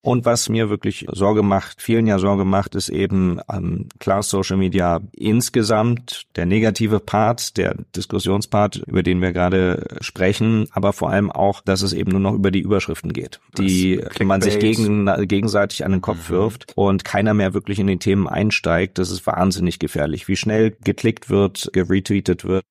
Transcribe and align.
Und 0.00 0.24
was 0.24 0.48
mir 0.48 0.70
wirklich 0.70 1.06
Sorge 1.10 1.42
macht, 1.42 1.82
vielen 1.82 2.06
ja 2.06 2.20
Sorge 2.20 2.44
macht, 2.44 2.76
ist 2.76 2.88
eben 2.88 3.40
ähm, 3.52 3.88
klar 3.98 4.22
Social 4.22 4.56
Media 4.56 5.00
insgesamt, 5.12 6.26
der 6.36 6.46
negative 6.46 7.00
Part, 7.00 7.56
der 7.56 7.74
Diskussionspart, 7.96 8.76
über 8.86 9.02
den 9.02 9.20
wir 9.20 9.32
gerade 9.32 9.88
sprechen, 10.00 10.68
aber 10.70 10.92
vor 10.92 11.10
allem 11.10 11.32
auch, 11.32 11.62
dass 11.62 11.82
es 11.82 11.92
eben 11.92 12.12
nur 12.12 12.20
noch 12.20 12.34
über 12.34 12.52
die 12.52 12.60
Überschriften 12.60 13.12
geht, 13.12 13.40
die 13.58 14.00
man 14.22 14.40
sich 14.40 14.60
gegen, 14.60 15.10
gegenseitig 15.26 15.84
an 15.84 15.90
den 15.90 16.00
Kopf 16.00 16.30
mhm. 16.30 16.34
wirft 16.34 16.72
und 16.76 17.04
keiner 17.04 17.34
mehr 17.34 17.52
wirklich 17.52 17.80
in 17.80 17.88
die 17.88 17.98
Themen 17.98 18.28
einsteigt. 18.28 18.98
Das 18.98 19.10
ist 19.10 19.26
wahnsinnig 19.26 19.80
gefährlich, 19.80 20.28
wie 20.28 20.36
schnell 20.36 20.76
geklickt 20.84 21.28
wird, 21.28 21.70
geretweetet 21.72 22.44
wird. 22.44 22.62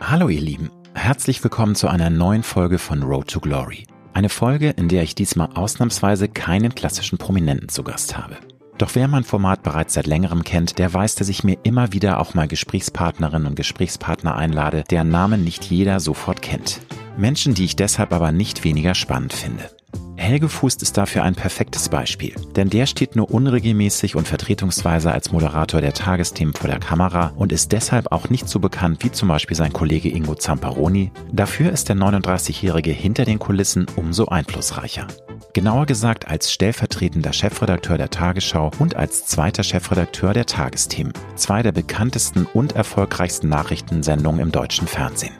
Hallo 0.00 0.28
ihr 0.28 0.40
Lieben, 0.40 0.70
herzlich 0.94 1.42
willkommen 1.44 1.76
zu 1.76 1.86
einer 1.86 2.10
neuen 2.10 2.42
Folge 2.42 2.78
von 2.78 3.04
Road 3.04 3.28
to 3.28 3.38
Glory. 3.38 3.86
Eine 4.14 4.28
Folge, 4.28 4.70
in 4.70 4.88
der 4.88 5.02
ich 5.02 5.14
diesmal 5.14 5.48
ausnahmsweise 5.54 6.28
keinen 6.28 6.74
klassischen 6.74 7.16
Prominenten 7.16 7.70
zu 7.70 7.82
Gast 7.82 8.18
habe. 8.18 8.36
Doch 8.76 8.94
wer 8.94 9.08
mein 9.08 9.24
Format 9.24 9.62
bereits 9.62 9.94
seit 9.94 10.06
längerem 10.06 10.44
kennt, 10.44 10.78
der 10.78 10.92
weiß, 10.92 11.14
dass 11.14 11.28
ich 11.28 11.44
mir 11.44 11.56
immer 11.62 11.92
wieder 11.92 12.20
auch 12.20 12.34
mal 12.34 12.48
Gesprächspartnerinnen 12.48 13.46
und 13.48 13.54
Gesprächspartner 13.54 14.36
einlade, 14.36 14.84
deren 14.90 15.08
Namen 15.08 15.44
nicht 15.44 15.64
jeder 15.64 15.98
sofort 16.00 16.42
kennt. 16.42 16.80
Menschen, 17.16 17.54
die 17.54 17.64
ich 17.64 17.76
deshalb 17.76 18.12
aber 18.12 18.32
nicht 18.32 18.64
weniger 18.64 18.94
spannend 18.94 19.32
finde. 19.32 19.70
Helge 20.16 20.48
Fußt 20.48 20.82
ist 20.82 20.96
dafür 20.96 21.22
ein 21.24 21.34
perfektes 21.34 21.88
Beispiel, 21.88 22.34
denn 22.54 22.70
der 22.70 22.86
steht 22.86 23.16
nur 23.16 23.30
unregelmäßig 23.30 24.14
und 24.14 24.28
vertretungsweise 24.28 25.10
als 25.10 25.32
Moderator 25.32 25.80
der 25.80 25.94
Tagesthemen 25.94 26.54
vor 26.54 26.68
der 26.68 26.78
Kamera 26.78 27.32
und 27.36 27.52
ist 27.52 27.72
deshalb 27.72 28.12
auch 28.12 28.28
nicht 28.28 28.48
so 28.48 28.60
bekannt 28.60 29.02
wie 29.02 29.10
zum 29.10 29.28
Beispiel 29.28 29.56
sein 29.56 29.72
Kollege 29.72 30.10
Ingo 30.10 30.34
Zamparoni. 30.34 31.10
Dafür 31.32 31.72
ist 31.72 31.88
der 31.88 31.96
39-Jährige 31.96 32.92
hinter 32.92 33.24
den 33.24 33.38
Kulissen 33.38 33.86
umso 33.96 34.26
einflussreicher. 34.26 35.06
Genauer 35.54 35.86
gesagt 35.86 36.28
als 36.28 36.52
stellvertretender 36.52 37.32
Chefredakteur 37.32 37.98
der 37.98 38.10
Tagesschau 38.10 38.70
und 38.78 38.96
als 38.96 39.26
zweiter 39.26 39.62
Chefredakteur 39.62 40.32
der 40.32 40.46
Tagesthemen, 40.46 41.12
zwei 41.34 41.62
der 41.62 41.72
bekanntesten 41.72 42.46
und 42.46 42.72
erfolgreichsten 42.72 43.48
Nachrichtensendungen 43.48 44.40
im 44.40 44.52
deutschen 44.52 44.86
Fernsehen. 44.86 45.34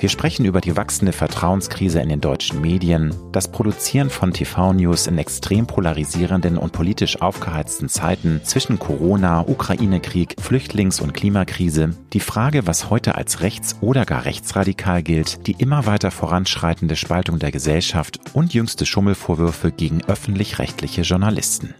Wir 0.00 0.08
sprechen 0.08 0.46
über 0.46 0.62
die 0.62 0.78
wachsende 0.78 1.12
Vertrauenskrise 1.12 2.00
in 2.00 2.08
den 2.08 2.22
deutschen 2.22 2.62
Medien, 2.62 3.14
das 3.32 3.52
Produzieren 3.52 4.08
von 4.08 4.32
TV-News 4.32 5.06
in 5.06 5.18
extrem 5.18 5.66
polarisierenden 5.66 6.56
und 6.56 6.72
politisch 6.72 7.20
aufgeheizten 7.20 7.90
Zeiten 7.90 8.40
zwischen 8.42 8.78
Corona, 8.78 9.42
Ukraine-Krieg, 9.46 10.36
Flüchtlings- 10.40 11.02
und 11.02 11.12
Klimakrise, 11.12 11.90
die 12.14 12.20
Frage, 12.20 12.66
was 12.66 12.88
heute 12.88 13.16
als 13.16 13.42
rechts- 13.42 13.76
oder 13.82 14.06
gar 14.06 14.24
rechtsradikal 14.24 15.02
gilt, 15.02 15.46
die 15.46 15.56
immer 15.58 15.84
weiter 15.84 16.10
voranschreitende 16.10 16.96
Spaltung 16.96 17.38
der 17.38 17.52
Gesellschaft 17.52 18.20
und 18.32 18.54
jüngste 18.54 18.86
Schummelvorwürfe 18.86 19.70
gegen 19.70 20.02
öffentlich-rechtliche 20.06 21.02
Journalisten. 21.02 21.74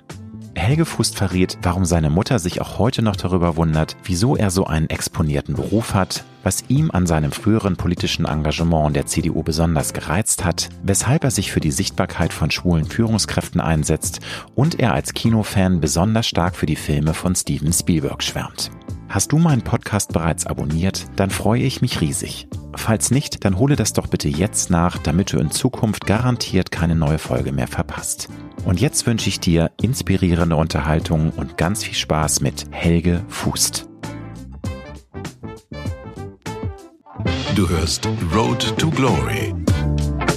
Helge 0.55 0.84
Fust 0.84 1.17
verrät, 1.17 1.59
warum 1.62 1.84
seine 1.84 2.11
Mutter 2.11 2.39
sich 2.39 2.61
auch 2.61 2.79
heute 2.79 3.03
noch 3.03 3.17
darüber 3.17 3.56
wundert, 3.56 3.97
wieso 4.05 4.37
er 4.37 4.51
so 4.51 4.67
einen 4.67 4.91
exponierten 4.91 5.55
Beruf 5.55 5.95
hat, 5.95 6.25
was 6.43 6.65
ihm 6.69 6.91
an 6.91 7.06
seinem 7.06 7.33
früheren 7.33 7.77
politischen 7.77 8.25
Engagement 8.25 8.97
der 8.97 9.06
CDU 9.06 9.43
besonders 9.43 9.93
gereizt 9.93 10.45
hat, 10.45 10.69
weshalb 10.83 11.25
er 11.25 11.31
sich 11.31 11.53
für 11.53 11.61
die 11.61 11.71
Sichtbarkeit 11.71 12.33
von 12.33 12.51
schwulen 12.51 12.87
Führungskräften 12.87 13.61
einsetzt 13.61 14.21
und 14.55 14.81
er 14.81 14.93
als 14.93 15.15
Kinofan 15.15 15.81
besonders 15.81 16.27
stark 16.27 16.56
für 16.56 16.67
die 16.67 16.77
Filme 16.77 17.15
von 17.15 17.34
Steven 17.34 17.73
Spielberg 17.73 18.23
schwärmt. 18.23 18.71
Hast 19.11 19.33
du 19.33 19.39
meinen 19.39 19.62
Podcast 19.62 20.12
bereits 20.12 20.47
abonniert, 20.47 21.05
dann 21.16 21.30
freue 21.30 21.62
ich 21.62 21.83
mich 21.83 22.00
riesig. 22.00 22.47
Falls 22.77 23.11
nicht, 23.11 23.44
dann 23.44 23.58
hole 23.58 23.75
das 23.75 23.92
doch 23.92 24.06
bitte 24.06 24.28
jetzt 24.28 24.70
nach, 24.70 24.98
damit 24.98 25.33
du 25.33 25.39
in 25.41 25.50
Zukunft 25.50 26.06
garantiert 26.06 26.70
keine 26.70 26.94
neue 26.94 27.19
Folge 27.19 27.50
mehr 27.50 27.66
verpasst. 27.66 28.28
Und 28.64 28.81
jetzt 28.81 29.08
wünsche 29.08 29.28
ich 29.28 29.41
dir 29.41 29.72
inspirierende 29.83 30.55
Unterhaltung 30.55 31.31
und 31.31 31.56
ganz 31.56 31.83
viel 31.83 31.94
Spaß 31.94 32.41
mit 32.41 32.66
Helge 32.70 33.25
Fußt. 33.27 33.88
Du 37.56 37.69
hörst 37.69 38.09
Road 38.32 38.78
to 38.78 38.91
Glory. 38.91 39.53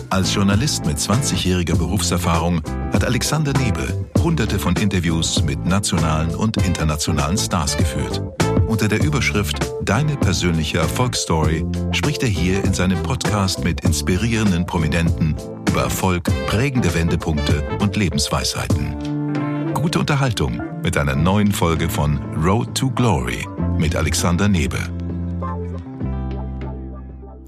Als 0.10 0.34
Journalist 0.34 0.84
mit 0.88 0.98
20-jähriger 0.98 1.78
Berufserfahrung 1.78 2.64
hat 2.92 3.06
Alexander 3.06 3.54
Nebe 3.54 4.04
hunderte 4.24 4.58
von 4.58 4.76
Interviews 4.78 5.44
mit 5.44 5.64
nationalen 5.64 6.34
und 6.34 6.58
internationalen 6.66 7.38
Stars 7.38 7.78
geführt. 7.78 8.24
Unter 8.68 8.88
der 8.88 9.04
Überschrift 9.04 9.74
Deine 9.84 10.16
persönliche 10.16 10.78
Erfolgsstory 10.78 11.66
spricht 11.92 12.24
er 12.24 12.30
hier 12.30 12.64
in 12.64 12.74
seinem 12.74 13.04
Podcast 13.04 13.64
mit 13.64 13.82
inspirierenden 13.82 14.66
Prominenten 14.66 15.36
über 15.70 15.82
Erfolg, 15.82 16.24
prägende 16.48 16.94
Wendepunkte 16.96 17.68
und 17.80 17.98
Lebensweisheiten. 17.98 19.74
Gute 19.74 20.00
Unterhaltung 20.00 20.62
mit 20.82 20.98
einer 20.98 21.16
neuen 21.16 21.52
Folge 21.52 21.90
von 21.90 22.18
Road 22.36 22.76
to 22.76 22.90
Glory 22.92 23.46
mit 23.78 23.96
Alexander 23.96 24.48
Nebe. 24.48 24.78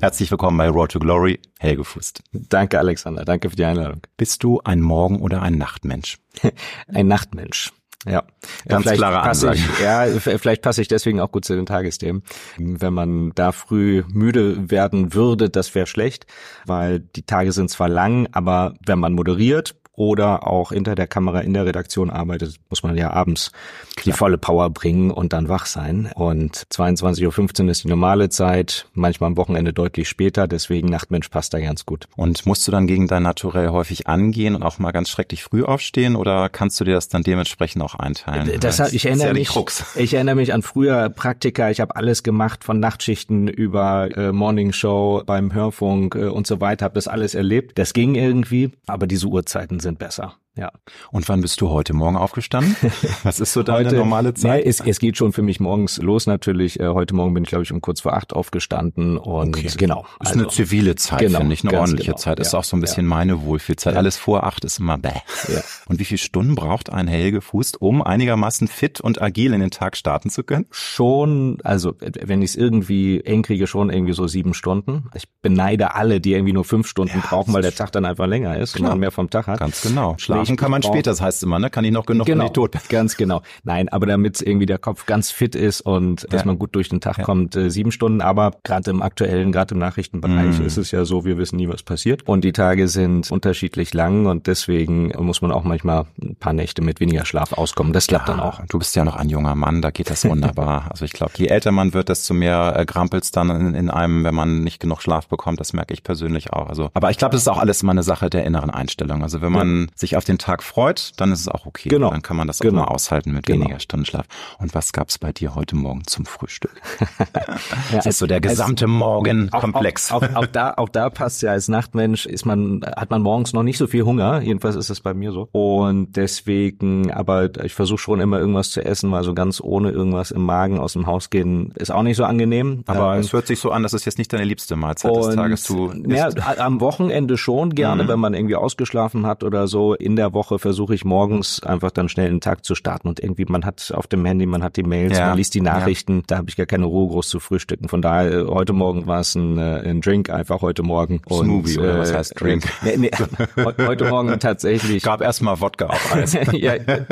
Herzlich 0.02 0.30
willkommen 0.30 0.58
bei 0.58 0.68
Road 0.68 0.92
to 0.92 1.00
Glory, 1.00 1.40
Helge 1.60 1.86
Fust. 1.86 2.22
Danke, 2.34 2.78
Alexander. 2.78 3.24
Danke 3.24 3.50
für 3.50 3.56
die 3.56 3.66
Einladung. 3.66 4.02
Bist 4.18 4.44
du 4.44 4.60
ein 4.66 4.82
Morgen- 4.82 5.22
oder 5.22 5.42
ein 5.42 5.58
Nachtmensch? 5.58 6.18
ein 6.88 7.08
Nachtmensch. 7.08 7.72
Ja, 8.08 8.24
ganz 8.68 8.84
vielleicht 8.84 9.00
klare 9.00 9.22
Ansage. 9.22 9.58
Ich, 9.58 9.80
ja, 9.80 10.06
vielleicht 10.20 10.62
passe 10.62 10.82
ich 10.82 10.88
deswegen 10.88 11.20
auch 11.20 11.32
gut 11.32 11.46
zu 11.46 11.56
den 11.56 11.66
Tagesthemen. 11.66 12.24
Wenn 12.58 12.94
man 12.94 13.32
da 13.34 13.52
früh 13.52 14.04
müde 14.08 14.70
werden 14.70 15.14
würde, 15.14 15.50
das 15.50 15.74
wäre 15.74 15.88
schlecht, 15.88 16.28
weil 16.66 17.00
die 17.00 17.24
Tage 17.24 17.52
sind 17.52 17.70
zwar 17.70 17.90
lang, 17.90 18.28
aber 18.32 18.76
wenn 18.86 19.00
man 19.00 19.14
moderiert 19.14 19.76
oder 19.96 20.48
auch 20.48 20.72
hinter 20.72 20.96
der 20.96 21.08
Kamera 21.08 21.40
in 21.40 21.54
der 21.54 21.66
Redaktion 21.66 22.10
arbeitet, 22.10 22.56
muss 22.70 22.84
man 22.84 22.98
ja 22.98 23.12
abends 23.12 23.52
Klar. 23.96 24.04
die 24.04 24.18
volle 24.18 24.38
Power 24.38 24.70
bringen 24.70 25.12
und 25.12 25.34
dann 25.34 25.50
wach 25.50 25.66
sein. 25.66 26.12
Und 26.16 26.56
22.15 26.72 27.64
Uhr 27.64 27.70
ist 27.70 27.84
die 27.84 27.88
normale 27.88 28.30
Zeit, 28.30 28.88
manchmal 28.94 29.30
am 29.30 29.38
Wochenende 29.38 29.74
deutlich 29.74 30.10
später, 30.10 30.48
deswegen 30.48 30.90
Nachtmensch 30.90 31.30
passt 31.30 31.54
da 31.54 31.60
ganz 31.60 31.86
gut. 31.86 32.08
Und 32.16 32.46
musst 32.46 32.68
du 32.68 32.72
dann 32.72 32.88
gegen 32.88 33.08
dein 33.08 33.24
Naturell 33.24 33.70
häufig 33.70 34.08
angehen 34.08 34.56
und 34.56 34.64
auch 34.64 34.80
mal 34.80 34.92
ganz 34.92 35.10
schrecklich 35.10 35.44
früh 35.44 35.64
aufstehen 35.64 36.16
oder 36.16 36.50
kannst 36.50 36.80
du 36.80 36.84
dir 36.84 36.94
das 36.94 37.08
dann 37.08 37.24
dementsprechend 37.24 37.82
auch 37.82 37.96
einteilen? 37.96 38.60
Das, 38.60 38.80
ich 38.94 39.06
erinnere 39.06 39.34
mich, 39.34 39.50
ich 39.96 40.14
erinnere 40.14 40.36
mich 40.36 40.54
an 40.54 40.62
früher 40.62 41.10
Praktika, 41.10 41.70
ich 41.70 41.80
habe 41.80 41.96
alles 41.96 42.24
gemacht 42.24 42.64
von 42.64 42.80
Nachtschichten 42.80 43.48
über 43.48 44.10
äh, 44.16 44.32
Morningshow 44.32 45.24
beim 45.26 45.54
Hörfunk 45.54 46.16
äh, 46.16 46.26
und 46.26 46.48
so 46.48 46.60
weiter, 46.62 46.86
habe 46.86 46.96
das 46.96 47.08
alles 47.08 47.36
erlebt. 47.36 47.78
Das 47.78 47.94
ging 47.94 48.16
irgendwie, 48.16 48.72
aber 48.88 49.08
diese 49.08 49.28
Uhrzeiten 49.28 49.80
sind 49.86 50.00
besser. 50.00 50.38
Ja. 50.58 50.72
Und 51.12 51.28
wann 51.28 51.42
bist 51.42 51.60
du 51.60 51.70
heute 51.70 51.94
Morgen 51.94 52.16
aufgestanden? 52.16 52.78
Was 53.24 53.42
ist 53.42 53.52
so 53.52 53.62
deine 53.62 53.86
heute, 53.88 53.98
normale 53.98 54.34
Zeit? 54.34 54.64
Nee, 54.64 54.70
es, 54.70 54.80
es 54.80 55.00
geht 55.00 55.18
schon 55.18 55.34
für 55.34 55.42
mich 55.42 55.60
morgens 55.60 55.98
los 55.98 56.28
natürlich. 56.28 56.80
Äh, 56.80 56.88
heute 56.88 57.14
Morgen 57.14 57.34
bin 57.34 57.44
ich, 57.44 57.50
glaube 57.50 57.64
ich, 57.64 57.74
um 57.74 57.82
kurz 57.82 58.02
vor 58.02 58.14
acht 58.14 58.32
aufgestanden 58.32 59.18
und 59.18 59.58
okay. 59.58 59.70
genau. 59.76 60.06
Ist 60.22 60.28
also, 60.30 60.40
eine 60.40 60.48
zivile 60.48 60.96
Zeit, 60.96 61.20
genau, 61.20 61.40
finde 61.40 61.54
ich, 61.56 61.68
eine 61.68 61.78
ordentliche 61.78 62.12
genau. 62.12 62.18
Zeit. 62.18 62.40
Ist 62.40 62.54
ja, 62.54 62.60
auch 62.60 62.64
so 62.64 62.78
ein 62.78 62.80
bisschen 62.80 63.06
ja. 63.06 63.10
meine 63.10 63.42
Wohlfühlzeit. 63.42 63.94
Ja. 63.94 64.00
Alles 64.00 64.16
vor 64.16 64.46
acht 64.46 64.64
ist 64.64 64.80
immer 64.80 64.98
bäh. 64.98 65.10
Ja. 65.50 65.62
Und 65.88 66.00
wie 66.00 66.06
viele 66.06 66.20
Stunden 66.20 66.56
braucht 66.56 66.90
ein 66.90 67.08
Helge 67.08 67.42
Fuß, 67.42 67.74
um 67.76 68.02
einigermaßen 68.02 68.70
fit 68.70 69.02
und 69.02 69.22
agil 69.22 69.54
in 69.54 69.60
den 69.60 69.72
Tag 69.72 69.98
starten 69.98 70.30
zu 70.30 70.44
können? 70.44 70.68
Schon, 70.72 71.58
also 71.66 71.96
wenn 72.00 72.42
ich 72.42 72.52
es 72.52 72.56
irgendwie 72.56 73.20
eng 73.22 73.44
kriege, 73.44 73.68
schon 73.68 73.90
irgendwie 73.90 74.14
so 74.14 74.28
sieben 74.28 74.54
Stunden. 74.54 75.10
Ich 75.16 75.26
beneide 75.42 75.96
alle, 75.96 76.22
die 76.22 76.32
irgendwie 76.32 76.54
nur 76.54 76.64
fünf 76.64 76.88
Stunden 76.88 77.20
brauchen, 77.20 77.54
weil 77.54 77.62
der 77.62 77.76
Tag 77.76 77.92
dann 77.92 78.06
einfach 78.06 78.26
länger 78.26 78.58
ist 78.58 78.74
Klar. 78.76 78.86
und 78.86 78.94
man 78.94 79.00
mehr 79.02 79.12
vom 79.12 79.30
Tag 79.30 79.48
hat. 79.48 79.60
Ganz 79.60 79.82
genau. 79.82 80.16
Schlafen 80.18 80.45
Schlafen 80.46 80.58
kann 80.58 80.72
man 80.72 80.84
später, 80.84 81.12
das 81.12 81.22
heißt 81.22 81.44
immer, 81.44 81.60
ne? 81.60 81.70
Kann 81.70 81.84
ich 81.86 81.92
noch 81.92 82.06
genug, 82.06 82.26
genau, 82.26 82.50
bin. 82.50 82.70
Ganz 82.90 83.18
genau. 83.18 83.42
Nein, 83.64 83.90
aber 83.90 84.06
damit 84.06 84.42
irgendwie 84.42 84.66
der 84.66 84.78
Kopf 84.78 85.06
ganz 85.06 85.32
fit 85.32 85.56
ist 85.56 85.82
und 85.82 86.28
dass 86.32 86.46
man 86.46 86.60
gut 86.60 86.76
durch 86.76 86.90
den 86.90 87.02
Tag 87.02 87.18
ja. 87.20 87.24
kommt, 87.24 87.56
äh, 87.56 87.70
sieben 87.70 87.92
Stunden. 87.92 88.22
Aber 88.22 88.52
gerade 88.64 88.92
im 88.92 89.02
aktuellen, 89.02 89.52
gerade 89.52 89.76
im 89.76 89.80
Nachrichtenbereich 89.80 90.60
mm. 90.60 90.66
ist 90.66 90.78
es 90.78 90.92
ja 90.92 91.06
so, 91.06 91.26
wir 91.26 91.38
wissen 91.38 91.58
nie, 91.58 91.68
was 91.68 91.84
passiert. 91.84 92.28
Und 92.28 92.44
die 92.44 92.54
Tage 92.54 92.88
sind 92.88 93.32
unterschiedlich 93.32 93.94
lang 93.94 94.26
und 94.26 94.48
deswegen 94.48 95.12
muss 95.20 95.42
man 95.42 95.52
auch 95.52 95.64
manchmal 95.64 96.06
ein 96.22 96.36
paar 96.36 96.54
Nächte 96.54 96.82
mit 96.82 97.00
weniger 97.00 97.26
Schlaf 97.26 97.54
auskommen. 97.54 97.94
Das 97.94 98.08
klappt 98.08 98.28
ja, 98.28 98.36
dann 98.36 98.44
auch. 98.44 98.62
Du 98.68 98.80
bist 98.80 98.96
ja 98.96 99.04
noch 99.04 99.16
ein 99.16 99.30
junger 99.30 99.56
Mann, 99.56 99.82
da 99.82 99.92
geht 99.92 100.10
das 100.10 100.26
wunderbar. 100.26 100.88
also 100.90 101.06
ich 101.06 101.12
glaube, 101.12 101.34
je 101.38 101.48
älter 101.48 101.72
man 101.72 101.94
wird, 101.94 102.10
desto 102.10 102.34
mehr 102.34 102.76
äh, 102.78 102.86
dann 103.32 103.50
in, 103.50 103.76
in 103.76 103.90
einem, 103.90 104.24
wenn 104.24 104.36
man 104.36 104.62
nicht 104.62 104.80
genug 104.80 105.02
Schlaf 105.02 105.28
bekommt. 105.28 105.60
Das 105.60 105.74
merke 105.74 105.94
ich 105.94 106.04
persönlich 106.04 106.54
auch. 106.54 106.68
Also, 106.68 106.90
aber 106.94 107.12
ich 107.12 107.18
glaube, 107.18 107.34
das 107.34 107.42
ist 107.42 107.48
auch 107.48 107.58
alles 107.58 107.84
immer 107.84 107.92
eine 107.92 108.04
Sache 108.04 108.30
der 108.30 108.46
inneren 108.46 108.70
Einstellung. 108.70 109.24
Also 109.24 109.42
wenn 109.42 109.52
man 109.52 109.90
sich 109.96 110.18
auf 110.18 110.24
den 110.24 110.35
den 110.36 110.40
Tag 110.40 110.64
freut, 110.64 111.12
dann 111.18 111.32
ist 111.32 111.42
es 111.42 111.48
auch 111.48 111.66
okay. 111.66 111.90
Genau. 111.90 112.12
Dann 112.12 112.22
kann 112.22 112.38
man 112.38 112.48
das 112.48 112.60
genau. 112.60 112.84
auch 112.84 112.88
mal 112.88 112.94
aushalten 112.94 113.32
mit 113.32 113.46
genau. 113.46 113.62
weniger 113.62 113.80
Stunden 113.80 114.06
Schlaf. 114.06 114.26
Und 114.60 114.76
was 114.76 114.94
gab's 114.94 115.18
bei 115.18 115.32
dir 115.32 115.56
heute 115.56 115.76
Morgen 115.76 116.06
zum 116.06 116.26
Frühstück? 116.26 116.82
ja, 117.20 117.56
das 117.92 118.06
ist 118.06 118.20
so 118.20 118.28
der 118.28 118.42
gesamte 118.42 118.88
Morgenkomplex. 118.88 120.12
Auch, 120.12 120.24
auch, 120.24 120.36
auch, 120.36 120.46
da, 120.46 120.74
auch 120.76 120.90
da 120.90 121.10
passt 121.10 121.42
ja 121.42 121.52
als 121.52 121.68
Nachtmensch 121.68 122.26
ist 122.26 122.46
man, 122.46 122.82
hat 122.96 123.10
man 123.10 123.22
morgens 123.22 123.54
noch 123.54 123.64
nicht 123.64 123.78
so 123.78 123.88
viel 123.88 124.04
Hunger. 124.04 124.42
Jedenfalls 124.42 124.76
ist 124.76 124.90
es 124.90 125.02
bei 125.02 125.14
mir 125.14 125.32
so. 125.32 125.48
Und 125.52 126.16
deswegen, 126.16 127.12
aber 127.12 127.64
ich 127.64 127.74
versuche 127.74 128.00
schon 128.00 128.20
immer 128.20 128.40
irgendwas 128.40 128.72
zu 128.72 128.84
essen, 128.84 129.12
weil 129.12 129.24
so 129.24 129.34
ganz 129.34 129.62
ohne 129.62 129.92
irgendwas 129.92 130.32
im 130.32 130.44
Magen 130.44 130.80
aus 130.80 130.94
dem 130.94 131.08
Haus 131.08 131.30
gehen 131.30 131.72
ist 131.76 131.92
auch 131.92 132.04
nicht 132.04 132.18
so 132.18 132.26
angenehm. 132.26 132.84
Aber 132.88 133.16
ähm, 133.16 133.22
es 133.22 133.34
hört 133.34 133.48
sich 133.48 133.60
so 133.60 133.72
an, 133.72 133.84
dass 133.84 133.94
es 133.94 134.06
jetzt 134.06 134.18
nicht 134.18 134.32
deine 134.34 134.44
liebste 134.44 134.76
Mahlzeit 134.76 135.16
des 135.16 135.36
Tages 135.36 135.64
zu 135.64 135.92
ja, 136.08 136.30
am 136.58 136.82
Wochenende 136.82 137.38
schon 137.38 137.72
gerne, 137.72 138.04
mhm. 138.04 138.08
wenn 138.08 138.20
man 138.20 138.34
irgendwie 138.34 138.56
ausgeschlafen 138.56 139.26
hat 139.26 139.44
oder 139.44 139.68
so. 139.68 139.94
In 139.94 140.16
der 140.16 140.25
Woche 140.34 140.60
versuche 140.60 140.96
ich 140.96 141.06
morgens 141.06 141.62
einfach 141.64 141.92
dann 141.92 142.10
schnell 142.10 142.28
einen 142.28 142.42
Tag 142.42 142.66
zu 142.66 142.76
starten 142.76 143.08
und 143.08 143.20
irgendwie 143.20 143.46
man 143.46 143.66
hat 143.66 143.92
auf 143.96 144.08
dem 144.08 144.26
Handy, 144.26 144.46
man 144.46 144.64
hat 144.64 144.78
die 144.78 144.84
Mails, 144.84 145.18
ja. 145.18 145.28
man 145.28 145.38
liest 145.38 145.54
die 145.54 145.62
Nachrichten. 145.62 146.18
Ja. 146.18 146.24
Da 146.28 146.38
habe 146.38 146.50
ich 146.50 146.56
gar 146.56 146.66
keine 146.66 146.86
Ruhe 146.86 147.10
groß 147.10 147.30
zu 147.30 147.40
frühstücken. 147.40 147.90
Von 147.90 148.02
daher 148.02 148.32
äh, 148.32 148.46
heute 148.46 148.74
Morgen 148.74 149.08
war 149.08 149.20
es 149.20 149.36
ein, 149.36 149.58
äh, 149.58 149.82
ein 149.90 150.02
Drink 150.02 150.30
einfach 150.30 150.62
heute 150.62 150.84
Morgen. 150.84 151.22
Smoothie 151.30 151.78
und, 151.78 151.84
oder 151.84 152.00
was 152.00 152.12
äh, 152.12 152.18
heißt 152.18 152.40
Drink? 152.40 152.64
Nee, 152.84 152.98
nee, 152.98 153.12
heute 153.86 154.10
Morgen 154.10 154.40
tatsächlich. 154.40 155.04
Gab 155.04 155.22
erstmal 155.22 155.60
Wodka 155.62 155.88
auf 155.88 156.16
Eis. 156.16 156.34
ja, 156.54 156.74
äh, 156.74 157.12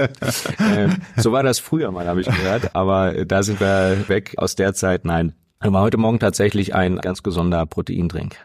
so 1.17 1.31
war 1.31 1.43
das 1.43 1.59
früher 1.59 1.91
mal, 1.91 2.07
habe 2.07 2.21
ich 2.21 2.27
gehört. 2.27 2.75
Aber 2.75 3.25
da 3.25 3.43
sind 3.43 3.59
wir 3.59 4.07
weg 4.07 4.33
aus 4.37 4.55
der 4.55 4.73
Zeit. 4.73 5.05
Nein, 5.05 5.33
war 5.59 5.81
heute 5.81 5.97
Morgen 5.97 6.19
tatsächlich 6.19 6.75
ein 6.75 6.97
ganz 6.97 7.23
gesunder 7.23 7.65
Proteindrink. 7.65 8.37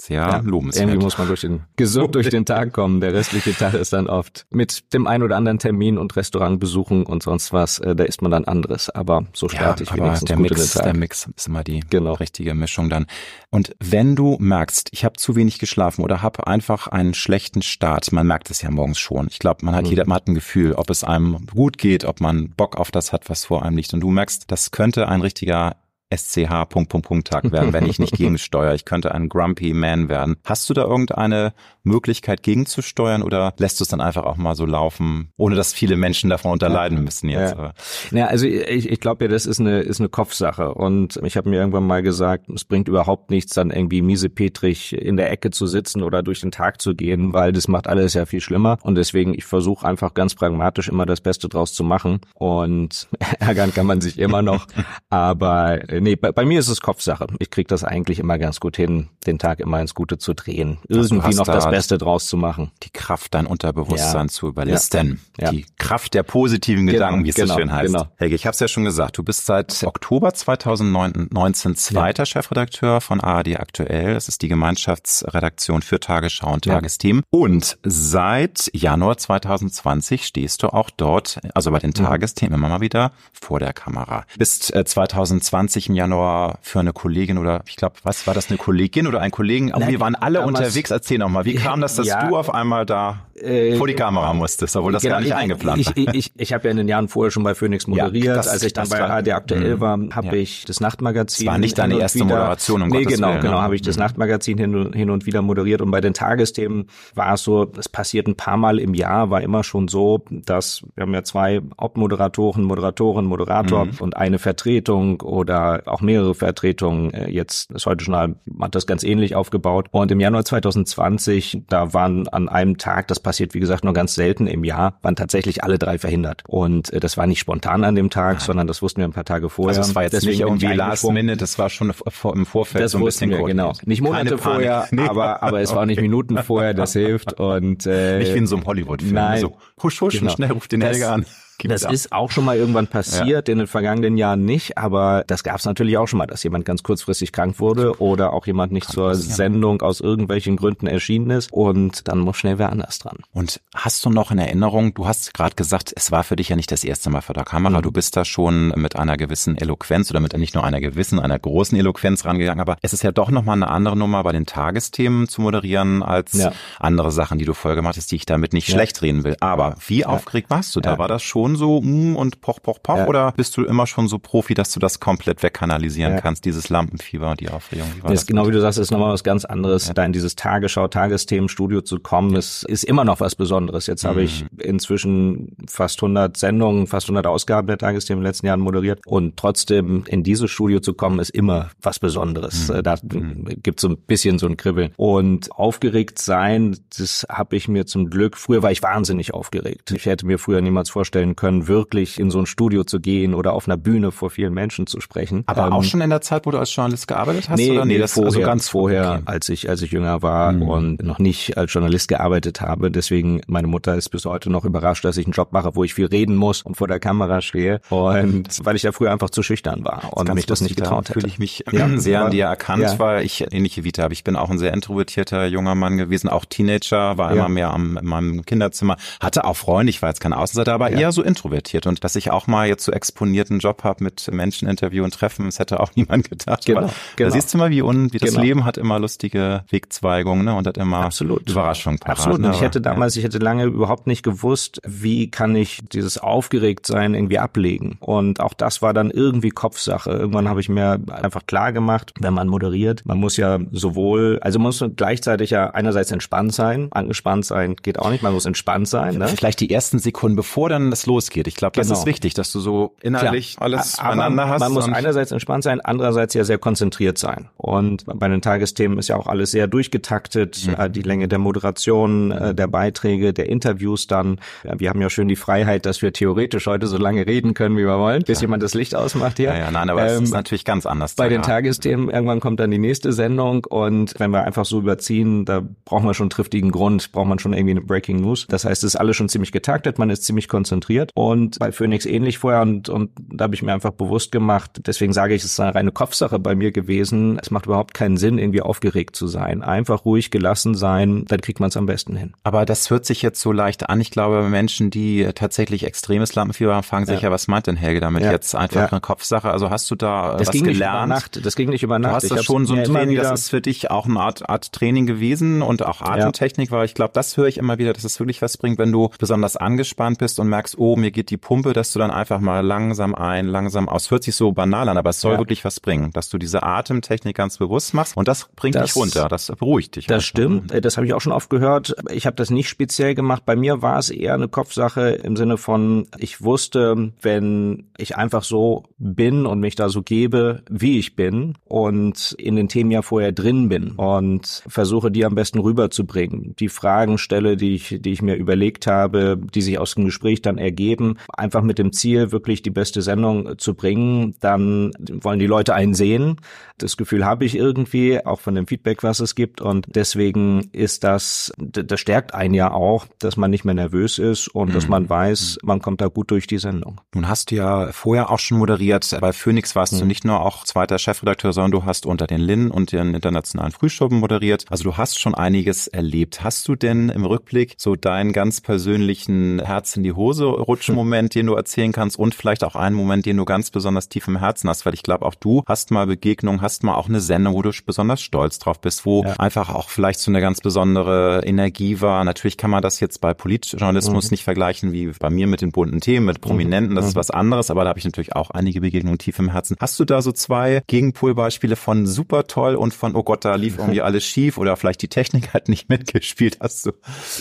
Sehr 0.00 0.18
ja, 0.18 0.38
lobenswert. 0.38 0.88
Irgendwie 0.88 1.04
muss 1.04 1.16
man 1.16 1.26
durch 1.26 1.40
den, 1.40 1.64
gesund 1.76 2.14
durch 2.14 2.28
den 2.28 2.44
Tag 2.44 2.72
kommen. 2.72 3.00
Der 3.00 3.14
restliche 3.14 3.54
Tag 3.54 3.72
ist 3.74 3.94
dann 3.94 4.08
oft 4.08 4.46
mit 4.50 4.92
dem 4.92 5.06
ein 5.06 5.22
oder 5.22 5.36
anderen 5.36 5.58
Termin 5.58 5.96
und 5.96 6.14
Restaurantbesuchen 6.16 7.04
und 7.04 7.22
sonst 7.22 7.52
was, 7.52 7.78
äh, 7.78 7.96
da 7.96 8.04
isst 8.04 8.20
man 8.20 8.30
dann 8.30 8.44
anderes. 8.44 8.90
Aber 8.90 9.24
so 9.32 9.48
starte 9.48 9.84
ja, 9.84 9.90
ich 9.90 9.96
wenigstens 9.96 10.28
der 10.28 10.38
Mix. 10.38 10.72
Der 10.74 10.94
Mix 10.94 11.28
ist 11.34 11.46
immer 11.48 11.64
die 11.64 11.80
genau. 11.88 12.12
richtige 12.12 12.54
Mischung 12.54 12.90
dann. 12.90 13.06
Und 13.50 13.74
wenn 13.80 14.16
du 14.16 14.36
merkst, 14.38 14.88
ich 14.92 15.04
habe 15.04 15.16
zu 15.16 15.34
wenig 15.34 15.58
geschlafen 15.58 16.04
oder 16.04 16.20
habe 16.20 16.46
einfach 16.46 16.88
einen 16.88 17.14
schlechten 17.14 17.62
Start, 17.62 18.12
man 18.12 18.26
merkt 18.26 18.50
es 18.50 18.60
ja 18.60 18.70
morgens 18.70 18.98
schon. 18.98 19.28
Ich 19.30 19.38
glaube, 19.38 19.64
man 19.64 19.74
hat 19.74 19.84
mhm. 19.84 19.90
jeder 19.90 20.06
man 20.06 20.16
hat 20.16 20.28
ein 20.28 20.34
Gefühl, 20.34 20.74
ob 20.74 20.90
es 20.90 21.04
einem 21.04 21.46
gut 21.46 21.78
geht, 21.78 22.04
ob 22.04 22.20
man 22.20 22.50
Bock 22.50 22.76
auf 22.76 22.90
das 22.90 23.14
hat, 23.14 23.30
was 23.30 23.46
vor 23.46 23.64
einem 23.64 23.76
liegt. 23.76 23.94
Und 23.94 24.00
du 24.00 24.10
merkst, 24.10 24.44
das 24.50 24.72
könnte 24.72 25.08
ein 25.08 25.22
richtiger 25.22 25.76
SCH 26.14 26.68
Punkt 26.68 26.90
Punkt 26.90 27.06
Punkt 27.06 27.28
Tag 27.28 27.50
werden, 27.50 27.72
wenn 27.72 27.86
ich 27.86 27.98
nicht 27.98 28.12
gegensteuere. 28.16 28.74
Ich 28.74 28.84
könnte 28.84 29.12
ein 29.12 29.28
Grumpy 29.28 29.74
Man 29.74 30.08
werden. 30.08 30.36
Hast 30.44 30.68
du 30.70 30.74
da 30.74 30.84
irgendeine 30.84 31.52
Möglichkeit 31.82 32.42
gegenzusteuern 32.42 33.22
oder 33.22 33.54
lässt 33.58 33.80
du 33.80 33.84
es 33.84 33.88
dann 33.88 34.00
einfach 34.00 34.24
auch 34.24 34.36
mal 34.36 34.54
so 34.54 34.66
laufen, 34.66 35.30
ohne 35.36 35.56
dass 35.56 35.72
viele 35.72 35.96
Menschen 35.96 36.30
davon 36.30 36.52
unterleiden 36.52 37.02
müssen 37.02 37.28
jetzt? 37.28 37.56
Ja, 37.56 37.72
ja 38.12 38.26
also 38.26 38.46
ich, 38.46 38.90
ich 38.90 39.00
glaube 39.00 39.24
ja, 39.24 39.28
das 39.30 39.46
ist 39.46 39.60
eine 39.60 39.80
ist 39.80 40.00
eine 40.00 40.08
Kopfsache 40.08 40.74
und 40.74 41.18
ich 41.24 41.36
habe 41.36 41.48
mir 41.48 41.60
irgendwann 41.60 41.86
mal 41.86 42.02
gesagt, 42.02 42.48
es 42.50 42.64
bringt 42.64 42.88
überhaupt 42.88 43.30
nichts, 43.30 43.54
dann 43.54 43.70
irgendwie 43.70 44.02
miesepetrig 44.02 44.92
in 44.92 45.16
der 45.16 45.30
Ecke 45.30 45.50
zu 45.50 45.66
sitzen 45.66 46.02
oder 46.02 46.22
durch 46.22 46.40
den 46.40 46.50
Tag 46.50 46.80
zu 46.80 46.94
gehen, 46.94 47.32
weil 47.32 47.52
das 47.52 47.68
macht 47.68 47.88
alles 47.88 48.14
ja 48.14 48.26
viel 48.26 48.40
schlimmer 48.40 48.78
und 48.82 48.94
deswegen 48.94 49.34
ich 49.34 49.44
versuche 49.44 49.86
einfach 49.86 50.14
ganz 50.14 50.34
pragmatisch 50.34 50.88
immer 50.88 51.06
das 51.06 51.20
Beste 51.20 51.48
draus 51.48 51.72
zu 51.72 51.84
machen 51.84 52.20
und 52.34 53.08
ärgern 53.38 53.72
kann 53.72 53.86
man 53.86 54.00
sich 54.00 54.18
immer 54.18 54.42
noch, 54.42 54.66
aber 55.10 55.80
nee, 56.00 56.16
bei, 56.16 56.32
bei, 56.32 56.44
mir 56.44 56.60
ist 56.60 56.68
es 56.68 56.80
Kopfsache. 56.80 57.26
Ich 57.38 57.50
kriege 57.50 57.68
das 57.68 57.84
eigentlich 57.84 58.18
immer 58.18 58.38
ganz 58.38 58.60
gut 58.60 58.76
hin, 58.76 59.08
den 59.26 59.38
Tag 59.38 59.60
immer 59.60 59.80
ins 59.80 59.94
Gute 59.94 60.18
zu 60.18 60.34
drehen. 60.34 60.78
Irgendwie 60.88 61.34
noch 61.34 61.46
das 61.46 61.68
Beste 61.68 61.98
draus 61.98 62.26
zu 62.26 62.36
machen. 62.36 62.70
Die 62.82 62.90
Kraft, 62.90 63.34
dein 63.34 63.46
Unterbewusstsein 63.46 64.26
ja. 64.26 64.32
zu 64.32 64.48
überlisten. 64.48 65.20
Ja. 65.38 65.50
Die 65.50 65.66
Kraft 65.78 66.14
der 66.14 66.22
positiven 66.22 66.86
genau, 66.86 66.98
Gedanken, 66.98 67.24
wie 67.24 67.30
es 67.30 67.36
genau, 67.36 67.54
so 67.54 67.60
schön 67.60 67.72
heißt. 67.72 67.92
Genau. 67.92 68.08
Helge, 68.16 68.34
ich 68.34 68.46
habe 68.46 68.54
es 68.54 68.60
ja 68.60 68.68
schon 68.68 68.84
gesagt, 68.84 69.18
du 69.18 69.22
bist 69.22 69.46
seit 69.46 69.84
Oktober 69.84 70.32
2019 70.32 71.76
zweiter 71.76 72.22
ja. 72.22 72.26
Chefredakteur 72.26 73.00
von 73.00 73.20
ARD 73.20 73.58
Aktuell. 73.58 74.14
Das 74.14 74.28
ist 74.28 74.42
die 74.42 74.48
Gemeinschaftsredaktion 74.48 75.82
für 75.82 76.00
Tagesschau 76.00 76.52
und 76.52 76.64
Tagesthemen. 76.64 77.22
Und 77.30 77.78
seit 77.84 78.70
Januar 78.72 79.16
2020 79.16 80.26
stehst 80.26 80.62
du 80.62 80.68
auch 80.68 80.90
dort, 80.90 81.40
also 81.54 81.70
bei 81.70 81.78
den 81.78 81.90
mhm. 81.90 81.94
Tagesthemen 81.94 82.54
immer 82.54 82.68
mal 82.68 82.80
wieder 82.80 83.12
vor 83.32 83.60
der 83.60 83.72
Kamera. 83.72 84.24
Bist 84.38 84.74
äh, 84.74 84.84
2020 84.84 85.85
im 85.88 85.94
Januar 85.94 86.58
für 86.62 86.80
eine 86.80 86.92
Kollegin 86.92 87.38
oder 87.38 87.62
ich 87.66 87.76
glaube, 87.76 87.96
was 88.02 88.26
war 88.26 88.34
das, 88.34 88.48
eine 88.48 88.58
Kollegin 88.58 89.06
oder 89.06 89.20
ein 89.20 89.30
Kollegen? 89.30 89.72
Aber 89.72 89.88
wir 89.88 90.00
waren 90.00 90.14
alle 90.14 90.42
unterwegs. 90.42 90.90
Erzähl 90.90 91.18
noch 91.18 91.28
mal, 91.28 91.44
wie 91.44 91.54
kam 91.56 91.80
das, 91.80 91.96
dass 91.96 92.06
ja, 92.06 92.28
du 92.28 92.36
auf 92.36 92.52
einmal 92.52 92.86
da 92.86 93.26
äh, 93.40 93.76
vor 93.76 93.86
die 93.86 93.94
Kamera 93.94 94.32
musstest, 94.34 94.76
obwohl 94.76 94.92
das 94.92 95.02
genau, 95.02 95.16
gar 95.16 95.20
nicht 95.20 95.34
eingeplant 95.34 95.86
war? 95.86 95.96
Ich, 95.96 96.14
ich, 96.14 96.32
ich 96.36 96.52
habe 96.52 96.64
ja 96.64 96.70
in 96.70 96.76
den 96.76 96.88
Jahren 96.88 97.08
vorher 97.08 97.30
schon 97.30 97.42
bei 97.42 97.54
Phoenix 97.54 97.86
moderiert. 97.86 98.24
Ja, 98.24 98.34
das, 98.34 98.48
Als 98.48 98.62
ich 98.62 98.72
dann 98.72 98.88
bei 98.88 99.00
ARD 99.00 99.30
aktuell 99.30 99.76
mhm. 99.76 99.80
war, 99.80 99.98
habe 100.12 100.26
ja. 100.28 100.32
ich 100.34 100.64
das 100.64 100.80
Nachtmagazin. 100.80 101.46
Das 101.46 101.52
war 101.52 101.58
nicht 101.58 101.78
deine 101.78 101.98
erste 101.98 102.20
wieder, 102.20 102.26
Moderation, 102.26 102.82
um 102.82 102.88
Nee, 102.88 103.04
Gottes 103.04 103.16
genau, 103.16 103.28
Willen, 103.28 103.40
genau, 103.40 103.56
ne? 103.56 103.62
habe 103.62 103.74
ich 103.74 103.82
das 103.82 103.96
mhm. 103.96 104.02
Nachtmagazin 104.02 104.58
hin, 104.58 104.92
hin 104.92 105.10
und 105.10 105.26
wieder 105.26 105.42
moderiert 105.42 105.82
und 105.82 105.90
bei 105.90 106.00
den 106.00 106.14
Tagesthemen 106.14 106.88
war 107.14 107.34
es 107.34 107.42
so, 107.42 107.70
es 107.78 107.88
passiert 107.88 108.26
ein 108.26 108.36
paar 108.36 108.56
Mal 108.56 108.78
im 108.78 108.94
Jahr, 108.94 109.30
war 109.30 109.42
immer 109.42 109.64
schon 109.64 109.88
so, 109.88 110.24
dass 110.30 110.82
wir 110.94 111.02
haben 111.02 111.14
ja 111.14 111.22
zwei 111.22 111.60
Hauptmoderatoren, 111.80 112.64
Moderatorin, 112.64 113.24
Moderator 113.24 113.86
mhm. 113.86 113.92
und 114.00 114.16
eine 114.16 114.38
Vertretung 114.38 115.20
oder 115.20 115.82
auch 115.86 116.00
mehrere 116.00 116.34
Vertretungen. 116.34 117.12
Äh, 117.12 117.30
jetzt 117.30 117.72
das 117.72 117.86
heute 117.86 118.04
Journal 118.04 118.36
hat 118.60 118.74
das 118.74 118.86
ganz 118.86 119.02
ähnlich 119.02 119.34
aufgebaut. 119.34 119.88
Und 119.90 120.10
im 120.10 120.20
Januar 120.20 120.44
2020, 120.44 121.64
da 121.68 121.92
waren 121.92 122.28
an 122.28 122.48
einem 122.48 122.78
Tag, 122.78 123.08
das 123.08 123.20
passiert 123.26 123.54
wie 123.54 123.60
gesagt 123.60 123.82
nur 123.82 123.92
ganz 123.92 124.14
selten 124.14 124.46
im 124.46 124.62
Jahr, 124.62 124.98
waren 125.02 125.16
tatsächlich 125.16 125.64
alle 125.64 125.80
drei 125.80 125.98
verhindert. 125.98 126.44
Und 126.46 126.92
äh, 126.92 127.00
das 127.00 127.16
war 127.16 127.26
nicht 127.26 127.40
spontan 127.40 127.82
an 127.82 127.96
dem 127.96 128.08
Tag, 128.08 128.36
Nein. 128.36 128.46
sondern 128.46 128.66
das 128.68 128.82
wussten 128.82 129.00
wir 129.00 129.04
ein 129.08 129.12
paar 129.12 129.24
Tage 129.24 129.50
vorher. 129.50 129.76
Also 129.76 129.80
es 129.80 129.96
war 129.96 130.04
jetzt 130.04 130.12
Deswegen 130.12 130.30
nicht 130.30 130.40
irgendwie 130.42 130.66
Last 130.66 131.10
Minute, 131.10 131.36
das 131.36 131.58
war 131.58 131.68
schon 131.68 131.92
im 132.34 132.46
Vorfeld 132.46 132.84
das 132.84 132.92
so 132.92 132.98
ein 132.98 133.04
bisschen 133.04 133.30
wir, 133.30 133.42
genau. 133.42 133.72
Nicht 133.84 134.00
Monate 134.00 134.38
vorher, 134.38 134.86
nee. 134.92 135.02
aber 135.02 135.42
aber 135.42 135.60
es 135.60 135.74
war 135.74 135.86
nicht 135.86 136.00
Minuten 136.08 136.38
vorher, 136.38 136.72
das 136.72 136.92
hilft. 136.92 137.32
Und 137.40 137.84
äh, 137.86 138.20
nicht 138.20 138.32
wie 138.32 138.38
in 138.38 138.46
so 138.46 138.54
einem 138.54 138.64
Hollywood-Film. 138.64 139.14
Nein. 139.14 139.40
So, 139.40 139.56
husch, 139.82 140.00
husch, 140.00 140.20
genau. 140.20 140.30
schnell 140.30 140.52
ruft 140.52 140.70
den 140.70 140.82
Helge 140.82 141.08
an. 141.10 141.26
Das 141.64 141.84
ist 141.84 142.12
auch 142.12 142.30
schon 142.30 142.44
mal 142.44 142.56
irgendwann 142.56 142.86
passiert, 142.86 143.48
ja. 143.48 143.52
in 143.52 143.58
den 143.58 143.66
vergangenen 143.66 144.16
Jahren 144.16 144.44
nicht, 144.44 144.78
aber 144.78 145.24
das 145.26 145.42
gab 145.42 145.56
es 145.58 145.64
natürlich 145.64 145.98
auch 145.98 146.06
schon 146.06 146.18
mal, 146.18 146.26
dass 146.26 146.42
jemand 146.42 146.64
ganz 146.64 146.82
kurzfristig 146.82 147.32
krank 147.32 147.60
wurde 147.60 148.00
oder 148.00 148.32
auch 148.32 148.46
jemand 148.46 148.72
nicht 148.72 148.86
Kann 148.86 148.94
zur 148.94 149.14
Sendung 149.14 149.82
aus 149.82 150.00
irgendwelchen 150.00 150.56
Gründen 150.56 150.86
erschienen 150.86 151.30
ist 151.30 151.52
und 151.52 152.08
dann 152.08 152.18
muss 152.18 152.36
schnell 152.36 152.58
wer 152.58 152.70
anders 152.70 152.98
dran. 152.98 153.18
Und 153.32 153.60
hast 153.74 154.04
du 154.04 154.10
noch 154.10 154.30
in 154.30 154.38
Erinnerung, 154.38 154.94
du 154.94 155.06
hast 155.06 155.34
gerade 155.34 155.54
gesagt, 155.54 155.92
es 155.94 156.12
war 156.12 156.24
für 156.24 156.36
dich 156.36 156.48
ja 156.48 156.56
nicht 156.56 156.70
das 156.70 156.84
erste 156.84 157.10
Mal 157.10 157.20
vor 157.20 157.34
der 157.34 157.44
Kamera, 157.44 157.78
mhm. 157.78 157.82
du 157.82 157.92
bist 157.92 158.16
da 158.16 158.24
schon 158.24 158.68
mit 158.76 158.96
einer 158.96 159.16
gewissen 159.16 159.56
Eloquenz 159.56 160.10
oder 160.10 160.20
mit 160.20 160.36
nicht 160.36 160.54
nur 160.54 160.64
einer 160.64 160.80
gewissen, 160.80 161.18
einer 161.18 161.38
großen 161.38 161.78
Eloquenz 161.78 162.24
rangegangen, 162.24 162.60
aber 162.60 162.76
es 162.82 162.92
ist 162.92 163.02
ja 163.02 163.12
doch 163.12 163.30
nochmal 163.30 163.56
eine 163.56 163.68
andere 163.68 163.96
Nummer 163.96 164.22
bei 164.22 164.32
den 164.32 164.46
Tagesthemen 164.46 165.28
zu 165.28 165.40
moderieren 165.40 166.02
als 166.02 166.34
ja. 166.34 166.52
andere 166.78 167.10
Sachen, 167.10 167.38
die 167.38 167.44
du 167.44 167.54
voll 167.54 167.74
gemacht 167.74 167.96
hast, 167.96 168.12
die 168.12 168.16
ich 168.16 168.26
damit 168.26 168.52
nicht 168.52 168.68
ja. 168.68 168.74
schlecht 168.74 169.02
reden 169.02 169.24
will. 169.24 169.36
Aber 169.40 169.76
wie 169.86 170.04
aufgeregt 170.04 170.50
warst 170.50 170.76
du? 170.76 170.80
Da 170.80 170.98
war 170.98 171.08
das 171.08 171.22
schon 171.22 171.45
schon 171.46 171.56
so 171.56 171.80
mm, 171.80 172.16
und 172.16 172.40
poch, 172.40 172.60
poch, 172.60 172.82
poch? 172.82 172.96
Ja. 172.96 173.06
Oder 173.06 173.32
bist 173.32 173.56
du 173.56 173.64
immer 173.64 173.86
schon 173.86 174.08
so 174.08 174.18
Profi, 174.18 174.54
dass 174.54 174.72
du 174.72 174.80
das 174.80 175.00
komplett 175.00 175.42
wegkanalisieren 175.42 176.14
ja. 176.14 176.20
kannst, 176.20 176.44
dieses 176.44 176.68
Lampenfieber, 176.68 177.34
die 177.36 177.48
Aufregung? 177.48 177.86
Wie 177.96 178.00
das, 178.02 178.12
das 178.12 178.26
genau 178.26 178.46
wie 178.48 178.52
du 178.52 178.60
sagst, 178.60 178.78
ist 178.78 178.90
nochmal 178.90 179.12
was 179.12 179.24
ganz 179.24 179.44
anderes. 179.44 179.88
Ja. 179.88 179.94
Da 179.94 180.04
in 180.04 180.12
dieses 180.12 180.34
Tagesschau, 180.34 180.88
Tagesthemenstudio 180.88 181.82
zu 181.82 182.00
kommen, 182.00 182.34
ist, 182.34 182.64
ist 182.64 182.84
immer 182.84 183.04
noch 183.04 183.20
was 183.20 183.34
Besonderes. 183.34 183.86
Jetzt 183.86 184.04
mhm. 184.04 184.08
habe 184.08 184.22
ich 184.22 184.44
inzwischen 184.58 185.56
fast 185.68 186.02
100 186.02 186.36
Sendungen, 186.36 186.86
fast 186.86 187.06
100 187.06 187.26
Ausgaben 187.26 187.68
der 187.68 187.78
Tagesthemen 187.78 188.20
in 188.20 188.24
den 188.24 188.28
letzten 188.28 188.46
Jahren 188.46 188.60
moderiert 188.60 189.00
und 189.06 189.36
trotzdem 189.36 190.04
in 190.06 190.22
dieses 190.22 190.50
Studio 190.50 190.80
zu 190.80 190.94
kommen, 190.94 191.20
ist 191.20 191.30
immer 191.30 191.70
was 191.80 191.98
Besonderes. 191.98 192.68
Mhm. 192.68 192.82
Da 192.82 192.96
mhm. 193.02 193.44
gibt 193.62 193.80
so 193.80 193.88
ein 193.88 193.96
bisschen 193.96 194.38
so 194.38 194.46
ein 194.46 194.56
Kribbeln. 194.56 194.92
Und 194.96 195.52
aufgeregt 195.52 196.18
sein, 196.18 196.76
das 196.96 197.26
habe 197.28 197.56
ich 197.56 197.68
mir 197.68 197.86
zum 197.86 198.10
Glück, 198.10 198.36
früher 198.36 198.62
war 198.62 198.72
ich 198.72 198.82
wahnsinnig 198.82 199.34
aufgeregt. 199.34 199.92
Ich 199.94 200.06
hätte 200.06 200.26
mir 200.26 200.38
früher 200.38 200.60
niemals 200.60 200.90
vorstellen 200.90 201.35
können, 201.36 201.68
wirklich 201.68 202.18
in 202.18 202.30
so 202.30 202.38
ein 202.38 202.46
Studio 202.46 202.84
zu 202.84 203.00
gehen 203.00 203.34
oder 203.34 203.52
auf 203.52 203.68
einer 203.68 203.76
Bühne 203.76 204.10
vor 204.12 204.30
vielen 204.30 204.54
Menschen 204.54 204.86
zu 204.86 205.00
sprechen. 205.00 205.44
Aber 205.46 205.66
ähm, 205.66 205.72
auch 205.72 205.84
schon 205.84 206.00
in 206.00 206.10
der 206.10 206.20
Zeit, 206.20 206.46
wo 206.46 206.50
du 206.50 206.58
als 206.58 206.74
Journalist 206.74 207.08
gearbeitet 207.08 207.48
hast? 207.48 207.58
Nee, 207.58 207.72
oder? 207.72 207.84
nee, 207.84 207.94
nee 207.94 208.00
das 208.00 208.12
also 208.12 208.22
vorher, 208.22 208.38
also 208.38 208.50
ganz 208.50 208.68
vorher, 208.68 209.12
okay. 209.12 209.22
als 209.26 209.48
ich 209.48 209.68
als 209.68 209.82
ich 209.82 209.90
jünger 209.90 210.22
war 210.22 210.52
mhm. 210.52 210.62
und 210.62 211.02
noch 211.02 211.18
nicht 211.18 211.56
als 211.56 211.72
Journalist 211.72 212.08
gearbeitet 212.08 212.60
habe. 212.60 212.90
Deswegen 212.90 213.40
meine 213.46 213.66
Mutter 213.66 213.94
ist 213.94 214.08
bis 214.08 214.24
heute 214.24 214.50
noch 214.50 214.64
überrascht, 214.64 215.04
dass 215.04 215.16
ich 215.16 215.26
einen 215.26 215.32
Job 215.32 215.52
mache, 215.52 215.74
wo 215.74 215.84
ich 215.84 215.94
viel 215.94 216.06
reden 216.06 216.36
muss 216.36 216.62
und 216.62 216.76
vor 216.76 216.88
der 216.88 217.00
Kamera 217.00 217.40
stehe. 217.40 217.80
Und 217.90 218.64
weil 218.64 218.76
ich 218.76 218.82
ja 218.82 218.92
früher 218.92 219.12
einfach 219.12 219.30
zu 219.30 219.42
schüchtern 219.42 219.84
war 219.84 220.16
und 220.16 220.32
mich 220.34 220.46
das 220.46 220.60
nicht 220.60 220.76
getraut 220.76 221.08
hätte. 221.08 221.20
Fühle 221.20 221.28
ich 221.28 221.38
mich 221.38 221.64
ja, 221.70 221.88
sehr 221.98 222.24
an 222.24 222.30
dir 222.30 222.46
erkannt, 222.46 222.82
ja. 222.82 222.98
weil 222.98 223.24
ich 223.24 223.46
ähnliche 223.52 223.84
Vita 223.84 224.02
habe. 224.02 224.14
Ich 224.14 224.24
bin 224.24 224.36
auch 224.36 224.50
ein 224.50 224.58
sehr 224.58 224.72
introvertierter 224.72 225.46
junger 225.46 225.74
Mann 225.74 225.96
gewesen, 225.96 226.28
auch 226.28 226.44
Teenager, 226.44 227.18
war 227.18 227.30
ja. 227.30 227.36
immer 227.36 227.48
mehr 227.48 227.70
am, 227.70 227.96
in 227.96 228.06
meinem 228.06 228.44
Kinderzimmer, 228.44 228.96
hatte 229.20 229.44
auch 229.44 229.56
Freunde, 229.56 229.90
ich 229.90 230.02
war 230.02 230.08
jetzt 230.08 230.20
kein 230.20 230.32
Außenseiter, 230.32 230.72
aber 230.72 230.90
eher 230.90 231.12
so 231.12 231.22
introvertiert 231.26 231.86
und 231.86 232.04
dass 232.04 232.16
ich 232.16 232.30
auch 232.30 232.46
mal 232.46 232.66
jetzt 232.66 232.84
so 232.84 232.92
exponierten 232.92 233.58
Job 233.58 233.84
habe 233.84 234.04
mit 234.04 234.30
Menschen 234.32 234.68
interviewen, 234.68 235.10
treffen, 235.10 235.46
das 235.46 235.58
hätte 235.58 235.80
auch 235.80 235.90
niemand 235.94 236.30
gedacht. 236.30 236.64
Genau, 236.64 236.80
Aber 236.80 236.90
genau. 237.16 237.30
Da 237.30 237.34
siehst 237.34 237.52
du 237.52 237.58
mal, 237.58 237.70
wie, 237.70 237.82
un, 237.82 238.12
wie 238.12 238.18
das 238.18 238.30
genau. 238.30 238.42
Leben 238.42 238.64
hat 238.64 238.78
immer 238.78 238.98
lustige 238.98 239.64
Wegzweigungen 239.68 240.44
ne, 240.44 240.54
und 240.54 240.66
hat 240.66 240.78
immer 240.78 240.98
Absolut. 240.98 241.48
Überraschungen 241.48 241.98
parat. 241.98 242.18
Absolut. 242.18 242.44
Und 242.44 242.54
ich 242.54 242.60
hätte 242.60 242.80
damals, 242.80 243.14
ja. 243.14 243.20
ich 243.20 243.24
hätte 243.24 243.38
lange 243.38 243.64
überhaupt 243.64 244.06
nicht 244.06 244.22
gewusst, 244.22 244.80
wie 244.86 245.30
kann 245.30 245.54
ich 245.56 245.80
dieses 245.92 246.18
Aufgeregtsein 246.18 247.14
irgendwie 247.14 247.38
ablegen. 247.38 247.96
Und 248.00 248.40
auch 248.40 248.54
das 248.54 248.82
war 248.82 248.94
dann 248.94 249.10
irgendwie 249.10 249.50
Kopfsache. 249.50 250.10
Irgendwann 250.10 250.48
habe 250.48 250.60
ich 250.60 250.68
mir 250.68 251.00
einfach 251.10 251.46
klar 251.46 251.72
gemacht, 251.72 252.12
wenn 252.20 252.34
man 252.34 252.48
moderiert, 252.48 253.02
man 253.04 253.18
muss 253.18 253.36
ja 253.36 253.58
sowohl, 253.72 254.38
also 254.40 254.58
muss 254.58 254.84
gleichzeitig 254.96 255.50
ja 255.50 255.70
einerseits 255.70 256.10
entspannt 256.10 256.54
sein, 256.54 256.88
angespannt 256.92 257.44
sein 257.44 257.76
geht 257.76 257.98
auch 257.98 258.10
nicht, 258.10 258.22
man 258.22 258.32
muss 258.32 258.46
entspannt 258.46 258.88
sein. 258.88 259.18
Ne? 259.18 259.28
Vielleicht 259.28 259.60
die 259.60 259.70
ersten 259.70 259.98
Sekunden, 259.98 260.36
bevor 260.36 260.68
dann 260.68 260.90
das 260.90 261.06
losgeht. 261.16 261.48
Ich 261.48 261.56
glaube, 261.56 261.72
das 261.76 261.88
genau. 261.88 261.98
ist 261.98 262.06
wichtig, 262.06 262.34
dass 262.34 262.52
du 262.52 262.60
so 262.60 262.94
innerlich 263.00 263.56
Klar. 263.56 263.64
alles 263.64 263.96
beieinander 263.96 264.48
hast. 264.48 264.60
Man 264.60 264.72
muss 264.72 264.88
einerseits 264.88 265.32
entspannt 265.32 265.64
sein, 265.64 265.80
andererseits 265.80 266.34
ja 266.34 266.44
sehr 266.44 266.58
konzentriert 266.58 267.16
sein. 267.16 267.48
Und 267.56 268.04
bei 268.06 268.28
den 268.28 268.42
Tagesthemen 268.42 268.98
ist 268.98 269.08
ja 269.08 269.16
auch 269.16 269.26
alles 269.26 269.50
sehr 269.50 269.66
durchgetaktet, 269.66 270.66
mhm. 270.66 270.92
die 270.92 271.02
Länge 271.02 271.28
der 271.28 271.38
Moderation, 271.38 272.32
äh, 272.32 272.54
der 272.54 272.66
Beiträge, 272.66 273.32
der 273.32 273.48
Interviews 273.48 274.06
dann. 274.06 274.38
Wir 274.62 274.90
haben 274.90 275.00
ja 275.00 275.08
schön 275.08 275.28
die 275.28 275.36
Freiheit, 275.36 275.86
dass 275.86 276.02
wir 276.02 276.12
theoretisch 276.12 276.66
heute 276.66 276.86
so 276.86 276.98
lange 276.98 277.26
reden 277.26 277.54
können, 277.54 277.76
wie 277.76 277.86
wir 277.86 277.98
wollen, 277.98 278.22
bis 278.22 278.40
jemand 278.40 278.62
das 278.62 278.74
Licht 278.74 278.94
ausmacht 278.94 279.38
hier. 279.38 279.50
Ja, 279.50 279.58
ja 279.58 279.70
nein, 279.70 279.88
aber 279.88 280.02
ähm, 280.02 280.16
es 280.16 280.22
ist 280.22 280.32
natürlich 280.32 280.64
ganz 280.64 280.84
anders. 280.84 281.14
Bei 281.14 281.28
den 281.28 281.42
Tagesthemen, 281.42 282.10
irgendwann 282.10 282.40
kommt 282.40 282.60
dann 282.60 282.70
die 282.70 282.78
nächste 282.78 283.12
Sendung 283.12 283.64
und 283.64 284.14
wenn 284.18 284.30
wir 284.30 284.44
einfach 284.44 284.64
so 284.64 284.78
überziehen, 284.78 285.44
da 285.44 285.62
brauchen 285.84 286.04
wir 286.04 286.14
schon 286.14 286.24
einen 286.24 286.30
triftigen 286.30 286.70
Grund, 286.70 287.12
braucht 287.12 287.28
man 287.28 287.38
schon 287.38 287.52
irgendwie 287.52 287.72
eine 287.72 287.80
Breaking 287.80 288.20
News. 288.20 288.46
Das 288.48 288.64
heißt, 288.64 288.84
es 288.84 288.94
ist 288.94 288.96
alles 288.96 289.16
schon 289.16 289.28
ziemlich 289.28 289.52
getaktet, 289.52 289.98
man 289.98 290.10
ist 290.10 290.24
ziemlich 290.24 290.48
konzentriert 290.48 291.05
und 291.14 291.58
bei 291.58 291.72
Phoenix 291.72 292.06
ähnlich 292.06 292.38
vorher 292.38 292.62
und, 292.62 292.88
und 292.88 293.10
da 293.18 293.44
habe 293.44 293.54
ich 293.54 293.62
mir 293.62 293.72
einfach 293.72 293.92
bewusst 293.92 294.32
gemacht, 294.32 294.82
deswegen 294.86 295.12
sage 295.12 295.34
ich, 295.34 295.42
es 295.42 295.52
ist 295.52 295.60
eine 295.60 295.74
reine 295.74 295.92
Kopfsache 295.92 296.38
bei 296.38 296.54
mir 296.54 296.72
gewesen. 296.72 297.38
Es 297.40 297.50
macht 297.50 297.66
überhaupt 297.66 297.94
keinen 297.94 298.16
Sinn, 298.16 298.38
irgendwie 298.38 298.62
aufgeregt 298.62 299.16
zu 299.16 299.26
sein. 299.26 299.62
Einfach 299.62 300.04
ruhig 300.04 300.30
gelassen 300.30 300.74
sein, 300.74 301.24
dann 301.26 301.40
kriegt 301.40 301.60
man 301.60 301.68
es 301.68 301.76
am 301.76 301.86
besten 301.86 302.16
hin. 302.16 302.34
Aber 302.44 302.64
das 302.64 302.90
hört 302.90 303.06
sich 303.06 303.22
jetzt 303.22 303.40
so 303.40 303.52
leicht 303.52 303.88
an. 303.88 304.00
Ich 304.00 304.10
glaube, 304.10 304.42
Menschen, 304.48 304.90
die 304.90 305.28
tatsächlich 305.34 305.84
extremes 305.84 306.34
Lampenfieber 306.34 306.74
haben, 306.74 306.82
fragen 306.82 307.06
sich 307.06 307.22
ja, 307.22 307.30
was 307.30 307.48
meint 307.48 307.66
denn 307.66 307.76
Helge 307.76 308.00
damit 308.00 308.22
ja. 308.22 308.32
jetzt? 308.32 308.54
Einfach 308.54 308.82
ja. 308.82 308.88
eine 308.88 309.00
Kopfsache. 309.00 309.50
Also 309.50 309.70
hast 309.70 309.90
du 309.90 309.94
da 309.94 310.36
das 310.36 310.48
was 310.48 310.52
ging 310.52 310.64
gelernt? 310.64 310.78
Nicht 310.78 311.04
über 311.04 311.06
Nacht. 311.06 311.46
Das 311.46 311.56
ging 311.56 311.70
nicht 311.70 311.82
über 311.82 311.98
Nacht. 311.98 312.12
Du 312.12 312.16
hast 312.16 312.30
das 312.30 312.44
schon 312.44 312.66
so 312.66 312.74
ein 312.74 312.84
Training, 312.84 313.16
das 313.16 313.32
ist 313.32 313.50
für 313.50 313.60
dich 313.60 313.90
auch 313.90 314.06
eine 314.06 314.20
Art, 314.20 314.48
Art 314.48 314.72
Training 314.72 315.06
gewesen 315.06 315.62
und 315.62 315.84
auch 315.84 316.02
Atemtechnik, 316.02 316.70
weil 316.70 316.84
ich 316.84 316.94
glaube, 316.94 317.12
das 317.14 317.36
höre 317.36 317.46
ich 317.46 317.58
immer 317.58 317.78
wieder, 317.78 317.92
dass 317.92 318.04
es 318.04 318.18
wirklich 318.20 318.42
was 318.42 318.56
bringt, 318.56 318.78
wenn 318.78 318.92
du 318.92 319.10
besonders 319.18 319.56
angespannt 319.56 320.18
bist 320.18 320.38
und 320.40 320.48
merkst, 320.48 320.78
oh, 320.78 320.95
mir 320.96 321.10
geht 321.10 321.30
die 321.30 321.36
Pumpe, 321.36 321.72
dass 321.72 321.92
du 321.92 321.98
dann 321.98 322.10
einfach 322.10 322.40
mal 322.40 322.60
langsam 322.64 323.14
ein, 323.14 323.46
langsam 323.46 323.88
aus. 323.88 324.10
Hört 324.10 324.24
sich 324.24 324.34
so 324.34 324.52
banal 324.52 324.88
an, 324.88 324.96
aber 324.96 325.10
es 325.10 325.20
soll 325.20 325.32
ja. 325.32 325.38
wirklich 325.38 325.64
was 325.64 325.80
bringen, 325.80 326.10
dass 326.12 326.28
du 326.28 326.38
diese 326.38 326.62
Atemtechnik 326.62 327.36
ganz 327.36 327.58
bewusst 327.58 327.94
machst 327.94 328.16
und 328.16 328.28
das 328.28 328.48
bringt 328.56 328.74
das, 328.74 328.86
dich 328.92 328.96
runter, 328.96 329.28
das 329.28 329.46
beruhigt 329.58 329.96
dich. 329.96 330.06
Das 330.06 330.16
einfach. 330.16 330.26
stimmt, 330.26 330.72
äh, 330.72 330.80
das 330.80 330.96
habe 330.96 331.06
ich 331.06 331.14
auch 331.14 331.20
schon 331.20 331.32
oft 331.32 331.50
gehört. 331.50 331.94
Ich 332.10 332.26
habe 332.26 332.36
das 332.36 332.50
nicht 332.50 332.68
speziell 332.68 333.14
gemacht. 333.14 333.44
Bei 333.44 333.56
mir 333.56 333.82
war 333.82 333.98
es 333.98 334.10
eher 334.10 334.34
eine 334.34 334.48
Kopfsache 334.48 335.10
im 335.10 335.36
Sinne 335.36 335.56
von, 335.56 336.06
ich 336.18 336.42
wusste, 336.42 337.12
wenn 337.20 337.86
ich 337.98 338.16
einfach 338.16 338.42
so 338.42 338.84
bin 338.98 339.46
und 339.46 339.60
mich 339.60 339.74
da 339.74 339.88
so 339.88 340.02
gebe, 340.02 340.62
wie 340.70 340.98
ich 340.98 341.16
bin 341.16 341.54
und 341.64 342.34
in 342.38 342.56
den 342.56 342.68
Themen 342.68 342.90
ja 342.90 343.02
vorher 343.02 343.32
drin 343.32 343.68
bin 343.68 343.92
und 343.92 344.62
versuche 344.66 345.10
die 345.10 345.24
am 345.24 345.34
besten 345.34 345.58
rüberzubringen, 345.58 346.54
die 346.58 346.68
Fragen 346.68 347.18
stelle, 347.18 347.56
die 347.56 347.74
ich, 347.74 347.98
die 348.00 348.12
ich 348.12 348.22
mir 348.22 348.34
überlegt 348.34 348.86
habe, 348.86 349.38
die 349.54 349.62
sich 349.62 349.78
aus 349.78 349.94
dem 349.94 350.04
Gespräch 350.04 350.42
dann 350.42 350.58
ergeben, 350.58 350.85
einfach 351.32 351.62
mit 351.62 351.78
dem 351.78 351.92
Ziel, 351.92 352.32
wirklich 352.32 352.62
die 352.62 352.70
beste 352.70 353.02
Sendung 353.02 353.58
zu 353.58 353.74
bringen, 353.74 354.34
dann 354.40 354.92
wollen 354.98 355.38
die 355.38 355.46
Leute 355.46 355.74
einen 355.74 355.94
sehen. 355.94 356.36
Das 356.78 356.96
Gefühl 356.96 357.24
habe 357.24 357.44
ich 357.44 357.56
irgendwie, 357.56 358.24
auch 358.24 358.40
von 358.40 358.54
dem 358.54 358.66
Feedback, 358.66 359.02
was 359.02 359.20
es 359.20 359.34
gibt. 359.34 359.60
Und 359.60 359.86
deswegen 359.88 360.68
ist 360.72 361.04
das, 361.04 361.52
das 361.58 362.00
stärkt 362.00 362.34
einen 362.34 362.54
ja 362.54 362.70
auch, 362.70 363.06
dass 363.18 363.36
man 363.36 363.50
nicht 363.50 363.64
mehr 363.64 363.74
nervös 363.74 364.18
ist 364.18 364.48
und 364.48 364.70
mhm. 364.70 364.72
dass 364.74 364.88
man 364.88 365.08
weiß, 365.08 365.58
man 365.62 365.80
kommt 365.80 366.00
da 366.00 366.08
gut 366.08 366.30
durch 366.30 366.46
die 366.46 366.58
Sendung. 366.58 367.00
Nun 367.14 367.28
hast 367.28 367.50
du 367.50 367.56
ja 367.56 367.92
vorher 367.92 368.30
auch 368.30 368.38
schon 368.38 368.58
moderiert. 368.58 369.16
Bei 369.20 369.32
Phoenix 369.32 369.74
warst 369.74 369.94
mhm. 369.94 370.00
du 370.00 370.04
nicht 370.06 370.24
nur 370.24 370.40
auch 370.40 370.64
zweiter 370.64 370.98
Chefredakteur, 370.98 371.52
sondern 371.52 371.72
du 371.72 371.84
hast 371.84 372.06
unter 372.06 372.26
den 372.26 372.40
Linden 372.40 372.70
und 372.70 372.92
den 372.92 373.14
internationalen 373.14 373.72
Frühschoppen 373.72 374.18
moderiert. 374.18 374.64
Also 374.68 374.84
du 374.84 374.96
hast 374.96 375.18
schon 375.18 375.34
einiges 375.34 375.86
erlebt. 375.88 376.44
Hast 376.44 376.68
du 376.68 376.74
denn 376.74 377.08
im 377.08 377.24
Rückblick 377.24 377.74
so 377.78 377.96
deinen 377.96 378.32
ganz 378.32 378.60
persönlichen 378.60 379.60
Herz 379.60 379.96
in 379.96 380.02
die 380.02 380.12
Hose 380.12 380.46
rutschen 380.66 380.94
Moment, 380.94 381.34
den 381.34 381.46
du 381.46 381.54
erzählen 381.54 381.92
kannst 381.92 382.18
und 382.18 382.34
vielleicht 382.34 382.64
auch 382.64 382.74
einen 382.74 382.96
Moment, 382.96 383.26
den 383.26 383.36
du 383.36 383.44
ganz 383.44 383.70
besonders 383.70 384.08
tief 384.08 384.28
im 384.28 384.38
Herzen 384.38 384.68
hast, 384.68 384.86
weil 384.86 384.94
ich 384.94 385.02
glaube 385.02 385.24
auch 385.24 385.34
du 385.34 385.62
hast 385.66 385.90
mal 385.90 386.06
Begegnungen, 386.06 386.62
hast 386.62 386.82
mal 386.82 386.94
auch 386.94 387.08
eine 387.08 387.20
Sendung, 387.20 387.54
wo 387.54 387.62
du 387.62 387.70
besonders 387.84 388.20
stolz 388.20 388.58
drauf 388.58 388.80
bist, 388.80 389.06
wo 389.06 389.22
ja. 389.24 389.34
einfach 389.34 389.70
auch 389.70 389.88
vielleicht 389.88 390.20
so 390.20 390.30
eine 390.30 390.40
ganz 390.40 390.60
besondere 390.60 391.42
Energie 391.44 392.00
war. 392.00 392.24
Natürlich 392.24 392.56
kann 392.56 392.70
man 392.70 392.82
das 392.82 393.00
jetzt 393.00 393.20
bei 393.20 393.34
Politjournalismus 393.34 394.26
mhm. 394.26 394.30
nicht 394.34 394.44
vergleichen 394.44 394.92
wie 394.92 395.06
bei 395.18 395.30
mir 395.30 395.46
mit 395.46 395.60
den 395.60 395.72
bunten 395.72 396.00
Themen, 396.00 396.26
mit 396.26 396.40
Prominenten, 396.40 396.94
das 396.94 397.04
mhm. 397.04 397.08
ist 397.10 397.16
was 397.16 397.30
anderes, 397.30 397.70
aber 397.70 397.84
da 397.84 397.90
habe 397.90 397.98
ich 397.98 398.04
natürlich 398.04 398.34
auch 398.34 398.50
einige 398.50 398.80
Begegnungen 398.80 399.18
tief 399.18 399.38
im 399.38 399.50
Herzen. 399.50 399.76
Hast 399.80 399.98
du 400.00 400.04
da 400.04 400.22
so 400.22 400.32
zwei 400.32 400.82
Gegenpolbeispiele 400.86 401.76
von 401.76 402.06
super 402.06 402.46
toll 402.46 402.74
und 402.74 402.94
von, 402.94 403.14
oh 403.14 403.22
Gott, 403.22 403.44
da 403.44 403.54
lief 403.54 403.78
irgendwie 403.78 404.00
alles 404.02 404.24
schief 404.24 404.58
oder 404.58 404.76
vielleicht 404.76 405.02
die 405.02 405.08
Technik 405.08 405.54
hat 405.54 405.68
nicht 405.68 405.88
mitgespielt? 405.88 406.58
Hast 406.60 406.86
du 406.86 406.92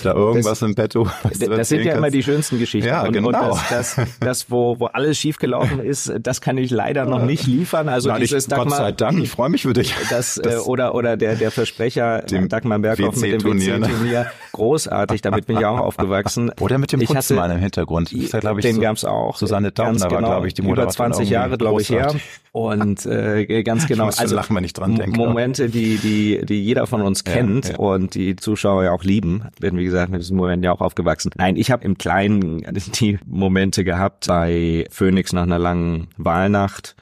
da 0.04 0.14
irgendwas 0.14 0.60
das, 0.60 0.70
im 0.70 0.76
Petto? 0.76 1.08
Das 1.24 1.70
sind 1.70 1.80
ja 1.80 1.92
kannst? 1.92 1.98
immer 1.98 2.10
die 2.10 2.24
schönsten 2.24 2.60
Geschichten. 2.60 2.88
Ja, 2.88 3.04
und, 3.04 3.15
genau. 3.24 3.52
Und 3.52 3.62
das, 3.70 3.96
das, 3.96 4.08
das, 4.20 4.52
wo, 4.52 4.80
wo 4.80 4.86
alles 4.88 5.18
schief 5.18 5.38
gelaufen 5.38 5.80
ist, 5.80 6.14
das 6.20 6.42
kann 6.42 6.58
ich 6.58 6.72
leider 6.72 7.06
noch 7.06 7.24
nicht 7.24 7.48
liefern. 7.48 7.90
Also 7.90 8.10
Nein, 8.10 8.22
dieses 8.22 8.46
ich, 8.46 8.50
Dagmar, 8.50 8.66
Gott 8.66 8.78
sei 8.78 8.92
Dank, 8.92 9.20
ich 9.20 9.30
freue 9.30 9.50
mich 9.50 9.64
für 9.64 9.74
dich. 9.74 9.94
Das, 10.10 10.40
das 10.42 10.56
äh, 10.56 10.60
oder 10.60 10.96
oder 10.96 11.18
der 11.18 11.36
der 11.36 11.52
Versprecher 11.52 12.22
dem 12.22 12.50
Dagmar 12.50 12.80
Berghoff 12.80 13.16
mit 13.18 13.42
dem 13.42 13.60
WC-Turnier, 13.60 14.32
großartig. 14.52 15.22
Damit 15.22 15.48
bin 15.48 15.58
ich 15.58 15.66
auch 15.66 15.80
aufgewachsen. 15.80 16.52
Oder 16.60 16.78
mit 16.78 16.92
dem 16.92 17.02
Putzmann 17.02 17.52
im 17.52 17.60
Hintergrund. 17.60 18.12
Das 18.12 18.32
ja, 18.32 18.52
ich, 18.52 18.62
den 18.62 18.76
so, 18.76 18.82
gab's 18.82 19.06
auch. 19.06 19.38
Susanne 19.38 19.72
Daum, 19.72 19.98
da 19.98 20.10
war 20.10 20.18
genau, 20.18 20.28
glaube 20.30 20.48
ich 20.48 20.54
die 20.54 20.62
Über 20.62 20.88
20 20.88 21.30
Jahre 21.30 21.58
glaube 21.58 21.82
ich 21.82 21.90
her. 21.90 22.14
Und 22.52 23.06
äh, 23.06 23.64
ganz 23.64 23.88
genau. 23.88 24.10
Ich 24.10 24.20
also 24.20 24.36
lachen, 24.36 24.56
wenn 24.56 24.64
ich 24.64 24.74
dran 24.74 24.96
denke. 24.96 25.18
Momente, 25.18 25.70
die 25.70 25.98
die 25.98 26.46
die 26.46 26.64
jeder 26.64 26.88
von 26.88 27.02
uns 27.02 27.24
kennt 27.24 27.66
ja, 27.66 27.72
ja. 27.74 27.78
und 27.78 28.16
die 28.16 28.36
Zuschauer 28.36 28.84
ja 28.86 28.92
auch 28.92 29.04
lieben. 29.04 29.44
Bin 29.60 29.78
wie 29.78 29.86
gesagt 29.86 30.12
mit 30.12 30.22
diesen 30.22 30.38
Momenten 30.38 30.64
ja 30.64 30.72
auch 30.72 30.82
aufgewachsen. 30.82 31.32
Nein, 31.36 31.58
ich 31.58 31.72
habe 31.72 31.84
im 31.84 31.98
Kleinen 31.98 32.66
die 33.00 33.05
Momente 33.26 33.84
gehabt 33.84 34.28
bei 34.28 34.86
Phoenix 34.90 35.34
nach 35.34 35.44
einer 35.44 35.60
langen 35.60 36.08
Wahlnacht 36.18 36.96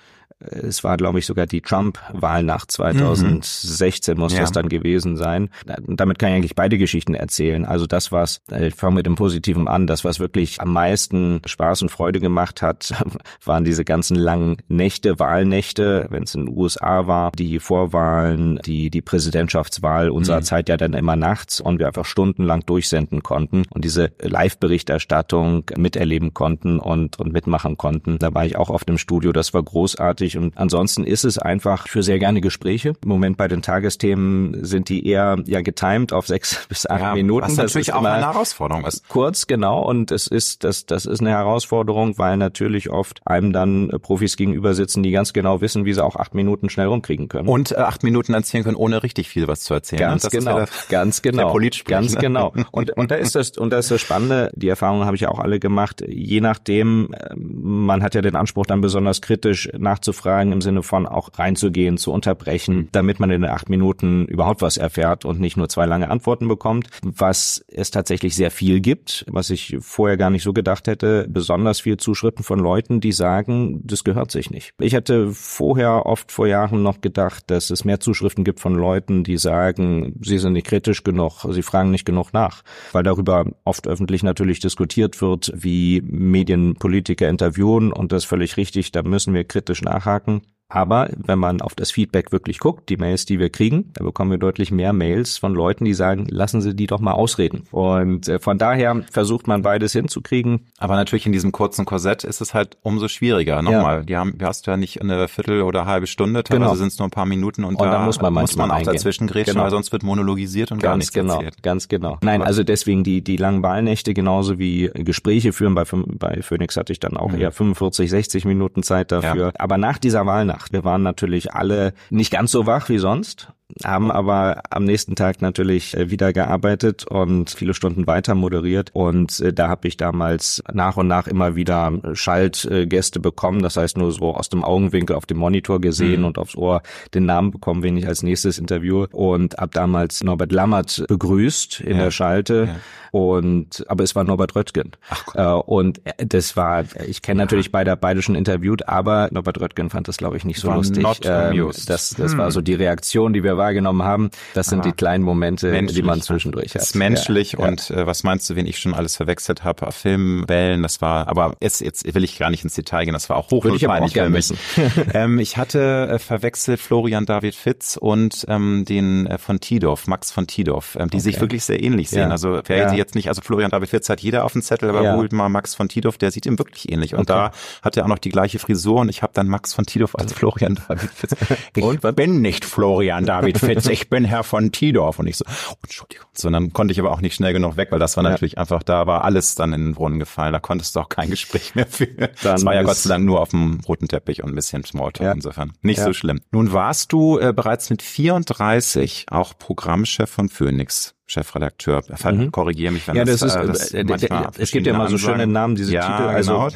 es 0.51 0.83
war, 0.83 0.97
glaube 0.97 1.19
ich, 1.19 1.25
sogar 1.25 1.47
die 1.47 1.61
Trump-Wahlnacht 1.61 2.71
2016 2.71 4.15
mhm. 4.15 4.19
muss 4.19 4.33
ja. 4.33 4.41
das 4.41 4.51
dann 4.51 4.69
gewesen 4.69 5.17
sein. 5.17 5.49
Damit 5.65 6.19
kann 6.19 6.29
ich 6.29 6.35
eigentlich 6.35 6.55
beide 6.55 6.77
Geschichten 6.77 7.13
erzählen. 7.13 7.65
Also 7.65 7.87
das, 7.87 8.11
was, 8.11 8.41
ich 8.59 8.75
fange 8.75 8.95
mit 8.95 9.05
dem 9.05 9.15
Positiven 9.15 9.67
an, 9.67 9.87
das, 9.87 10.03
was 10.03 10.19
wirklich 10.19 10.61
am 10.61 10.73
meisten 10.73 11.41
Spaß 11.45 11.81
und 11.83 11.89
Freude 11.89 12.19
gemacht 12.19 12.61
hat, 12.61 12.93
waren 13.45 13.63
diese 13.63 13.85
ganzen 13.85 14.15
langen 14.15 14.57
Nächte, 14.67 15.19
Wahlnächte, 15.19 16.07
wenn 16.09 16.23
es 16.23 16.35
in 16.35 16.45
den 16.45 16.57
USA 16.57 17.07
war, 17.07 17.31
die 17.31 17.59
Vorwahlen, 17.59 18.59
die, 18.65 18.89
die 18.89 19.01
Präsidentschaftswahl 19.01 20.09
unserer 20.09 20.39
mhm. 20.39 20.43
Zeit 20.43 20.69
ja 20.69 20.77
dann 20.77 20.93
immer 20.93 21.15
nachts 21.15 21.61
und 21.61 21.79
wir 21.79 21.87
einfach 21.87 22.05
stundenlang 22.05 22.65
durchsenden 22.65 23.23
konnten 23.23 23.63
und 23.69 23.85
diese 23.85 24.11
Live-Berichterstattung 24.21 25.65
miterleben 25.77 26.33
konnten 26.33 26.79
und, 26.79 27.19
und 27.19 27.33
mitmachen 27.33 27.77
konnten. 27.77 28.17
Da 28.19 28.33
war 28.33 28.45
ich 28.45 28.57
auch 28.57 28.69
oft 28.69 28.89
im 28.89 28.97
Studio, 28.97 29.31
das 29.31 29.53
war 29.53 29.63
großartig 29.63 30.32
wichtig. 30.33 30.41
Und 30.41 30.57
ansonsten 30.57 31.03
ist 31.03 31.23
es 31.23 31.37
einfach 31.37 31.87
für 31.87 32.03
sehr 32.03 32.19
gerne 32.19 32.41
Gespräche. 32.41 32.93
Im 33.01 33.09
Moment 33.09 33.37
bei 33.37 33.47
den 33.47 33.61
Tagesthemen 33.61 34.63
sind 34.63 34.89
die 34.89 35.07
eher 35.07 35.37
ja 35.45 35.61
getimed 35.61 36.13
auf 36.13 36.27
sechs 36.27 36.65
bis 36.69 36.85
acht 36.85 37.01
ja, 37.01 37.13
Minuten. 37.13 37.45
Was 37.45 37.55
das 37.55 37.73
natürlich 37.73 37.93
auch 37.93 38.03
eine 38.03 38.25
Herausforderung 38.25 38.85
ist. 38.85 39.07
Kurz, 39.07 39.47
genau. 39.47 39.81
Und 39.83 40.11
es 40.11 40.27
ist, 40.27 40.63
das, 40.63 40.85
das 40.85 41.05
ist 41.05 41.21
eine 41.21 41.31
Herausforderung, 41.31 42.17
weil 42.17 42.37
natürlich 42.37 42.89
oft 42.89 43.21
einem 43.25 43.53
dann 43.53 43.89
Profis 44.01 44.37
gegenüber 44.37 44.73
sitzen, 44.73 45.03
die 45.03 45.11
ganz 45.11 45.33
genau 45.33 45.61
wissen, 45.61 45.85
wie 45.85 45.93
sie 45.93 46.03
auch 46.03 46.15
acht 46.15 46.35
Minuten 46.35 46.69
schnell 46.69 46.87
rumkriegen 46.87 47.27
können. 47.27 47.47
Und 47.47 47.71
äh, 47.71 47.75
acht 47.75 48.03
Minuten 48.03 48.33
erzählen 48.33 48.63
können, 48.63 48.75
ohne 48.75 49.03
richtig 49.03 49.29
viel 49.29 49.47
was 49.47 49.61
zu 49.61 49.73
erzählen. 49.73 49.99
Ganz 49.99 50.29
genau. 50.29 50.59
Ja 50.59 50.65
ganz 50.89 51.21
genau. 51.21 51.57
Ganz 51.85 52.13
ne? 52.13 52.19
genau. 52.21 52.53
Und, 52.71 52.91
und 52.97 53.11
da 53.11 53.15
ist 53.15 53.35
das, 53.35 53.57
und 53.57 53.71
da 53.71 53.77
ist 53.77 53.91
das 53.91 54.01
Spannende, 54.01 54.51
die 54.55 54.67
Erfahrungen 54.67 55.05
habe 55.05 55.15
ich 55.15 55.21
ja 55.21 55.29
auch 55.29 55.39
alle 55.39 55.59
gemacht, 55.59 56.03
je 56.07 56.41
nachdem, 56.41 57.13
äh, 57.13 57.35
man 57.35 58.01
hat 58.01 58.15
ja 58.15 58.21
den 58.21 58.35
Anspruch 58.35 58.65
dann 58.65 58.81
besonders 58.81 59.21
kritisch 59.21 59.69
nachzufragen, 59.77 60.12
nachzufragen 60.13 60.51
im 60.51 60.61
Sinne 60.61 60.83
von 60.83 61.05
auch 61.05 61.29
reinzugehen, 61.33 61.97
zu 61.97 62.11
unterbrechen, 62.11 62.75
mhm. 62.75 62.87
damit 62.91 63.19
man 63.19 63.31
in 63.31 63.41
den 63.41 63.51
acht 63.51 63.69
Minuten 63.69 64.25
überhaupt 64.25 64.61
was 64.61 64.77
erfährt 64.77 65.25
und 65.25 65.39
nicht 65.39 65.57
nur 65.57 65.69
zwei 65.69 65.85
lange 65.85 66.09
Antworten 66.09 66.47
bekommt, 66.47 66.87
was 67.01 67.63
es 67.67 67.91
tatsächlich 67.91 68.35
sehr 68.35 68.51
viel 68.51 68.79
gibt, 68.79 69.25
was 69.29 69.49
ich 69.49 69.77
vorher 69.79 70.17
gar 70.17 70.29
nicht 70.29 70.43
so 70.43 70.53
gedacht 70.53 70.87
hätte, 70.87 71.27
besonders 71.29 71.81
viel 71.81 71.97
Zuschriften 71.97 72.43
von 72.43 72.59
Leuten, 72.59 73.01
die 73.01 73.11
sagen, 73.11 73.81
das 73.83 74.03
gehört 74.03 74.31
sich 74.31 74.51
nicht. 74.51 74.73
Ich 74.79 74.95
hatte 74.95 75.31
vorher 75.31 76.05
oft 76.05 76.31
vor 76.31 76.47
Jahren 76.47 76.83
noch 76.83 77.01
gedacht, 77.01 77.45
dass 77.47 77.69
es 77.69 77.85
mehr 77.85 77.99
Zuschriften 77.99 78.43
gibt 78.43 78.59
von 78.59 78.75
Leuten, 78.75 79.23
die 79.23 79.37
sagen, 79.37 80.19
sie 80.21 80.37
sind 80.37 80.53
nicht 80.53 80.67
kritisch 80.67 81.03
genug, 81.03 81.45
sie 81.49 81.63
fragen 81.63 81.91
nicht 81.91 82.05
genug 82.05 82.33
nach, 82.33 82.63
weil 82.91 83.03
darüber 83.03 83.45
oft 83.63 83.87
öffentlich 83.87 84.23
natürlich 84.23 84.59
diskutiert 84.59 85.21
wird, 85.21 85.51
wie 85.55 86.01
Medienpolitiker 86.05 87.29
interviewen 87.29 87.91
und 87.91 88.11
das 88.11 88.25
völlig 88.25 88.57
richtig, 88.57 88.91
da 88.91 89.03
müssen 89.03 89.33
wir 89.33 89.43
kritisch 89.43 89.81
nachhaken. 90.03 90.41
Aber 90.73 91.09
wenn 91.15 91.37
man 91.37 91.61
auf 91.61 91.75
das 91.75 91.91
Feedback 91.91 92.31
wirklich 92.31 92.57
guckt, 92.57 92.89
die 92.89 92.97
Mails, 92.97 93.25
die 93.25 93.37
wir 93.37 93.51
kriegen, 93.51 93.91
da 93.93 94.03
bekommen 94.03 94.31
wir 94.31 94.39
deutlich 94.39 94.71
mehr 94.71 94.91
Mails 94.91 95.37
von 95.37 95.53
Leuten, 95.53 95.85
die 95.85 95.93
sagen, 95.93 96.25
lassen 96.29 96.61
Sie 96.61 96.75
die 96.75 96.87
doch 96.87 96.99
mal 96.99 97.11
ausreden. 97.11 97.67
Und 97.69 98.27
äh, 98.27 98.39
von 98.39 98.57
daher 98.57 99.03
versucht 99.11 99.47
man 99.47 99.61
beides 99.61 99.93
hinzukriegen. 99.93 100.61
Aber 100.79 100.95
natürlich 100.95 101.27
in 101.27 101.31
diesem 101.31 101.51
kurzen 101.51 101.85
Korsett 101.85 102.23
ist 102.23 102.41
es 102.41 102.55
halt 102.55 102.77
umso 102.81 103.07
schwieriger. 103.07 103.61
Nochmal, 103.61 103.97
ja. 103.97 104.03
die 104.03 104.17
haben, 104.17 104.37
du 104.39 104.45
hast 104.47 104.65
ja 104.65 104.75
nicht 104.75 104.99
eine 104.99 105.27
Viertel 105.27 105.61
oder 105.61 105.85
halbe 105.85 106.07
Stunde, 106.07 106.43
teilweise 106.43 106.63
genau. 106.63 106.75
sind 106.75 106.87
es 106.87 106.97
nur 106.97 107.07
ein 107.07 107.11
paar 107.11 107.27
Minuten 107.27 107.65
und, 107.65 107.75
und 107.75 107.85
da 107.85 108.03
muss 108.03 108.19
man, 108.19 108.33
muss 108.33 108.55
man 108.55 108.71
auch 108.71 108.77
eingehen. 108.77 108.93
dazwischen 108.93 109.27
grätschen, 109.27 109.53
genau. 109.53 109.65
weil 109.65 109.71
sonst 109.71 109.91
wird 109.91 110.01
monologisiert 110.01 110.71
und 110.71 110.79
ganz 110.79 110.89
gar 110.89 110.97
nichts 110.97 111.13
genau, 111.13 111.35
erzählt. 111.35 111.61
Ganz 111.61 111.87
genau. 111.87 112.17
Nein, 112.23 112.41
also 112.41 112.63
deswegen 112.63 113.03
die, 113.03 113.23
die 113.23 113.37
langen 113.37 113.61
Wahlnächte 113.61 114.15
genauso 114.15 114.57
wie 114.57 114.89
Gespräche 114.95 115.53
führen. 115.53 115.75
Bei, 115.75 115.83
bei 115.91 116.41
Phoenix 116.41 116.77
hatte 116.77 116.93
ich 116.93 116.99
dann 116.99 117.15
auch 117.15 117.31
mhm. 117.31 117.41
eher 117.41 117.51
45, 117.51 118.09
60 118.09 118.45
Minuten 118.45 118.81
Zeit 118.81 119.11
dafür. 119.11 119.47
Ja. 119.47 119.51
Aber 119.59 119.77
nach 119.77 119.99
dieser 119.99 120.25
Wahlnacht, 120.25 120.62
wir 120.71 120.83
waren 120.83 121.01
natürlich 121.01 121.33
natürlich 121.33 121.53
alle 121.53 121.93
nicht 122.09 122.31
ganz 122.31 122.51
so 122.51 122.65
wach 122.65 122.89
wie 122.89 122.97
sonst 122.97 123.53
haben 123.83 124.11
aber 124.11 124.61
am 124.69 124.83
nächsten 124.83 125.15
Tag 125.15 125.41
natürlich 125.41 125.95
äh, 125.97 126.09
wieder 126.09 126.33
gearbeitet 126.33 127.05
und 127.07 127.49
viele 127.49 127.73
Stunden 127.73 128.07
weiter 128.07 128.35
moderiert. 128.35 128.91
Und 128.93 129.39
äh, 129.39 129.53
da 129.53 129.67
habe 129.67 129.87
ich 129.87 129.97
damals 129.97 130.63
nach 130.71 130.97
und 130.97 131.07
nach 131.07 131.27
immer 131.27 131.55
wieder 131.55 131.91
Schaltgäste 132.13 133.19
bekommen. 133.19 133.61
Das 133.61 133.77
heißt 133.77 133.97
nur 133.97 134.11
so 134.11 134.35
aus 134.35 134.49
dem 134.49 134.63
Augenwinkel 134.63 135.15
auf 135.15 135.25
dem 135.25 135.37
Monitor 135.37 135.81
gesehen 135.81 136.21
mhm. 136.21 136.27
und 136.27 136.37
aufs 136.37 136.55
Ohr 136.55 136.81
den 137.13 137.25
Namen 137.25 137.51
bekommen, 137.51 137.83
wen 137.83 137.97
ich 137.97 138.07
als 138.07 138.23
nächstes 138.23 138.59
interview. 138.59 139.05
Und 139.11 139.57
habe 139.57 139.71
damals 139.71 140.23
Norbert 140.23 140.51
Lammert 140.51 141.03
begrüßt 141.07 141.81
in 141.81 141.97
ja. 141.97 142.03
der 142.03 142.11
Schalte. 142.11 142.65
Ja. 142.67 142.75
Und 143.11 143.85
aber 143.89 144.03
es 144.03 144.15
war 144.15 144.23
Norbert 144.23 144.55
Röttgen. 144.55 144.91
Ach, 145.09 145.35
äh, 145.35 145.43
und 145.43 146.01
das 146.17 146.57
war, 146.57 146.83
ich 147.07 147.21
kenne 147.21 147.41
ja. 147.41 147.45
natürlich 147.45 147.71
beide 147.71 147.95
beide 147.95 148.23
schon 148.23 148.33
interviewt, 148.33 148.87
aber 148.87 149.29
Norbert 149.31 149.61
Röttgen 149.61 149.91
fand 149.91 150.07
das 150.07 150.17
glaube 150.17 150.37
ich 150.37 150.45
nicht 150.45 150.59
so 150.59 150.67
war 150.67 150.77
lustig. 150.77 151.05
Ähm, 151.23 151.69
das 151.85 152.09
das 152.11 152.31
hm. 152.31 152.37
war 152.37 152.51
so 152.51 152.61
die 152.61 152.73
Reaktion, 152.73 153.33
die 153.33 153.43
wir 153.43 153.55
wahrgenommen 153.63 154.03
haben. 154.03 154.29
Das 154.53 154.67
sind 154.67 154.79
Aha. 154.79 154.89
die 154.89 154.91
kleinen 154.91 155.23
Momente, 155.23 155.71
menschlich. 155.71 155.95
die 155.95 156.03
man 156.03 156.21
zwischendurch 156.21 156.69
hat. 156.69 156.75
Das 156.75 156.89
ist 156.89 156.95
menschlich 156.95 157.53
ja. 157.53 157.59
und 157.59 157.89
äh, 157.89 158.05
was 158.05 158.23
meinst 158.23 158.49
du, 158.49 158.55
wen 158.55 158.65
ich 158.65 158.77
schon 158.79 158.93
alles 158.93 159.15
verwechselt 159.15 159.63
habe? 159.63 159.91
Filmwellen, 159.91 160.83
das 160.83 161.01
war, 161.01 161.27
aber 161.27 161.55
jetzt, 161.61 161.81
jetzt 161.81 162.13
will 162.13 162.23
ich 162.23 162.37
gar 162.37 162.49
nicht 162.49 162.63
ins 162.63 162.75
Detail 162.75 163.05
gehen, 163.05 163.13
das 163.13 163.29
war 163.29 163.37
auch 163.37 163.51
hochnotpeinlich 163.51 164.13
für 164.13 164.29
mich. 164.29 164.53
ähm, 165.13 165.39
ich 165.39 165.57
hatte 165.57 166.09
äh, 166.11 166.19
verwechselt 166.19 166.79
Florian 166.79 167.25
David 167.25 167.55
Fitz 167.55 167.97
und 167.97 168.45
ähm, 168.49 168.85
den 168.85 169.27
äh, 169.27 169.37
von 169.37 169.59
Tidorf, 169.59 170.07
Max 170.07 170.31
von 170.31 170.47
Tidorf, 170.47 170.95
ähm, 170.99 171.09
die 171.09 171.17
okay. 171.17 171.23
sich 171.23 171.41
wirklich 171.41 171.63
sehr 171.63 171.81
ähnlich 171.81 172.09
sehen. 172.09 172.27
Ja. 172.27 172.29
Also 172.29 172.61
wer 172.65 172.77
ja. 172.77 172.93
jetzt 172.93 173.15
nicht, 173.15 173.29
also 173.29 173.41
Florian 173.41 173.71
David 173.71 173.89
Fitz 173.89 174.09
hat 174.09 174.21
jeder 174.21 174.45
auf 174.45 174.53
dem 174.53 174.61
Zettel, 174.61 174.89
aber 174.89 175.03
ja. 175.03 175.15
holt 175.15 175.31
mal 175.31 175.49
Max 175.49 175.75
von 175.75 175.87
Tidorf, 175.87 176.17
der 176.17 176.31
sieht 176.31 176.45
ihm 176.45 176.57
wirklich 176.57 176.91
ähnlich. 176.91 177.13
Und 177.13 177.29
okay. 177.29 177.33
da 177.33 177.51
hat 177.81 177.97
er 177.97 178.03
auch 178.03 178.09
noch 178.09 178.19
die 178.19 178.29
gleiche 178.29 178.59
Frisur 178.59 179.01
und 179.01 179.09
ich 179.09 179.21
habe 179.21 179.33
dann 179.33 179.47
Max 179.47 179.73
von 179.73 179.85
Tidorf 179.85 180.15
als 180.15 180.33
Florian 180.33 180.79
David 180.87 181.09
Fitz. 181.09 181.35
Ich 181.75 181.83
und, 181.83 182.15
bin 182.15 182.41
nicht 182.41 182.65
Florian 182.65 183.25
David 183.25 183.42
Fitz, 183.53 183.87
ich 183.87 184.09
bin 184.09 184.25
Herr 184.25 184.43
von 184.43 184.71
Tidorf. 184.71 185.19
Und 185.19 185.27
ich 185.27 185.37
so, 185.37 185.45
oh, 185.47 185.75
Entschuldigung. 185.83 186.25
So, 186.33 186.47
und 186.47 186.53
dann 186.53 186.73
konnte 186.73 186.91
ich 186.91 186.99
aber 186.99 187.11
auch 187.11 187.21
nicht 187.21 187.35
schnell 187.35 187.53
genug 187.53 187.77
weg, 187.77 187.89
weil 187.91 187.99
das 187.99 188.17
war 188.17 188.23
ja. 188.23 188.31
natürlich 188.31 188.57
einfach, 188.57 188.83
da 188.83 189.07
war 189.07 189.23
alles 189.23 189.55
dann 189.55 189.73
in 189.73 189.85
den 189.85 189.93
Brunnen 189.93 190.19
gefallen. 190.19 190.53
Da 190.53 190.59
konntest 190.59 190.95
du 190.95 191.01
auch 191.01 191.09
kein 191.09 191.29
Gespräch 191.29 191.75
mehr 191.75 191.87
führen. 191.87 192.29
Das 192.41 192.65
war 192.65 192.73
ja 192.73 192.83
Gott 192.83 192.97
sei 192.97 193.09
Dank 193.09 193.25
nur 193.25 193.41
auf 193.41 193.49
dem 193.49 193.81
roten 193.87 194.07
Teppich 194.07 194.43
und 194.43 194.49
ein 194.49 194.55
bisschen 194.55 194.83
Smalltalk. 194.83 195.27
Ja. 195.27 195.33
Insofern 195.33 195.73
nicht 195.81 195.97
ja. 195.97 196.05
so 196.05 196.13
schlimm. 196.13 196.41
Nun 196.51 196.73
warst 196.73 197.11
du 197.13 197.39
äh, 197.39 197.53
bereits 197.53 197.89
mit 197.89 198.01
34 198.01 199.27
auch 199.29 199.57
Programmchef 199.57 200.29
von 200.29 200.49
Phoenix. 200.49 201.15
Chefredakteur. 201.25 202.03
Mhm. 202.23 202.51
Korrigiere 202.51 202.91
mich, 202.91 203.07
wenn 203.07 203.15
ja, 203.15 203.25
das, 203.25 203.39
das 203.39 203.55
ist. 203.55 203.93
Äh, 203.93 204.05
das 204.05 204.23
äh, 204.23 204.29
es 204.57 204.71
gibt 204.71 204.85
ja 204.85 204.93
immer 204.93 205.07
so 205.07 205.17
schöne 205.17 205.47
Namen, 205.47 205.75
diese 205.75 205.93
ja, 205.93 206.17
Titel. 206.17 206.29
Also 206.29 206.53
genau. 206.53 206.69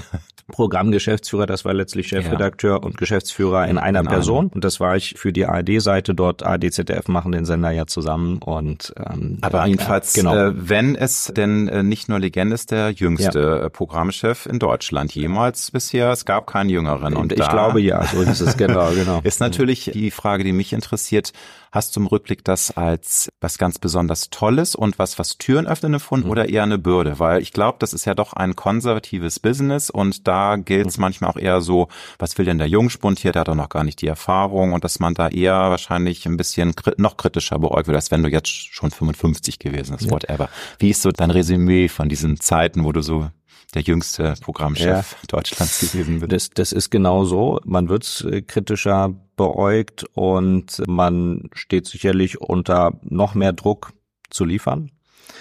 Programmgeschäftsführer, 0.51 1.45
das 1.45 1.65
war 1.65 1.73
letztlich 1.73 2.07
Chefredakteur 2.07 2.77
ja. 2.77 2.77
und 2.77 2.97
Geschäftsführer 2.97 3.67
in 3.67 3.77
einer 3.77 3.99
in 3.99 4.05
Person. 4.05 4.47
Und 4.47 4.63
das 4.63 4.79
war 4.79 4.95
ich 4.95 5.15
für 5.17 5.33
die 5.33 5.45
ARD-Seite 5.45 6.15
dort. 6.15 6.41
ARD, 6.43 6.71
ZDF 6.71 7.09
machen 7.09 7.33
den 7.33 7.43
Sender 7.43 7.71
ja 7.71 7.85
zusammen. 7.85 8.37
Und 8.37 8.93
ähm, 8.97 9.39
Aber 9.41 9.65
äh, 9.65 9.67
jedenfalls, 9.67 10.13
genau. 10.13 10.35
äh, 10.35 10.53
wenn 10.55 10.95
es 10.95 11.33
denn 11.35 11.67
äh, 11.67 11.83
nicht 11.83 12.07
nur 12.07 12.19
Legende 12.19 12.55
ist, 12.55 12.71
der 12.71 12.91
jüngste 12.91 13.39
ja. 13.39 13.65
Äh, 13.65 13.69
Programmchef 13.69 14.45
in 14.45 14.59
Deutschland 14.59 15.13
jemals 15.13 15.71
bisher. 15.71 16.11
Es 16.11 16.23
gab 16.23 16.47
keinen 16.47 16.69
jüngeren. 16.69 17.15
Und 17.15 17.33
ich 17.33 17.49
glaube 17.49 17.81
ja, 17.81 18.05
so 18.05 18.21
ist 18.21 18.39
es 18.39 18.55
genau, 18.55 18.91
genau. 18.95 19.19
Ist 19.23 19.41
natürlich 19.41 19.91
die 19.93 20.11
Frage, 20.11 20.45
die 20.45 20.53
mich 20.53 20.71
interessiert. 20.71 21.33
Hast 21.71 21.95
du 21.95 21.99
im 21.99 22.07
Rückblick 22.07 22.43
das 22.43 22.75
als 22.75 23.29
was 23.41 23.57
ganz 23.57 23.79
besonders 23.79 24.29
Tolles 24.29 24.75
und 24.75 24.99
was, 24.99 25.19
was 25.19 25.37
Türen 25.37 25.67
öffnen 25.67 25.93
empfunden 25.93 26.27
mhm. 26.27 26.31
oder 26.31 26.49
eher 26.49 26.63
eine 26.63 26.77
Bürde? 26.77 27.19
Weil 27.19 27.41
ich 27.41 27.53
glaube, 27.53 27.77
das 27.79 27.93
ist 27.93 28.05
ja 28.05 28.15
doch 28.15 28.33
ein 28.33 28.55
konservatives 28.55 29.39
Business 29.39 29.89
und 29.89 30.27
da 30.27 30.55
gilt 30.55 30.87
es 30.87 30.97
mhm. 30.97 31.01
manchmal 31.01 31.31
auch 31.31 31.37
eher 31.37 31.61
so, 31.61 31.87
was 32.19 32.37
will 32.37 32.45
denn 32.45 32.57
der 32.57 32.67
Jungspund 32.67 33.19
hier, 33.19 33.31
der 33.31 33.41
hat 33.41 33.47
doch 33.47 33.55
noch 33.55 33.69
gar 33.69 33.83
nicht 33.83 34.01
die 34.01 34.07
Erfahrung 34.07 34.73
und 34.73 34.83
dass 34.83 34.99
man 34.99 35.13
da 35.13 35.27
eher 35.29 35.53
wahrscheinlich 35.53 36.25
ein 36.25 36.37
bisschen 36.37 36.73
noch 36.97 37.17
kritischer 37.17 37.59
beäugt 37.59 37.87
wird, 37.87 37.95
als 37.95 38.11
wenn 38.11 38.23
du 38.23 38.29
jetzt 38.29 38.49
schon 38.49 38.91
55 38.91 39.59
gewesen 39.59 39.97
bist, 39.97 40.05
ja. 40.05 40.11
whatever. 40.11 40.49
Wie 40.79 40.89
ist 40.89 41.01
so 41.01 41.11
dein 41.11 41.31
Resümee 41.31 41.87
von 41.87 42.09
diesen 42.09 42.39
Zeiten, 42.39 42.83
wo 42.83 42.91
du 42.91 43.01
so 43.01 43.29
der 43.73 43.81
jüngste 43.81 44.35
Programmchef 44.41 44.85
ja. 44.85 45.03
Deutschlands 45.27 45.79
gewesen 45.79 46.21
wird. 46.21 46.31
Das, 46.31 46.49
das 46.49 46.71
ist 46.71 46.89
genau 46.89 47.25
so. 47.25 47.59
Man 47.65 47.89
wird 47.89 48.25
äh, 48.29 48.41
kritischer 48.41 49.13
beäugt 49.37 50.03
und 50.13 50.83
man 50.87 51.49
steht 51.53 51.87
sicherlich 51.87 52.41
unter 52.41 52.99
noch 53.03 53.35
mehr 53.35 53.53
Druck 53.53 53.93
zu 54.29 54.43
liefern. 54.43 54.91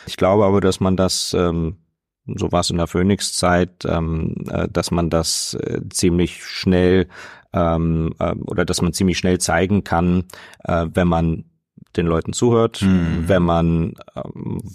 Ich 0.06 0.16
glaube 0.16 0.44
aber, 0.44 0.60
dass 0.60 0.78
man 0.78 0.96
das, 0.96 1.34
ähm, 1.34 1.78
so 2.26 2.52
war 2.52 2.60
es 2.60 2.70
in 2.70 2.76
der 2.76 2.86
Phoenix-Zeit, 2.86 3.84
ähm, 3.86 4.34
äh, 4.48 4.68
dass 4.68 4.92
man 4.92 5.10
das 5.10 5.54
äh, 5.54 5.80
ziemlich 5.90 6.44
schnell 6.44 7.08
ähm, 7.52 8.14
äh, 8.20 8.34
oder 8.34 8.64
dass 8.64 8.82
man 8.82 8.92
ziemlich 8.92 9.18
schnell 9.18 9.38
zeigen 9.38 9.82
kann, 9.82 10.24
äh, 10.64 10.86
wenn 10.92 11.08
man 11.08 11.44
den 11.96 12.06
Leuten 12.06 12.34
zuhört, 12.34 12.82
mhm. 12.82 13.24
wenn 13.26 13.42
man 13.42 13.94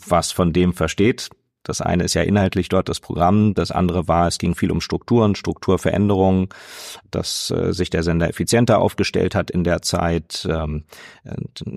was 0.07 0.31
von 0.31 0.53
dem 0.53 0.73
versteht, 0.73 1.29
das 1.63 1.81
eine 1.81 2.03
ist 2.03 2.13
ja 2.13 2.23
inhaltlich 2.23 2.69
dort 2.69 2.89
das 2.89 2.99
Programm, 2.99 3.53
das 3.53 3.71
andere 3.71 4.07
war, 4.07 4.27
es 4.27 4.37
ging 4.37 4.55
viel 4.55 4.71
um 4.71 4.81
Strukturen, 4.81 5.35
Strukturveränderungen, 5.35 6.49
dass 7.11 7.51
äh, 7.51 7.73
sich 7.73 7.89
der 7.89 8.03
Sender 8.03 8.29
effizienter 8.29 8.79
aufgestellt 8.79 9.35
hat 9.35 9.51
in 9.51 9.63
der 9.63 9.81
Zeit. 9.81 10.47
Ähm, 10.49 10.83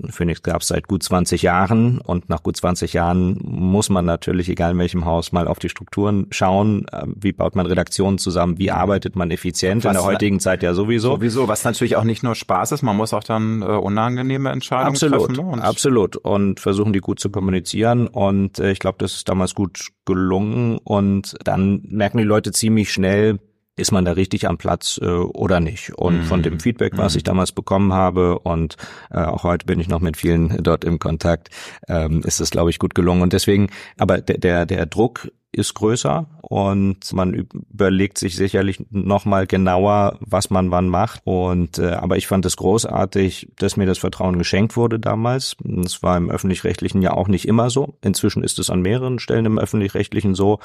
Phoenix 0.09 0.41
gab 0.43 0.61
es 0.61 0.69
seit 0.69 0.87
gut 0.87 1.03
20 1.03 1.41
Jahren 1.41 1.99
und 1.99 2.29
nach 2.29 2.41
gut 2.41 2.57
20 2.57 2.93
Jahren 2.93 3.39
muss 3.43 3.89
man 3.89 4.05
natürlich, 4.05 4.49
egal 4.49 4.71
in 4.71 4.79
welchem 4.79 5.05
Haus, 5.05 5.31
mal 5.31 5.47
auf 5.47 5.59
die 5.59 5.69
Strukturen 5.69 6.27
schauen. 6.31 6.87
Äh, 6.91 7.05
wie 7.15 7.31
baut 7.31 7.55
man 7.55 7.65
Redaktionen 7.65 8.17
zusammen? 8.17 8.57
Wie 8.57 8.71
arbeitet 8.71 9.15
man 9.15 9.29
effizient? 9.31 9.83
Was 9.83 9.91
in 9.91 9.97
der 9.97 10.05
heutigen 10.05 10.39
Zeit 10.39 10.63
ja 10.63 10.73
sowieso. 10.73 11.15
Sowieso, 11.15 11.47
was 11.47 11.63
natürlich 11.63 11.95
auch 11.95 12.03
nicht 12.03 12.23
nur 12.23 12.35
Spaß 12.35 12.71
ist, 12.71 12.81
man 12.81 12.95
muss 12.97 13.13
auch 13.13 13.23
dann 13.23 13.61
äh, 13.61 13.65
unangenehme 13.65 14.49
Entscheidungen 14.49 14.93
absolut, 14.93 15.27
treffen. 15.27 15.55
Ne? 15.55 15.63
Absolut. 15.63 16.15
Und 16.15 16.59
versuchen 16.59 16.93
die 16.93 16.99
gut 16.99 17.19
zu 17.19 17.29
kommunizieren. 17.29 18.07
Und 18.07 18.59
äh, 18.59 18.71
ich 18.71 18.79
glaube, 18.79 18.97
das 18.99 19.13
ist 19.13 19.29
damals 19.29 19.53
gut 19.53 19.74
gelungen 20.05 20.77
und 20.83 21.35
dann 21.43 21.81
merken 21.87 22.17
die 22.17 22.23
Leute 22.23 22.51
ziemlich 22.51 22.91
schnell, 22.91 23.39
ist 23.77 23.91
man 23.91 24.05
da 24.05 24.13
richtig 24.13 24.47
am 24.47 24.57
Platz 24.57 24.99
äh, 25.01 25.05
oder 25.05 25.59
nicht. 25.59 25.93
Und 25.95 26.19
mhm. 26.19 26.23
von 26.23 26.43
dem 26.43 26.59
Feedback, 26.59 26.97
was 26.97 27.13
mhm. 27.13 27.17
ich 27.17 27.23
damals 27.23 27.51
bekommen 27.51 27.93
habe 27.93 28.39
und 28.39 28.77
äh, 29.11 29.19
auch 29.19 29.43
heute 29.43 29.65
bin 29.65 29.79
ich 29.79 29.87
noch 29.87 29.99
mit 29.99 30.17
vielen 30.17 30.63
dort 30.63 30.85
im 30.85 30.99
Kontakt, 30.99 31.49
ähm, 31.87 32.21
ist 32.23 32.39
es, 32.39 32.51
glaube 32.51 32.69
ich, 32.69 32.79
gut 32.79 32.95
gelungen. 32.95 33.21
Und 33.21 33.33
deswegen, 33.33 33.69
aber 33.97 34.21
der, 34.21 34.37
der, 34.37 34.65
der 34.65 34.85
Druck 34.85 35.29
ist 35.55 35.73
größer 35.73 36.27
und 36.41 37.11
man 37.13 37.33
überlegt 37.33 38.17
sich 38.17 38.35
sicherlich 38.35 38.85
nochmal 38.91 39.47
genauer, 39.47 40.17
was 40.19 40.49
man 40.49 40.71
wann 40.71 40.89
macht. 40.89 41.21
Und 41.23 41.79
äh, 41.79 41.91
aber 41.91 42.17
ich 42.17 42.27
fand 42.27 42.45
es 42.45 42.57
großartig, 42.57 43.49
dass 43.57 43.77
mir 43.77 43.85
das 43.85 43.97
Vertrauen 43.97 44.37
geschenkt 44.37 44.77
wurde 44.77 44.99
damals. 44.99 45.55
Das 45.63 46.03
war 46.03 46.17
im 46.17 46.29
öffentlich-rechtlichen 46.29 47.01
ja 47.01 47.13
auch 47.13 47.27
nicht 47.27 47.47
immer 47.47 47.69
so. 47.69 47.97
Inzwischen 48.01 48.43
ist 48.43 48.59
es 48.59 48.69
an 48.69 48.81
mehreren 48.81 49.19
Stellen 49.19 49.45
im 49.45 49.59
öffentlich-rechtlichen 49.59 50.35
so, 50.35 50.59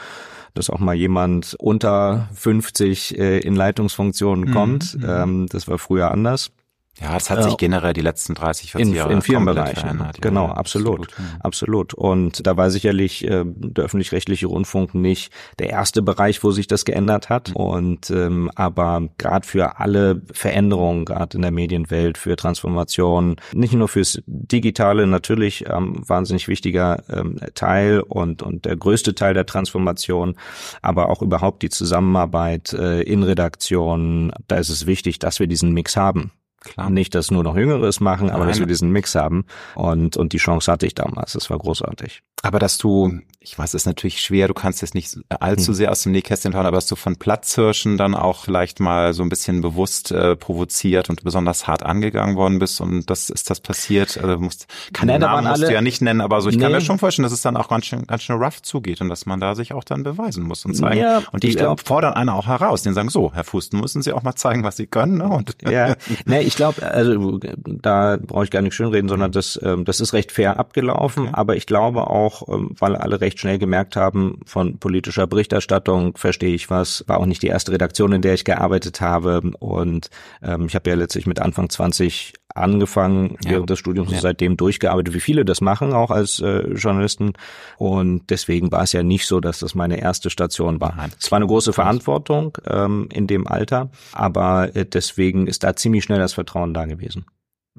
dass 0.55 0.71
auch 0.71 0.81
mal 0.81 0.95
jemand 0.95 1.57
unter 1.59 2.29
50 2.35 3.19
äh, 3.19 3.39
in 3.39 3.55
Leitungsfunktionen 3.55 4.53
kommt. 4.53 4.97
Mhm. 4.97 5.07
Ähm, 5.07 5.47
das 5.51 5.69
war 5.69 5.79
früher 5.79 6.11
anders. 6.11 6.51
Ja, 6.99 7.17
es 7.17 7.31
hat 7.31 7.43
sich 7.43 7.57
generell 7.57 7.93
die 7.93 8.03
letzten 8.03 8.35
30, 8.35 8.73
40 8.73 8.89
in, 8.89 8.95
Jahre 8.95 9.13
in 9.13 9.23
vielen 9.23 9.45
Bereichen. 9.45 9.81
Verändert. 9.81 10.21
Genau, 10.21 10.49
ja, 10.49 10.55
absolut, 10.55 11.09
absolut, 11.09 11.41
absolut. 11.41 11.95
Und 11.95 12.47
da 12.47 12.57
war 12.57 12.71
sicherlich 12.71 13.25
äh, 13.25 13.45
der 13.47 13.85
öffentlich-rechtliche 13.85 14.47
Rundfunk 14.47 14.95
nicht 14.95 15.33
der 15.59 15.71
erste 15.71 16.03
Bereich, 16.03 16.45
wo 16.45 16.51
sich 16.51 16.67
das 16.67 16.85
geändert 16.85 17.31
hat. 17.31 17.53
Und 17.55 18.11
ähm, 18.11 18.51
aber 18.55 19.09
gerade 19.17 19.47
für 19.47 19.79
alle 19.79 20.21
Veränderungen, 20.33 21.07
gerade 21.07 21.37
in 21.37 21.43
der 21.43 21.53
Medienwelt, 21.53 22.19
für 22.19 22.37
Transformation, 22.37 23.37
nicht 23.53 23.73
nur 23.73 23.89
fürs 23.89 24.21
Digitale 24.27 25.07
natürlich 25.07 25.65
ähm, 25.71 26.03
wahnsinnig 26.07 26.49
wichtiger 26.49 27.03
ähm, 27.09 27.39
Teil 27.55 28.01
und 28.01 28.43
und 28.43 28.67
der 28.67 28.77
größte 28.77 29.15
Teil 29.15 29.33
der 29.33 29.47
Transformation, 29.47 30.37
aber 30.83 31.09
auch 31.09 31.23
überhaupt 31.23 31.63
die 31.63 31.71
Zusammenarbeit 31.71 32.75
äh, 32.75 33.01
in 33.03 33.23
Redaktionen. 33.23 34.33
Da 34.49 34.57
ist 34.57 34.69
es 34.69 34.87
wichtig, 34.87 35.19
dass 35.19 35.41
wir 35.41 35.47
diesen 35.47 35.73
Mix 35.73 35.97
haben. 35.97 36.33
Klar. 36.61 36.91
Nicht, 36.91 37.15
dass 37.15 37.31
nur 37.31 37.43
noch 37.43 37.57
Jüngeres 37.57 38.01
machen, 38.01 38.29
aber 38.31 38.41
Nein. 38.41 38.49
dass 38.49 38.59
wir 38.59 38.67
diesen 38.67 38.91
Mix 38.91 39.15
haben. 39.15 39.45
Und, 39.75 40.17
und 40.17 40.33
die 40.33 40.39
Chance 40.39 40.71
hatte 40.71 40.87
ich 40.87 40.95
damals. 40.95 41.33
Das 41.33 41.49
war 41.49 41.59
großartig. 41.59 42.23
Aber 42.43 42.59
dass 42.59 42.79
du, 42.79 43.21
ich 43.41 43.59
weiß, 43.59 43.71
es 43.71 43.83
ist 43.83 43.87
natürlich 43.87 44.21
schwer, 44.21 44.49
du 44.49 44.55
kannst 44.55 44.81
jetzt 44.81 44.95
nicht 44.95 45.19
allzu 45.29 45.69
hm. 45.69 45.75
sehr 45.75 45.91
aus 45.91 46.03
dem 46.03 46.13
Nähkästchen 46.13 46.53
schauen, 46.53 46.67
aber 46.67 46.77
dass 46.77 46.87
du 46.87 46.97
von 46.97 47.17
Platzhirschen 47.17 47.99
dann 47.99 48.15
auch 48.15 48.45
vielleicht 48.45 48.81
mal 48.81 49.13
so 49.13 49.23
ein 49.23 49.29
bisschen 49.29 49.61
bewusst 49.61 50.11
äh, 50.11 50.37
provoziert 50.37 51.11
und 51.11 51.23
besonders 51.23 51.67
hart 51.67 51.83
angegangen 51.83 52.37
worden 52.37 52.59
bist 52.59 52.81
und 52.81 53.11
das 53.11 53.29
ist 53.29 53.51
das 53.51 53.61
passiert. 53.61 54.19
Also 54.19 54.39
musst, 54.39 54.67
keine 54.93 55.13
Nein, 55.13 55.21
Namen 55.21 55.49
musst 55.49 55.61
alle, 55.61 55.67
du 55.69 55.75
ja 55.75 55.83
nicht 55.83 56.01
nennen, 56.01 56.21
aber 56.21 56.41
so 56.41 56.49
ich 56.49 56.57
nee. 56.57 56.63
kann 56.63 56.73
mir 56.73 56.81
schon 56.81 56.99
vorstellen, 56.99 57.25
dass 57.25 57.33
es 57.33 57.43
dann 57.43 57.57
auch 57.57 57.69
ganz 57.69 57.87
schön, 57.87 58.07
ganz 58.07 58.23
schön 58.23 58.37
rough 58.37 58.63
zugeht 58.63 59.01
und 59.01 59.09
dass 59.11 59.27
man 59.27 59.39
da 59.41 59.55
sich 59.55 59.75
auch 59.75 59.85
dann 59.85 60.03
beweisen 60.03 60.45
muss 60.45 60.65
und 60.65 60.75
zeigen. 60.75 61.01
Ja, 61.01 61.23
und 61.33 61.43
die 61.43 61.55
glaub, 61.55 61.87
fordern 61.87 62.15
einer 62.15 62.35
auch 62.35 62.47
heraus, 62.47 62.83
den 62.83 62.95
sagen 62.95 63.11
so, 63.11 63.33
Herr 63.35 63.45
Fusten, 63.45 63.81
müssen 63.81 64.03
Sie 64.03 64.13
auch 64.13 64.23
mal 64.23 64.35
zeigen, 64.35 64.65
was 64.65 64.77
Sie 64.77 64.87
können. 64.87 65.19
Ne? 65.19 65.29
Und 65.29 65.57
ja, 65.69 65.95
nee, 66.25 66.41
ich 66.41 66.57
glaube, 66.57 66.83
also 66.91 67.39
da 67.65 68.19
brauche 68.21 68.45
ich 68.45 68.51
gar 68.51 68.63
nicht 68.63 68.75
schönreden, 68.75 69.09
sondern 69.09 69.33
das, 69.33 69.61
ähm, 69.63 69.85
das 69.85 70.01
ist 70.01 70.15
recht 70.15 70.33
fair 70.33 70.59
abgelaufen, 70.59 71.25
okay. 71.25 71.33
aber 71.35 71.57
ich 71.57 71.67
glaube 71.67 72.07
auch 72.09 72.30
auch, 72.31 72.49
ähm, 72.49 72.75
weil 72.79 72.97
alle 72.97 73.21
recht 73.21 73.39
schnell 73.39 73.59
gemerkt 73.59 73.97
haben, 73.97 74.41
von 74.47 74.79
politischer 74.79 75.27
Berichterstattung 75.27 76.17
verstehe 76.17 76.55
ich 76.55 76.71
was. 76.71 77.05
War 77.07 77.19
auch 77.19 77.27
nicht 77.27 77.43
die 77.43 77.49
erste 77.49 77.73
Redaktion, 77.73 78.13
in 78.13 78.23
der 78.23 78.35
ich 78.35 78.45
gearbeitet 78.45 79.01
habe. 79.01 79.41
Und 79.59 80.11
ähm, 80.43 80.67
ich 80.67 80.75
habe 80.75 80.89
ja 80.91 80.97
letztlich 80.97 81.27
mit 81.27 81.41
Anfang 81.41 81.69
20 81.69 82.35
angefangen 82.55 83.37
ja. 83.45 83.53
während 83.53 83.71
des 83.71 83.79
Studiums 83.79 84.11
ja. 84.11 84.17
und 84.17 84.23
seitdem 84.23 84.57
durchgearbeitet, 84.57 85.15
wie 85.15 85.21
viele 85.21 85.45
das 85.45 85.61
machen, 85.61 85.93
auch 85.93 86.11
als 86.11 86.41
äh, 86.41 86.69
Journalisten. 86.73 87.33
Und 87.79 88.29
deswegen 88.31 88.73
war 88.73 88.83
es 88.83 88.93
ja 88.93 89.03
nicht 89.03 89.27
so, 89.27 89.41
dass 89.41 89.61
das 89.61 89.75
meine 89.75 90.01
erste 90.01 90.31
Station 90.31 90.81
war. 90.81 91.09
Es 91.19 91.31
war 91.31 91.37
eine 91.37 91.47
große 91.47 91.73
Verantwortung 91.73 92.59
ähm, 92.67 93.09
in 93.13 93.27
dem 93.27 93.47
Alter, 93.47 93.91
aber 94.13 94.75
äh, 94.75 94.85
deswegen 94.85 95.47
ist 95.47 95.63
da 95.63 95.77
ziemlich 95.77 96.05
schnell 96.05 96.19
das 96.19 96.33
Vertrauen 96.33 96.75
da 96.75 96.87
gewesen. 96.87 97.25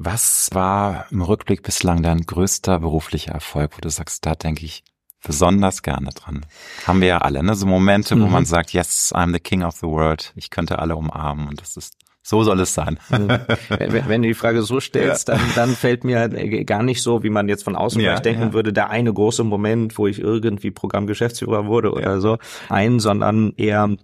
Was 0.03 0.49
war 0.51 1.05
im 1.11 1.21
Rückblick 1.21 1.61
bislang 1.61 2.01
dein 2.01 2.21
größter 2.21 2.79
beruflicher 2.79 3.33
Erfolg, 3.33 3.77
wo 3.77 3.81
du 3.81 3.89
sagst, 3.91 4.25
da 4.25 4.33
denke 4.33 4.65
ich 4.65 4.83
besonders 5.23 5.83
gerne 5.83 6.09
dran? 6.09 6.43
Haben 6.87 7.01
wir 7.01 7.07
ja 7.07 7.17
alle, 7.19 7.43
ne? 7.43 7.53
So 7.53 7.67
Momente, 7.67 8.15
mhm. 8.15 8.23
wo 8.23 8.25
man 8.25 8.45
sagt, 8.45 8.73
yes, 8.73 9.13
I'm 9.13 9.31
the 9.31 9.39
king 9.39 9.61
of 9.61 9.75
the 9.75 9.85
world. 9.85 10.33
Ich 10.35 10.49
könnte 10.49 10.79
alle 10.79 10.95
umarmen 10.95 11.47
und 11.47 11.61
das 11.61 11.77
ist 11.77 11.93
so 12.23 12.43
soll 12.43 12.59
es 12.61 12.73
sein. 12.73 12.99
Mhm. 13.09 13.29
wenn, 13.69 14.07
wenn, 14.07 14.21
du 14.23 14.29
die 14.29 14.33
Frage 14.33 14.63
so 14.63 14.79
stellst, 14.79 15.27
ja. 15.27 15.35
dann, 15.35 15.43
dann 15.55 15.69
fällt 15.75 16.03
mir 16.03 16.29
gar 16.65 16.81
nicht 16.81 17.03
so, 17.03 17.21
wie 17.21 17.29
man 17.29 17.47
jetzt 17.47 17.63
von 17.63 17.75
außen 17.75 18.01
ja, 18.01 18.09
vielleicht 18.09 18.25
denken 18.25 18.41
ja. 18.41 18.53
würde, 18.53 18.73
der 18.73 18.89
eine 18.89 19.13
große 19.13 19.43
Moment, 19.43 19.99
wo 19.99 20.07
ich 20.07 20.19
irgendwie 20.19 20.71
Programmgeschäftsführer 20.71 21.67
wurde 21.67 21.91
oder 21.91 22.21
so, 22.21 22.39
ein, 22.69 22.99
sondern 22.99 23.53
eher 23.57 23.95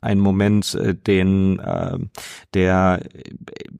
ein 0.00 0.18
Moment, 0.18 0.74
äh, 0.74 0.94
den 0.94 1.58
äh, 1.58 1.98
der 2.54 3.00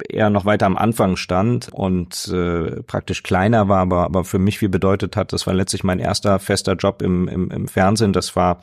eher 0.08 0.30
noch 0.30 0.44
weiter 0.44 0.66
am 0.66 0.76
Anfang 0.76 1.16
stand 1.16 1.68
und 1.72 2.28
äh, 2.28 2.82
praktisch 2.82 3.22
kleiner 3.22 3.68
war, 3.68 3.80
aber, 3.80 4.04
aber 4.04 4.24
für 4.24 4.38
mich 4.38 4.58
viel 4.58 4.68
bedeutet 4.68 5.16
hat. 5.16 5.32
Das 5.32 5.46
war 5.46 5.54
letztlich 5.54 5.84
mein 5.84 5.98
erster 5.98 6.38
fester 6.38 6.74
Job 6.74 7.02
im, 7.02 7.28
im, 7.28 7.50
im 7.50 7.68
Fernsehen. 7.68 8.12
Das 8.12 8.34
war 8.36 8.62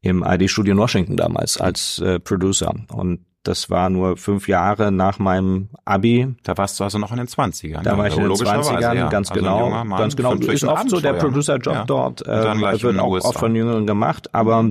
im 0.00 0.24
ID-Studio 0.26 0.72
in 0.72 0.78
Washington 0.78 1.16
damals 1.16 1.60
als 1.60 2.00
äh, 2.00 2.18
Producer. 2.18 2.74
Und 2.92 3.24
das 3.44 3.70
war 3.70 3.90
nur 3.90 4.16
fünf 4.16 4.46
Jahre 4.46 4.92
nach 4.92 5.18
meinem 5.18 5.70
Abi. 5.84 6.34
Da 6.44 6.56
warst 6.56 6.78
du 6.78 6.84
also 6.84 6.98
noch 6.98 7.10
in 7.10 7.18
den 7.18 7.26
20ern. 7.26 7.82
Da 7.82 7.98
war 7.98 8.06
ich 8.06 8.16
in 8.16 8.22
den 8.22 8.32
20ern, 8.32 8.94
ja. 8.94 9.08
ganz 9.08 9.30
also 9.30 9.40
genau. 9.40 9.84
Ganz 9.96 10.14
genau. 10.14 10.34
Ist 10.34 10.64
oft 10.64 10.88
so 10.88 11.00
der 11.00 11.14
Producer-Job 11.14 11.74
ja. 11.74 11.84
dort. 11.84 12.22
Äh, 12.22 12.82
wird 12.82 12.98
auch 12.98 13.24
oft 13.24 13.38
von 13.38 13.54
Jüngeren 13.54 13.86
gemacht, 13.86 14.32
aber 14.32 14.70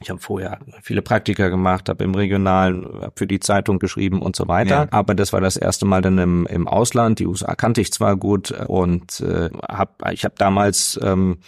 ich 0.00 0.10
habe 0.10 0.20
vorher 0.20 0.58
viele 0.82 1.02
Praktika 1.02 1.48
gemacht, 1.48 1.88
habe 1.88 2.02
im 2.04 2.14
Regionalen, 2.14 2.86
hab 3.00 3.18
für 3.18 3.26
die 3.26 3.40
Zeitung 3.40 3.78
geschrieben 3.78 4.22
und 4.22 4.34
so 4.34 4.48
weiter. 4.48 4.84
Ja. 4.84 4.88
Aber 4.90 5.14
das 5.14 5.32
war 5.32 5.40
das 5.40 5.56
erste 5.56 5.86
Mal 5.86 6.02
dann 6.02 6.18
im, 6.18 6.46
im 6.46 6.66
Ausland. 6.66 7.20
Die 7.20 7.26
USA 7.26 7.54
kannte 7.54 7.80
ich 7.80 7.92
zwar 7.92 8.16
gut 8.16 8.50
und 8.50 9.20
äh, 9.20 9.50
hab, 9.68 10.10
ich 10.10 10.24
habe 10.24 10.34
damals 10.36 10.98
ähm, 11.02 11.38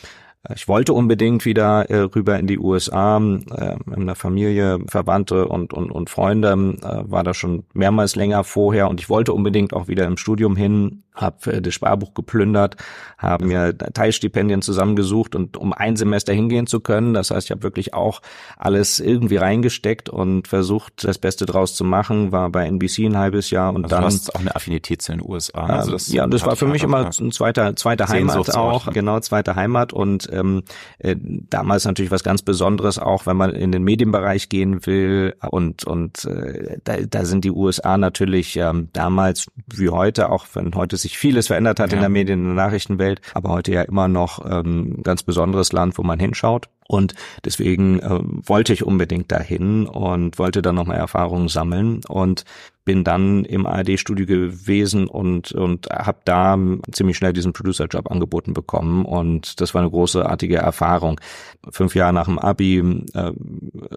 ich 0.54 0.68
wollte 0.68 0.92
unbedingt 0.92 1.44
wieder 1.44 1.90
äh, 1.90 1.98
rüber 1.98 2.38
in 2.38 2.46
die 2.46 2.59
USA. 2.59 3.18
Äh, 3.18 3.76
in 3.94 4.06
der 4.06 4.14
Familie, 4.14 4.78
Verwandte 4.88 5.48
und, 5.48 5.72
und, 5.72 5.90
und 5.90 6.11
Freunde 6.11 6.52
äh, 6.52 7.11
war 7.11 7.24
da 7.24 7.35
schon 7.35 7.64
mehrmals 7.72 8.16
länger 8.16 8.44
vorher 8.44 8.88
und 8.88 9.00
ich 9.00 9.09
wollte 9.09 9.32
unbedingt 9.32 9.72
auch 9.72 9.88
wieder 9.88 10.06
im 10.06 10.16
Studium 10.16 10.56
hin 10.56 11.02
habe 11.16 11.52
äh, 11.52 11.62
das 11.62 11.74
Sparbuch 11.74 12.14
geplündert, 12.14 12.76
habe 13.18 13.46
mir 13.46 13.76
Teilstipendien 13.76 14.62
zusammengesucht 14.62 15.35
und 15.35 15.56
um 15.56 15.72
ein 15.72 15.96
Semester 15.96 16.32
hingehen 16.32 16.66
zu 16.66 16.80
können. 16.80 17.14
Das 17.14 17.30
heißt, 17.30 17.46
ich 17.46 17.50
habe 17.50 17.62
wirklich 17.62 17.94
auch 17.94 18.20
alles 18.56 19.00
irgendwie 19.00 19.37
reingesteckt 19.37 20.09
und 20.09 20.46
versucht, 20.46 21.04
das 21.04 21.18
Beste 21.18 21.46
draus 21.46 21.74
zu 21.74 21.85
machen. 21.85 22.32
War 22.32 22.50
bei 22.50 22.66
NBC 22.66 23.06
ein 23.06 23.16
halbes 23.16 23.50
Jahr 23.50 23.74
und 23.74 23.85
also 23.85 23.96
dann. 23.96 24.02
Du 24.02 24.06
hast 24.06 24.35
auch 24.35 24.40
eine 24.40 24.54
Affinität 24.54 25.02
zu 25.02 25.12
den 25.12 25.22
USA. 25.22 25.66
Also 25.66 25.92
das 25.92 26.12
ja, 26.12 26.26
das 26.26 26.44
war 26.44 26.56
für 26.56 26.66
mich 26.66 26.82
immer 26.82 27.11
ein 27.18 27.32
zweiter, 27.32 27.74
zweite 27.76 28.09
Heimat 28.09 28.54
auch. 28.54 28.92
Genau, 28.92 29.18
zweite 29.20 29.56
Heimat 29.56 29.92
und 29.92 30.30
ähm, 30.37 30.62
äh, 30.99 31.16
damals 31.18 31.85
natürlich 31.85 32.11
was 32.11 32.25
ganz 32.25 32.42
Besonderes, 32.42 32.99
auch 32.99 33.27
wenn 33.27 33.37
man 33.37 33.51
in 33.51 33.72
den 33.72 33.83
Medienbereich 33.83 34.49
gehen 34.49 34.87
will 34.87 35.35
und 35.51 35.85
und 35.85 36.25
äh, 36.25 36.79
da, 36.85 36.96
da 36.99 37.25
sind 37.25 37.44
die 37.44 37.51
USA 37.51 37.99
natürlich 37.99 38.57
ähm, 38.57 38.88
damals 38.92 39.46
wie 39.66 39.88
heute, 39.88 40.31
auch 40.31 40.46
wenn 40.55 40.75
heute 40.75 40.96
sich 40.96 41.18
vieles 41.18 41.49
verändert 41.49 41.81
hat 41.81 41.90
ja. 41.90 41.96
in 41.96 42.01
der 42.01 42.11
Medien- 42.11 42.46
und 42.46 42.55
Nachrichtenwelt, 42.55 43.20
aber 43.35 43.51
heute 43.51 43.72
ja 43.72 43.83
immer 43.83 44.09
noch 44.09 44.44
ähm, 44.49 45.03
ganz 45.03 45.22
besonderes 45.22 45.72
Land, 45.72 45.99
wo 45.99 46.03
man 46.03 46.18
hinschaut. 46.18 46.68
Und 46.88 47.14
deswegen 47.44 47.99
äh, 48.01 48.20
wollte 48.22 48.72
ich 48.72 48.85
unbedingt 48.85 49.33
dahin 49.33 49.87
und 49.87 50.38
wollte 50.38 50.62
dann 50.62 50.77
nochmal 50.77 50.99
Erfahrungen 50.99 51.49
sammeln 51.49 52.01
und 52.07 52.44
bin 52.87 53.03
dann 53.03 53.44
im 53.44 53.66
ARD-Studio 53.66 54.25
gewesen 54.27 55.09
und 55.09 55.53
und 55.53 55.88
habe 55.90 56.20
da 56.25 56.57
ziemlich 56.92 57.16
schnell 57.16 57.33
diesen 57.33 57.53
Producer-Job 57.53 58.11
angeboten 58.11 58.55
bekommen 58.55 59.05
und 59.05 59.61
das 59.61 59.75
war 59.75 59.83
eine 59.83 59.90
großartige 59.90 60.57
Erfahrung. 60.57 61.20
Fünf 61.68 61.96
Jahre 61.96 62.14
nach 62.14 62.27
dem 62.27 62.38
Abi, 62.38 62.79
äh, 63.12 63.33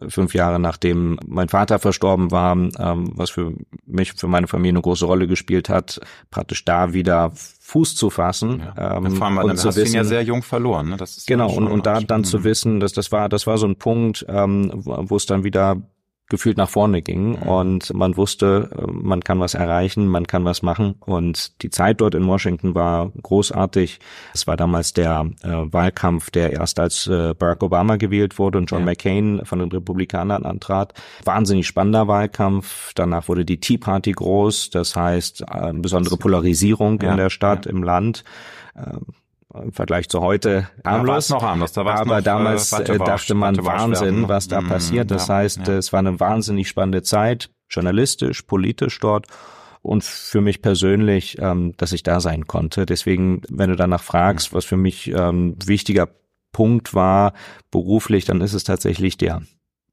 fünf 0.08 0.34
Jahre 0.34 0.60
nachdem 0.60 1.20
mein 1.26 1.50
Vater 1.50 1.78
verstorben 1.78 2.32
war, 2.32 2.54
ähm, 2.58 3.12
was 3.14 3.30
für 3.30 3.54
mich, 3.86 4.14
für 4.14 4.28
meine 4.28 4.48
Familie 4.48 4.72
eine 4.72 4.82
große 4.82 5.06
Rolle 5.06 5.28
gespielt 5.28 5.70
hat, 5.70 6.02
praktisch 6.32 6.66
da 6.66 6.92
wieder 6.92 7.32
Fuß 7.36 7.96
zu 7.96 8.10
fassen 8.10 8.64
ja. 8.76 8.98
ähm, 8.98 9.12
vor 9.12 9.28
allem, 9.28 9.38
und 9.38 9.58
zu 9.58 9.76
wissen, 9.76 9.96
ja 9.96 10.04
sehr 10.04 10.24
jung 10.24 10.42
verloren. 10.42 10.90
Ne? 10.90 10.98
Das 10.98 11.16
ist 11.16 11.28
genau 11.28 11.52
und, 11.52 11.68
und 11.68 11.86
da 11.86 12.02
dann 12.02 12.24
zu 12.24 12.44
wissen, 12.44 12.80
dass 12.80 12.94
das 12.94 13.12
war 13.12 13.30
das 13.30 13.46
war 13.46 13.60
so 13.60 13.68
ein 13.68 13.76
Punkt, 13.76 14.26
ähm, 14.28 14.72
wo 14.74 15.16
es 15.16 15.28
dann 15.28 15.44
wieder 15.44 15.78
gefühlt 16.30 16.58
nach 16.58 16.70
vorne 16.70 17.02
ging 17.02 17.32
mhm. 17.32 17.42
und 17.42 17.94
man 17.94 18.16
wusste, 18.16 18.70
äh, 18.78 18.92
man 18.92 19.24
kann 19.24 19.40
was 19.40 19.56
erreichen, 19.56 20.08
man 20.08 20.28
kann 20.28 20.46
was 20.46 20.62
machen 20.62 20.96
und 21.00 21.62
die 21.64 21.72
Zeit 21.72 22.02
dort 22.02 22.16
in 22.16 22.28
Washington 22.28 22.76
war 22.76 23.12
großartig. 23.22 24.00
Es 24.34 24.48
war 24.48 24.56
damals 24.56 24.94
der 24.94 25.30
äh, 25.42 25.48
Wahlkampf, 25.50 26.30
der 26.30 26.54
erst 26.54 26.80
als 26.80 27.08
äh, 27.08 27.34
Barack 27.34 27.64
Obama 27.64 27.98
gewählt 27.98 28.38
wurde 28.38 28.60
und 28.60 28.70
John 28.70 28.82
ja. 28.82 28.86
McCain 28.86 29.42
von 29.44 29.60
den 29.60 29.72
Republikanern 29.72 30.46
antrat. 30.46 30.94
Wahnsinnig 31.26 31.68
spannender 31.68 32.08
Wahlkampf. 32.08 32.94
Danach 32.94 33.28
wurde 33.28 33.44
die 33.44 33.60
Tea 33.60 33.78
Party 33.78 34.12
groß, 34.12 34.70
das 34.70 34.96
heißt 34.96 35.42
äh, 35.42 35.74
besondere 35.74 36.18
Polarisierung 36.18 37.02
ja, 37.02 37.12
in 37.12 37.18
der 37.18 37.32
Stadt, 37.32 37.66
ja. 37.66 37.72
im 37.72 37.84
Land. 37.84 38.24
Äh, 39.54 39.64
im 39.64 39.74
Vergleich 39.74 40.10
zu 40.10 40.22
heute 40.22 40.70
harmlos. 40.86 41.28
Da 41.28 41.36
noch 41.36 41.44
harmlos. 41.44 41.72
Da 41.74 41.82
aber 41.82 42.06
noch, 42.06 42.22
damals 42.22 42.74
äh, 42.74 42.98
dachte 42.98 43.34
man 43.34 43.64
Wahnsinn, 43.64 44.28
was 44.28 44.48
da 44.48 44.62
mhm, 44.62 44.68
passiert. 44.68 45.12
Das 45.12 45.28
ja, 45.28 45.36
heißt, 45.36 45.68
ja. 45.68 45.78
es 45.78 45.92
war 45.94 46.00
eine 46.00 46.20
wahnsinnig 46.20 46.68
spannende 46.68 47.04
Zeit, 47.04 47.50
journalistisch, 47.70 48.44
politisch 48.44 49.00
dort 49.00 49.28
und 49.82 50.04
für 50.04 50.42
mich 50.42 50.62
persönlich, 50.62 51.38
ähm, 51.40 51.74
dass 51.78 51.94
ich 51.94 52.04
da 52.04 52.20
sein 52.20 52.48
konnte. 52.48 52.86
Deswegen, 52.86 53.42
wenn 53.50 53.70
du 53.70 53.76
danach 53.76 54.04
fragst, 54.04 54.52
mhm. 54.52 54.58
was 54.58 54.66
für 54.66 54.78
mich 54.78 55.10
ähm, 55.12 55.56
wichtiger 55.66 56.10
Punkt 56.52 56.94
war 56.94 57.34
beruflich, 57.72 58.26
dann 58.26 58.42
ist 58.42 58.54
es 58.54 58.64
tatsächlich 58.64 59.18
der 59.18 59.42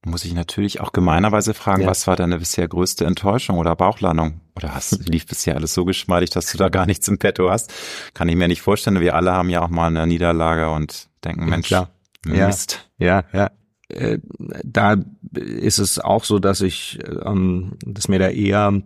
muss 0.07 0.25
ich 0.25 0.35
natürlich 0.35 0.81
auch 0.81 0.93
gemeinerweise 0.93 1.53
fragen, 1.53 1.83
ja. 1.83 1.89
was 1.89 2.07
war 2.07 2.17
deine 2.17 2.39
bisher 2.39 2.69
größte 2.69 3.05
Enttäuschung 3.05 3.59
oder 3.59 3.75
Bauchlandung? 3.77 4.41
Oder 4.55 4.75
hast, 4.75 5.09
lief 5.09 5.27
bisher 5.27 5.57
alles 5.57 5.75
so 5.75 5.85
geschmeidig, 5.85 6.31
dass 6.31 6.51
du 6.51 6.59
da 6.59 6.69
gar 6.69 6.87
nichts 6.87 7.09
im 7.09 7.19
Petto 7.19 7.51
hast? 7.51 7.73
Kann 8.15 8.29
ich 8.29 8.37
mir 8.37 8.49
nicht 8.49 8.63
vorstellen. 8.63 9.01
Wir 9.01 9.15
alle 9.15 9.33
haben 9.33 9.51
ja 9.51 9.63
auch 9.63 9.69
mal 9.69 9.89
eine 9.89 10.07
Niederlage 10.07 10.71
und 10.71 11.09
denken, 11.25 11.49
Mensch, 11.49 11.71
ja, 11.71 11.89
Mist. 12.25 12.89
Ja, 12.99 13.25
ja. 13.33 13.51
Äh, 13.89 14.19
da 14.65 14.97
ist 15.33 15.79
es 15.79 15.99
auch 15.99 16.25
so, 16.25 16.39
dass 16.39 16.61
ich, 16.61 16.99
ähm, 17.25 17.77
dass 17.85 18.09
mir 18.09 18.19
da 18.19 18.29
eher 18.29 18.83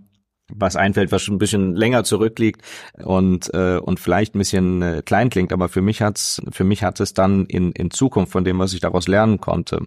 was 0.52 0.76
einfällt, 0.76 1.12
was 1.12 1.22
schon 1.22 1.36
ein 1.36 1.38
bisschen 1.38 1.74
länger 1.74 2.04
zurückliegt 2.04 2.62
und 3.02 3.52
äh, 3.54 3.78
und 3.78 4.00
vielleicht 4.00 4.34
ein 4.34 4.38
bisschen 4.38 4.82
äh, 4.82 5.02
klein 5.04 5.30
klingt, 5.30 5.52
aber 5.52 5.68
für 5.68 5.80
mich 5.80 6.02
hat's 6.02 6.42
für 6.50 6.64
mich 6.64 6.82
hat 6.82 6.98
es 6.98 7.14
dann 7.14 7.46
in 7.46 7.72
in 7.72 7.90
Zukunft 7.90 8.32
von 8.32 8.44
dem, 8.44 8.58
was 8.58 8.72
ich 8.72 8.80
daraus 8.80 9.06
lernen 9.06 9.40
konnte, 9.40 9.86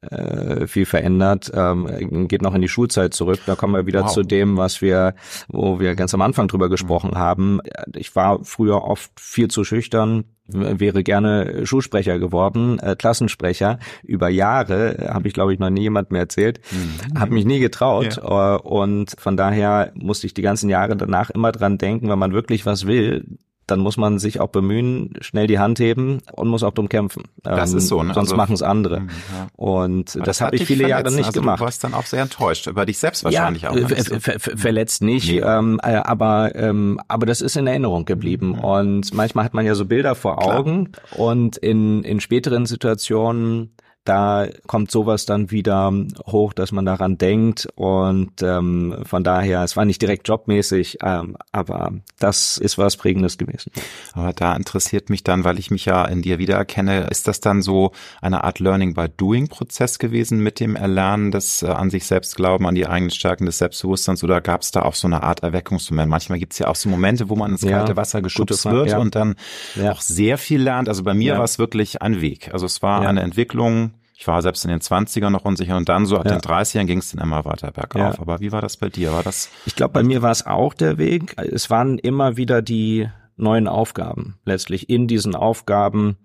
äh, 0.00 0.66
viel 0.66 0.86
verändert, 0.86 1.50
ähm, 1.54 2.28
geht 2.28 2.42
noch 2.42 2.54
in 2.54 2.62
die 2.62 2.68
Schulzeit 2.68 3.14
zurück. 3.14 3.40
Da 3.46 3.56
kommen 3.56 3.74
wir 3.74 3.86
wieder 3.86 4.02
wow. 4.02 4.12
zu 4.12 4.22
dem, 4.22 4.56
was 4.56 4.80
wir, 4.80 5.14
wo 5.48 5.80
wir 5.80 5.94
ganz 5.94 6.14
am 6.14 6.22
Anfang 6.22 6.48
drüber 6.48 6.68
gesprochen 6.68 7.10
mhm. 7.14 7.18
haben. 7.18 7.60
Ich 7.94 8.14
war 8.14 8.44
früher 8.44 8.84
oft 8.84 9.10
viel 9.18 9.48
zu 9.48 9.64
schüchtern, 9.64 10.24
wäre 10.46 11.02
gerne 11.02 11.66
Schulsprecher 11.66 12.18
geworden, 12.18 12.78
äh, 12.78 12.96
Klassensprecher. 12.96 13.78
Über 14.02 14.28
Jahre 14.28 14.98
äh, 14.98 15.08
habe 15.08 15.28
ich, 15.28 15.34
glaube 15.34 15.52
ich, 15.52 15.58
noch 15.58 15.70
nie 15.70 15.82
jemand 15.82 16.10
mehr 16.10 16.22
erzählt, 16.22 16.60
mhm. 16.70 17.18
habe 17.18 17.34
mich 17.34 17.44
nie 17.44 17.58
getraut 17.58 18.16
ja. 18.22 18.56
äh, 18.56 18.58
und 18.60 19.14
von 19.18 19.36
daher 19.36 19.92
musste 19.94 20.26
ich 20.26 20.34
die 20.34 20.42
ganzen 20.42 20.70
Jahre 20.70 20.96
danach 20.96 21.30
immer 21.30 21.52
dran 21.52 21.78
denken, 21.78 22.08
wenn 22.08 22.18
man 22.18 22.32
wirklich 22.32 22.64
was 22.66 22.86
will, 22.86 23.38
dann 23.68 23.80
muss 23.80 23.96
man 23.96 24.18
sich 24.18 24.40
auch 24.40 24.48
bemühen, 24.48 25.12
schnell 25.20 25.46
die 25.46 25.58
Hand 25.58 25.78
heben 25.78 26.20
und 26.32 26.48
muss 26.48 26.62
auch 26.62 26.72
drum 26.72 26.88
kämpfen. 26.88 27.24
Das 27.42 27.72
ähm, 27.72 27.78
ist 27.78 27.88
so, 27.88 28.02
ne? 28.02 28.14
Sonst 28.14 28.28
also, 28.28 28.36
machen 28.36 28.54
es 28.54 28.62
andere. 28.62 29.00
Mhm, 29.00 29.08
ja. 29.08 29.46
Und 29.56 30.16
das, 30.16 30.24
das 30.24 30.40
habe 30.40 30.56
ich 30.56 30.64
viele 30.64 30.88
Jahre 30.88 31.12
nicht 31.12 31.26
also 31.26 31.40
gemacht. 31.40 31.60
Du 31.60 31.64
warst 31.64 31.84
dann 31.84 31.94
auch 31.94 32.06
sehr 32.06 32.22
enttäuscht 32.22 32.66
über 32.66 32.86
dich 32.86 32.98
selbst 32.98 33.24
wahrscheinlich 33.24 33.62
ja, 33.62 33.70
auch. 33.70 33.74
Ne? 33.74 33.86
Ver 33.88 34.20
ver 34.20 34.40
ver 34.40 34.56
verletzt 34.56 35.02
nicht, 35.02 35.30
nee. 35.30 35.40
ähm, 35.40 35.78
äh, 35.82 35.96
aber 35.96 36.54
ähm, 36.54 36.98
aber 37.08 37.26
das 37.26 37.42
ist 37.42 37.56
in 37.56 37.66
Erinnerung 37.66 38.06
geblieben. 38.06 38.52
Mhm. 38.52 38.60
Und 38.60 39.14
manchmal 39.14 39.44
hat 39.44 39.54
man 39.54 39.66
ja 39.66 39.74
so 39.74 39.84
Bilder 39.84 40.14
vor 40.14 40.42
Augen 40.42 40.92
Klar. 40.92 41.20
und 41.20 41.58
in 41.58 42.02
in 42.04 42.20
späteren 42.20 42.64
Situationen 42.64 43.70
da 44.04 44.46
kommt 44.66 44.90
sowas 44.90 45.26
dann 45.26 45.50
wieder 45.50 45.92
hoch, 46.26 46.54
dass 46.54 46.72
man 46.72 46.86
daran 46.86 47.18
denkt 47.18 47.68
und 47.74 48.42
ähm, 48.42 48.96
von 49.04 49.22
daher, 49.22 49.62
es 49.62 49.76
war 49.76 49.84
nicht 49.84 50.00
direkt 50.00 50.26
jobmäßig, 50.28 50.98
ähm, 51.02 51.36
aber 51.52 51.92
das 52.18 52.56
ist 52.56 52.78
was 52.78 52.96
Prägendes 52.96 53.36
gewesen. 53.36 53.70
Aber 54.14 54.32
da 54.32 54.56
interessiert 54.56 55.10
mich 55.10 55.24
dann, 55.24 55.44
weil 55.44 55.58
ich 55.58 55.70
mich 55.70 55.84
ja 55.84 56.06
in 56.06 56.22
dir 56.22 56.38
wiedererkenne, 56.38 57.08
ist 57.10 57.28
das 57.28 57.40
dann 57.40 57.60
so 57.60 57.92
eine 58.22 58.44
Art 58.44 58.60
Learning 58.60 58.94
by 58.94 59.08
Doing 59.14 59.48
Prozess 59.48 59.98
gewesen 59.98 60.42
mit 60.42 60.58
dem 60.58 60.74
Erlernen 60.74 61.30
des 61.30 61.62
äh, 61.62 61.66
an 61.66 61.90
sich 61.90 62.06
selbst 62.06 62.36
Glauben, 62.36 62.66
an 62.66 62.74
die 62.74 62.86
eigenen 62.86 63.10
Stärken 63.10 63.44
des 63.44 63.58
Selbstbewusstseins 63.58 64.24
oder 64.24 64.40
gab 64.40 64.62
es 64.62 64.70
da 64.70 64.82
auch 64.82 64.94
so 64.94 65.06
eine 65.06 65.22
Art 65.22 65.42
Erweckungsmoment? 65.42 66.08
Manchmal 66.08 66.38
gibt 66.38 66.54
es 66.54 66.58
ja 66.58 66.68
auch 66.68 66.76
so 66.76 66.88
Momente, 66.88 67.28
wo 67.28 67.36
man 67.36 67.52
ins 67.52 67.60
kalte 67.60 67.92
ja, 67.92 67.96
Wasser 67.96 68.22
geschubst 68.22 68.64
wird 68.64 68.90
ja. 68.90 68.98
und 68.98 69.14
dann 69.14 69.34
ja. 69.74 69.92
auch 69.92 70.00
sehr 70.00 70.38
viel 70.38 70.62
lernt. 70.62 70.88
Also 70.88 71.02
bei 71.02 71.14
mir 71.14 71.36
war 71.36 71.44
es 71.44 71.58
wirklich 71.58 72.00
ein 72.00 72.20
Weg. 72.22 72.50
Also 72.52 72.64
es 72.64 72.82
war 72.82 73.06
eine 73.06 73.20
Entwicklung, 73.20 73.92
ich 74.20 74.26
war 74.26 74.42
selbst 74.42 74.64
in 74.64 74.70
den 74.70 74.80
20ern 74.80 75.30
noch 75.30 75.44
unsicher 75.44 75.76
und 75.76 75.88
dann 75.88 76.04
so 76.04 76.16
ab 76.18 76.24
ja. 76.26 76.32
den 76.32 76.40
30ern 76.40 76.86
ging 76.86 76.98
es 76.98 77.12
dann 77.12 77.22
immer 77.22 77.44
weiter 77.44 77.70
bergauf. 77.70 78.16
Ja. 78.16 78.20
Aber 78.20 78.40
wie 78.40 78.50
war 78.50 78.60
das 78.60 78.76
bei 78.76 78.88
dir? 78.88 79.12
War 79.12 79.22
das? 79.22 79.48
Ich 79.64 79.76
glaube, 79.76 79.92
bei 79.92 80.02
mir 80.02 80.22
war 80.22 80.32
es 80.32 80.44
auch 80.44 80.74
der 80.74 80.98
Weg. 80.98 81.36
Es 81.36 81.70
waren 81.70 81.98
immer 81.98 82.36
wieder 82.36 82.60
die 82.60 83.08
neuen 83.36 83.68
Aufgaben. 83.68 84.40
Letztlich 84.44 84.90
in 84.90 85.06
diesen 85.06 85.36
Aufgaben 85.36 86.16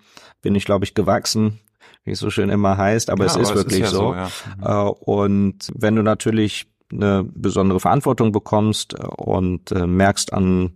bin 0.42 0.56
ich, 0.56 0.66
glaube 0.66 0.86
ich, 0.86 0.96
gewachsen, 0.96 1.60
wie 2.04 2.12
es 2.12 2.20
so 2.20 2.32
schön 2.32 2.50
immer 2.50 2.78
heißt, 2.78 3.12
aber 3.12 3.26
ja, 3.26 3.30
es 3.30 3.36
ist 3.36 3.52
aber 3.52 3.60
wirklich 3.60 3.84
ist 3.84 3.92
so. 3.92 4.16
so. 4.60 4.68
Äh, 4.68 4.90
und 5.12 5.72
wenn 5.76 5.96
du 5.96 6.02
natürlich 6.02 6.66
eine 6.92 7.24
besondere 7.24 7.80
Verantwortung 7.80 8.32
bekommst 8.32 8.96
und 8.96 9.72
äh, 9.72 9.86
merkst 9.86 10.34
an 10.34 10.74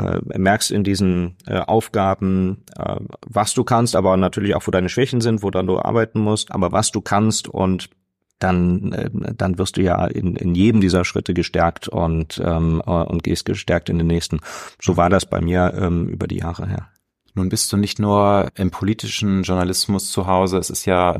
äh, 0.00 0.38
merkst 0.38 0.70
in 0.70 0.84
diesen 0.84 1.36
äh, 1.46 1.58
Aufgaben, 1.58 2.64
äh, 2.76 2.96
was 3.26 3.54
du 3.54 3.64
kannst, 3.64 3.96
aber 3.96 4.16
natürlich 4.16 4.54
auch, 4.54 4.66
wo 4.66 4.70
deine 4.70 4.88
Schwächen 4.88 5.20
sind, 5.20 5.42
wo 5.42 5.50
dann 5.50 5.66
du 5.66 5.78
arbeiten 5.78 6.20
musst, 6.20 6.52
aber 6.52 6.72
was 6.72 6.90
du 6.90 7.00
kannst 7.00 7.48
und 7.48 7.90
dann, 8.38 8.92
äh, 8.92 9.10
dann 9.12 9.58
wirst 9.58 9.76
du 9.76 9.82
ja 9.82 10.06
in, 10.06 10.36
in 10.36 10.54
jedem 10.54 10.80
dieser 10.80 11.04
Schritte 11.04 11.34
gestärkt 11.34 11.88
und, 11.88 12.40
ähm, 12.44 12.82
äh, 12.86 12.90
und 12.90 13.22
gehst 13.22 13.44
gestärkt 13.44 13.88
in 13.88 13.98
den 13.98 14.06
nächsten. 14.06 14.40
So 14.80 14.96
war 14.96 15.10
das 15.10 15.26
bei 15.26 15.40
mir 15.40 15.74
ähm, 15.76 16.08
über 16.08 16.26
die 16.26 16.38
Jahre 16.38 16.66
her. 16.66 16.88
Nun 17.34 17.48
bist 17.48 17.72
du 17.72 17.76
nicht 17.76 17.98
nur 17.98 18.48
im 18.56 18.70
politischen 18.70 19.42
Journalismus 19.42 20.10
zu 20.10 20.26
Hause, 20.26 20.58
es 20.58 20.70
ist 20.70 20.84
ja 20.84 21.16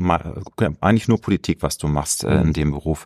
eigentlich 0.81 1.07
nur 1.07 1.21
Politik, 1.21 1.59
was 1.61 1.77
du 1.77 1.87
machst 1.87 2.23
äh, 2.23 2.41
in 2.41 2.47
mhm. 2.47 2.53
dem 2.53 2.71
Beruf. 2.71 3.05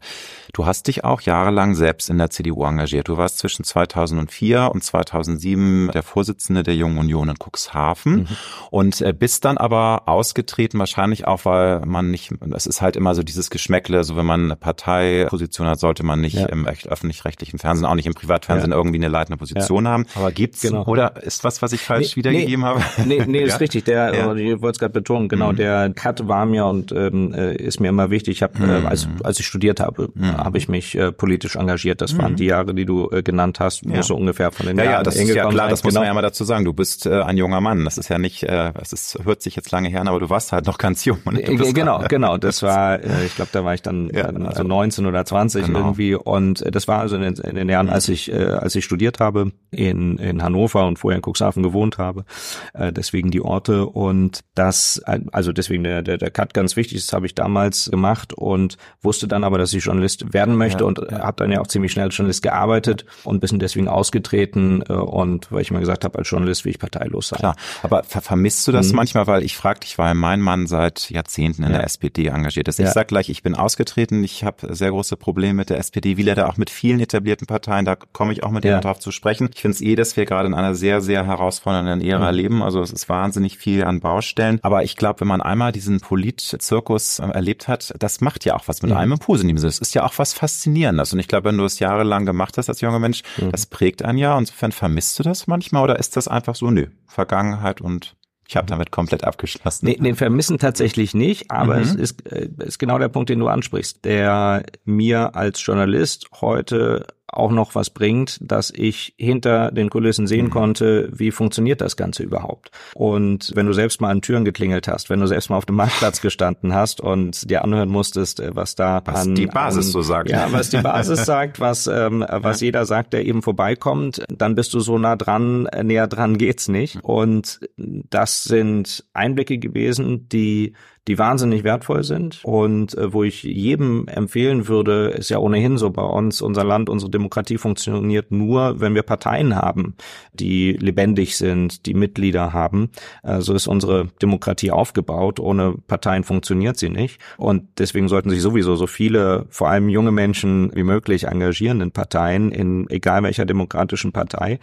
Du 0.53 0.65
hast 0.65 0.87
dich 0.87 1.03
auch 1.03 1.21
jahrelang 1.21 1.75
selbst 1.75 2.09
in 2.09 2.17
der 2.17 2.29
CDU 2.29 2.63
engagiert. 2.63 3.09
Du 3.09 3.17
warst 3.17 3.39
zwischen 3.39 3.63
2004 3.63 4.71
und 4.71 4.83
2007 4.83 5.91
der 5.93 6.01
Vorsitzende 6.01 6.63
der 6.63 6.75
Jungen 6.75 6.97
Union 6.97 7.29
in 7.29 7.35
Cuxhaven 7.35 8.15
mhm. 8.15 8.27
und 8.71 9.01
äh, 9.01 9.13
bist 9.13 9.45
dann 9.45 9.57
aber 9.57 10.03
ausgetreten, 10.07 10.79
wahrscheinlich 10.79 11.27
auch, 11.27 11.45
weil 11.45 11.81
man 11.85 12.09
nicht, 12.09 12.31
es 12.53 12.65
ist 12.65 12.81
halt 12.81 12.95
immer 12.95 13.13
so 13.15 13.21
dieses 13.21 13.49
Geschmäckle, 13.49 14.03
so 14.03 14.15
wenn 14.15 14.25
man 14.25 14.45
eine 14.45 14.55
Parteiposition 14.55 15.67
hat, 15.67 15.79
sollte 15.79 16.03
man 16.03 16.21
nicht 16.21 16.35
ja. 16.37 16.45
im 16.47 16.65
öffentlich-rechtlichen 16.65 17.59
Fernsehen, 17.59 17.85
auch 17.85 17.95
nicht 17.95 18.07
im 18.07 18.13
Privatfernsehen 18.13 18.71
ja. 18.71 18.77
irgendwie 18.77 18.97
eine 18.97 19.09
leitende 19.09 19.37
Position 19.37 19.85
ja. 19.85 19.91
haben. 19.91 20.05
Aber 20.15 20.31
gibt's, 20.31 20.61
genau. 20.61 20.85
oder 20.85 21.21
ist 21.23 21.43
was, 21.43 21.61
was 21.61 21.73
ich 21.73 21.81
falsch 21.81 22.11
nee, 22.11 22.15
wiedergegeben 22.17 22.61
nee. 22.61 22.67
habe? 22.67 22.83
Nee, 23.05 23.23
nee, 23.27 23.43
ist 23.43 23.51
ja? 23.51 23.57
richtig. 23.57 23.83
Der, 23.85 24.13
ja. 24.13 24.33
ich 24.35 24.61
wollte 24.61 24.75
es 24.75 24.79
gerade 24.79 24.93
betonen, 24.93 25.27
genau, 25.29 25.51
mhm. 25.51 25.57
der 25.57 25.91
Cut 25.93 26.27
war 26.27 26.45
mir 26.45 26.65
und 26.65 26.91
ähm, 26.91 27.33
äh, 27.33 27.55
ist 27.55 27.79
mir 27.79 27.89
immer 27.89 28.09
wichtig. 28.09 28.37
Ich 28.37 28.43
habe, 28.43 28.57
äh, 28.57 28.79
mhm. 28.79 28.85
äh, 28.85 28.87
als, 28.87 29.07
als 29.23 29.39
ich 29.39 29.45
studiert 29.45 29.79
habe, 29.79 30.09
mhm. 30.13 30.37
habe 30.37 30.57
ich 30.57 30.67
mich 30.67 30.95
äh, 30.95 31.11
politisch 31.11 31.55
engagiert. 31.55 32.01
Das 32.01 32.17
waren 32.17 32.33
mhm. 32.33 32.37
die 32.37 32.45
Jahre, 32.45 32.73
die 32.73 32.85
du 32.85 33.09
äh, 33.11 33.23
genannt 33.23 33.59
hast, 33.59 33.85
ja. 33.85 34.01
so 34.03 34.15
ungefähr 34.15 34.51
von 34.51 34.65
den 34.65 34.77
ja, 34.77 34.83
Jahren. 34.83 34.93
Ja, 34.95 35.03
das 35.03 35.15
ist 35.15 35.33
ja 35.33 35.49
klar, 35.49 35.69
das 35.69 35.83
muss 35.83 35.93
genau. 35.93 36.01
man 36.01 36.07
ja 36.07 36.13
mal 36.13 36.21
dazu 36.21 36.43
sagen. 36.43 36.65
Du 36.65 36.73
bist 36.73 37.05
äh, 37.05 37.21
ein 37.21 37.37
junger 37.37 37.61
Mann. 37.61 37.85
Das 37.85 37.97
ist 37.97 38.09
ja 38.09 38.17
nicht, 38.17 38.43
äh, 38.43 38.71
es 38.81 38.93
ist, 38.93 39.19
hört 39.23 39.41
sich 39.41 39.55
jetzt 39.55 39.71
lange 39.71 39.89
her 39.89 40.01
an, 40.01 40.07
aber 40.07 40.19
du 40.19 40.29
warst 40.29 40.51
halt 40.51 40.65
noch 40.65 40.77
ganz 40.77 41.05
jung. 41.05 41.19
Und 41.25 41.39
äh, 41.39 41.55
genau, 41.73 42.03
genau. 42.09 42.37
Das 42.37 42.63
war, 42.63 43.03
äh, 43.03 43.25
ich 43.25 43.35
glaube, 43.35 43.49
da 43.51 43.63
war 43.63 43.73
ich 43.73 43.81
dann 43.81 44.09
ja, 44.13 44.25
also 44.25 44.63
19 44.63 45.05
oder 45.05 45.25
20 45.25 45.65
genau. 45.65 45.79
irgendwie. 45.79 46.15
Und 46.15 46.61
äh, 46.61 46.71
das 46.71 46.87
war 46.87 46.99
also 46.99 47.15
in 47.15 47.21
den, 47.21 47.35
in 47.35 47.55
den 47.55 47.69
Jahren, 47.69 47.87
mhm. 47.87 47.93
als 47.93 48.09
ich, 48.09 48.31
äh, 48.31 48.45
als 48.45 48.75
ich 48.75 48.85
studiert 48.85 49.19
habe 49.19 49.51
in, 49.71 50.17
in 50.17 50.43
Hannover 50.43 50.87
und 50.87 50.99
vorher 50.99 51.17
in 51.17 51.23
Cuxhaven 51.23 51.63
gewohnt 51.63 51.97
habe. 51.97 52.25
Äh, 52.73 52.84
deswegen 52.91 53.31
die 53.31 53.41
Orte 53.41 53.85
und 53.85 54.41
das, 54.55 55.01
also 55.31 55.51
deswegen 55.51 55.83
der, 55.83 56.01
der, 56.01 56.17
der 56.17 56.31
Cut 56.31 56.53
ganz 56.53 56.75
wichtig, 56.75 57.05
das 57.05 57.13
habe 57.13 57.25
ich 57.25 57.35
damals 57.35 57.89
gemacht 57.91 58.33
und 58.33 58.77
wusste 59.01 59.27
dann 59.27 59.43
aber, 59.43 59.57
dass 59.57 59.73
ich 59.73 59.85
Journalist 59.85 60.33
werden 60.33 60.55
möchte 60.55 60.83
ja, 60.83 60.87
und 60.87 60.99
ja. 60.99 61.19
habe 61.19 61.43
dann 61.43 61.51
ja 61.51 61.61
auch 61.61 61.67
ziemlich 61.67 61.91
schnell 61.91 62.05
als 62.05 62.17
Journalist 62.17 62.41
gearbeitet 62.41 63.05
und 63.23 63.39
bisschen 63.39 63.59
deswegen 63.59 63.87
ausgetreten 63.87 64.83
äh, 64.87 64.93
und 64.93 65.51
weil 65.51 65.61
ich 65.61 65.69
immer 65.69 65.79
gesagt 65.79 66.03
habe, 66.03 66.17
als 66.17 66.29
Journalist 66.29 66.65
will 66.65 66.71
ich 66.71 66.79
parteilos 66.79 67.29
sein. 67.29 67.39
Klar, 67.39 67.55
aber 67.83 68.03
ver 68.03 68.21
vermisst 68.21 68.67
du 68.67 68.71
das 68.71 68.89
mhm. 68.89 68.95
manchmal, 68.95 69.27
weil 69.27 69.43
ich 69.43 69.55
frage 69.55 69.81
dich, 69.81 69.97
weil 69.97 70.15
mein 70.15 70.41
Mann 70.41 70.67
seit 70.67 71.09
Jahrzehnten 71.09 71.63
in 71.63 71.71
ja. 71.71 71.77
der 71.77 71.85
SPD 71.85 72.27
engagiert 72.27 72.67
ist. 72.67 72.79
Ich 72.79 72.89
sag 72.89 73.07
gleich, 73.07 73.29
ich 73.29 73.43
bin 73.43 73.55
ausgetreten, 73.55 74.23
ich 74.23 74.43
habe 74.43 74.73
sehr 74.75 74.89
große 74.89 75.17
Probleme 75.17 75.53
mit 75.53 75.69
der 75.69 75.77
SPD, 75.77 76.17
wie 76.17 76.23
leider 76.23 76.49
auch 76.49 76.57
mit 76.57 76.69
vielen 76.69 76.99
etablierten 76.99 77.47
Parteien, 77.47 77.85
da 77.85 77.95
komme 77.95 78.33
ich 78.33 78.43
auch 78.43 78.51
mit 78.51 78.63
denen 78.63 78.81
drauf 78.81 78.99
zu 78.99 79.11
sprechen. 79.11 79.49
Ich 79.53 79.61
finde 79.61 79.75
es 79.75 79.81
eh, 79.81 79.95
dass 79.95 80.17
wir 80.17 80.25
gerade 80.25 80.47
in 80.47 80.53
einer 80.53 80.75
sehr, 80.75 81.01
sehr 81.01 81.25
herausfordernden 81.25 82.01
Ära 82.01 82.31
mhm. 82.31 82.37
leben, 82.37 82.63
also 82.63 82.74
es 82.81 82.91
ist 82.91 83.09
wahnsinnig 83.09 83.57
viel 83.57 83.83
an 83.83 83.99
Baustellen. 83.99 84.59
Aber 84.61 84.83
ich 84.83 84.95
glaube, 84.95 85.21
wenn 85.21 85.27
man 85.27 85.41
einmal 85.41 85.71
diesen 85.71 85.99
Politzirkus 85.99 87.19
äh, 87.19 87.27
erlebt 87.27 87.67
hat, 87.67 87.93
das 87.99 88.21
macht 88.21 88.45
ja 88.45 88.55
auch 88.55 88.67
was 88.67 88.81
mit 88.81 88.91
mhm. 88.91 88.97
einem 88.97 89.11
im 89.13 89.19
positiven 89.19 89.57
Sinne. 89.57 89.69
Es 89.69 89.79
ist 89.79 89.93
ja 89.93 90.03
auch 90.03 90.13
was 90.17 90.33
Faszinierendes. 90.33 91.13
Und 91.13 91.19
ich 91.19 91.27
glaube, 91.27 91.49
wenn 91.49 91.57
du 91.57 91.65
es 91.65 91.79
jahrelang 91.79 92.25
gemacht 92.25 92.57
hast 92.57 92.69
als 92.69 92.81
junger 92.81 92.99
Mensch, 92.99 93.23
mhm. 93.37 93.51
das 93.51 93.65
prägt 93.65 94.03
einen 94.03 94.17
ja. 94.17 94.37
Insofern 94.37 94.71
vermisst 94.71 95.17
du 95.19 95.23
das 95.23 95.47
manchmal 95.47 95.83
oder 95.83 95.99
ist 95.99 96.17
das 96.17 96.27
einfach 96.27 96.55
so, 96.55 96.71
nö, 96.71 96.87
Vergangenheit 97.07 97.81
und 97.81 98.15
ich 98.47 98.55
habe 98.55 98.67
damit 98.67 98.91
komplett 98.91 99.23
abgeschlossen. 99.23 99.87
Nee, 99.87 99.95
den 99.95 100.15
vermissen 100.15 100.59
tatsächlich 100.59 101.15
nicht, 101.15 101.49
aber 101.49 101.77
mhm. 101.77 101.81
es 101.81 101.95
ist, 101.95 102.31
äh, 102.31 102.49
ist 102.59 102.77
genau 102.77 102.99
der 102.99 103.09
Punkt, 103.09 103.29
den 103.29 103.39
du 103.39 103.47
ansprichst, 103.47 104.05
der 104.05 104.63
mir 104.83 105.35
als 105.35 105.65
Journalist 105.65 106.27
heute 106.41 107.07
auch 107.27 107.51
noch 107.51 107.75
was 107.75 107.89
bringt, 107.89 108.37
dass 108.41 108.71
ich 108.75 109.13
hinter 109.17 109.71
den 109.71 109.89
Kulissen 109.89 110.27
sehen 110.27 110.47
mhm. 110.47 110.51
konnte, 110.51 111.09
wie 111.11 111.31
funktioniert 111.31 111.81
das 111.81 111.97
Ganze 111.97 112.23
überhaupt. 112.23 112.71
Und 112.93 113.51
wenn 113.55 113.65
du 113.65 113.73
selbst 113.73 113.99
mal 113.99 114.09
an 114.09 114.21
Türen 114.21 114.45
geklingelt 114.45 114.87
hast, 114.87 115.09
wenn 115.09 115.19
du 115.19 115.27
selbst 115.27 115.49
mal 115.49 115.57
auf 115.57 115.65
dem 115.65 115.75
Marktplatz 115.75 116.21
gestanden 116.21 116.73
hast 116.73 117.01
und 117.01 117.49
dir 117.49 117.63
anhören 117.63 117.89
musstest, 117.89 118.39
äh, 118.39 118.55
was 118.55 118.75
da 118.75 119.01
was 119.05 119.21
an, 119.21 119.35
die 119.35 119.47
Basis 119.47 119.87
an, 119.87 119.91
so 119.91 120.01
sagt. 120.01 120.29
Ja, 120.29 120.51
was 120.51 120.69
die 120.69 120.81
Basis 120.81 121.25
sagt, 121.25 121.59
was, 121.59 121.87
ähm, 121.87 122.25
was 122.29 122.61
ja. 122.61 122.65
jeder 122.65 122.85
sagt, 122.85 123.13
der 123.13 123.25
eben 123.25 123.41
vorbeikommt, 123.41 124.23
dann 124.29 124.55
bist 124.55 124.73
du 124.73 124.79
so 124.79 124.97
nah 124.97 125.15
dran, 125.15 125.65
äh, 125.67 125.83
näher 125.83 126.07
dran 126.07 126.37
geht's 126.37 126.67
nicht. 126.67 126.99
Und 127.03 127.59
das 127.77 128.43
sind 128.43 129.03
Einblicke 129.13 129.57
gewesen, 129.57 130.29
die 130.29 130.73
die 131.07 131.17
wahnsinnig 131.17 131.63
wertvoll 131.63 132.03
sind 132.03 132.39
und 132.43 132.97
äh, 132.97 133.13
wo 133.13 133.23
ich 133.23 133.43
jedem 133.43 134.07
empfehlen 134.07 134.67
würde, 134.67 135.09
ist 135.09 135.29
ja 135.29 135.37
ohnehin 135.37 135.77
so 135.77 135.89
bei 135.91 136.01
uns, 136.01 136.41
unser 136.41 136.63
Land, 136.63 136.89
unsere 136.89 137.11
Demokratie 137.11 137.57
funktioniert 137.57 138.31
nur, 138.31 138.79
wenn 138.79 138.95
wir 138.95 139.03
Parteien 139.03 139.55
haben, 139.55 139.95
die 140.33 140.73
lebendig 140.73 141.37
sind, 141.37 141.85
die 141.85 141.93
Mitglieder 141.93 142.53
haben. 142.53 142.89
Äh, 143.23 143.41
so 143.41 143.53
ist 143.53 143.67
unsere 143.67 144.07
Demokratie 144.21 144.71
aufgebaut. 144.71 145.39
Ohne 145.39 145.75
Parteien 145.87 146.23
funktioniert 146.23 146.77
sie 146.77 146.89
nicht. 146.89 147.19
Und 147.37 147.67
deswegen 147.77 148.07
sollten 148.07 148.29
sich 148.29 148.41
sowieso 148.41 148.75
so 148.75 148.87
viele, 148.87 149.45
vor 149.49 149.69
allem 149.69 149.89
junge 149.89 150.11
Menschen 150.11 150.71
wie 150.75 150.83
möglich 150.83 151.25
engagieren 151.25 151.81
in 151.81 151.91
Parteien, 151.91 152.51
in 152.51 152.89
egal 152.89 153.23
welcher 153.23 153.45
demokratischen 153.45 154.11
Partei. 154.11 154.59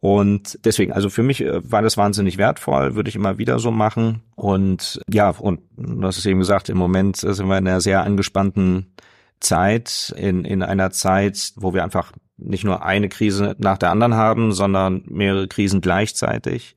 Und 0.00 0.58
deswegen, 0.64 0.92
also 0.92 1.10
für 1.10 1.22
mich 1.22 1.40
äh, 1.40 1.70
war 1.70 1.82
das 1.82 1.96
wahnsinnig 1.96 2.38
wertvoll, 2.38 2.94
würde 2.94 3.08
ich 3.08 3.16
immer 3.16 3.38
wieder 3.38 3.58
so 3.58 3.70
machen. 3.70 4.22
Und 4.36 5.00
ja, 5.12 5.30
und 5.30 5.60
du 5.76 6.06
hast 6.06 6.18
es 6.18 6.26
eben 6.26 6.38
gesagt, 6.38 6.68
im 6.68 6.78
Moment 6.78 7.16
sind 7.16 7.48
wir 7.48 7.58
in 7.58 7.66
einer 7.66 7.80
sehr 7.80 8.04
angespannten 8.04 8.94
Zeit, 9.40 10.14
in, 10.16 10.44
in 10.44 10.62
einer 10.62 10.90
Zeit, 10.90 11.52
wo 11.56 11.74
wir 11.74 11.82
einfach 11.82 12.12
nicht 12.36 12.64
nur 12.64 12.84
eine 12.84 13.08
Krise 13.08 13.56
nach 13.58 13.78
der 13.78 13.90
anderen 13.90 14.14
haben, 14.14 14.52
sondern 14.52 15.02
mehrere 15.06 15.48
Krisen 15.48 15.80
gleichzeitig. 15.80 16.76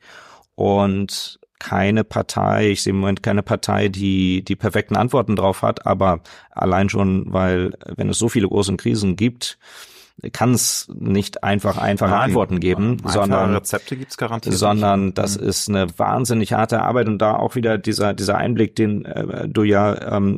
Und 0.55 1.39
keine 1.59 2.03
Partei, 2.03 2.71
ich 2.71 2.81
sehe 2.81 2.91
im 2.91 2.99
Moment 2.99 3.21
keine 3.21 3.43
Partei, 3.43 3.87
die 3.87 4.43
die 4.43 4.55
perfekten 4.55 4.95
Antworten 4.95 5.35
drauf 5.35 5.61
hat, 5.61 5.85
aber 5.85 6.21
allein 6.49 6.89
schon, 6.89 7.31
weil 7.31 7.73
wenn 7.95 8.09
es 8.09 8.17
so 8.17 8.29
viele 8.29 8.47
große 8.47 8.75
Krisen 8.77 9.15
gibt, 9.15 9.59
kann 10.33 10.53
es 10.53 10.87
nicht 10.93 11.43
einfach 11.43 11.77
einfache 11.77 12.11
Nein, 12.11 12.21
Antworten 12.21 12.59
geben, 12.59 12.97
sondern 13.05 13.55
Rezepte 13.55 13.97
gibt's 13.97 14.17
garantiert 14.17 14.55
sondern 14.55 15.05
nicht. 15.05 15.17
das 15.17 15.39
mhm. 15.39 15.47
ist 15.47 15.69
eine 15.69 15.87
wahnsinnig 15.97 16.53
harte 16.53 16.81
Arbeit 16.81 17.07
und 17.07 17.19
da 17.19 17.35
auch 17.35 17.55
wieder 17.55 17.77
dieser 17.77 18.13
dieser 18.13 18.37
Einblick, 18.37 18.75
den 18.75 19.05
äh, 19.05 19.47
du 19.47 19.63
ja 19.63 20.17
ähm, 20.17 20.37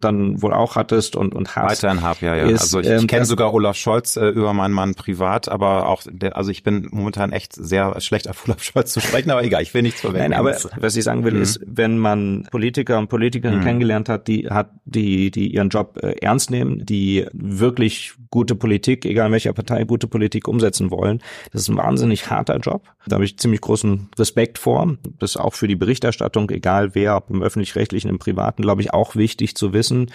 dann 0.00 0.42
wohl 0.42 0.52
auch 0.52 0.74
hattest 0.74 1.14
und 1.14 1.34
und 1.34 1.54
hast. 1.54 1.82
Weiterhin 1.82 2.02
hab 2.02 2.22
ja 2.22 2.34
ja. 2.34 2.46
Ist, 2.46 2.62
also 2.62 2.80
ich, 2.80 2.88
ich 2.88 3.02
ähm, 3.02 3.06
kenne 3.06 3.24
sogar 3.24 3.54
Olaf 3.54 3.76
Scholz 3.76 4.16
äh, 4.16 4.28
über 4.28 4.52
meinen 4.52 4.74
Mann 4.74 4.94
privat, 4.94 5.48
aber 5.48 5.86
auch 5.86 6.02
der, 6.10 6.36
also 6.36 6.50
ich 6.50 6.64
bin 6.64 6.88
momentan 6.90 7.32
echt 7.32 7.54
sehr 7.54 8.00
schlecht 8.00 8.28
auf 8.28 8.44
Olaf 8.48 8.62
Scholz 8.62 8.92
zu 8.92 9.00
sprechen, 9.00 9.30
aber 9.30 9.44
egal, 9.44 9.62
ich 9.62 9.72
will 9.74 9.82
nichts 9.82 10.00
verwenden. 10.00 10.30
Nein, 10.30 10.38
aber 10.38 10.56
was 10.76 10.96
ich 10.96 11.04
sagen 11.04 11.24
will 11.24 11.34
mhm. 11.34 11.42
ist, 11.42 11.60
wenn 11.64 11.98
man 11.98 12.48
Politiker 12.50 12.98
und 12.98 13.08
Politikerinnen 13.08 13.60
mhm. 13.60 13.64
kennengelernt 13.64 14.08
hat, 14.08 14.26
die 14.26 14.48
hat 14.48 14.70
die 14.84 15.30
die 15.30 15.54
ihren 15.54 15.68
Job 15.68 16.00
äh, 16.02 16.16
ernst 16.20 16.50
nehmen, 16.50 16.84
die 16.84 17.26
wirklich 17.32 18.14
gute 18.30 18.54
Politik, 18.54 19.04
egal 19.04 19.19
in 19.26 19.32
welcher 19.32 19.52
Partei, 19.52 19.84
gute 19.84 20.06
Politik 20.06 20.48
umsetzen 20.48 20.90
wollen. 20.90 21.20
Das 21.52 21.62
ist 21.62 21.68
ein 21.68 21.76
wahnsinnig 21.76 22.30
harter 22.30 22.58
Job. 22.58 22.82
Da 23.06 23.14
habe 23.14 23.24
ich 23.24 23.38
ziemlich 23.38 23.60
großen 23.60 24.08
Respekt 24.18 24.58
vor. 24.58 24.96
Das 25.18 25.30
ist 25.32 25.36
auch 25.36 25.54
für 25.54 25.68
die 25.68 25.76
Berichterstattung, 25.76 26.50
egal 26.50 26.94
wer, 26.94 27.16
ob 27.16 27.30
im 27.30 27.42
öffentlich-rechtlichen, 27.42 28.08
im 28.08 28.18
privaten, 28.18 28.62
glaube 28.62 28.82
ich, 28.82 28.92
auch 28.92 29.16
wichtig 29.16 29.54
zu 29.56 29.72
wissen. 29.72 30.10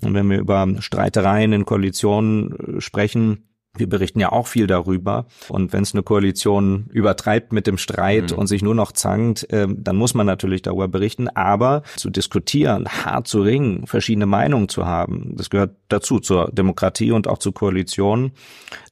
Und 0.00 0.14
wenn 0.14 0.30
wir 0.30 0.38
über 0.38 0.66
Streitereien 0.80 1.52
in 1.52 1.64
Koalitionen 1.64 2.76
äh, 2.76 2.80
sprechen, 2.80 3.47
wir 3.78 3.88
berichten 3.88 4.20
ja 4.20 4.32
auch 4.32 4.46
viel 4.46 4.66
darüber. 4.66 5.26
Und 5.48 5.72
wenn 5.72 5.82
es 5.82 5.94
eine 5.94 6.02
Koalition 6.02 6.86
übertreibt 6.92 7.52
mit 7.52 7.66
dem 7.66 7.78
Streit 7.78 8.32
mhm. 8.32 8.38
und 8.38 8.46
sich 8.46 8.62
nur 8.62 8.74
noch 8.74 8.92
zankt, 8.92 9.50
äh, 9.52 9.66
dann 9.68 9.96
muss 9.96 10.14
man 10.14 10.26
natürlich 10.26 10.62
darüber 10.62 10.88
berichten. 10.88 11.28
Aber 11.28 11.82
zu 11.96 12.10
diskutieren, 12.10 12.86
hart 12.88 13.28
zu 13.28 13.42
ringen, 13.42 13.86
verschiedene 13.86 14.26
Meinungen 14.26 14.68
zu 14.68 14.86
haben, 14.86 15.34
das 15.36 15.50
gehört 15.50 15.76
dazu 15.88 16.20
zur 16.20 16.50
Demokratie 16.52 17.12
und 17.12 17.28
auch 17.28 17.38
zu 17.38 17.52
Koalitionen. 17.52 18.32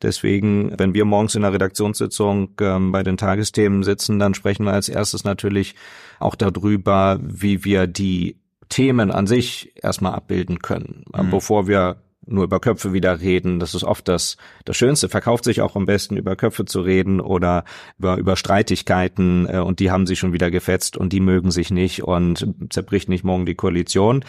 Deswegen, 0.02 0.72
wenn 0.78 0.94
wir 0.94 1.04
morgens 1.04 1.34
in 1.34 1.42
der 1.42 1.52
Redaktionssitzung 1.52 2.50
äh, 2.60 2.78
bei 2.78 3.02
den 3.02 3.16
Tagesthemen 3.16 3.82
sitzen, 3.82 4.18
dann 4.18 4.34
sprechen 4.34 4.64
wir 4.64 4.72
als 4.72 4.88
erstes 4.88 5.24
natürlich 5.24 5.74
auch 6.18 6.34
darüber, 6.34 7.18
wie 7.22 7.64
wir 7.64 7.86
die 7.86 8.40
Themen 8.68 9.10
an 9.10 9.26
sich 9.26 9.72
erstmal 9.82 10.14
abbilden 10.14 10.58
können, 10.58 11.04
mhm. 11.14 11.30
bevor 11.30 11.68
wir 11.68 11.96
nur 12.26 12.44
über 12.44 12.60
Köpfe 12.60 12.92
wieder 12.92 13.20
reden. 13.20 13.60
Das 13.60 13.74
ist 13.74 13.84
oft 13.84 14.08
das, 14.08 14.36
das 14.64 14.76
Schönste. 14.76 15.08
Verkauft 15.08 15.44
sich 15.44 15.60
auch 15.60 15.76
am 15.76 15.86
besten, 15.86 16.16
über 16.16 16.36
Köpfe 16.36 16.64
zu 16.64 16.80
reden 16.80 17.20
oder 17.20 17.64
über, 17.98 18.16
über 18.16 18.36
Streitigkeiten 18.36 19.46
äh, 19.48 19.58
und 19.58 19.80
die 19.80 19.90
haben 19.90 20.06
sich 20.06 20.18
schon 20.18 20.32
wieder 20.32 20.50
gefetzt 20.50 20.96
und 20.96 21.12
die 21.12 21.20
mögen 21.20 21.50
sich 21.50 21.70
nicht 21.70 22.02
und 22.02 22.46
zerbricht 22.70 23.08
nicht 23.08 23.24
morgen 23.24 23.46
die 23.46 23.54
Koalition 23.54 24.24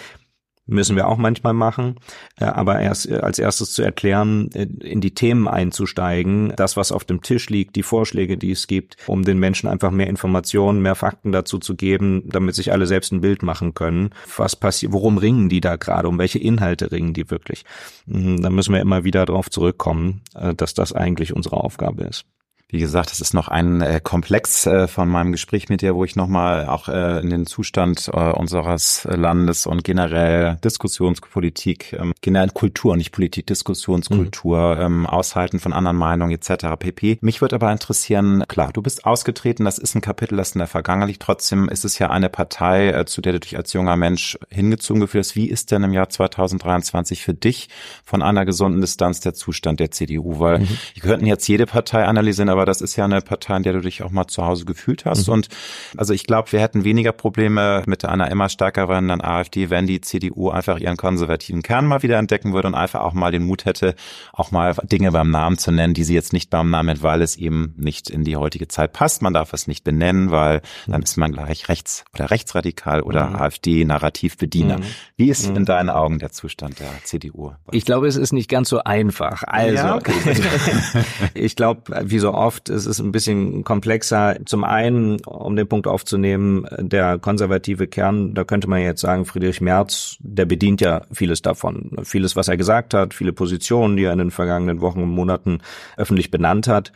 müssen 0.68 0.96
wir 0.96 1.08
auch 1.08 1.18
manchmal 1.18 1.54
machen, 1.54 1.96
äh, 2.40 2.46
aber 2.46 2.80
erst 2.80 3.10
äh, 3.10 3.16
als 3.16 3.40
erstes 3.40 3.74
zu 3.74 3.82
erklären, 3.82 4.50
äh, 4.54 4.68
in 4.82 5.02
die 5.02 5.14
Themen 5.14 5.48
einzusteigen, 5.48 6.54
das, 6.56 6.78
was 6.78 6.92
auf 6.92 7.06
dem 7.06 7.22
Tisch 7.22 7.50
liegt, 7.50 7.76
die 7.76 7.84
Vorschläge, 7.84 8.38
die 8.38 8.52
es 8.52 8.68
gibt, 8.68 8.98
um 9.08 9.24
den 9.24 9.40
Menschen 9.40 9.68
einfach 9.68 9.92
mehr 9.92 10.08
Informationen, 10.08 10.82
mehr 10.82 10.96
Fakten 10.96 11.32
dazu 11.32 11.58
zu 11.58 11.76
geben, 11.76 12.24
damit 12.28 12.56
sich 12.56 12.72
alle 12.72 12.86
selbst 12.86 13.12
ein 13.12 13.22
Bild 13.22 13.42
machen 13.42 13.74
können. 13.74 14.12
Was 14.36 14.56
passiert, 14.56 14.92
worum 14.92 15.18
ringen 15.18 15.50
die 15.50 15.62
da 15.62 15.78
gerade, 15.78 16.08
um 16.08 16.20
welche 16.20 16.40
Inhalte 16.40 16.92
ringen 16.92 17.14
die 17.14 17.32
wirklich? 17.32 17.64
Mhm, 18.06 18.42
da 18.42 18.50
müssen 18.50 18.74
wir 18.74 18.82
immer 18.82 19.04
wieder 19.04 19.26
darauf 19.26 19.50
zurückkommen, 19.50 20.22
dass 20.56 20.74
das 20.74 20.94
eigentlich 20.94 21.34
unsere 21.34 21.58
Aufgabe 21.58 22.04
ist. 22.04 22.26
Wie 22.70 22.80
gesagt, 22.80 23.12
das 23.12 23.22
ist 23.22 23.34
noch 23.34 23.48
ein 23.48 23.80
äh, 23.80 24.02
Komplex 24.04 24.66
äh, 24.66 24.90
von 24.90 25.08
meinem 25.08 25.32
Gespräch 25.32 25.70
mit 25.70 25.82
dir, 25.82 25.96
wo 25.96 26.04
ich 26.04 26.18
nochmal 26.18 26.68
auch 26.68 26.90
äh, 26.90 27.22
in 27.22 27.30
den 27.30 27.46
Zustand 27.46 28.10
äh, 28.12 28.32
unseres 28.32 29.08
Landes 29.10 29.66
und 29.66 29.86
generell 29.86 30.58
Diskussionspolitik, 30.66 31.94
ähm, 31.94 32.12
generell 32.20 32.50
Kultur, 32.50 32.98
nicht 32.98 33.14
Politik, 33.14 33.48
Diskussionskultur, 33.48 34.76
mhm. 34.76 34.82
ähm, 34.82 35.06
Aushalten 35.06 35.60
von 35.60 35.72
anderen 35.72 35.96
Meinungen 35.96 36.34
etc. 36.34 36.76
pp. 36.78 37.20
Mich 37.22 37.40
würde 37.40 37.56
aber 37.56 37.72
interessieren, 37.72 38.44
klar, 38.50 38.74
du 38.74 38.82
bist 38.82 39.06
ausgetreten, 39.06 39.64
das 39.64 39.78
ist 39.78 39.96
ein 39.96 40.02
Kapitel, 40.02 40.36
das 40.36 40.52
in 40.52 40.60
der 40.60 40.68
Vergangenheit 40.68 41.08
liegt. 41.08 41.22
Trotzdem 41.22 41.70
ist 41.70 41.86
es 41.86 41.98
ja 42.00 42.10
eine 42.10 42.28
Partei, 42.28 42.90
äh, 42.90 43.06
zu 43.06 43.22
der 43.22 43.32
du 43.32 43.40
dich 43.40 43.56
als 43.56 43.72
junger 43.72 43.96
Mensch 43.96 44.38
hingezogen 44.50 45.00
gefühlt 45.00 45.24
hast. 45.24 45.38
Wie 45.38 45.50
ist 45.50 45.72
denn 45.72 45.84
im 45.84 45.94
Jahr 45.94 46.10
2023 46.10 47.24
für 47.24 47.34
dich 47.34 47.70
von 48.04 48.22
einer 48.22 48.44
gesunden 48.44 48.82
Distanz 48.82 49.22
der 49.22 49.34
Zustand 49.34 49.80
der 49.80 49.92
CDU? 49.92 50.40
Weil 50.40 50.60
mhm. 50.60 50.68
wir 50.96 51.02
könnten 51.02 51.28
jetzt 51.28 51.48
jede 51.48 51.66
Partei 51.66 52.04
analysieren, 52.04 52.57
aber 52.58 52.66
das 52.66 52.82
ist 52.82 52.96
ja 52.96 53.06
eine 53.06 53.22
Partei, 53.22 53.58
in 53.58 53.64
der 53.64 53.74
du 53.74 53.82
dich 53.82 54.04
auch 54.04 54.12
mal 54.12 54.28
zu 54.28 54.46
Hause 54.46 54.66
gefühlt 54.66 55.06
hast. 55.06 55.28
Mhm. 55.28 55.34
Und 55.34 55.50
also 55.96 56.14
ich 56.14 56.26
glaube, 56.26 56.52
wir 56.52 56.60
hätten 56.60 56.84
weniger 56.84 57.12
Probleme 57.12 57.84
mit 57.86 58.04
einer 58.04 58.30
immer 58.32 58.50
stärker 58.50 58.90
werdenden 58.90 59.22
AfD, 59.22 59.70
wenn 59.70 59.88
die 59.88 60.02
CDU 60.02 60.50
einfach 60.50 60.80
ihren 60.80 60.98
konservativen 60.98 61.62
Kern 61.62 61.86
mal 61.86 62.04
wieder 62.04 62.18
entdecken 62.18 62.54
würde 62.54 62.68
und 62.68 62.76
einfach 62.76 63.02
auch 63.02 63.14
mal 63.14 63.32
den 63.32 63.44
Mut 63.44 63.66
hätte, 63.66 63.96
auch 64.34 64.52
mal 64.52 64.76
Dinge 64.84 65.12
beim 65.12 65.32
Namen 65.32 65.58
zu 65.58 65.72
nennen, 65.72 65.94
die 65.94 66.04
sie 66.04 66.16
jetzt 66.16 66.34
nicht 66.34 66.50
beim 66.50 66.70
Namen 66.70 66.88
weil 67.02 67.22
es 67.22 67.36
eben 67.36 67.74
nicht 67.78 68.10
in 68.10 68.24
die 68.24 68.36
heutige 68.36 68.68
Zeit 68.68 68.94
passt. 68.94 69.22
Man 69.22 69.34
darf 69.34 69.54
es 69.54 69.68
nicht 69.68 69.84
benennen, 69.84 70.32
weil 70.32 70.62
dann 70.88 71.02
ist 71.02 71.18
man 71.18 71.32
gleich 71.32 71.70
rechts 71.70 72.06
oder 72.14 72.32
rechtsradikal 72.32 73.02
oder 73.02 73.30
mhm. 73.30 73.36
AfD-Narrativbediener. 73.36 74.80
Mhm. 74.80 74.84
Wie 75.16 75.30
ist 75.30 75.46
in 75.46 75.54
mhm. 75.54 75.66
deinen 75.66 75.90
Augen 75.90 76.20
der 76.20 76.32
Zustand 76.32 76.80
der 76.80 76.90
CDU? 77.04 77.52
Ich 77.72 77.86
glaube, 77.86 78.08
es 78.08 78.16
ist 78.16 78.34
nicht 78.34 78.50
ganz 78.50 78.70
so 78.70 78.84
einfach. 78.84 79.44
Also, 79.44 79.76
ja, 79.76 79.96
okay. 79.96 80.14
ich 81.34 81.56
glaube, 81.56 81.82
wie 82.04 82.20
so 82.20 82.34
oft 82.34 82.47
oft 82.48 82.70
ist 82.70 82.86
es 82.86 83.00
ein 83.00 83.12
bisschen 83.12 83.66
komplexer. 83.66 84.38
Zum 84.46 84.64
einen, 84.64 85.20
um 85.26 85.58
den 85.58 85.68
Punkt 85.68 85.86
aufzunehmen, 85.86 86.66
der 86.80 87.20
konservative 87.20 87.88
Kern, 87.88 88.34
da 88.34 88.46
könnte 88.46 88.70
man 88.70 88.82
jetzt 88.82 89.02
sagen, 89.02 89.26
Friedrich 89.26 89.60
Merz, 89.60 90.16
der 90.22 90.46
bedient 90.46 90.80
ja 90.80 91.02
vieles 91.12 91.42
davon. 91.42 91.92
Vieles, 92.04 92.38
was 92.38 92.48
er 92.48 92.56
gesagt 92.56 92.94
hat, 92.94 93.14
viele 93.14 93.34
Positionen, 93.34 93.98
die 93.98 94.06
er 94.06 94.14
in 94.14 94.20
den 94.20 94.32
vergangenen 94.32 94.80
Wochen 94.80 95.04
und 95.04 95.10
Monaten 95.10 95.60
öffentlich 95.98 96.32
benannt 96.32 96.70
hat 96.70 96.94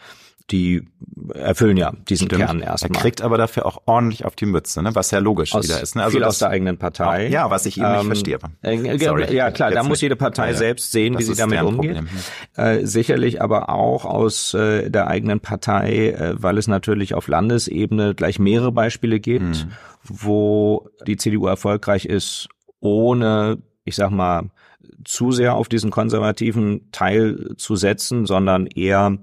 die 0.51 0.87
erfüllen 1.33 1.77
ja 1.77 1.93
diesen 2.09 2.27
Stimmt. 2.27 2.41
Kern 2.45 2.61
erstmal. 2.61 2.97
Er 2.97 3.01
kriegt 3.01 3.21
aber 3.21 3.37
dafür 3.37 3.65
auch 3.65 3.81
ordentlich 3.85 4.25
auf 4.25 4.35
die 4.35 4.45
Mütze, 4.45 4.81
ne? 4.83 4.93
was 4.95 5.11
ja 5.11 5.19
logisch 5.19 5.53
aus, 5.53 5.65
wieder 5.65 5.81
ist. 5.81 5.95
Ne? 5.95 6.03
Also 6.03 6.17
viel 6.17 6.23
aus 6.23 6.39
der 6.39 6.49
eigenen 6.49 6.77
Partei. 6.77 7.27
Auch, 7.27 7.31
ja, 7.31 7.49
was 7.49 7.65
ich 7.65 7.77
eben 7.77 7.85
ähm, 7.85 8.09
nicht 8.09 8.27
verstehe. 8.27 8.39
Äh, 8.61 8.97
Sorry, 8.99 9.33
ja 9.33 9.51
klar, 9.51 9.71
da 9.71 9.83
muss 9.83 10.01
jede 10.01 10.15
Partei 10.15 10.51
ja, 10.51 10.53
selbst 10.57 10.91
sehen, 10.91 11.17
wie 11.17 11.23
sie 11.23 11.35
damit 11.35 11.61
umgeht. 11.61 12.03
Äh, 12.55 12.85
sicherlich 12.85 13.41
aber 13.41 13.69
auch 13.69 14.05
aus 14.05 14.53
äh, 14.53 14.89
der 14.89 15.07
eigenen 15.07 15.39
Partei, 15.39 16.09
äh, 16.09 16.33
weil 16.41 16.57
es 16.57 16.67
natürlich 16.67 17.13
auf 17.13 17.27
Landesebene 17.27 18.13
gleich 18.13 18.39
mehrere 18.39 18.71
Beispiele 18.71 19.19
gibt, 19.19 19.55
hm. 19.55 19.71
wo 20.03 20.89
die 21.07 21.17
CDU 21.17 21.47
erfolgreich 21.47 22.05
ist, 22.05 22.49
ohne, 22.79 23.59
ich 23.85 23.95
sag 23.95 24.11
mal, 24.11 24.49
zu 25.05 25.31
sehr 25.31 25.55
auf 25.55 25.69
diesen 25.69 25.91
konservativen 25.91 26.91
Teil 26.91 27.53
zu 27.57 27.75
setzen, 27.75 28.25
sondern 28.25 28.67
eher 28.67 29.17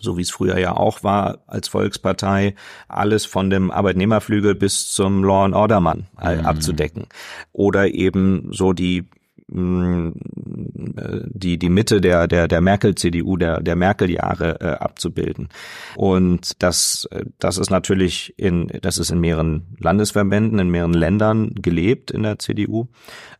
so 0.00 0.16
wie 0.16 0.22
es 0.22 0.30
früher 0.30 0.58
ja 0.58 0.76
auch 0.76 1.02
war 1.02 1.38
als 1.46 1.68
Volkspartei, 1.68 2.54
alles 2.88 3.26
von 3.26 3.50
dem 3.50 3.70
Arbeitnehmerflügel 3.70 4.54
bis 4.54 4.92
zum 4.92 5.24
Law 5.24 5.44
and 5.44 5.54
Order 5.54 5.80
Mann 5.80 6.06
äh, 6.20 6.36
mhm. 6.36 6.46
abzudecken. 6.46 7.06
Oder 7.52 7.88
eben 7.88 8.48
so 8.52 8.72
die 8.72 9.06
die 9.52 11.58
die 11.58 11.68
Mitte 11.68 12.00
der 12.00 12.28
der 12.28 12.46
der 12.46 12.60
Merkel 12.60 12.94
CDU 12.94 13.36
der 13.36 13.60
der 13.60 13.74
Merkel 13.74 14.08
Jahre 14.10 14.60
äh, 14.60 14.74
abzubilden 14.74 15.48
und 15.96 16.62
das 16.62 17.08
das 17.38 17.58
ist 17.58 17.70
natürlich 17.70 18.34
in 18.36 18.68
das 18.80 18.98
ist 18.98 19.10
in 19.10 19.18
mehreren 19.20 19.66
Landesverbänden 19.78 20.60
in 20.60 20.70
mehreren 20.70 20.92
Ländern 20.92 21.52
gelebt 21.54 22.12
in 22.12 22.22
der 22.22 22.38
CDU 22.38 22.86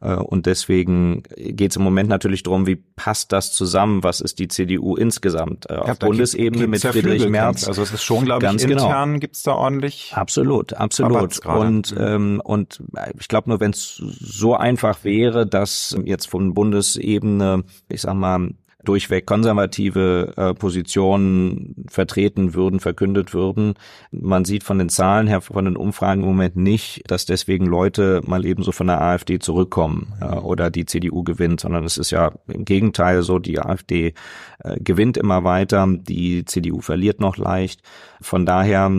äh, 0.00 0.14
und 0.14 0.46
deswegen 0.46 1.22
geht 1.36 1.70
es 1.70 1.76
im 1.76 1.82
Moment 1.82 2.08
natürlich 2.08 2.42
darum 2.42 2.66
wie 2.66 2.76
passt 2.76 3.30
das 3.32 3.52
zusammen 3.52 4.02
was 4.02 4.20
ist 4.20 4.40
die 4.40 4.48
CDU 4.48 4.96
insgesamt 4.96 5.70
äh, 5.70 5.74
auf 5.74 5.98
Bundesebene 5.98 6.66
mit 6.66 6.82
Friedrich 6.82 7.28
Merz 7.28 7.68
also 7.68 7.82
es 7.82 7.92
ist 7.92 8.02
schon 8.02 8.24
glaube 8.24 8.46
ich 8.46 8.66
genau. 8.66 8.84
intern 8.84 9.10
genau. 9.10 9.20
gibt's 9.20 9.44
da 9.44 9.52
ordentlich 9.52 10.12
absolut 10.14 10.74
absolut 10.74 11.46
und 11.46 11.94
mhm. 11.94 12.00
ähm, 12.00 12.40
und 12.42 12.82
ich 13.18 13.28
glaube 13.28 13.48
nur 13.48 13.60
wenn 13.60 13.70
es 13.70 13.94
so 13.94 14.56
einfach 14.56 15.04
wäre 15.04 15.46
dass 15.46 15.94
jetzt 16.06 16.26
von 16.26 16.54
Bundesebene, 16.54 17.64
ich 17.88 18.02
sag 18.02 18.14
mal, 18.14 18.50
durchweg 18.84 19.26
konservative 19.26 20.32
äh, 20.36 20.54
Positionen 20.54 21.84
vertreten 21.88 22.54
würden, 22.54 22.80
verkündet 22.80 23.34
würden. 23.34 23.74
Man 24.10 24.44
sieht 24.44 24.64
von 24.64 24.78
den 24.78 24.88
Zahlen 24.88 25.26
her, 25.26 25.40
von 25.40 25.64
den 25.64 25.76
Umfragen 25.76 26.22
im 26.22 26.28
Moment 26.28 26.56
nicht, 26.56 27.02
dass 27.10 27.26
deswegen 27.26 27.66
Leute 27.66 28.22
mal 28.24 28.44
ebenso 28.46 28.72
von 28.72 28.86
der 28.86 29.00
AfD 29.00 29.38
zurückkommen 29.38 30.14
äh, 30.20 30.36
oder 30.36 30.70
die 30.70 30.86
CDU 30.86 31.22
gewinnt, 31.22 31.60
sondern 31.60 31.84
es 31.84 31.98
ist 31.98 32.10
ja 32.10 32.32
im 32.48 32.64
Gegenteil 32.64 33.22
so, 33.22 33.38
die 33.38 33.58
AfD 33.60 34.14
äh, 34.60 34.80
gewinnt 34.80 35.16
immer 35.16 35.44
weiter, 35.44 35.86
die 35.88 36.44
CDU 36.44 36.80
verliert 36.80 37.20
noch 37.20 37.36
leicht. 37.36 37.82
Von 38.20 38.44
daher, 38.44 38.90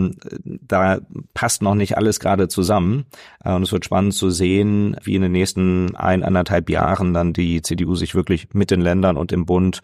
da 0.44 1.00
passt 1.34 1.62
noch 1.62 1.74
nicht 1.74 1.96
alles 1.96 2.20
gerade 2.20 2.48
zusammen. 2.48 3.06
Äh, 3.44 3.52
und 3.54 3.62
es 3.62 3.72
wird 3.72 3.84
spannend 3.84 4.14
zu 4.14 4.30
sehen, 4.30 4.96
wie 5.02 5.14
in 5.14 5.22
den 5.22 5.32
nächsten 5.32 5.94
ein, 5.96 6.22
anderthalb 6.22 6.70
Jahren 6.70 7.14
dann 7.14 7.32
die 7.32 7.62
CDU 7.62 7.94
sich 7.94 8.14
wirklich 8.14 8.48
mit 8.52 8.70
den 8.70 8.80
Ländern 8.80 9.16
und 9.16 9.32
im 9.32 9.46
Bund 9.46 9.80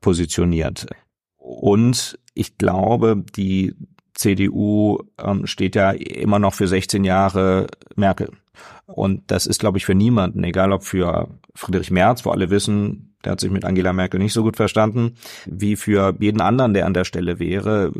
positioniert. 0.00 0.86
Und 1.36 2.18
ich 2.34 2.58
glaube, 2.58 3.24
die 3.36 3.74
CDU 4.14 4.98
ähm, 5.18 5.46
steht 5.46 5.74
ja 5.74 5.90
immer 5.90 6.38
noch 6.38 6.54
für 6.54 6.68
16 6.68 7.04
Jahre 7.04 7.66
Merkel. 7.96 8.30
Und 8.86 9.30
das 9.30 9.46
ist, 9.46 9.60
glaube 9.60 9.78
ich, 9.78 9.86
für 9.86 9.94
niemanden, 9.94 10.44
egal 10.44 10.72
ob 10.72 10.84
für 10.84 11.28
Friedrich 11.54 11.90
Merz, 11.90 12.24
wo 12.24 12.30
alle 12.30 12.50
wissen, 12.50 13.11
der 13.24 13.32
hat 13.32 13.40
sich 13.40 13.50
mit 13.50 13.64
Angela 13.64 13.92
Merkel 13.92 14.18
nicht 14.18 14.32
so 14.32 14.42
gut 14.42 14.56
verstanden, 14.56 15.14
wie 15.46 15.76
für 15.76 16.14
jeden 16.20 16.40
anderen, 16.40 16.74
der 16.74 16.86
an 16.86 16.94
der 16.94 17.04
Stelle 17.04 17.38
wäre, 17.38 17.92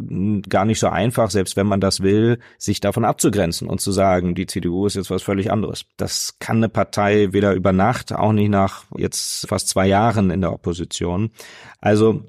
gar 0.49 0.65
nicht 0.65 0.79
so 0.79 0.89
einfach, 0.89 1.31
selbst 1.31 1.57
wenn 1.57 1.67
man 1.67 1.81
das 1.81 2.01
will, 2.01 2.39
sich 2.59 2.81
davon 2.81 3.05
abzugrenzen 3.05 3.69
und 3.69 3.81
zu 3.81 3.93
sagen, 3.93 4.35
die 4.35 4.47
CDU 4.47 4.87
ist 4.87 4.97
jetzt 4.97 5.11
was 5.11 5.23
völlig 5.23 5.51
anderes. 5.51 5.85
Das 5.97 6.37
kann 6.39 6.59
eine 6.59 6.69
Partei 6.69 7.33
weder 7.33 7.55
über 7.55 7.73
Nacht, 7.73 8.13
auch 8.13 8.33
nicht 8.33 8.51
nach 8.51 8.85
jetzt 8.97 9.49
fast 9.49 9.69
zwei 9.69 9.87
Jahren 9.87 10.31
in 10.31 10.41
der 10.41 10.53
Opposition. 10.53 11.31
Also 11.81 12.25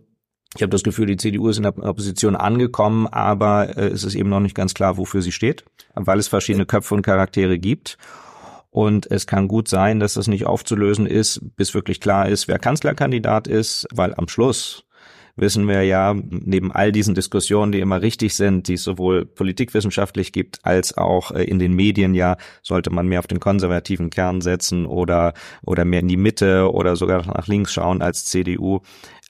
ich 0.56 0.62
habe 0.62 0.70
das 0.70 0.84
Gefühl, 0.84 1.08
die 1.08 1.18
CDU 1.18 1.50
ist 1.50 1.58
in 1.58 1.64
der 1.64 1.78
Opposition 1.78 2.36
angekommen, 2.36 3.08
aber 3.08 3.76
äh, 3.76 3.88
es 3.88 4.04
ist 4.04 4.16
eben 4.16 4.30
noch 4.30 4.40
nicht 4.40 4.56
ganz 4.56 4.74
klar, 4.74 4.98
wofür 4.98 5.22
sie 5.22 5.32
steht, 5.32 5.66
weil 5.96 6.20
es 6.20 6.28
verschiedene 6.28 6.66
Köpfe 6.66 6.94
und 6.94 7.02
Charaktere 7.02 7.58
gibt. 7.58 7.98
Und 8.74 9.12
es 9.12 9.28
kann 9.28 9.48
gut 9.48 9.68
sein, 9.68 10.00
dass 10.00 10.16
das 10.16 10.28
nicht 10.28 10.48
aufzulösen 10.48 11.06
ist, 11.06 11.42
bis 11.56 11.76
wirklich 11.76 12.02
klar 12.02 12.28
ist, 12.28 12.48
wer 12.48 12.58
Kanzlerkandidat 12.58 13.48
ist, 13.48 13.86
weil 13.94 14.16
am 14.16 14.28
Schluss 14.28 14.84
wissen 15.36 15.68
wir 15.68 15.84
ja, 15.84 16.16
neben 16.16 16.72
all 16.72 16.92
diesen 16.92 17.14
Diskussionen, 17.14 17.72
die 17.72 17.82
immer 17.82 18.02
richtig 18.02 18.36
sind, 18.36 18.68
die 18.68 18.74
es 18.74 18.84
sowohl 18.84 19.26
politikwissenschaftlich 19.26 20.32
gibt, 20.32 20.66
als 20.66 20.98
auch 20.98 21.30
äh, 21.30 21.44
in 21.44 21.60
den 21.60 21.74
Medien 21.74 22.16
ja, 22.16 22.36
sollte 22.64 22.90
man 22.90 23.08
mehr 23.08 23.20
auf 23.20 23.28
den 23.28 23.40
konservativen 23.40 24.10
Kern 24.10 24.42
setzen 24.42 24.88
oder, 24.88 25.36
oder 25.64 25.86
mehr 25.86 26.00
in 26.00 26.08
die 26.08 26.18
Mitte 26.18 26.72
oder 26.72 26.96
sogar 26.96 27.28
nach 27.28 27.46
links 27.46 27.74
schauen 27.74 28.02
als 28.02 28.26
CDU. 28.26 28.80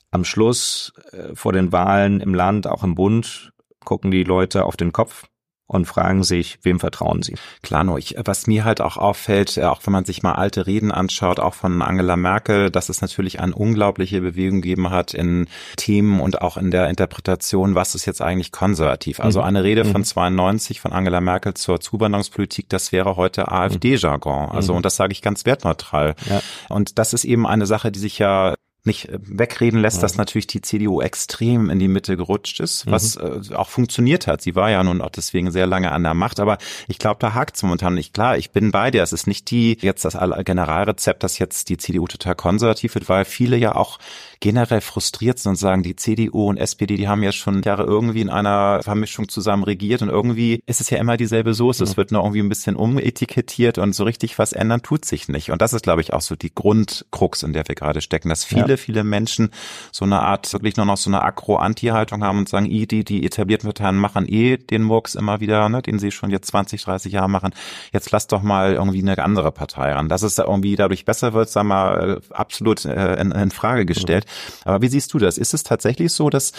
Am 0.09 0.23
Schluss 0.23 0.93
äh, 1.11 1.35
vor 1.35 1.51
den 1.51 1.73
Wahlen 1.73 2.21
im 2.21 2.33
Land, 2.33 2.65
auch 2.65 2.85
im 2.85 2.95
Bund, 2.95 3.51
gucken 3.83 4.09
die 4.09 4.23
Leute 4.23 4.63
auf 4.63 4.77
den 4.77 4.93
Kopf 4.93 5.25
und 5.73 5.85
fragen 5.85 6.23
sich, 6.23 6.59
wem 6.61 6.79
vertrauen 6.79 7.21
sie? 7.21 7.35
Klar, 7.61 7.83
nur 7.83 7.97
ich, 7.97 8.15
was 8.23 8.47
mir 8.47 8.63
halt 8.63 8.81
auch 8.81 8.97
auffällt, 8.97 9.57
äh, 9.57 9.63
auch 9.63 9.81
wenn 9.85 9.93
man 9.93 10.05
sich 10.05 10.23
mal 10.23 10.33
alte 10.33 10.67
Reden 10.67 10.91
anschaut, 10.91 11.39
auch 11.39 11.53
von 11.53 11.81
Angela 11.81 12.15
Merkel, 12.15 12.69
dass 12.69 12.89
es 12.89 13.01
natürlich 13.01 13.39
eine 13.39 13.55
unglaubliche 13.55 14.21
Bewegung 14.21 14.61
gegeben 14.61 14.89
hat 14.89 15.13
in 15.13 15.47
Themen 15.75 16.19
und 16.19 16.41
auch 16.41 16.57
in 16.57 16.71
der 16.71 16.89
Interpretation, 16.89 17.75
was 17.75 17.95
ist 17.95 18.05
jetzt 18.05 18.21
eigentlich 18.21 18.51
konservativ. 18.51 19.19
Also 19.19 19.39
mhm. 19.39 19.47
eine 19.47 19.63
Rede 19.63 19.83
mhm. 19.83 19.91
von 19.91 20.03
92 20.03 20.79
von 20.79 20.93
Angela 20.93 21.21
Merkel 21.21 21.53
zur 21.53 21.79
Zuwanderungspolitik, 21.79 22.69
das 22.69 22.91
wäre 22.91 23.15
heute 23.15 23.51
AfD-Jargon. 23.51 24.51
Also, 24.51 24.73
mhm. 24.73 24.77
und 24.77 24.85
das 24.85 24.95
sage 24.95 25.11
ich 25.11 25.21
ganz 25.21 25.45
wertneutral. 25.45 26.15
Ja. 26.29 26.41
Und 26.69 26.99
das 26.99 27.13
ist 27.13 27.25
eben 27.25 27.47
eine 27.47 27.65
Sache, 27.65 27.91
die 27.91 27.99
sich 27.99 28.19
ja 28.19 28.55
nicht 28.85 29.09
äh, 29.09 29.19
wegreden 29.21 29.79
lässt, 29.79 29.97
ja. 29.97 30.01
dass 30.03 30.17
natürlich 30.17 30.47
die 30.47 30.61
CDU 30.61 31.01
extrem 31.01 31.69
in 31.69 31.79
die 31.79 31.87
Mitte 31.87 32.17
gerutscht 32.17 32.59
ist, 32.59 32.89
was 32.89 33.17
mhm. 33.17 33.41
äh, 33.51 33.55
auch 33.55 33.69
funktioniert 33.69 34.27
hat. 34.27 34.41
Sie 34.41 34.55
war 34.55 34.69
ja 34.69 34.83
nun 34.83 35.01
auch 35.01 35.09
deswegen 35.09 35.51
sehr 35.51 35.67
lange 35.67 35.91
an 35.91 36.03
der 36.03 36.13
Macht, 36.13 36.39
aber 36.39 36.57
ich 36.87 36.99
glaube, 36.99 37.17
da 37.19 37.33
hakt 37.33 37.55
es 37.55 37.63
momentan 37.63 37.93
nicht. 37.93 38.13
Klar, 38.13 38.37
ich 38.37 38.51
bin 38.51 38.71
bei 38.71 38.91
dir. 38.91 39.03
Es 39.03 39.13
ist 39.13 39.27
nicht 39.27 39.49
die 39.51 39.77
jetzt 39.81 40.05
das 40.05 40.17
Generalrezept, 40.45 41.23
dass 41.23 41.39
jetzt 41.39 41.69
die 41.69 41.77
CDU 41.77 42.07
total 42.07 42.35
konservativ 42.35 42.95
wird, 42.95 43.09
weil 43.09 43.25
viele 43.25 43.57
ja 43.57 43.75
auch 43.75 43.99
generell 44.43 44.81
frustriert 44.81 45.39
sind 45.39 45.51
und 45.51 45.55
sagen, 45.55 45.83
die 45.83 45.95
CDU 45.95 46.49
und 46.49 46.57
SPD, 46.57 46.97
die 46.97 47.07
haben 47.07 47.23
ja 47.23 47.31
schon 47.31 47.61
Jahre 47.61 47.83
irgendwie 47.83 48.19
in 48.19 48.29
einer 48.29 48.81
Vermischung 48.83 49.29
zusammen 49.29 49.63
regiert 49.63 50.01
und 50.01 50.09
irgendwie 50.09 50.61
ist 50.65 50.81
es 50.81 50.89
ja 50.89 50.97
immer 50.97 51.15
dieselbe 51.15 51.53
Soße. 51.53 51.83
Mhm. 51.83 51.89
Es 51.89 51.97
wird 51.97 52.11
nur 52.11 52.21
irgendwie 52.21 52.41
ein 52.41 52.49
bisschen 52.49 52.75
umetikettiert 52.75 53.77
und 53.77 53.95
so 53.95 54.03
richtig 54.03 54.37
was 54.37 54.51
ändern 54.51 54.81
tut 54.81 55.05
sich 55.05 55.29
nicht. 55.29 55.51
Und 55.51 55.61
das 55.61 55.71
ist, 55.71 55.83
glaube 55.83 56.01
ich, 56.01 56.11
auch 56.11 56.19
so 56.19 56.35
die 56.35 56.53
Grundkrux, 56.53 57.43
in 57.43 57.53
der 57.53 57.65
wir 57.69 57.75
gerade 57.75 58.01
stecken, 58.01 58.27
dass 58.27 58.43
viele, 58.43 58.71
ja. 58.71 58.72
Viele 58.77 59.03
Menschen 59.03 59.51
so 59.91 60.05
eine 60.05 60.21
Art, 60.21 60.51
wirklich 60.53 60.77
nur 60.77 60.85
noch 60.85 60.97
so 60.97 61.09
eine 61.09 61.21
Akro-Anti-Haltung 61.21 62.23
haben 62.23 62.39
und 62.39 62.49
sagen, 62.49 62.65
die, 62.65 63.03
die 63.03 63.25
etablierten 63.25 63.67
Parteien 63.67 63.97
machen 63.97 64.27
eh 64.27 64.57
den 64.57 64.83
Murks 64.83 65.15
immer 65.15 65.39
wieder, 65.39 65.69
ne, 65.69 65.81
den 65.81 65.99
sie 65.99 66.11
schon 66.11 66.29
jetzt 66.29 66.47
20, 66.47 66.83
30 66.83 67.13
Jahre 67.13 67.29
machen. 67.29 67.53
Jetzt 67.91 68.11
lass 68.11 68.27
doch 68.27 68.41
mal 68.41 68.73
irgendwie 68.73 69.01
eine 69.01 69.17
andere 69.23 69.51
Partei 69.51 69.93
ran. 69.93 70.09
Dass 70.09 70.21
es 70.21 70.37
irgendwie 70.37 70.75
dadurch 70.75 71.05
besser 71.05 71.33
wird, 71.33 71.49
sagen 71.49 71.67
wir 71.67 71.73
mal, 71.73 72.21
absolut 72.31 72.85
äh, 72.85 73.15
in, 73.15 73.31
in 73.31 73.51
Frage 73.51 73.85
gestellt. 73.85 74.25
Aber 74.65 74.81
wie 74.81 74.87
siehst 74.87 75.13
du 75.13 75.19
das? 75.19 75.37
Ist 75.37 75.53
es 75.53 75.63
tatsächlich 75.63 76.11
so, 76.11 76.29
dass 76.29 76.53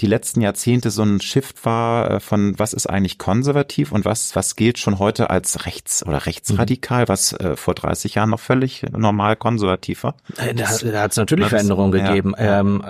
die 0.00 0.06
letzten 0.06 0.40
Jahrzehnte 0.40 0.90
so 0.90 1.02
ein 1.02 1.20
Shift 1.20 1.64
war 1.64 2.10
äh, 2.10 2.20
von 2.20 2.58
was 2.58 2.72
ist 2.72 2.86
eigentlich 2.86 3.18
konservativ 3.18 3.92
und 3.92 4.04
was, 4.04 4.36
was 4.36 4.56
gilt 4.56 4.78
schon 4.78 4.98
heute 4.98 5.30
als 5.30 5.66
rechts 5.66 6.04
oder 6.04 6.26
rechtsradikal, 6.26 7.02
mhm. 7.02 7.08
was 7.08 7.32
äh, 7.32 7.56
vor 7.56 7.74
30 7.74 8.14
Jahren 8.14 8.30
noch 8.30 8.40
völlig 8.40 8.84
normal 8.90 9.36
konservativ 9.36 10.04
war? 10.04 10.16
Äh, 10.36 10.54
da, 10.54 10.64
da 10.76 11.02
hat 11.02 11.12
es 11.12 11.16
natürlich 11.16 11.52
Veränderungen 11.56 11.92
gegeben. 11.92 12.34
Ja, 12.38 12.60
Ähm, 12.60 12.82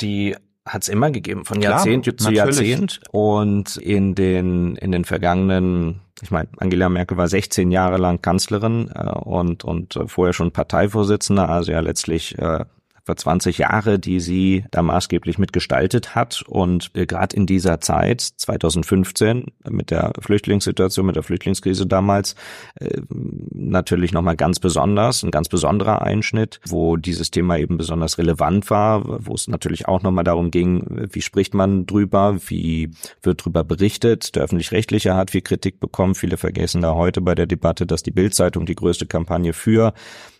die 0.00 0.36
hat 0.66 0.82
es 0.82 0.88
immer 0.88 1.10
gegeben, 1.10 1.44
von 1.44 1.60
Jahrzehnt 1.60 2.04
Klar, 2.04 2.16
zu 2.16 2.30
natürlich. 2.30 2.70
Jahrzehnt. 2.70 3.00
Und 3.10 3.76
in 3.76 4.14
den, 4.14 4.76
in 4.76 4.92
den 4.92 5.04
vergangenen, 5.04 6.00
ich 6.22 6.30
meine, 6.30 6.48
Angela 6.56 6.88
Merkel 6.88 7.18
war 7.18 7.28
16 7.28 7.70
Jahre 7.70 7.98
lang 7.98 8.22
Kanzlerin 8.22 8.90
äh, 8.94 9.10
und, 9.10 9.64
und 9.64 9.98
vorher 10.06 10.32
schon 10.32 10.52
Parteivorsitzende, 10.52 11.48
also 11.48 11.72
ja 11.72 11.80
letztlich 11.80 12.38
äh, 12.38 12.64
etwa 13.04 13.16
20 13.16 13.58
Jahre, 13.58 13.98
die 13.98 14.18
sie 14.18 14.64
da 14.70 14.82
maßgeblich 14.82 15.38
mitgestaltet 15.38 16.14
hat. 16.14 16.42
Und 16.48 16.90
äh, 16.94 17.06
gerade 17.06 17.36
in 17.36 17.46
dieser 17.46 17.80
Zeit, 17.80 18.20
2015, 18.20 19.46
mit 19.68 19.90
der 19.90 20.12
Flüchtlingssituation, 20.20 21.06
mit 21.06 21.16
der 21.16 21.22
Flüchtlingskrise 21.22 21.86
damals, 21.86 22.34
äh, 22.76 23.00
natürlich 23.10 24.12
nochmal 24.12 24.36
ganz 24.36 24.58
besonders, 24.58 25.22
ein 25.22 25.30
ganz 25.30 25.48
besonderer 25.48 26.02
Einschnitt, 26.02 26.60
wo 26.66 26.96
dieses 26.96 27.30
Thema 27.30 27.58
eben 27.58 27.76
besonders 27.76 28.16
relevant 28.16 28.70
war, 28.70 29.26
wo 29.26 29.34
es 29.34 29.48
natürlich 29.48 29.86
auch 29.86 30.02
nochmal 30.02 30.24
darum 30.24 30.50
ging, 30.50 31.08
wie 31.12 31.22
spricht 31.22 31.52
man 31.52 31.86
drüber, 31.86 32.38
wie 32.48 32.90
wird 33.22 33.44
drüber 33.44 33.64
berichtet. 33.64 34.34
Der 34.34 34.44
öffentlich-rechtliche 34.44 35.14
hat 35.14 35.30
viel 35.30 35.42
Kritik 35.42 35.78
bekommen. 35.78 36.14
Viele 36.14 36.38
vergessen 36.38 36.80
da 36.80 36.94
heute 36.94 37.20
bei 37.20 37.34
der 37.34 37.46
Debatte, 37.46 37.86
dass 37.86 38.02
die 38.02 38.10
Bildzeitung 38.10 38.64
die 38.64 38.74
größte 38.74 39.06
Kampagne 39.06 39.52
für 39.52 39.92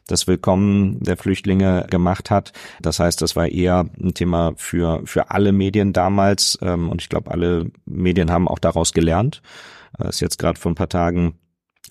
das 0.07 0.26
Willkommen 0.26 1.00
der 1.00 1.16
Flüchtlinge 1.16 1.86
gemacht 1.90 2.30
hat. 2.30 2.52
Das 2.80 3.00
heißt, 3.00 3.22
das 3.22 3.36
war 3.36 3.48
eher 3.48 3.86
ein 4.00 4.14
Thema 4.14 4.52
für, 4.57 5.02
für 5.05 5.30
alle 5.30 5.52
Medien 5.52 5.92
damals 5.92 6.59
ähm, 6.62 6.88
und 6.90 7.00
ich 7.00 7.09
glaube, 7.09 7.30
alle 7.30 7.70
Medien 7.86 8.30
haben 8.30 8.48
auch 8.48 8.59
daraus 8.59 8.92
gelernt. 8.92 9.42
Äh, 9.98 10.09
ist 10.09 10.20
jetzt 10.20 10.38
gerade 10.38 10.59
vor 10.59 10.72
ein 10.72 10.76
paar 10.76 10.88
Tagen 10.88 11.38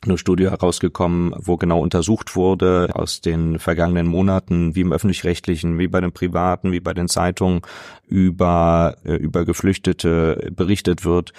eine 0.02 0.18
Studie 0.18 0.50
herausgekommen, 0.50 1.34
wo 1.38 1.58
genau 1.58 1.80
untersucht 1.80 2.36
wurde 2.36 2.90
aus 2.94 3.22
den 3.22 3.60
vergangenen 3.60 4.08
Monaten, 4.08 4.76
wie 4.76 4.82
im 4.82 4.92
öffentlich-rechtlichen, 4.92 5.80
wie 5.80 5.88
bei 5.88 6.02
den 6.02 6.12
privaten, 6.12 6.72
wie 6.72 6.82
bei 6.82 6.94
den 6.94 7.08
Zeitungen 7.08 7.62
über 8.08 8.98
äh, 9.06 9.16
über 9.16 9.46
Geflüchtete 9.46 10.52
berichtet 10.56 11.06
wird. 11.06 11.34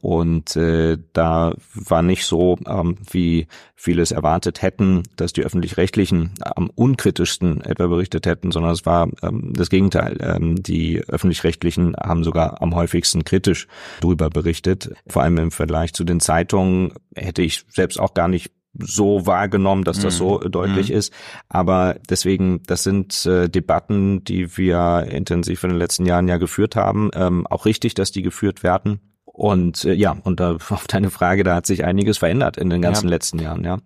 Und 0.00 0.56
äh, 0.56 0.98
da 1.12 1.54
war 1.74 2.02
nicht 2.02 2.24
so, 2.24 2.58
ähm, 2.66 2.96
wie 3.10 3.46
viele 3.74 4.02
es 4.02 4.12
erwartet 4.12 4.62
hätten, 4.62 5.02
dass 5.16 5.32
die 5.32 5.42
öffentlich-rechtlichen 5.42 6.32
am 6.40 6.70
unkritischsten 6.74 7.60
etwa 7.62 7.86
berichtet 7.86 8.26
hätten, 8.26 8.50
sondern 8.52 8.72
es 8.72 8.86
war 8.86 9.08
ähm, 9.22 9.52
das 9.54 9.70
Gegenteil. 9.70 10.18
Ähm, 10.20 10.62
die 10.62 11.00
öffentlich-rechtlichen 11.00 11.96
haben 11.96 12.24
sogar 12.24 12.60
am 12.62 12.74
häufigsten 12.74 13.24
kritisch 13.24 13.66
darüber 14.00 14.30
berichtet. 14.30 14.92
Vor 15.06 15.22
allem 15.22 15.38
im 15.38 15.50
Vergleich 15.50 15.92
zu 15.92 16.04
den 16.04 16.20
Zeitungen 16.20 16.92
hätte 17.14 17.42
ich 17.42 17.64
selbst 17.68 17.98
auch 17.98 18.14
gar 18.14 18.28
nicht 18.28 18.52
so 18.78 19.26
wahrgenommen, 19.26 19.84
dass 19.84 20.00
das 20.00 20.16
so 20.16 20.40
mhm. 20.40 20.50
deutlich 20.50 20.90
mhm. 20.90 20.96
ist. 20.96 21.12
Aber 21.48 21.96
deswegen, 22.08 22.62
das 22.66 22.82
sind 22.82 23.26
äh, 23.26 23.48
Debatten, 23.48 24.24
die 24.24 24.56
wir 24.56 25.08
intensiv 25.10 25.64
in 25.64 25.70
den 25.70 25.78
letzten 25.78 26.06
Jahren 26.06 26.28
ja 26.28 26.36
geführt 26.36 26.76
haben. 26.76 27.10
Ähm, 27.14 27.46
auch 27.46 27.66
richtig, 27.66 27.94
dass 27.94 28.12
die 28.12 28.22
geführt 28.22 28.62
werden. 28.62 29.00
Und 29.40 29.86
äh, 29.86 29.94
ja, 29.94 30.18
und 30.22 30.38
da, 30.38 30.56
auf 30.68 30.86
deine 30.86 31.08
Frage, 31.08 31.44
da 31.44 31.54
hat 31.54 31.66
sich 31.66 31.82
einiges 31.82 32.18
verändert 32.18 32.58
in 32.58 32.68
den 32.68 32.82
ganzen 32.82 33.06
ja. 33.06 33.14
letzten 33.14 33.38
Jahren, 33.38 33.64
ja 33.64 33.78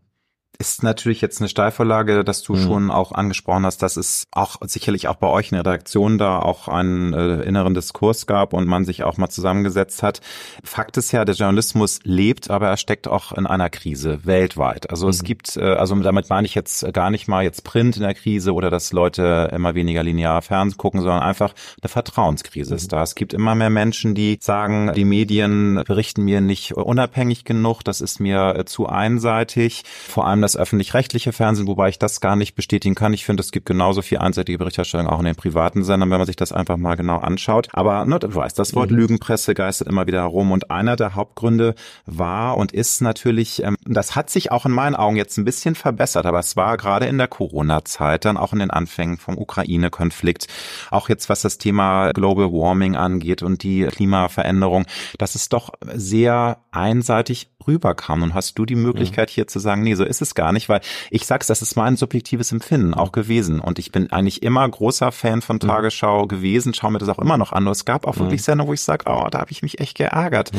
ist 0.58 0.82
natürlich 0.82 1.20
jetzt 1.20 1.40
eine 1.40 1.48
Steilvorlage, 1.48 2.24
dass 2.24 2.42
du 2.42 2.54
mhm. 2.54 2.62
schon 2.62 2.90
auch 2.90 3.12
angesprochen 3.12 3.66
hast, 3.66 3.82
dass 3.82 3.96
es 3.96 4.24
auch 4.30 4.56
sicherlich 4.62 5.08
auch 5.08 5.16
bei 5.16 5.26
euch 5.26 5.50
in 5.50 5.56
der 5.56 5.66
Redaktion 5.66 6.18
da 6.18 6.38
auch 6.38 6.68
einen 6.68 7.12
äh, 7.12 7.42
inneren 7.42 7.74
Diskurs 7.74 8.26
gab 8.26 8.52
und 8.52 8.66
man 8.66 8.84
sich 8.84 9.02
auch 9.02 9.16
mal 9.16 9.28
zusammengesetzt 9.28 10.02
hat. 10.02 10.20
Fakt 10.62 10.96
ist 10.96 11.12
ja, 11.12 11.24
der 11.24 11.34
Journalismus 11.34 11.98
lebt, 12.04 12.50
aber 12.50 12.68
er 12.68 12.76
steckt 12.76 13.08
auch 13.08 13.32
in 13.32 13.46
einer 13.46 13.68
Krise 13.70 14.20
weltweit. 14.24 14.90
Also 14.90 15.06
mhm. 15.06 15.10
es 15.10 15.22
gibt, 15.24 15.56
äh, 15.56 15.62
also 15.62 15.94
damit 15.96 16.30
meine 16.30 16.46
ich 16.46 16.54
jetzt 16.54 16.92
gar 16.92 17.10
nicht 17.10 17.26
mal 17.26 17.42
jetzt 17.42 17.64
Print 17.64 17.96
in 17.96 18.02
der 18.02 18.14
Krise 18.14 18.52
oder 18.52 18.70
dass 18.70 18.92
Leute 18.92 19.50
immer 19.52 19.74
weniger 19.74 20.02
linear 20.02 20.40
Fernsehen 20.42 20.78
gucken, 20.78 21.00
sondern 21.00 21.22
einfach 21.22 21.52
eine 21.82 21.88
Vertrauenskrise 21.88 22.72
mhm. 22.72 22.76
ist 22.76 22.92
da. 22.92 23.02
Es 23.02 23.14
gibt 23.14 23.34
immer 23.34 23.54
mehr 23.54 23.70
Menschen, 23.70 24.14
die 24.14 24.38
sagen, 24.40 24.92
die 24.94 25.04
Medien 25.04 25.82
berichten 25.86 26.22
mir 26.22 26.40
nicht 26.40 26.74
unabhängig 26.74 27.44
genug, 27.44 27.82
das 27.82 28.00
ist 28.00 28.20
mir 28.20 28.54
äh, 28.56 28.64
zu 28.64 28.86
einseitig. 28.86 29.82
Vor 30.08 30.26
allem 30.26 30.43
das 30.44 30.56
öffentlich-rechtliche 30.56 31.32
Fernsehen, 31.32 31.66
wobei 31.66 31.88
ich 31.88 31.98
das 31.98 32.20
gar 32.20 32.36
nicht 32.36 32.54
bestätigen 32.54 32.94
kann. 32.94 33.12
Ich 33.12 33.24
finde, 33.24 33.42
es 33.42 33.50
gibt 33.50 33.66
genauso 33.66 34.02
viel 34.02 34.18
einseitige 34.18 34.58
Berichterstattung 34.58 35.08
auch 35.08 35.18
in 35.18 35.24
den 35.24 35.34
privaten 35.34 35.82
Sendern, 35.82 36.10
wenn 36.10 36.18
man 36.18 36.26
sich 36.26 36.36
das 36.36 36.52
einfach 36.52 36.76
mal 36.76 36.94
genau 36.94 37.18
anschaut. 37.18 37.68
Aber 37.72 38.04
ne, 38.04 38.18
du 38.18 38.32
weißt, 38.34 38.58
das 38.58 38.74
Wort 38.74 38.90
mhm. 38.90 38.98
Lügenpresse 38.98 39.54
geistert 39.54 39.88
immer 39.88 40.06
wieder 40.06 40.20
herum. 40.20 40.52
Und 40.52 40.70
einer 40.70 40.96
der 40.96 41.14
Hauptgründe 41.14 41.74
war 42.06 42.56
und 42.56 42.72
ist 42.72 43.00
natürlich, 43.00 43.62
ähm, 43.62 43.76
das 43.84 44.14
hat 44.14 44.30
sich 44.30 44.52
auch 44.52 44.66
in 44.66 44.72
meinen 44.72 44.94
Augen 44.94 45.16
jetzt 45.16 45.38
ein 45.38 45.44
bisschen 45.44 45.74
verbessert, 45.74 46.26
aber 46.26 46.38
es 46.38 46.56
war 46.56 46.76
gerade 46.76 47.06
in 47.06 47.18
der 47.18 47.28
Corona-Zeit, 47.28 48.24
dann 48.24 48.36
auch 48.36 48.52
in 48.52 48.58
den 48.58 48.70
Anfängen 48.70 49.16
vom 49.16 49.38
Ukraine-Konflikt, 49.38 50.46
auch 50.90 51.08
jetzt 51.08 51.28
was 51.28 51.42
das 51.42 51.58
Thema 51.58 52.12
Global 52.12 52.52
Warming 52.52 52.96
angeht 52.96 53.42
und 53.42 53.62
die 53.62 53.84
Klimaveränderung, 53.86 54.84
dass 55.18 55.34
es 55.34 55.48
doch 55.48 55.70
sehr 55.94 56.58
einseitig 56.70 57.48
rüberkam. 57.66 58.22
Und 58.22 58.34
hast 58.34 58.58
du 58.58 58.66
die 58.66 58.74
Möglichkeit 58.74 59.30
hier 59.30 59.46
zu 59.46 59.58
sagen, 59.58 59.82
nee, 59.82 59.94
so 59.94 60.04
ist 60.04 60.22
es 60.22 60.34
gar 60.34 60.52
nicht, 60.52 60.68
weil 60.68 60.80
ich 61.10 61.26
sag's, 61.26 61.46
das 61.46 61.62
ist 61.62 61.76
mein 61.76 61.96
subjektives 61.96 62.52
Empfinden 62.52 62.94
auch 62.94 63.12
gewesen. 63.12 63.60
Und 63.60 63.78
ich 63.78 63.92
bin 63.92 64.10
eigentlich 64.12 64.42
immer 64.42 64.68
großer 64.68 65.12
Fan 65.12 65.42
von 65.42 65.60
Tagesschau 65.60 66.26
gewesen, 66.26 66.74
schaue 66.74 66.92
mir 66.92 66.98
das 66.98 67.08
auch 67.08 67.18
immer 67.18 67.36
noch 67.36 67.52
an. 67.52 67.64
Nur 67.64 67.72
es 67.72 67.84
gab 67.84 68.06
auch 68.06 68.18
wirklich 68.18 68.42
Sendungen, 68.42 68.68
wo 68.68 68.74
ich 68.74 68.80
sage, 68.80 69.04
oh, 69.06 69.26
da 69.30 69.40
habe 69.40 69.50
ich 69.50 69.62
mich 69.62 69.80
echt 69.80 69.96
geärgert. 69.96 70.50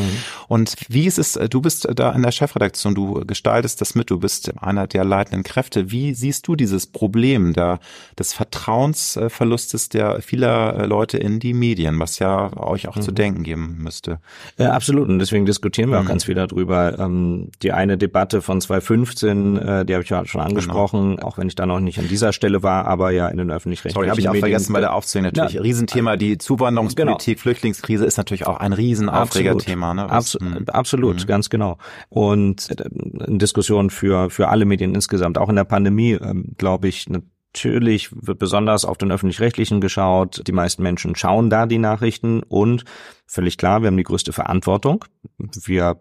Und 0.47 0.75
wie 0.87 1.05
ist 1.05 1.19
es, 1.19 1.33
du 1.33 1.61
bist 1.61 1.87
da 1.95 2.11
in 2.11 2.23
der 2.23 2.31
Chefredaktion, 2.31 2.95
du 2.95 3.25
gestaltest 3.25 3.81
das 3.81 3.95
mit, 3.95 4.09
du 4.09 4.19
bist 4.19 4.51
einer 4.61 4.87
der 4.87 5.03
leitenden 5.03 5.43
Kräfte. 5.43 5.91
Wie 5.91 6.13
siehst 6.13 6.47
du 6.47 6.55
dieses 6.55 6.87
Problem 6.87 7.53
der, 7.53 7.79
des 8.17 8.33
Vertrauensverlustes 8.33 9.89
der 9.89 10.21
vieler 10.21 10.87
Leute 10.87 11.17
in 11.17 11.39
die 11.39 11.53
Medien, 11.53 11.99
was 11.99 12.19
ja 12.19 12.55
euch 12.57 12.87
auch 12.87 12.95
mhm. 12.95 13.01
zu 13.01 13.11
denken 13.11 13.43
geben 13.43 13.77
müsste? 13.79 14.19
Ja, 14.57 14.71
absolut. 14.71 15.09
Und 15.09 15.19
deswegen 15.19 15.45
diskutieren 15.45 15.89
wir 15.89 15.99
mhm. 15.99 16.05
auch 16.05 16.09
ganz 16.09 16.25
viel 16.25 16.35
darüber. 16.35 16.94
Ähm, 16.97 17.49
die 17.61 17.71
eine 17.71 17.97
Debatte 17.97 18.41
von 18.41 18.61
2015, 18.61 19.57
äh, 19.57 19.85
die 19.85 19.93
habe 19.93 20.03
ich 20.03 20.09
ja 20.09 20.25
schon 20.25 20.39
genau. 20.39 20.49
angesprochen, 20.49 21.15
genau. 21.15 21.27
auch 21.27 21.37
wenn 21.37 21.47
ich 21.47 21.55
da 21.55 21.65
noch 21.65 21.79
nicht 21.79 21.99
an 21.99 22.07
dieser 22.07 22.33
Stelle 22.33 22.63
war, 22.63 22.85
aber 22.85 23.11
ja 23.11 23.27
in 23.27 23.37
den 23.37 23.51
öffentlich-rechtlichen 23.51 23.93
Sorry, 23.93 24.09
habe 24.09 24.19
ich 24.19 24.27
auch 24.27 24.33
Medien 24.33 24.49
vergessen 24.49 24.73
bei 24.73 24.79
der 24.79 24.93
Aufzählung 24.93 25.31
natürlich. 25.31 25.53
Ja. 25.53 25.61
Riesenthema, 25.61 26.17
die 26.17 26.37
Zuwanderungspolitik, 26.37 27.35
genau. 27.35 27.41
Flüchtlingskrise 27.41 28.05
ist 28.05 28.17
natürlich 28.17 28.47
auch 28.47 28.57
ein 28.57 28.73
Riesenaufregerthema. 28.73 29.93
Ne? 29.93 30.05
Was, 30.09 30.35
Abs 30.35 30.39
mh. 30.39 30.61
Absolut, 30.67 31.21
mhm. 31.21 31.27
ganz 31.27 31.49
genau. 31.49 31.77
Und 32.09 32.69
äh, 32.71 32.83
eine 33.25 33.37
Diskussion 33.37 33.89
für, 33.89 34.29
für 34.29 34.49
alle 34.49 34.65
Medien 34.65 34.95
insgesamt, 34.95 35.37
auch 35.37 35.49
in 35.49 35.55
der 35.55 35.63
Pandemie, 35.63 36.13
ähm, 36.13 36.53
glaube 36.57 36.87
ich, 36.87 37.07
Natürlich 37.55 38.09
wird 38.11 38.37
besonders 38.37 38.83
auf 38.83 38.97
den 38.97 39.13
öffentlich-rechtlichen 39.13 39.79
geschaut. 39.79 40.41
Die 40.45 40.51
meisten 40.51 40.83
Menschen 40.83 41.15
schauen 41.15 41.49
da 41.49 41.65
die 41.65 41.77
Nachrichten 41.77 42.43
und 42.43 42.83
völlig 43.27 43.57
klar, 43.57 43.81
wir 43.81 43.87
haben 43.87 43.95
die 43.95 44.03
größte 44.03 44.33
Verantwortung. 44.33 45.05
Wir 45.37 45.97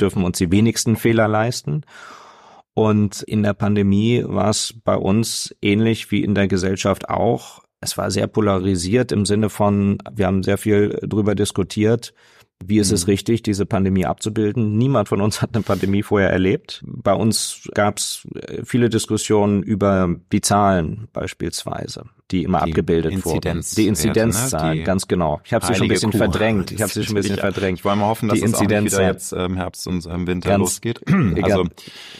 dürfen 0.00 0.24
uns 0.24 0.38
die 0.38 0.50
wenigsten 0.50 0.96
Fehler 0.96 1.28
leisten. 1.28 1.82
Und 2.74 3.22
in 3.22 3.42
der 3.42 3.54
Pandemie 3.54 4.22
war 4.24 4.50
es 4.50 4.74
bei 4.84 4.96
uns 4.96 5.54
ähnlich 5.60 6.10
wie 6.10 6.22
in 6.22 6.34
der 6.34 6.48
Gesellschaft 6.48 7.08
auch. 7.08 7.62
Es 7.80 7.98
war 7.98 8.10
sehr 8.10 8.26
polarisiert 8.26 9.12
im 9.12 9.24
Sinne 9.24 9.50
von, 9.50 9.98
wir 10.12 10.26
haben 10.26 10.42
sehr 10.42 10.58
viel 10.58 10.98
drüber 11.02 11.34
diskutiert, 11.34 12.12
wie 12.64 12.78
ist 12.78 12.90
es 12.90 13.06
mhm. 13.06 13.10
richtig, 13.10 13.42
diese 13.42 13.66
Pandemie 13.66 14.04
abzubilden? 14.04 14.76
Niemand 14.76 15.08
von 15.08 15.20
uns 15.20 15.42
hat 15.42 15.54
eine 15.54 15.62
Pandemie 15.62 16.02
vorher 16.02 16.30
erlebt. 16.30 16.82
Bei 16.86 17.14
uns 17.14 17.68
gab 17.74 17.98
es 17.98 18.26
äh, 18.34 18.64
viele 18.64 18.88
Diskussionen 18.88 19.62
über 19.62 20.16
die 20.32 20.40
Zahlen 20.40 21.08
beispielsweise 21.12 22.04
die 22.30 22.44
immer 22.44 22.64
die 22.64 22.72
abgebildet 22.72 23.12
Inzidenz 23.12 23.70
wurden. 23.70 23.76
Die 23.76 23.88
Inzidenzzahlen, 23.88 24.78
ne? 24.78 24.84
ganz 24.84 25.08
genau. 25.08 25.40
Ich 25.44 25.54
habe 25.54 25.64
sie 25.64 25.74
schon 25.74 25.86
ein 25.86 25.88
bisschen 25.88 26.12
Kuh. 26.12 26.18
verdrängt. 26.18 26.70
Ich 26.70 26.82
habe 26.82 26.92
sie 26.92 27.04
schon 27.04 27.14
ein 27.14 27.22
bisschen 27.22 27.36
ich, 27.36 27.40
verdrängt. 27.40 27.78
Ich 27.78 27.84
wollte 27.84 27.98
mal 27.98 28.06
hoffen, 28.06 28.28
dass 28.28 28.38
die 28.38 28.44
es 28.44 28.54
auch 28.54 28.60
wieder 28.60 28.82
jetzt 29.06 29.32
im 29.32 29.56
Herbst 29.56 29.86
und 29.86 30.04
im 30.06 30.26
Winter 30.26 30.50
ganz, 30.50 30.60
losgeht. 30.60 31.00
Also 31.42 31.64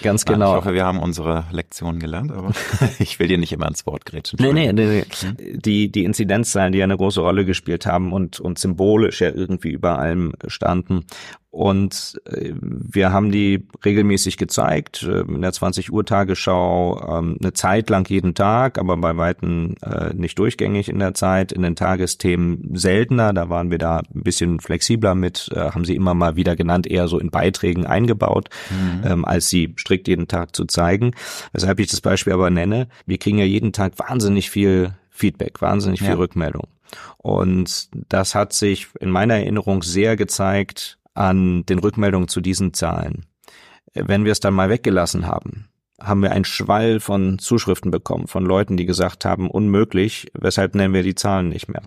ganz 0.03 0.25
genau. 0.25 0.53
ich 0.53 0.57
hoffe, 0.59 0.75
wir 0.75 0.85
haben 0.85 1.01
unsere 1.01 1.45
Lektion 1.51 1.99
gelernt, 1.99 2.31
aber 2.31 2.53
ich 2.99 3.19
will 3.19 3.29
dir 3.29 3.39
nicht 3.39 3.53
immer 3.53 3.69
ins 3.69 3.85
Wort 3.87 4.07
grätschen. 4.07 4.39
Nee, 4.41 4.53
nee, 4.53 4.73
nee, 4.73 4.87
nee. 4.87 5.05
Hm? 5.21 5.61
Die, 5.61 5.91
die 5.91 6.05
Inzidenzzahlen, 6.05 6.73
die 6.73 6.79
ja 6.79 6.85
eine 6.85 6.97
große 6.97 7.21
Rolle 7.21 7.45
gespielt 7.45 7.85
haben 7.87 8.13
und, 8.13 8.41
und 8.41 8.59
symbolisch 8.59 9.21
ja 9.21 9.31
irgendwie 9.31 9.71
über 9.71 9.99
allem 9.99 10.33
standen 10.47 11.05
und 11.51 12.21
äh, 12.27 12.53
wir 12.61 13.11
haben 13.11 13.33
die 13.33 13.67
regelmäßig 13.83 14.37
gezeigt, 14.37 15.03
äh, 15.03 15.21
in 15.21 15.41
der 15.41 15.53
20 15.53 15.91
Uhr 15.91 16.05
Tagesschau 16.05 17.19
ähm, 17.19 17.39
eine 17.41 17.55
Zeit 17.55 17.89
lang 17.89 18.09
jeden 18.09 18.35
Tag, 18.35 18.79
aber 18.79 18.99
bei 18.99 19.17
Weitem 19.17 19.75
äh, 19.83 20.13
nicht 20.13 20.39
durchgängig 20.39 20.91
in 20.91 20.99
der 20.99 21.15
Zeit, 21.15 21.51
in 21.51 21.63
den 21.63 21.75
Tagesthemen 21.75 22.77
seltener, 22.77 23.33
da 23.33 23.49
waren 23.49 23.71
wir 23.71 23.79
da 23.79 23.99
ein 23.99 24.23
bisschen 24.23 24.61
flexibler 24.61 25.15
mit, 25.15 25.51
haben 25.55 25.85
sie 25.85 25.97
immer 25.97 26.15
mal 26.15 26.37
wieder 26.37 26.57
genannt, 26.57 26.87
eher 26.87 27.09
so 27.09 27.19
in 27.19 27.31
Beiträgen 27.31 27.87
eingebaut, 27.87 28.51
mhm. 28.71 28.89
Ähm, 29.05 29.25
als 29.25 29.49
sie 29.49 29.75
strikt 29.79 30.09
jeden 30.09 30.29
Tag 30.29 30.55
zu 30.55 30.65
zeigen. 30.65 31.13
Weshalb 31.53 31.81
ich 31.81 31.89
das 31.89 32.01
Beispiel 32.01 32.33
aber 32.33 32.51
nenne, 32.51 32.89
wir 33.07 33.19
kriegen 33.19 33.39
ja 33.39 33.45
jeden 33.45 33.73
Tag 33.73 33.99
wahnsinnig 33.99 34.51
viel 34.51 34.95
Feedback, 35.11 35.61
wahnsinnig 35.63 36.01
viel 36.01 36.11
ja. 36.11 36.15
Rückmeldung. 36.17 36.69
Und 37.19 37.89
das 38.09 38.35
hat 38.35 38.53
sich 38.53 38.89
in 39.01 39.11
meiner 39.11 39.35
Erinnerung 39.35 39.83
sehr 39.83 40.17
gezeigt, 40.17 40.98
an 41.19 41.67
den 41.67 41.79
Rückmeldungen 41.79 42.29
zu 42.29 42.41
diesen 42.41 42.73
Zahlen. 42.73 43.27
Wenn 43.95 44.25
wir 44.25 44.33
es 44.33 44.41
dann 44.41 44.55
mal 44.55 44.71
weggelassen 44.71 45.27
haben, 45.27 45.69
haben 46.01 46.23
wir 46.23 46.31
einen 46.31 46.45
Schwall 46.45 47.01
von 47.01 47.39
Zuschriften 47.39 47.91
bekommen 47.91 48.29
von 48.29 48.45
Leuten, 48.45 48.77
die 48.77 48.87
gesagt 48.87 49.25
haben, 49.25 49.51
unmöglich, 49.51 50.31
weshalb 50.35 50.75
nennen 50.75 50.95
wir 50.95 51.03
die 51.03 51.17
Zahlen 51.17 51.49
nicht 51.49 51.69
mehr. 51.69 51.83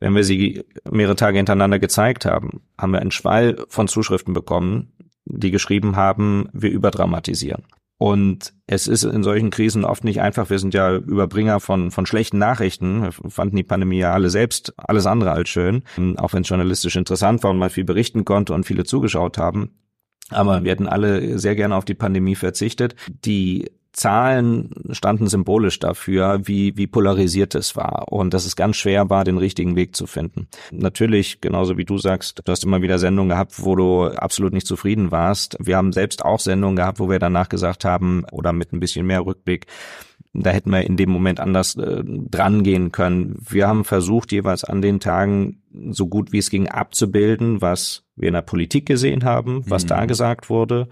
Wenn 0.00 0.14
wir 0.14 0.24
sie 0.24 0.64
mehrere 0.90 1.16
Tage 1.16 1.36
hintereinander 1.36 1.78
gezeigt 1.78 2.24
haben, 2.24 2.62
haben 2.76 2.92
wir 2.92 3.00
einen 3.00 3.12
Schwall 3.12 3.64
von 3.68 3.86
Zuschriften 3.86 4.34
bekommen, 4.34 4.92
die 5.24 5.50
geschrieben 5.50 5.96
haben, 5.96 6.48
wir 6.52 6.70
überdramatisieren. 6.70 7.64
Und 7.98 8.52
es 8.66 8.88
ist 8.88 9.04
in 9.04 9.22
solchen 9.22 9.50
Krisen 9.50 9.84
oft 9.84 10.04
nicht 10.04 10.20
einfach. 10.20 10.50
Wir 10.50 10.58
sind 10.58 10.74
ja 10.74 10.96
Überbringer 10.96 11.60
von, 11.60 11.90
von 11.90 12.04
schlechten 12.04 12.38
Nachrichten. 12.38 13.02
Wir 13.02 13.12
fanden 13.12 13.56
die 13.56 13.62
Pandemie 13.62 13.98
ja 13.98 14.12
alle 14.12 14.28
selbst 14.28 14.74
alles 14.76 15.06
andere 15.06 15.32
als 15.32 15.48
schön. 15.48 15.82
Auch 16.16 16.34
wenn 16.34 16.42
es 16.42 16.48
journalistisch 16.48 16.96
interessant 16.96 17.42
war 17.42 17.50
und 17.50 17.58
man 17.58 17.70
viel 17.70 17.84
berichten 17.84 18.24
konnte 18.26 18.52
und 18.52 18.64
viele 18.64 18.84
zugeschaut 18.84 19.38
haben. 19.38 19.70
Aber 20.28 20.64
wir 20.64 20.72
hätten 20.72 20.88
alle 20.88 21.38
sehr 21.38 21.54
gerne 21.54 21.76
auf 21.76 21.84
die 21.84 21.94
Pandemie 21.94 22.34
verzichtet. 22.34 22.96
Die 23.24 23.70
Zahlen 23.96 24.70
standen 24.90 25.26
symbolisch 25.26 25.78
dafür, 25.78 26.40
wie, 26.44 26.76
wie 26.76 26.86
polarisiert 26.86 27.54
es 27.54 27.76
war 27.76 28.12
und 28.12 28.34
dass 28.34 28.44
es 28.44 28.54
ganz 28.54 28.76
schwer 28.76 29.08
war, 29.08 29.24
den 29.24 29.38
richtigen 29.38 29.74
Weg 29.74 29.96
zu 29.96 30.06
finden. 30.06 30.48
Natürlich, 30.70 31.40
genauso 31.40 31.78
wie 31.78 31.86
du 31.86 31.96
sagst, 31.96 32.42
du 32.44 32.52
hast 32.52 32.62
immer 32.62 32.82
wieder 32.82 32.98
Sendungen 32.98 33.30
gehabt, 33.30 33.64
wo 33.64 33.74
du 33.74 34.04
absolut 34.04 34.52
nicht 34.52 34.66
zufrieden 34.66 35.10
warst. 35.10 35.56
Wir 35.58 35.78
haben 35.78 35.92
selbst 35.92 36.24
auch 36.24 36.40
Sendungen 36.40 36.76
gehabt, 36.76 37.00
wo 37.00 37.08
wir 37.08 37.18
danach 37.18 37.48
gesagt 37.48 37.86
haben, 37.86 38.24
oder 38.32 38.52
mit 38.52 38.72
ein 38.74 38.80
bisschen 38.80 39.06
mehr 39.06 39.24
Rückblick, 39.24 39.66
da 40.34 40.50
hätten 40.50 40.70
wir 40.70 40.82
in 40.82 40.98
dem 40.98 41.10
Moment 41.10 41.40
anders 41.40 41.76
äh, 41.76 42.02
dran 42.04 42.62
gehen 42.62 42.92
können. 42.92 43.36
Wir 43.48 43.66
haben 43.66 43.84
versucht, 43.84 44.32
jeweils 44.32 44.64
an 44.64 44.82
den 44.82 45.00
Tagen 45.00 45.62
so 45.90 46.06
gut 46.06 46.32
wie 46.32 46.38
es 46.38 46.50
ging 46.50 46.68
abzubilden, 46.68 47.62
was 47.62 48.04
wir 48.14 48.28
in 48.28 48.34
der 48.34 48.42
Politik 48.42 48.86
gesehen 48.86 49.24
haben, 49.24 49.62
was 49.66 49.84
mhm. 49.84 49.88
da 49.88 50.04
gesagt 50.04 50.50
wurde. 50.50 50.88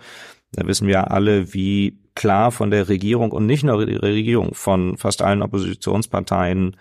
Da 0.54 0.66
wissen 0.66 0.86
wir 0.86 1.10
alle, 1.10 1.52
wie 1.52 1.98
klar 2.14 2.52
von 2.52 2.70
der 2.70 2.88
Regierung 2.88 3.32
und 3.32 3.46
nicht 3.46 3.64
nur 3.64 3.84
der 3.84 4.02
Regierung, 4.02 4.54
von 4.54 4.96
fast 4.96 5.22
allen 5.22 5.42
Oppositionsparteien 5.42 6.76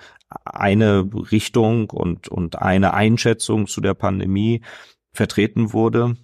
eine 0.46 1.10
Richtung 1.32 1.90
und, 1.90 2.28
und 2.28 2.62
eine 2.62 2.94
Einschätzung 2.94 3.68
zu 3.68 3.82
der 3.82 3.94
Pandemie 3.94 4.62
vertreten 5.12 5.74
wurde. 5.74 6.16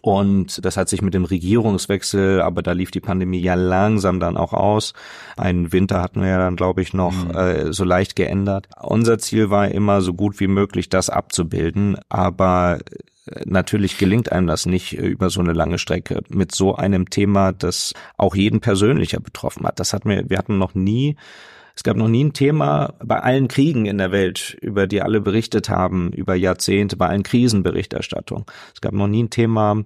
Und 0.00 0.64
das 0.64 0.78
hat 0.78 0.88
sich 0.88 1.02
mit 1.02 1.12
dem 1.12 1.24
Regierungswechsel, 1.24 2.40
aber 2.40 2.62
da 2.62 2.72
lief 2.72 2.90
die 2.90 3.00
Pandemie 3.00 3.40
ja 3.40 3.54
langsam 3.54 4.20
dann 4.20 4.38
auch 4.38 4.54
aus. 4.54 4.94
Einen 5.36 5.70
Winter 5.72 6.00
hatten 6.00 6.22
wir 6.22 6.28
ja 6.28 6.38
dann, 6.38 6.56
glaube 6.56 6.80
ich, 6.80 6.94
noch 6.94 7.12
mhm. 7.12 7.30
äh, 7.32 7.72
so 7.74 7.84
leicht 7.84 8.16
geändert. 8.16 8.68
Unser 8.80 9.18
Ziel 9.18 9.50
war 9.50 9.68
immer, 9.68 10.00
so 10.00 10.14
gut 10.14 10.40
wie 10.40 10.46
möglich 10.46 10.88
das 10.88 11.10
abzubilden, 11.10 11.98
aber 12.08 12.78
Natürlich 13.44 13.98
gelingt 13.98 14.32
einem 14.32 14.48
das 14.48 14.66
nicht 14.66 14.98
äh, 14.98 15.06
über 15.06 15.30
so 15.30 15.40
eine 15.40 15.52
lange 15.52 15.78
Strecke 15.78 16.22
mit 16.28 16.52
so 16.52 16.74
einem 16.74 17.08
Thema, 17.08 17.52
das 17.52 17.94
auch 18.16 18.34
jeden 18.34 18.60
persönlicher 18.60 19.20
betroffen 19.20 19.64
hat. 19.66 19.78
Das 19.78 19.92
hatten 19.92 20.08
wir, 20.08 20.28
wir 20.28 20.38
hatten 20.38 20.58
noch 20.58 20.74
nie, 20.74 21.16
es 21.76 21.84
gab 21.84 21.96
noch 21.96 22.08
nie 22.08 22.24
ein 22.24 22.32
Thema 22.32 22.94
bei 23.02 23.20
allen 23.20 23.48
Kriegen 23.48 23.86
in 23.86 23.98
der 23.98 24.10
Welt, 24.10 24.56
über 24.60 24.86
die 24.86 25.02
alle 25.02 25.20
berichtet 25.20 25.68
haben, 25.68 26.12
über 26.12 26.34
Jahrzehnte, 26.34 26.96
bei 26.96 27.08
allen 27.08 27.22
Krisenberichterstattung. 27.22 28.44
Es 28.74 28.80
gab 28.80 28.92
noch 28.92 29.06
nie 29.06 29.22
ein 29.22 29.30
Thema, 29.30 29.84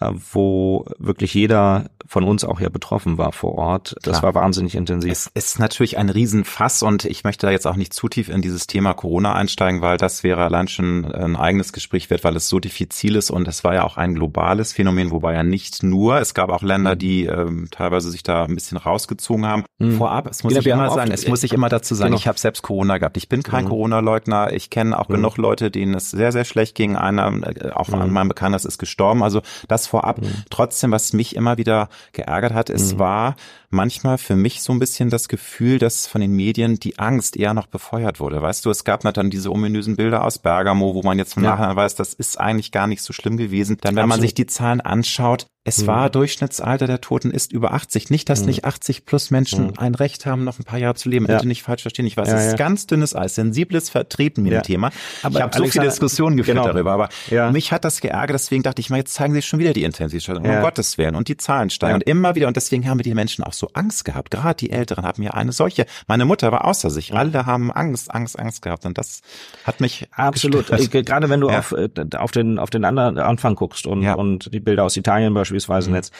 äh, 0.00 0.10
wo 0.32 0.84
wirklich 0.98 1.34
jeder 1.34 1.88
von 2.12 2.24
uns 2.24 2.44
auch 2.44 2.60
ja 2.60 2.68
betroffen 2.68 3.16
war 3.16 3.32
vor 3.32 3.54
Ort. 3.54 3.96
Das 4.02 4.18
Klar. 4.18 4.34
war 4.34 4.42
wahnsinnig 4.42 4.74
intensiv. 4.74 5.10
Es 5.10 5.30
ist 5.32 5.58
natürlich 5.58 5.96
ein 5.96 6.10
Riesenfass 6.10 6.82
und 6.82 7.06
ich 7.06 7.24
möchte 7.24 7.46
da 7.46 7.50
jetzt 7.50 7.66
auch 7.66 7.76
nicht 7.76 7.94
zu 7.94 8.06
tief 8.06 8.28
in 8.28 8.42
dieses 8.42 8.66
Thema 8.66 8.92
Corona 8.92 9.32
einsteigen, 9.32 9.80
weil 9.80 9.96
das 9.96 10.22
wäre 10.22 10.44
allein 10.44 10.68
schon 10.68 11.06
ein 11.06 11.36
eigenes 11.36 11.72
Gespräch 11.72 12.10
wert, 12.10 12.22
weil 12.22 12.36
es 12.36 12.50
so 12.50 12.60
diffizil 12.60 13.16
ist 13.16 13.30
und 13.30 13.48
es 13.48 13.64
war 13.64 13.72
ja 13.72 13.84
auch 13.84 13.96
ein 13.96 14.14
globales 14.14 14.74
Phänomen, 14.74 15.10
wobei 15.10 15.32
ja 15.32 15.42
nicht 15.42 15.82
nur, 15.82 16.18
es 16.18 16.34
gab 16.34 16.50
auch 16.50 16.60
Länder, 16.60 16.96
die 16.96 17.24
ähm, 17.24 17.68
teilweise 17.70 18.10
sich 18.10 18.22
da 18.22 18.44
ein 18.44 18.54
bisschen 18.54 18.76
rausgezogen 18.76 19.46
haben. 19.46 19.64
Mhm. 19.78 19.96
Vorab, 19.96 20.26
es 20.26 20.44
muss 20.44 20.52
ja, 20.52 20.60
ich 20.60 20.66
immer 20.66 20.90
sagen, 20.90 21.12
es 21.12 21.26
muss 21.26 21.42
ich 21.42 21.54
immer 21.54 21.70
dazu 21.70 21.94
sagen, 21.94 22.10
genau. 22.10 22.20
ich 22.20 22.28
habe 22.28 22.38
selbst 22.38 22.62
Corona 22.62 22.98
gehabt. 22.98 23.16
Ich 23.16 23.30
bin 23.30 23.42
kein 23.42 23.64
mhm. 23.64 23.70
Corona-Leugner. 23.70 24.52
Ich 24.52 24.68
kenne 24.68 24.98
auch 24.98 25.08
mhm. 25.08 25.14
genug 25.14 25.38
Leute, 25.38 25.70
denen 25.70 25.94
es 25.94 26.10
sehr, 26.10 26.30
sehr 26.30 26.44
schlecht 26.44 26.74
ging. 26.74 26.94
Einer, 26.94 27.32
äh, 27.42 27.70
auch 27.70 27.88
mhm. 27.88 27.94
an 27.94 28.10
meinem 28.10 28.28
Bekannten, 28.28 28.52
ist 28.52 28.76
gestorben. 28.76 29.22
Also 29.22 29.40
das 29.66 29.86
vorab. 29.86 30.20
Mhm. 30.20 30.44
Trotzdem, 30.50 30.92
was 30.92 31.14
mich 31.14 31.34
immer 31.36 31.56
wieder 31.56 31.88
geärgert 32.12 32.52
hat, 32.52 32.70
es 32.70 32.94
mhm. 32.94 32.98
war 32.98 33.36
manchmal 33.70 34.18
für 34.18 34.36
mich 34.36 34.62
so 34.62 34.72
ein 34.72 34.78
bisschen 34.78 35.10
das 35.10 35.28
Gefühl, 35.28 35.78
dass 35.78 36.06
von 36.06 36.20
den 36.20 36.32
Medien 36.32 36.78
die 36.78 36.98
Angst 36.98 37.36
eher 37.36 37.54
noch 37.54 37.66
befeuert 37.66 38.20
wurde. 38.20 38.42
Weißt 38.42 38.64
du, 38.64 38.70
es 38.70 38.84
gab 38.84 39.02
dann 39.02 39.30
diese 39.30 39.50
ominösen 39.50 39.96
Bilder 39.96 40.24
aus 40.24 40.38
Bergamo, 40.38 40.94
wo 40.94 41.02
man 41.02 41.18
jetzt 41.18 41.36
im 41.36 41.44
ja. 41.44 41.50
Nachhinein 41.50 41.76
weiß, 41.76 41.94
das 41.94 42.14
ist 42.14 42.38
eigentlich 42.38 42.72
gar 42.72 42.86
nicht 42.86 43.02
so 43.02 43.12
schlimm 43.12 43.36
gewesen. 43.36 43.78
Dann, 43.80 43.96
wenn 43.96 44.04
Absolut. 44.04 44.08
man 44.08 44.20
sich 44.20 44.34
die 44.34 44.46
Zahlen 44.46 44.80
anschaut, 44.80 45.46
es 45.64 45.82
mhm. 45.82 45.86
war 45.86 46.10
Durchschnittsalter 46.10 46.88
der 46.88 47.00
Toten 47.00 47.30
ist 47.30 47.52
über 47.52 47.72
80. 47.72 48.10
Nicht, 48.10 48.28
dass 48.28 48.40
mhm. 48.40 48.46
nicht 48.46 48.64
80 48.64 49.06
plus 49.06 49.30
Menschen 49.30 49.68
mhm. 49.68 49.74
ein 49.78 49.94
Recht 49.94 50.26
haben, 50.26 50.42
noch 50.42 50.58
ein 50.58 50.64
paar 50.64 50.80
Jahre 50.80 50.96
zu 50.96 51.08
leben. 51.08 51.26
Ja. 51.26 51.36
Bitte 51.36 51.46
nicht 51.46 51.62
falsch 51.62 51.82
verstehen. 51.82 52.04
Ich 52.06 52.16
weiß, 52.16 52.28
ja, 52.28 52.34
es 52.34 52.44
ist 52.46 52.50
ja. 52.52 52.56
ganz 52.56 52.88
dünnes 52.88 53.14
Eis, 53.14 53.36
sensibles 53.36 53.88
Vertreten 53.88 54.42
mit 54.42 54.52
dem 54.52 54.62
Thema. 54.62 54.90
Aber 55.22 55.36
ich 55.36 55.42
habe 55.42 55.56
so 55.56 55.64
viele 55.66 55.84
Diskussionen 55.84 56.36
geführt 56.36 56.56
genau. 56.56 56.68
darüber, 56.72 56.92
aber 56.92 57.08
mich 57.52 57.70
hat 57.70 57.84
das 57.84 58.00
geärgert. 58.00 58.34
Deswegen 58.34 58.64
dachte 58.64 58.80
ich 58.80 58.90
mal, 58.90 58.96
jetzt 58.96 59.14
zeigen 59.14 59.34
sie 59.34 59.42
schon 59.42 59.60
wieder 59.60 59.72
die 59.72 59.84
Intensivsteigerung. 59.84 60.48
Um 60.48 60.62
Gottes 60.62 60.98
Willen. 60.98 61.14
Und 61.14 61.28
die 61.28 61.36
Zahlen 61.36 61.70
steigen. 61.70 61.94
Und 61.94 62.02
immer 62.02 62.34
wieder. 62.34 62.48
Und 62.48 62.56
deswegen 62.56 62.88
haben 62.88 62.98
wir 62.98 63.04
die 63.04 63.14
Menschen 63.14 63.44
auch 63.44 63.52
so 63.52 63.70
Angst 63.72 64.04
gehabt. 64.04 64.32
Gerade 64.32 64.56
die 64.56 64.70
Älteren 64.70 65.04
haben 65.04 65.22
ja 65.22 65.30
eine 65.32 65.52
solche. 65.52 65.86
Meine 66.08 66.24
Mutter 66.24 66.50
war 66.50 66.64
außer 66.64 66.90
sich. 66.90 67.14
Alle 67.14 67.46
haben 67.46 67.70
Angst, 67.70 68.12
Angst, 68.12 68.36
Angst 68.36 68.62
gehabt. 68.62 68.84
Und 68.84 68.98
das 68.98 69.20
hat 69.64 69.80
mich 69.80 70.08
absolut. 70.10 70.66
Gestört. 70.66 71.06
Gerade 71.06 71.28
wenn 71.28 71.40
du 71.40 71.50
auf, 71.50 71.70
äh, 71.72 71.88
auf 72.16 72.32
den 72.32 72.58
auf 72.58 72.70
den 72.70 72.84
anderen 72.84 73.18
Anfang 73.18 73.54
guckst 73.54 73.86
und 73.86 74.02
und 74.02 74.52
die 74.52 74.60
Bilder 74.60 74.84
aus 74.84 74.96
Italien 74.96 75.32
beispielsweise 75.32 75.51
mhm. 75.60 75.94
jetzt 75.94 76.12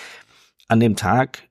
an 0.68 0.80
dem 0.80 0.96
Tag, 0.96 1.42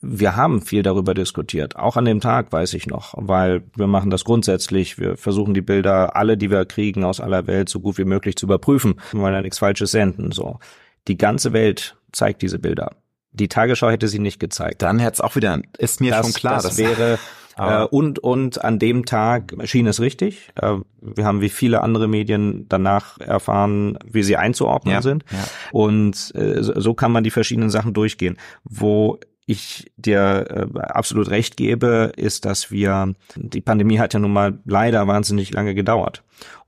wir 0.00 0.34
haben 0.34 0.62
viel 0.62 0.82
darüber 0.82 1.14
diskutiert. 1.14 1.76
Auch 1.76 1.96
an 1.96 2.04
dem 2.04 2.20
Tag 2.20 2.52
weiß 2.52 2.74
ich 2.74 2.86
noch, 2.88 3.14
weil 3.16 3.62
wir 3.76 3.86
machen 3.86 4.10
das 4.10 4.24
grundsätzlich. 4.24 4.98
Wir 4.98 5.16
versuchen 5.16 5.54
die 5.54 5.62
Bilder, 5.62 6.16
alle, 6.16 6.36
die 6.36 6.50
wir 6.50 6.64
kriegen 6.64 7.04
aus 7.04 7.20
aller 7.20 7.46
Welt, 7.46 7.68
so 7.68 7.78
gut 7.80 7.98
wie 7.98 8.04
möglich 8.04 8.36
zu 8.36 8.46
überprüfen. 8.46 9.00
Wir 9.12 9.20
wollen 9.20 9.34
ja 9.34 9.42
nichts 9.42 9.58
Falsches 9.58 9.92
senden, 9.92 10.32
so. 10.32 10.58
Die 11.08 11.16
ganze 11.16 11.52
Welt 11.52 11.96
zeigt 12.10 12.42
diese 12.42 12.58
Bilder. 12.58 12.96
Die 13.32 13.48
Tagesschau 13.48 13.90
hätte 13.90 14.08
sie 14.08 14.18
nicht 14.18 14.40
gezeigt. 14.40 14.82
Dann 14.82 14.98
hätte 14.98 15.14
es 15.14 15.20
auch 15.20 15.36
wieder, 15.36 15.60
ist 15.78 16.00
mir 16.00 16.10
das, 16.10 16.26
schon 16.26 16.34
klar. 16.34 16.54
Das, 16.56 16.64
das 16.64 16.78
wäre, 16.78 17.18
äh, 17.56 17.84
und, 17.84 18.18
und 18.18 18.64
an 18.64 18.78
dem 18.78 19.04
Tag 19.04 19.54
schien 19.64 19.86
es 19.86 20.00
richtig. 20.00 20.50
Äh, 20.54 20.76
wir 21.00 21.24
haben 21.24 21.40
wie 21.40 21.48
viele 21.48 21.82
andere 21.82 22.08
Medien 22.08 22.66
danach 22.68 23.18
erfahren, 23.20 23.98
wie 24.04 24.22
sie 24.22 24.36
einzuordnen 24.36 24.94
ja, 24.94 25.02
sind. 25.02 25.24
Ja. 25.30 25.44
Und 25.72 26.34
äh, 26.34 26.62
so 26.62 26.94
kann 26.94 27.12
man 27.12 27.24
die 27.24 27.30
verschiedenen 27.30 27.70
Sachen 27.70 27.94
durchgehen. 27.94 28.38
Wo 28.64 29.18
ich 29.46 29.90
dir 29.96 30.46
äh, 30.74 30.78
absolut 30.78 31.30
recht 31.30 31.56
gebe, 31.56 32.12
ist, 32.16 32.44
dass 32.44 32.70
wir, 32.70 33.14
die 33.36 33.60
Pandemie 33.60 33.98
hat 33.98 34.14
ja 34.14 34.20
nun 34.20 34.32
mal 34.32 34.58
leider 34.64 35.06
wahnsinnig 35.06 35.52
lange 35.52 35.74
gedauert. 35.74 36.22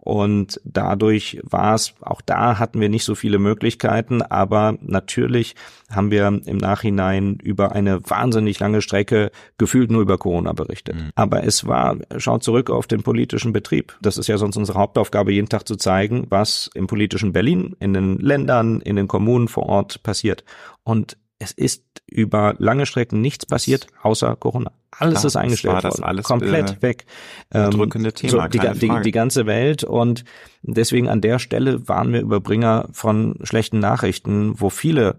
Und 0.04 0.60
dadurch 0.64 1.40
war 1.42 1.74
es, 1.74 1.94
auch 2.02 2.20
da 2.20 2.58
hatten 2.58 2.80
wir 2.80 2.90
nicht 2.90 3.04
so 3.04 3.14
viele 3.14 3.38
Möglichkeiten, 3.38 4.20
aber 4.20 4.76
natürlich 4.82 5.54
haben 5.90 6.10
wir 6.10 6.26
im 6.44 6.58
Nachhinein 6.58 7.38
über 7.42 7.72
eine 7.72 8.08
wahnsinnig 8.08 8.60
lange 8.60 8.82
Strecke 8.82 9.30
gefühlt 9.56 9.90
nur 9.90 10.02
über 10.02 10.18
Corona 10.18 10.52
berichtet. 10.52 10.96
Mhm. 10.96 11.10
Aber 11.14 11.44
es 11.44 11.66
war, 11.66 11.96
schaut 12.18 12.42
zurück 12.42 12.68
auf 12.68 12.86
den 12.86 13.02
politischen 13.02 13.52
Betrieb. 13.54 13.96
Das 14.02 14.18
ist 14.18 14.26
ja 14.26 14.36
sonst 14.36 14.58
unsere 14.58 14.78
Hauptaufgabe, 14.78 15.32
jeden 15.32 15.48
Tag 15.48 15.66
zu 15.66 15.76
zeigen, 15.76 16.26
was 16.28 16.70
im 16.74 16.86
politischen 16.86 17.32
Berlin, 17.32 17.74
in 17.80 17.94
den 17.94 18.18
Ländern, 18.18 18.82
in 18.82 18.96
den 18.96 19.08
Kommunen 19.08 19.48
vor 19.48 19.66
Ort 19.66 20.02
passiert. 20.02 20.44
Und 20.82 21.16
es 21.38 21.52
ist 21.52 21.83
über 22.14 22.54
lange 22.58 22.86
Strecken 22.86 23.20
nichts 23.20 23.44
passiert, 23.44 23.88
außer 24.02 24.36
Corona. 24.36 24.70
Alles 24.92 25.20
Klar, 25.20 25.26
ist 25.26 25.36
eingestellt 25.36 25.82
das 25.82 25.98
worden, 25.98 26.04
alles 26.04 26.24
komplett 26.24 26.70
äh, 26.70 26.82
weg. 26.82 27.06
Ähm, 27.52 27.72
drückende 27.72 28.12
Thema, 28.12 28.30
so, 28.30 28.48
die, 28.48 28.60
die, 28.78 29.02
die, 29.02 29.10
ganze 29.10 29.46
Welt 29.46 29.82
und 29.82 30.24
deswegen 30.62 31.08
an 31.08 31.20
der 31.20 31.40
Stelle 31.40 31.88
waren 31.88 32.12
wir 32.12 32.20
Überbringer 32.20 32.88
von 32.92 33.36
schlechten 33.42 33.80
Nachrichten, 33.80 34.60
wo 34.60 34.70
viele 34.70 35.18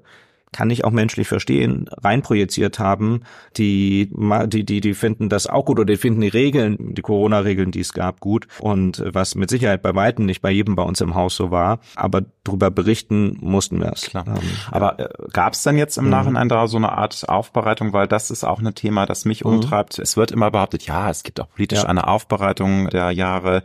kann 0.55 0.69
ich 0.69 0.85
auch 0.85 0.91
menschlich 0.91 1.27
verstehen, 1.27 1.89
reinprojiziert 2.01 2.79
haben, 2.79 3.23
die, 3.57 4.09
die, 4.45 4.63
die, 4.63 4.79
die 4.79 4.93
finden 4.93 5.27
das 5.27 5.47
auch 5.47 5.65
gut 5.65 5.81
oder 5.81 5.91
die 5.91 5.97
finden 5.97 6.21
die 6.21 6.29
Regeln, 6.29 6.95
die 6.95 7.01
Corona-Regeln, 7.01 7.71
die 7.71 7.81
es 7.81 7.91
gab, 7.91 8.21
gut. 8.21 8.47
Und 8.61 9.03
was 9.05 9.35
mit 9.35 9.49
Sicherheit 9.49 9.81
bei 9.81 9.93
Weitem 9.95 10.25
nicht 10.25 10.41
bei 10.41 10.51
jedem 10.51 10.77
bei 10.77 10.83
uns 10.83 11.01
im 11.01 11.13
Haus 11.13 11.35
so 11.35 11.51
war. 11.51 11.79
Aber 11.97 12.21
darüber 12.45 12.71
berichten 12.71 13.37
mussten 13.41 13.81
wir 13.81 13.91
es. 13.91 14.03
Klar. 14.03 14.23
Ähm, 14.27 14.35
aber 14.71 14.97
äh, 14.97 15.09
gab 15.33 15.53
es 15.55 15.63
denn 15.63 15.77
jetzt 15.77 15.97
im 15.97 16.05
mhm. 16.05 16.11
Nachhinein 16.11 16.47
da 16.47 16.67
so 16.67 16.77
eine 16.77 16.93
Art 16.93 17.27
Aufbereitung? 17.27 17.91
Weil 17.91 18.07
das 18.07 18.31
ist 18.31 18.45
auch 18.45 18.61
ein 18.61 18.75
Thema, 18.75 19.05
das 19.05 19.25
mich 19.25 19.43
mhm. 19.43 19.55
umtreibt. 19.55 19.99
Es 19.99 20.15
wird 20.15 20.31
immer 20.31 20.51
behauptet, 20.51 20.83
ja, 20.83 21.09
es 21.09 21.23
gibt 21.23 21.41
auch 21.41 21.49
politisch 21.49 21.79
ja. 21.79 21.89
eine 21.89 22.07
Aufbereitung 22.07 22.89
der 22.89 23.11
Jahre. 23.11 23.61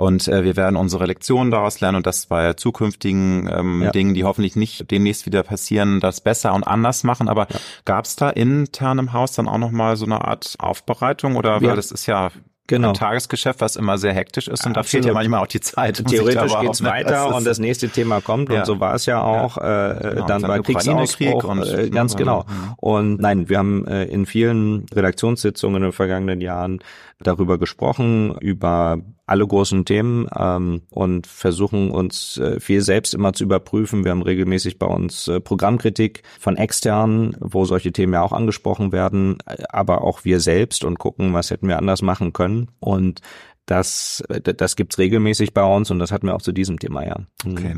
Und 0.00 0.28
äh, 0.28 0.44
wir 0.44 0.56
werden 0.56 0.76
unsere 0.76 1.04
Lektionen 1.04 1.50
daraus 1.50 1.82
lernen 1.82 1.96
und 1.96 2.06
das 2.06 2.24
bei 2.24 2.54
zukünftigen 2.54 3.50
ähm, 3.52 3.82
ja. 3.82 3.90
Dingen, 3.90 4.14
die 4.14 4.24
hoffentlich 4.24 4.56
nicht 4.56 4.90
demnächst 4.90 5.26
wieder 5.26 5.42
passieren, 5.42 6.00
das 6.20 6.24
besser 6.24 6.54
und 6.54 6.64
anders 6.64 7.04
machen. 7.04 7.28
Aber 7.28 7.46
ja. 7.50 7.56
gab 7.84 8.04
es 8.04 8.16
da 8.16 8.30
intern 8.30 8.98
im 8.98 9.12
Haus 9.12 9.32
dann 9.32 9.48
auch 9.48 9.58
nochmal 9.58 9.96
so 9.96 10.04
eine 10.04 10.24
Art 10.24 10.54
Aufbereitung 10.58 11.36
oder 11.36 11.60
weil 11.62 11.76
das 11.76 11.90
ist 11.90 12.06
ja 12.06 12.30
genau. 12.66 12.88
ein 12.88 12.94
Tagesgeschäft, 12.94 13.60
was 13.60 13.76
immer 13.76 13.98
sehr 13.98 14.14
hektisch 14.14 14.48
ist 14.48 14.64
und 14.64 14.76
Absolut. 14.76 14.76
da 14.76 14.82
fehlt 14.82 15.04
ja 15.04 15.12
manchmal 15.12 15.40
auch 15.40 15.46
die 15.46 15.60
Zeit. 15.60 16.04
Theoretisch 16.06 16.52
geht's 16.60 16.82
weiter 16.82 17.34
und 17.34 17.46
das 17.46 17.58
nächste 17.58 17.88
Thema 17.88 18.20
kommt 18.20 18.50
ja. 18.50 18.60
und 18.60 18.66
so 18.66 18.80
war 18.80 18.94
es 18.94 19.06
ja 19.06 19.22
auch 19.22 19.56
ja. 19.56 19.90
Äh, 19.90 20.14
genau. 20.14 20.26
dann, 20.26 20.42
bei 20.42 20.60
Kriegsausbruch, 20.60 21.44
und, 21.44 21.66
äh, 21.66 21.90
ganz 21.90 22.16
genau. 22.16 22.44
Mhm. 22.46 22.74
Und 22.76 23.20
nein, 23.20 23.48
wir 23.48 23.58
haben 23.58 23.86
äh, 23.86 24.04
in 24.04 24.26
vielen 24.26 24.86
Redaktionssitzungen 24.94 25.76
in 25.76 25.82
den 25.88 25.92
vergangenen 25.92 26.40
Jahren 26.40 26.80
darüber 27.22 27.58
gesprochen, 27.58 28.34
über 28.40 28.98
alle 29.26 29.46
großen 29.46 29.84
Themen 29.84 30.26
ähm, 30.36 30.82
und 30.90 31.26
versuchen 31.26 31.90
uns 31.90 32.38
äh, 32.38 32.58
viel 32.58 32.80
selbst 32.80 33.14
immer 33.14 33.32
zu 33.32 33.44
überprüfen. 33.44 34.04
Wir 34.04 34.10
haben 34.10 34.22
regelmäßig 34.22 34.78
bei 34.78 34.86
uns 34.86 35.28
äh, 35.28 35.40
Programmkritik 35.40 36.22
von 36.38 36.56
externen, 36.56 37.36
wo 37.40 37.64
solche 37.64 37.92
Themen 37.92 38.14
ja 38.14 38.22
auch 38.22 38.32
angesprochen 38.32 38.90
werden, 38.90 39.38
aber 39.68 40.02
auch 40.02 40.24
wir 40.24 40.40
selbst 40.40 40.82
und 40.84 40.98
gucken, 40.98 41.32
was 41.32 41.50
hätten 41.50 41.68
wir 41.68 41.78
anders 41.78 42.02
machen 42.02 42.32
können. 42.32 42.70
Und 42.80 43.20
das, 43.66 44.22
äh, 44.28 44.40
das 44.40 44.74
gibt's 44.74 44.98
regelmäßig 44.98 45.54
bei 45.54 45.62
uns 45.62 45.90
und 45.90 45.98
das 46.00 46.10
hatten 46.10 46.26
wir 46.26 46.34
auch 46.34 46.42
zu 46.42 46.52
diesem 46.52 46.78
Thema, 46.78 47.06
ja. 47.06 47.16
Mhm. 47.44 47.52
Okay. 47.52 47.76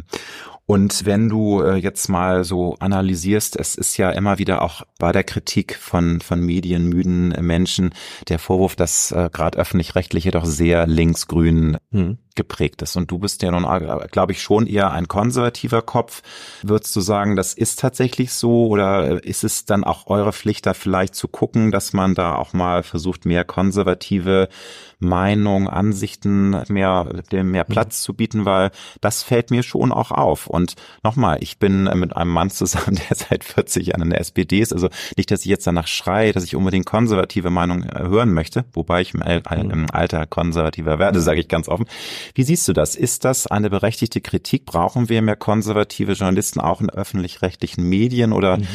Und 0.64 1.04
wenn 1.04 1.28
du 1.28 1.60
äh, 1.60 1.74
jetzt 1.74 2.08
mal 2.08 2.44
so 2.44 2.76
analysierst, 2.78 3.58
es 3.58 3.74
ist 3.74 3.96
ja 3.96 4.10
immer 4.10 4.38
wieder 4.38 4.62
auch 4.62 4.82
bei 4.98 5.10
der 5.10 5.24
Kritik 5.24 5.76
von, 5.76 6.20
von 6.20 6.40
medienmüden 6.40 7.30
Menschen 7.40 7.92
der 8.28 8.38
Vorwurf, 8.38 8.76
dass 8.76 9.10
äh, 9.10 9.28
gerade 9.32 9.58
öffentlich-rechtliche 9.58 10.30
doch 10.30 10.44
sehr 10.44 10.86
linksgrün 10.86 11.78
hm. 11.90 12.18
geprägt 12.36 12.80
ist. 12.80 12.94
Und 12.94 13.10
du 13.10 13.18
bist 13.18 13.42
ja 13.42 13.50
nun, 13.50 13.64
äh, 13.64 14.06
glaube 14.08 14.32
ich, 14.32 14.40
schon 14.40 14.68
eher 14.68 14.92
ein 14.92 15.08
konservativer 15.08 15.82
Kopf. 15.82 16.22
Würdest 16.62 16.94
du 16.94 17.00
sagen, 17.00 17.34
das 17.34 17.54
ist 17.54 17.80
tatsächlich 17.80 18.32
so 18.32 18.68
oder 18.68 19.24
ist 19.24 19.42
es 19.42 19.64
dann 19.64 19.82
auch 19.82 20.06
eure 20.06 20.32
Pflicht, 20.32 20.64
da 20.66 20.74
vielleicht 20.74 21.16
zu 21.16 21.26
gucken, 21.26 21.72
dass 21.72 21.92
man 21.92 22.14
da 22.14 22.36
auch 22.36 22.52
mal 22.52 22.84
versucht, 22.84 23.26
mehr 23.26 23.44
konservative 23.44 24.48
Meinung, 25.00 25.68
Ansichten, 25.68 26.62
mehr, 26.68 27.04
dem 27.32 27.50
mehr 27.50 27.64
Platz 27.64 28.00
mhm. 28.00 28.04
zu 28.04 28.14
bieten, 28.14 28.44
weil 28.44 28.70
das 29.00 29.24
fällt 29.24 29.50
mir 29.50 29.64
schon 29.64 29.90
auch 29.90 30.12
auf. 30.12 30.46
Und 30.52 30.74
nochmal, 31.02 31.38
ich 31.40 31.58
bin 31.58 31.84
mit 31.94 32.16
einem 32.16 32.30
Mann 32.30 32.50
zusammen, 32.50 32.98
der 33.08 33.16
seit 33.16 33.44
40 33.44 33.86
Jahren 33.86 34.02
in 34.02 34.10
der 34.10 34.20
SPD 34.20 34.60
ist. 34.60 34.72
Also 34.72 34.88
nicht, 35.16 35.30
dass 35.30 35.40
ich 35.40 35.46
jetzt 35.46 35.66
danach 35.66 35.86
schreie, 35.86 36.32
dass 36.32 36.44
ich 36.44 36.54
unbedingt 36.54 36.86
konservative 36.86 37.50
Meinung 37.50 37.84
äh, 37.84 38.02
hören 38.02 38.32
möchte, 38.32 38.64
wobei 38.72 39.00
ich 39.00 39.14
im, 39.14 39.22
im 39.22 39.90
Alter 39.90 40.26
konservativer 40.26 40.98
werde, 40.98 41.20
sage 41.20 41.40
ich 41.40 41.48
ganz 41.48 41.68
offen. 41.68 41.86
Wie 42.34 42.42
siehst 42.42 42.68
du 42.68 42.72
das? 42.72 42.94
Ist 42.94 43.24
das 43.24 43.46
eine 43.46 43.70
berechtigte 43.70 44.20
Kritik? 44.20 44.66
Brauchen 44.66 45.08
wir 45.08 45.22
mehr 45.22 45.36
konservative 45.36 46.12
Journalisten 46.12 46.60
auch 46.60 46.80
in 46.80 46.90
öffentlich-rechtlichen 46.90 47.88
Medien 47.88 48.32
oder 48.32 48.58
mhm 48.58 48.62
äh, 48.62 48.66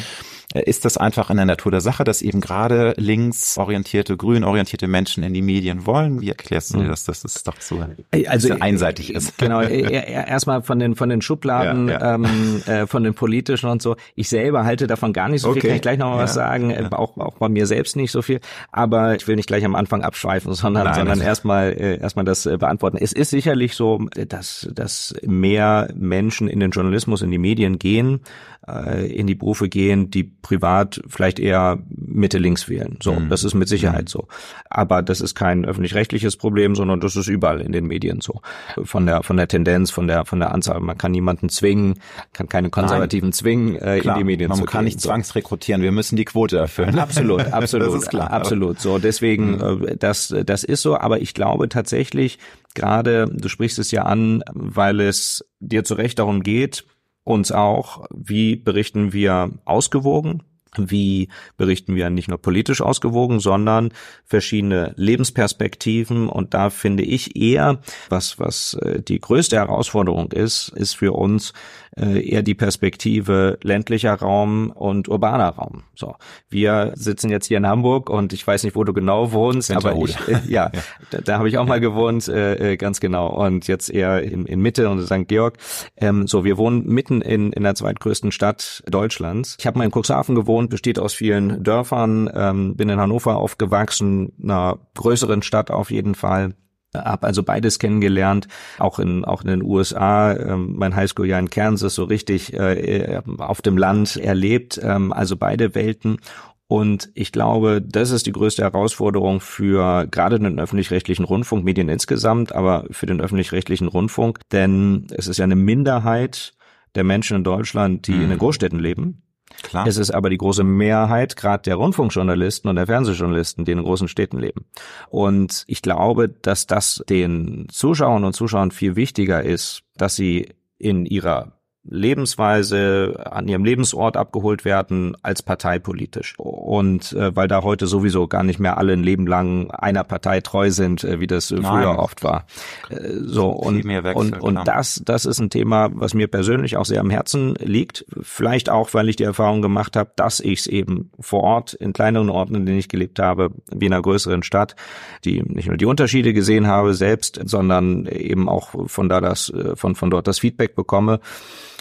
ist 0.54 0.86
das 0.86 0.96
einfach 0.96 1.28
in 1.28 1.36
der 1.36 1.44
Natur 1.44 1.70
der 1.70 1.82
Sache, 1.82 2.04
dass 2.04 2.22
eben 2.22 2.40
gerade 2.40 2.94
linksorientierte, 2.96 4.16
grünorientierte 4.16 4.88
Menschen 4.88 5.22
in 5.22 5.34
die 5.34 5.42
Medien 5.42 5.84
wollen? 5.84 6.22
Wie 6.22 6.28
erklärst 6.28 6.72
du 6.72 6.78
dir 6.78 6.84
hm. 6.84 6.90
das, 6.90 7.04
dass 7.04 7.20
das 7.20 7.42
doch 7.42 7.60
so 7.60 7.84
also, 8.26 8.54
einseitig 8.58 9.12
ist? 9.12 9.36
Genau, 9.36 9.60
erstmal 9.62 10.62
von 10.62 10.78
den 10.78 10.94
von 10.94 11.10
den 11.10 11.20
Schubladen, 11.20 11.88
ja, 11.88 12.00
ja. 12.00 12.14
Ähm, 12.14 12.62
äh, 12.64 12.86
von 12.86 13.04
den 13.04 13.12
politischen 13.12 13.68
und 13.68 13.82
so. 13.82 13.96
Ich 14.14 14.30
selber 14.30 14.64
halte 14.64 14.86
davon 14.86 15.12
gar 15.12 15.28
nicht 15.28 15.42
so 15.42 15.50
okay. 15.50 15.60
viel, 15.60 15.68
kann 15.68 15.76
ich 15.76 15.82
gleich 15.82 15.98
noch 15.98 16.10
mal 16.10 16.16
ja, 16.16 16.22
was 16.22 16.34
sagen, 16.34 16.74
auch, 16.92 17.18
auch 17.18 17.36
bei 17.36 17.50
mir 17.50 17.66
selbst 17.66 17.96
nicht 17.96 18.10
so 18.10 18.22
viel, 18.22 18.40
aber 18.72 19.16
ich 19.16 19.28
will 19.28 19.36
nicht 19.36 19.48
gleich 19.48 19.66
am 19.66 19.74
Anfang 19.74 20.02
abschweifen, 20.02 20.54
sondern, 20.54 20.84
Nein, 20.84 20.94
sondern 20.94 21.20
erstmal 21.20 21.72
äh, 21.72 22.00
erstmal 22.00 22.24
das 22.24 22.46
äh, 22.46 22.56
beantworten. 22.56 22.96
Es 22.98 23.12
ist 23.12 23.30
sicherlich 23.30 23.74
so, 23.74 23.98
dass, 24.28 24.68
dass 24.72 25.14
mehr 25.26 25.90
Menschen 25.94 26.48
in 26.48 26.60
den 26.60 26.70
Journalismus, 26.70 27.20
in 27.20 27.30
die 27.30 27.38
Medien 27.38 27.78
gehen, 27.78 28.20
äh, 28.57 28.57
in 28.68 29.26
die 29.26 29.34
Berufe 29.34 29.68
gehen, 29.68 30.10
die 30.10 30.24
privat 30.24 31.00
vielleicht 31.08 31.38
eher 31.38 31.78
Mitte 31.88 32.38
links 32.38 32.68
wählen. 32.68 32.98
So, 33.02 33.14
mhm. 33.14 33.28
das 33.28 33.44
ist 33.44 33.54
mit 33.54 33.68
Sicherheit 33.68 34.04
mhm. 34.04 34.08
so. 34.08 34.28
Aber 34.68 35.02
das 35.02 35.20
ist 35.20 35.34
kein 35.34 35.64
öffentlich-rechtliches 35.64 36.36
Problem, 36.36 36.74
sondern 36.74 37.00
das 37.00 37.16
ist 37.16 37.28
überall 37.28 37.60
in 37.60 37.72
den 37.72 37.86
Medien 37.86 38.20
so. 38.20 38.40
Von 38.82 39.06
der 39.06 39.22
von 39.22 39.36
der 39.36 39.48
Tendenz, 39.48 39.90
von 39.90 40.06
der 40.06 40.24
von 40.24 40.38
der 40.40 40.52
Anzahl. 40.52 40.80
Man 40.80 40.98
kann 40.98 41.12
niemanden 41.12 41.48
zwingen, 41.48 41.94
kann 42.32 42.48
keine 42.48 42.70
Konservativen 42.70 43.28
Nein. 43.28 43.32
zwingen, 43.32 43.76
äh, 43.76 44.00
klar, 44.00 44.16
in 44.16 44.20
die 44.20 44.24
Medien 44.24 44.48
man 44.48 44.58
zu 44.58 44.64
Man 44.64 44.70
kann 44.70 44.84
nicht 44.84 45.00
zwangsrekrutieren. 45.00 45.82
Wir 45.82 45.92
müssen 45.92 46.16
die 46.16 46.24
Quote 46.24 46.58
erfüllen. 46.58 46.98
Absolut, 46.98 47.52
absolut, 47.52 47.88
das 47.94 48.02
ist 48.02 48.10
klar. 48.10 48.30
absolut. 48.30 48.80
So, 48.80 48.98
deswegen 48.98 49.52
mhm. 49.52 49.86
äh, 49.88 49.96
das 49.96 50.34
das 50.44 50.64
ist 50.64 50.82
so. 50.82 50.98
Aber 50.98 51.20
ich 51.20 51.34
glaube 51.34 51.68
tatsächlich 51.68 52.38
gerade, 52.74 53.26
du 53.30 53.48
sprichst 53.48 53.78
es 53.78 53.90
ja 53.90 54.02
an, 54.04 54.42
weil 54.52 55.00
es 55.00 55.44
dir 55.60 55.84
zu 55.84 55.94
Recht 55.94 56.18
darum 56.18 56.42
geht, 56.42 56.84
uns 57.28 57.52
auch, 57.52 58.06
wie 58.10 58.56
berichten 58.56 59.12
wir 59.12 59.50
ausgewogen, 59.64 60.42
wie 60.76 61.28
berichten 61.56 61.94
wir 61.94 62.10
nicht 62.10 62.28
nur 62.28 62.38
politisch 62.38 62.80
ausgewogen, 62.80 63.40
sondern 63.40 63.90
verschiedene 64.24 64.92
Lebensperspektiven. 64.96 66.28
Und 66.28 66.54
da 66.54 66.70
finde 66.70 67.02
ich 67.02 67.36
eher, 67.36 67.78
was, 68.08 68.38
was 68.38 68.74
äh, 68.74 69.00
die 69.00 69.20
größte 69.20 69.56
Herausforderung 69.56 70.32
ist, 70.32 70.68
ist 70.70 70.94
für 70.94 71.12
uns 71.12 71.52
äh, 71.96 72.28
eher 72.28 72.42
die 72.42 72.54
Perspektive 72.54 73.58
ländlicher 73.62 74.14
Raum 74.14 74.70
und 74.70 75.08
urbaner 75.08 75.48
Raum. 75.48 75.82
So, 75.94 76.16
wir 76.48 76.92
sitzen 76.94 77.30
jetzt 77.30 77.46
hier 77.46 77.56
in 77.56 77.66
Hamburg 77.66 78.10
und 78.10 78.32
ich 78.32 78.46
weiß 78.46 78.62
nicht, 78.64 78.76
wo 78.76 78.84
du 78.84 78.92
genau 78.92 79.32
wohnst, 79.32 79.70
aber 79.70 79.96
ich, 79.96 80.16
äh, 80.28 80.40
ja, 80.46 80.70
ja, 80.72 80.82
da, 81.10 81.18
da 81.18 81.38
habe 81.38 81.48
ich 81.48 81.58
auch 81.58 81.66
mal 81.66 81.80
gewohnt, 81.80 82.28
äh, 82.28 82.72
äh, 82.72 82.76
ganz 82.76 83.00
genau. 83.00 83.28
Und 83.28 83.66
jetzt 83.68 83.90
eher 83.90 84.22
in, 84.22 84.46
in 84.46 84.60
Mitte 84.60 84.88
und 84.88 85.04
St. 85.04 85.26
Georg. 85.28 85.58
Ähm, 85.96 86.26
so, 86.26 86.44
wir 86.44 86.56
wohnen 86.56 86.86
mitten 86.86 87.20
in, 87.20 87.52
in 87.52 87.62
der 87.62 87.74
zweitgrößten 87.74 88.32
Stadt 88.32 88.82
Deutschlands. 88.86 89.56
Ich 89.58 89.66
habe 89.66 89.78
mal 89.78 89.84
in 89.84 89.92
Cuxhaven 89.92 90.34
gewohnt, 90.34 90.57
besteht 90.66 90.98
aus 90.98 91.14
vielen 91.14 91.62
Dörfern, 91.62 92.28
ähm, 92.34 92.76
bin 92.76 92.88
in 92.88 92.98
Hannover 92.98 93.36
aufgewachsen, 93.36 94.32
einer 94.42 94.78
größeren 94.94 95.42
Stadt 95.42 95.70
auf 95.70 95.90
jeden 95.90 96.14
Fall 96.14 96.54
habe 96.94 97.26
also 97.26 97.42
beides 97.42 97.78
kennengelernt, 97.78 98.48
auch 98.78 98.98
in 98.98 99.24
auch 99.24 99.42
in 99.42 99.48
den 99.48 99.62
USA, 99.62 100.34
ähm, 100.34 100.74
mein 100.76 100.96
Highschool-Jahr 100.96 101.38
in 101.38 101.50
Kansas 101.50 101.94
so 101.94 102.04
richtig 102.04 102.54
äh, 102.54 103.20
auf 103.38 103.62
dem 103.62 103.76
Land 103.76 104.16
erlebt, 104.16 104.80
ähm, 104.82 105.12
also 105.12 105.36
beide 105.36 105.74
Welten. 105.74 106.18
Und 106.66 107.10
ich 107.14 107.32
glaube, 107.32 107.80
das 107.80 108.10
ist 108.10 108.26
die 108.26 108.32
größte 108.32 108.62
Herausforderung 108.62 109.40
für 109.40 110.06
gerade 110.06 110.38
den 110.38 110.60
öffentlich-rechtlichen 110.60 111.24
Rundfunk, 111.24 111.64
Medien 111.64 111.88
insgesamt, 111.88 112.54
aber 112.54 112.84
für 112.90 113.06
den 113.06 113.22
öffentlich-rechtlichen 113.22 113.88
Rundfunk, 113.88 114.40
denn 114.52 115.06
es 115.10 115.28
ist 115.28 115.38
ja 115.38 115.44
eine 115.44 115.56
Minderheit 115.56 116.52
der 116.94 117.04
Menschen 117.04 117.38
in 117.38 117.44
Deutschland, 117.44 118.06
die 118.06 118.12
mhm. 118.12 118.22
in 118.22 118.28
den 118.30 118.38
Großstädten 118.38 118.78
leben. 118.78 119.22
Klar. 119.62 119.86
Es 119.86 119.96
ist 119.96 120.10
aber 120.10 120.30
die 120.30 120.38
große 120.38 120.64
Mehrheit, 120.64 121.36
gerade 121.36 121.62
der 121.64 121.76
Rundfunkjournalisten 121.76 122.70
und 122.70 122.76
der 122.76 122.86
Fernsehjournalisten, 122.86 123.64
die 123.64 123.72
in 123.72 123.82
großen 123.82 124.08
Städten 124.08 124.38
leben. 124.38 124.66
Und 125.08 125.64
ich 125.66 125.82
glaube, 125.82 126.28
dass 126.28 126.66
das 126.66 127.02
den 127.08 127.66
Zuschauern 127.70 128.24
und 128.24 128.34
Zuschauern 128.34 128.70
viel 128.70 128.96
wichtiger 128.96 129.42
ist, 129.42 129.82
dass 129.96 130.16
sie 130.16 130.54
in 130.78 131.06
ihrer 131.06 131.57
Lebensweise 131.90 133.26
an 133.30 133.48
ihrem 133.48 133.64
Lebensort 133.64 134.16
abgeholt 134.16 134.64
werden 134.64 135.16
als 135.22 135.42
parteipolitisch. 135.42 136.34
Und 136.38 137.12
äh, 137.12 137.34
weil 137.34 137.48
da 137.48 137.62
heute 137.62 137.86
sowieso 137.86 138.28
gar 138.28 138.42
nicht 138.42 138.58
mehr 138.58 138.78
alle 138.78 138.92
ein 138.92 139.02
Leben 139.02 139.26
lang 139.26 139.70
einer 139.70 140.04
Partei 140.04 140.40
treu 140.40 140.70
sind, 140.70 141.04
äh, 141.04 141.20
wie 141.20 141.26
das 141.26 141.50
äh, 141.50 141.56
früher 141.62 141.98
oft 141.98 142.22
war. 142.22 142.46
Äh, 142.90 143.10
so 143.20 143.48
und 143.48 143.84
Wechsel, 143.84 144.14
und, 144.14 144.40
und 144.40 144.68
das 144.68 145.02
das 145.04 145.24
ist 145.24 145.40
ein 145.40 145.50
Thema, 145.50 145.88
was 145.92 146.14
mir 146.14 146.28
persönlich 146.28 146.76
auch 146.76 146.84
sehr 146.84 147.00
am 147.00 147.10
Herzen 147.10 147.54
liegt. 147.60 148.04
Vielleicht 148.20 148.70
auch, 148.70 148.92
weil 148.94 149.08
ich 149.08 149.16
die 149.16 149.24
Erfahrung 149.24 149.62
gemacht 149.62 149.96
habe, 149.96 150.10
dass 150.16 150.40
ich 150.40 150.60
es 150.60 150.66
eben 150.66 151.10
vor 151.20 151.42
Ort 151.42 151.74
in 151.74 151.92
kleineren 151.92 152.30
Orten, 152.30 152.54
in 152.54 152.66
denen 152.66 152.78
ich 152.78 152.88
gelebt 152.88 153.18
habe, 153.18 153.50
wie 153.70 153.86
in 153.86 153.92
einer 153.92 154.02
größeren 154.02 154.42
Stadt, 154.42 154.76
die 155.24 155.42
nicht 155.42 155.68
nur 155.68 155.76
die 155.76 155.86
Unterschiede 155.86 156.32
gesehen 156.32 156.66
habe 156.66 156.94
selbst, 156.94 157.40
sondern 157.44 158.06
eben 158.06 158.48
auch 158.48 158.88
von 158.88 159.08
da 159.08 159.20
das 159.20 159.50
äh, 159.50 159.76
von 159.76 159.94
von 159.94 160.10
dort 160.10 160.26
das 160.26 160.38
Feedback 160.38 160.74
bekomme. 160.74 161.20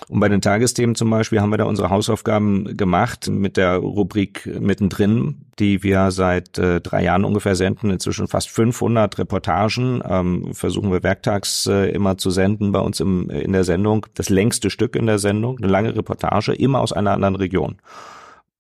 Und 0.10 0.20
bei 0.20 0.30
den 0.30 0.41
Tagesthemen 0.41 0.95
zum 0.95 1.10
Beispiel 1.10 1.41
haben 1.41 1.50
wir 1.50 1.58
da 1.58 1.66
unsere 1.66 1.89
Hausaufgaben 1.89 2.78
gemacht 2.78 3.30
mit 3.30 3.58
der 3.58 3.78
Rubrik 3.78 4.45
mittendrin, 4.60 5.45
die 5.60 5.84
wir 5.84 6.12
seit 6.12 6.58
äh, 6.58 6.80
drei 6.80 7.04
Jahren 7.04 7.26
ungefähr 7.26 7.56
senden. 7.56 7.89
Inzwischen 7.89 8.28
fast 8.28 8.50
500 8.50 9.18
Reportagen 9.18 10.02
ähm, 10.08 10.54
versuchen 10.54 10.91
wir 10.91 11.04
werktags 11.04 11.66
äh, 11.68 11.89
immer 11.89 12.18
zu 12.18 12.30
senden 12.30 12.72
bei 12.72 12.80
uns 12.80 13.00
im, 13.00 13.30
in 13.30 13.54
der 13.54 13.64
Sendung. 13.64 14.06
Das 14.14 14.30
längste 14.30 14.70
Stück 14.70 14.95
in 14.95 15.08
der 15.08 15.20
Sendung, 15.20 15.58
eine 15.58 15.68
lange 15.68 15.95
Reportage, 15.95 16.54
immer 16.54 16.80
aus 16.80 16.93
einer 16.93 17.12
anderen 17.12 17.36
Region 17.36 17.78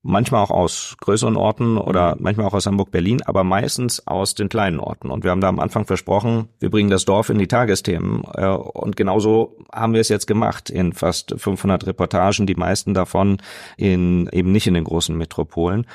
manchmal 0.03 0.43
auch 0.43 0.51
aus 0.51 0.95
größeren 1.01 1.35
Orten 1.35 1.77
oder 1.77 2.15
mhm. 2.15 2.23
manchmal 2.23 2.47
auch 2.47 2.53
aus 2.53 2.65
Hamburg, 2.65 2.91
Berlin, 2.91 3.21
aber 3.25 3.43
meistens 3.43 4.05
aus 4.07 4.35
den 4.35 4.49
kleinen 4.49 4.79
Orten. 4.79 5.11
Und 5.11 5.23
wir 5.23 5.31
haben 5.31 5.41
da 5.41 5.49
am 5.49 5.59
Anfang 5.59 5.85
versprochen, 5.85 6.49
wir 6.59 6.69
bringen 6.69 6.89
das 6.89 7.05
Dorf 7.05 7.29
in 7.29 7.37
die 7.37 7.47
Tagesthemen. 7.47 8.23
Äh, 8.33 8.47
und 8.47 8.95
genauso 8.95 9.57
haben 9.71 9.93
wir 9.93 10.01
es 10.01 10.09
jetzt 10.09 10.27
gemacht 10.27 10.69
in 10.69 10.93
fast 10.93 11.35
500 11.37 11.87
Reportagen, 11.87 12.47
die 12.47 12.55
meisten 12.55 12.93
davon 12.93 13.37
in, 13.77 14.29
eben 14.31 14.51
nicht 14.51 14.67
in 14.67 14.73
den 14.73 14.83
großen 14.83 15.17
Metropolen 15.17 15.85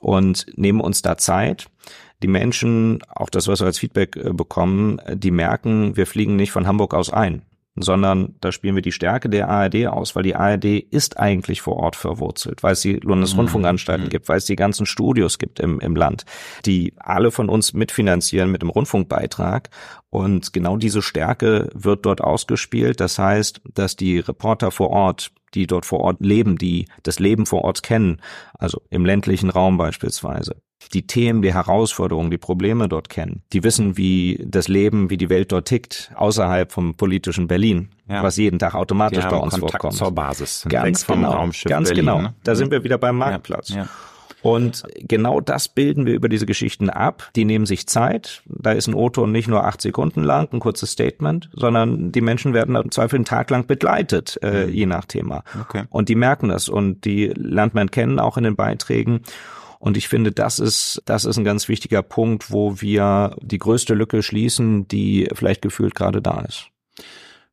und 0.00 0.46
nehmen 0.56 0.80
uns 0.80 1.02
da 1.02 1.16
Zeit. 1.16 1.68
Die 2.22 2.28
Menschen, 2.28 3.02
auch 3.08 3.30
das, 3.30 3.48
was 3.48 3.60
wir 3.60 3.66
als 3.66 3.78
Feedback 3.78 4.16
äh, 4.16 4.32
bekommen, 4.32 5.00
die 5.12 5.30
merken, 5.30 5.96
wir 5.96 6.06
fliegen 6.06 6.36
nicht 6.36 6.52
von 6.52 6.66
Hamburg 6.66 6.94
aus 6.94 7.12
ein 7.12 7.42
sondern 7.74 8.34
da 8.40 8.52
spielen 8.52 8.74
wir 8.74 8.82
die 8.82 8.92
Stärke 8.92 9.30
der 9.30 9.48
ARD 9.48 9.86
aus, 9.86 10.14
weil 10.14 10.22
die 10.22 10.36
ARD 10.36 10.64
ist 10.64 11.18
eigentlich 11.18 11.62
vor 11.62 11.76
Ort 11.76 11.96
verwurzelt, 11.96 12.62
weil 12.62 12.74
es 12.74 12.82
die 12.82 13.00
Landesrundfunkanstalten 13.02 14.06
mhm. 14.06 14.10
gibt, 14.10 14.28
weil 14.28 14.38
es 14.38 14.44
die 14.44 14.56
ganzen 14.56 14.84
Studios 14.84 15.38
gibt 15.38 15.58
im, 15.58 15.80
im 15.80 15.96
Land, 15.96 16.24
die 16.66 16.92
alle 16.98 17.30
von 17.30 17.48
uns 17.48 17.72
mitfinanzieren 17.72 18.50
mit 18.50 18.62
dem 18.62 18.68
Rundfunkbeitrag. 18.68 19.70
Und 20.10 20.52
genau 20.52 20.76
diese 20.76 21.00
Stärke 21.00 21.70
wird 21.72 22.04
dort 22.04 22.20
ausgespielt. 22.20 23.00
Das 23.00 23.18
heißt, 23.18 23.62
dass 23.72 23.96
die 23.96 24.18
Reporter 24.18 24.70
vor 24.70 24.90
Ort 24.90 25.32
die 25.54 25.66
dort 25.66 25.86
vor 25.86 26.00
Ort 26.00 26.20
leben, 26.20 26.56
die 26.56 26.86
das 27.02 27.18
Leben 27.18 27.46
vor 27.46 27.62
Ort 27.64 27.82
kennen, 27.82 28.20
also 28.54 28.80
im 28.90 29.04
ländlichen 29.04 29.50
Raum 29.50 29.76
beispielsweise, 29.76 30.56
die 30.92 31.06
Themen, 31.06 31.42
die 31.42 31.54
Herausforderungen, 31.54 32.30
die 32.30 32.38
Probleme 32.38 32.88
dort 32.88 33.08
kennen. 33.08 33.42
Die 33.52 33.62
wissen, 33.64 33.96
wie 33.96 34.44
das 34.46 34.68
Leben, 34.68 35.10
wie 35.10 35.16
die 35.16 35.30
Welt 35.30 35.52
dort 35.52 35.68
tickt, 35.68 36.10
außerhalb 36.14 36.72
vom 36.72 36.94
politischen 36.94 37.46
Berlin, 37.48 37.88
ja. 38.08 38.22
was 38.22 38.36
jeden 38.36 38.58
Tag 38.58 38.74
automatisch 38.74 39.24
bei 39.24 39.36
uns 39.36 39.52
Kontakt 39.54 39.72
vorkommt. 39.72 39.94
zur 39.94 40.12
Basis. 40.12 40.66
Ganz 40.68 41.06
genau. 41.06 41.48
Ganz 41.64 41.88
Berlin, 41.88 42.04
genau. 42.04 42.22
Ne? 42.22 42.34
Da 42.44 42.54
sind 42.54 42.70
wir 42.70 42.84
wieder 42.84 42.98
beim 42.98 43.16
Marktplatz. 43.16 43.70
Ja. 43.70 43.76
Ja. 43.76 43.88
Und 44.42 44.82
genau 44.98 45.40
das 45.40 45.68
bilden 45.68 46.04
wir 46.04 46.14
über 46.14 46.28
diese 46.28 46.46
Geschichten 46.46 46.90
ab. 46.90 47.30
Die 47.36 47.44
nehmen 47.44 47.64
sich 47.64 47.86
Zeit. 47.86 48.42
Da 48.46 48.72
ist 48.72 48.88
ein 48.88 48.94
O-Ton 48.94 49.30
nicht 49.30 49.48
nur 49.48 49.64
acht 49.64 49.80
Sekunden 49.80 50.22
lang, 50.24 50.48
ein 50.52 50.60
kurzes 50.60 50.90
Statement, 50.90 51.48
sondern 51.54 52.10
die 52.12 52.20
Menschen 52.20 52.52
werden 52.52 52.74
im 52.74 52.90
Zweifel 52.90 53.16
einen 53.16 53.24
Tag 53.24 53.50
lang 53.50 53.66
begleitet, 53.66 54.38
äh, 54.42 54.66
mhm. 54.66 54.72
je 54.72 54.86
nach 54.86 55.04
Thema. 55.04 55.44
Okay. 55.60 55.84
Und 55.90 56.08
die 56.08 56.16
merken 56.16 56.48
das 56.48 56.68
und 56.68 57.04
die 57.04 57.28
lernt 57.36 57.74
man 57.74 57.90
kennen 57.90 58.18
auch 58.18 58.36
in 58.36 58.44
den 58.44 58.56
Beiträgen. 58.56 59.20
Und 59.82 59.96
ich 59.96 60.06
finde, 60.06 60.30
das 60.30 60.60
ist, 60.60 61.02
das 61.06 61.24
ist 61.24 61.38
ein 61.38 61.44
ganz 61.44 61.66
wichtiger 61.66 62.02
Punkt, 62.04 62.52
wo 62.52 62.80
wir 62.80 63.34
die 63.42 63.58
größte 63.58 63.94
Lücke 63.94 64.22
schließen, 64.22 64.86
die 64.86 65.28
vielleicht 65.34 65.60
gefühlt 65.60 65.96
gerade 65.96 66.22
da 66.22 66.42
ist. 66.42 66.68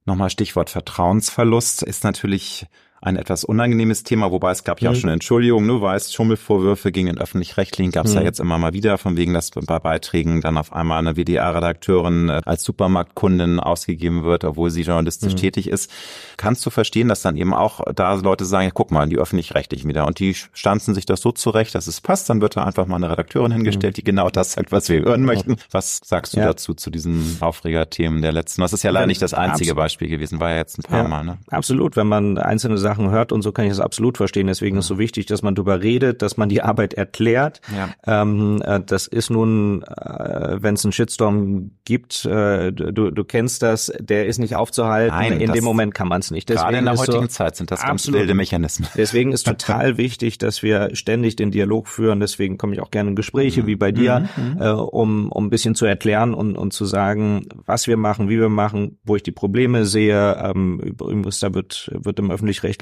Nochmal 0.05 0.29
Stichwort 0.29 0.69
Vertrauensverlust 0.69 1.81
ist 1.81 2.03
natürlich 2.03 2.67
ein 3.01 3.15
etwas 3.15 3.43
unangenehmes 3.43 4.03
Thema, 4.03 4.31
wobei 4.31 4.51
es 4.51 4.63
gab 4.63 4.81
ja 4.81 4.89
auch 4.89 4.95
mhm. 4.95 4.99
schon 4.99 5.09
Entschuldigungen, 5.09 5.67
du 5.67 5.81
weißt, 5.81 6.13
Schummelvorwürfe 6.13 6.91
gegen 6.91 7.07
den 7.07 7.17
öffentlich-rechtlichen 7.17 7.91
gab 7.91 8.05
es 8.05 8.11
mhm. 8.11 8.19
ja 8.19 8.23
jetzt 8.23 8.39
immer 8.39 8.57
mal 8.57 8.73
wieder, 8.73 8.97
von 8.97 9.15
wegen, 9.17 9.33
dass 9.33 9.51
bei 9.51 9.79
Beiträgen 9.79 10.41
dann 10.41 10.57
auf 10.57 10.73
einmal 10.73 10.99
eine 10.99 11.15
WDR-Redakteurin 11.15 12.29
äh, 12.29 12.41
als 12.45 12.63
Supermarktkundin 12.63 13.59
ausgegeben 13.59 14.23
wird, 14.23 14.43
obwohl 14.43 14.69
sie 14.69 14.81
journalistisch 14.81 15.33
mhm. 15.33 15.37
tätig 15.37 15.69
ist. 15.69 15.91
Kannst 16.37 16.65
du 16.65 16.69
verstehen, 16.69 17.07
dass 17.07 17.21
dann 17.21 17.37
eben 17.37 17.53
auch 17.53 17.81
da 17.93 18.13
Leute 18.15 18.45
sagen, 18.45 18.65
ja, 18.65 18.71
guck 18.73 18.91
mal, 18.91 19.07
die 19.07 19.17
öffentlich-rechtlichen 19.17 19.87
wieder 19.87 20.05
und 20.05 20.19
die 20.19 20.33
stanzen 20.33 20.93
sich 20.93 21.05
das 21.05 21.21
so 21.21 21.31
zurecht, 21.31 21.75
dass 21.75 21.87
es 21.87 22.01
passt, 22.01 22.29
dann 22.29 22.41
wird 22.41 22.57
da 22.57 22.63
einfach 22.63 22.85
mal 22.85 22.97
eine 22.97 23.09
Redakteurin 23.09 23.51
hingestellt, 23.51 23.97
die 23.97 24.03
genau 24.03 24.29
das 24.29 24.53
sagt, 24.53 24.71
was 24.71 24.89
wir 24.89 25.01
hören 25.01 25.23
möchten. 25.23 25.57
Was 25.71 26.01
sagst 26.03 26.33
du 26.33 26.39
ja. 26.39 26.47
dazu, 26.47 26.73
zu 26.73 26.89
diesen 26.89 27.37
Aufregerthemen 27.39 28.21
der 28.21 28.31
letzten? 28.31 28.61
Das 28.61 28.73
ist 28.73 28.83
ja 28.83 28.91
leider 28.91 29.07
nicht 29.07 29.21
das 29.21 29.33
einzige 29.33 29.75
Beispiel 29.75 30.09
gewesen, 30.09 30.39
war 30.39 30.51
ja 30.51 30.57
jetzt 30.57 30.79
ein 30.79 30.83
paar 30.83 31.03
ja, 31.03 31.07
Mal. 31.07 31.23
Ne? 31.23 31.37
Absolut, 31.49 31.95
wenn 31.95 32.07
man 32.07 32.37
einzelne 32.37 32.77
Sachen 32.89 33.11
hört 33.11 33.31
und 33.31 33.43
so 33.43 33.51
kann 33.51 33.65
ich 33.65 33.71
das 33.71 33.79
absolut 33.79 34.17
verstehen. 34.17 34.47
Deswegen 34.47 34.77
ist 34.77 34.85
es 34.85 34.87
so 34.87 34.97
wichtig, 34.97 35.27
dass 35.27 35.43
man 35.43 35.53
darüber 35.53 35.83
redet, 35.83 36.23
dass 36.23 36.37
man 36.37 36.49
die 36.49 36.61
Arbeit 36.69 36.95
erklärt. 36.95 37.61
Ja. 37.75 38.21
Ähm, 38.21 38.63
äh, 38.65 38.79
das 38.83 39.05
ist 39.05 39.29
nun, 39.29 39.83
äh, 39.83 40.57
wenn 40.59 40.73
es 40.73 40.83
einen 40.83 40.91
Shitstorm 40.91 41.71
gibt, 41.85 42.25
äh, 42.25 42.71
du, 42.71 43.11
du 43.11 43.23
kennst 43.23 43.61
das, 43.61 43.91
der 43.99 44.25
ist 44.25 44.39
nicht 44.39 44.55
aufzuhalten. 44.55 45.15
Nein, 45.15 45.39
in 45.39 45.53
dem 45.53 45.63
Moment 45.63 45.93
kann 45.93 46.07
man 46.07 46.21
es 46.21 46.31
nicht. 46.31 46.49
Deswegen 46.49 46.63
gerade 46.63 46.77
in 46.79 46.85
der 46.85 46.97
heutigen 46.97 47.21
so, 47.21 47.27
Zeit 47.27 47.55
sind 47.55 47.69
das 47.69 47.81
absolut. 47.81 48.15
ganz 48.15 48.21
wilde 48.21 48.33
Mechanismen. 48.33 48.89
Deswegen 48.95 49.31
ist 49.33 49.45
total 49.45 49.97
wichtig, 49.97 50.39
dass 50.39 50.63
wir 50.63 50.95
ständig 50.95 51.35
den 51.35 51.51
Dialog 51.51 51.87
führen. 51.87 52.19
Deswegen 52.19 52.57
komme 52.57 52.73
ich 52.73 52.81
auch 52.81 52.91
gerne 52.91 53.11
in 53.11 53.15
Gespräche 53.15 53.63
mhm. 53.63 53.67
wie 53.67 53.75
bei 53.75 53.91
dir, 53.91 54.27
mhm. 54.35 54.53
mhm. 54.55 54.61
äh, 54.61 54.69
um, 54.69 55.31
um 55.31 55.45
ein 55.45 55.49
bisschen 55.49 55.75
zu 55.75 55.85
erklären 55.85 56.33
und, 56.33 56.57
und 56.57 56.73
zu 56.73 56.85
sagen, 56.85 57.47
was 57.65 57.87
wir 57.87 57.97
machen, 57.97 58.29
wie 58.29 58.39
wir 58.39 58.49
machen, 58.49 58.97
wo 59.03 59.15
ich 59.15 59.23
die 59.23 59.31
Probleme 59.31 59.85
sehe. 59.85 60.35
Ähm, 60.41 60.79
übrigens, 60.79 61.39
da 61.39 61.53
wird, 61.53 61.91
wird 61.93 62.17
im 62.17 62.31
öffentlich-rechtlichen 62.31 62.78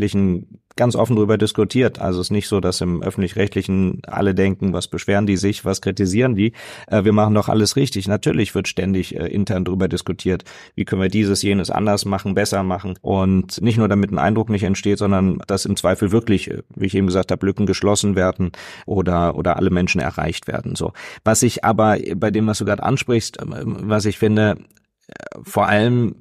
ganz 0.78 0.96
offen 0.96 1.18
darüber 1.18 1.38
diskutiert. 1.38 2.00
Also 2.00 2.22
es 2.22 2.28
ist 2.28 2.32
nicht 2.32 2.48
so, 2.48 2.62
dass 2.62 2.80
im 2.80 3.02
öffentlich-rechtlichen 3.02 4.02
alle 4.08 4.34
denken, 4.34 4.72
was 4.72 4.88
beschweren 4.88 5.26
die 5.26 5.36
sich, 5.36 5.66
was 5.66 5.82
kritisieren 5.82 6.36
die. 6.36 6.54
Äh, 6.88 7.04
wir 7.04 7.12
machen 7.12 7.34
doch 7.34 7.50
alles 7.50 7.76
richtig. 7.76 8.08
Natürlich 8.08 8.56
wird 8.56 8.70
ständig 8.70 9.16
äh, 9.20 9.28
intern 9.28 9.66
darüber 9.66 9.90
diskutiert, 9.90 10.46
wie 10.76 10.86
können 10.86 11.02
wir 11.02 11.10
dieses, 11.10 11.42
jenes 11.42 11.70
anders 11.70 12.06
machen, 12.06 12.36
besser 12.36 12.64
machen. 12.64 12.98
Und 13.02 13.62
nicht 13.62 13.78
nur 13.78 13.90
damit 13.90 14.12
ein 14.12 14.20
Eindruck 14.20 14.50
nicht 14.50 14.64
entsteht, 14.64 15.00
sondern 15.00 15.40
dass 15.48 15.66
im 15.66 15.76
Zweifel 15.76 16.12
wirklich, 16.12 16.50
äh, 16.50 16.62
wie 16.76 16.86
ich 16.86 16.96
eben 16.96 17.08
gesagt 17.08 17.32
habe, 17.32 17.46
Lücken 17.46 17.66
geschlossen 17.66 18.16
werden 18.16 18.52
oder, 18.86 19.36
oder 19.36 19.58
alle 19.58 19.72
Menschen 19.72 20.00
erreicht 20.00 20.48
werden. 20.48 20.76
So. 20.76 20.94
Was 21.24 21.44
ich 21.44 21.66
aber 21.66 21.98
bei 22.16 22.32
dem, 22.32 22.48
was 22.48 22.60
du 22.60 22.66
gerade 22.66 22.84
ansprichst, 22.84 23.38
was 23.42 24.06
ich 24.06 24.20
finde, 24.20 24.58
vor 25.44 25.68
allem 25.68 26.16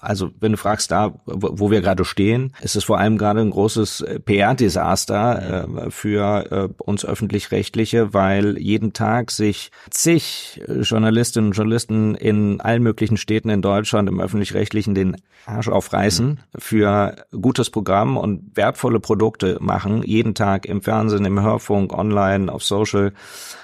also 0.00 0.30
wenn 0.40 0.52
du 0.52 0.58
fragst 0.58 0.90
da, 0.90 1.14
wo 1.26 1.70
wir 1.70 1.80
gerade 1.80 2.04
stehen, 2.04 2.54
ist 2.62 2.76
es 2.76 2.84
vor 2.84 2.98
allem 2.98 3.18
gerade 3.18 3.40
ein 3.40 3.50
großes 3.50 4.00
äh, 4.00 4.20
PR-Desaster 4.20 5.66
äh, 5.86 5.90
für 5.90 6.50
äh, 6.50 6.82
uns 6.82 7.04
öffentlich-rechtliche, 7.04 8.14
weil 8.14 8.58
jeden 8.58 8.92
Tag 8.92 9.30
sich 9.30 9.70
zig 9.90 10.60
Journalistinnen 10.66 11.50
und 11.50 11.56
Journalisten 11.56 12.14
in 12.14 12.60
allen 12.60 12.82
möglichen 12.82 13.16
Städten 13.16 13.50
in 13.50 13.62
Deutschland 13.62 14.08
im 14.08 14.20
öffentlich-rechtlichen 14.20 14.94
den 14.94 15.16
Arsch 15.46 15.68
aufreißen 15.68 16.26
mhm. 16.26 16.38
für 16.58 17.16
gutes 17.40 17.70
Programm 17.70 18.16
und 18.16 18.56
wertvolle 18.56 19.00
Produkte 19.00 19.58
machen, 19.60 20.02
jeden 20.02 20.34
Tag 20.34 20.66
im 20.66 20.82
Fernsehen, 20.82 21.24
im 21.24 21.40
Hörfunk, 21.40 21.92
online, 21.92 22.52
auf 22.52 22.62
Social 22.62 23.12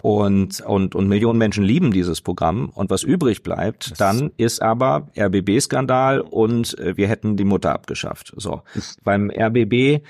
und, 0.03 0.61
und, 0.61 0.95
und 0.95 1.09
Millionen 1.09 1.39
Menschen 1.39 1.65
lieben 1.65 1.93
dieses 1.93 2.21
Programm 2.21 2.71
und 2.75 2.91
was 2.91 3.03
übrig 3.03 3.43
bleibt, 3.43 4.01
dann 4.01 4.31
ist 4.37 4.63
aber 4.63 5.09
RBB-Skandal 5.19 6.26
und 6.31 6.79
äh, 6.79 6.97
wir 6.97 7.09
hätten 7.09 7.37
die 7.37 7.45
Mutter 7.45 7.73
abgeschafft. 7.73 8.33
So. 8.37 8.63
Beim 9.05 9.31
RBB 9.31 10.03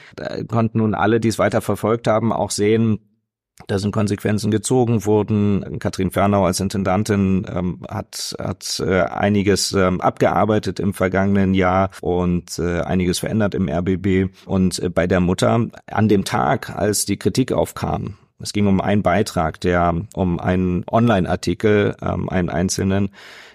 konnten 0.49 0.79
nun 0.79 0.95
alle, 0.95 1.21
die 1.21 1.29
es 1.29 1.39
weiter 1.39 1.61
verfolgt 1.61 2.07
haben, 2.09 2.33
auch 2.33 2.51
sehen, 2.51 2.99
da 3.69 3.79
sind 3.79 3.93
Konsequenzen 3.93 4.51
gezogen 4.51 5.07
wurden. 5.07 5.79
Katrin 5.79 6.11
Fernau 6.11 6.45
als 6.45 6.61
Intendantin 6.61 7.47
ähm, 7.51 7.81
hat, 7.89 8.37
hat 8.39 8.83
äh, 8.87 9.01
einiges 9.01 9.73
ähm, 9.73 10.01
abgearbeitet 10.01 10.79
im 10.79 10.93
vergangenen 10.93 11.55
Jahr 11.55 11.91
und 12.03 12.59
äh, 12.59 12.81
einiges 12.83 13.19
verändert 13.19 13.55
im 13.55 13.69
RBB. 13.69 14.31
Und 14.45 14.79
äh, 14.79 14.91
bei 14.91 15.07
der 15.07 15.21
Mutter, 15.21 15.69
an 15.87 16.09
dem 16.09 16.25
Tag, 16.25 16.77
als 16.77 17.07
die 17.07 17.19
Kritik 17.19 17.51
aufkam, 17.51 18.19
es 18.39 18.53
ging 18.53 18.67
um 18.67 18.83
einen 18.83 19.03
Beitrag, 19.03 19.61
der 19.61 19.95
um 20.15 20.39
einen 20.39 20.85
Online-Artikel, 20.91 21.97
ähm, 22.03 22.29
einen 22.29 22.51
einzelnen, 22.51 23.09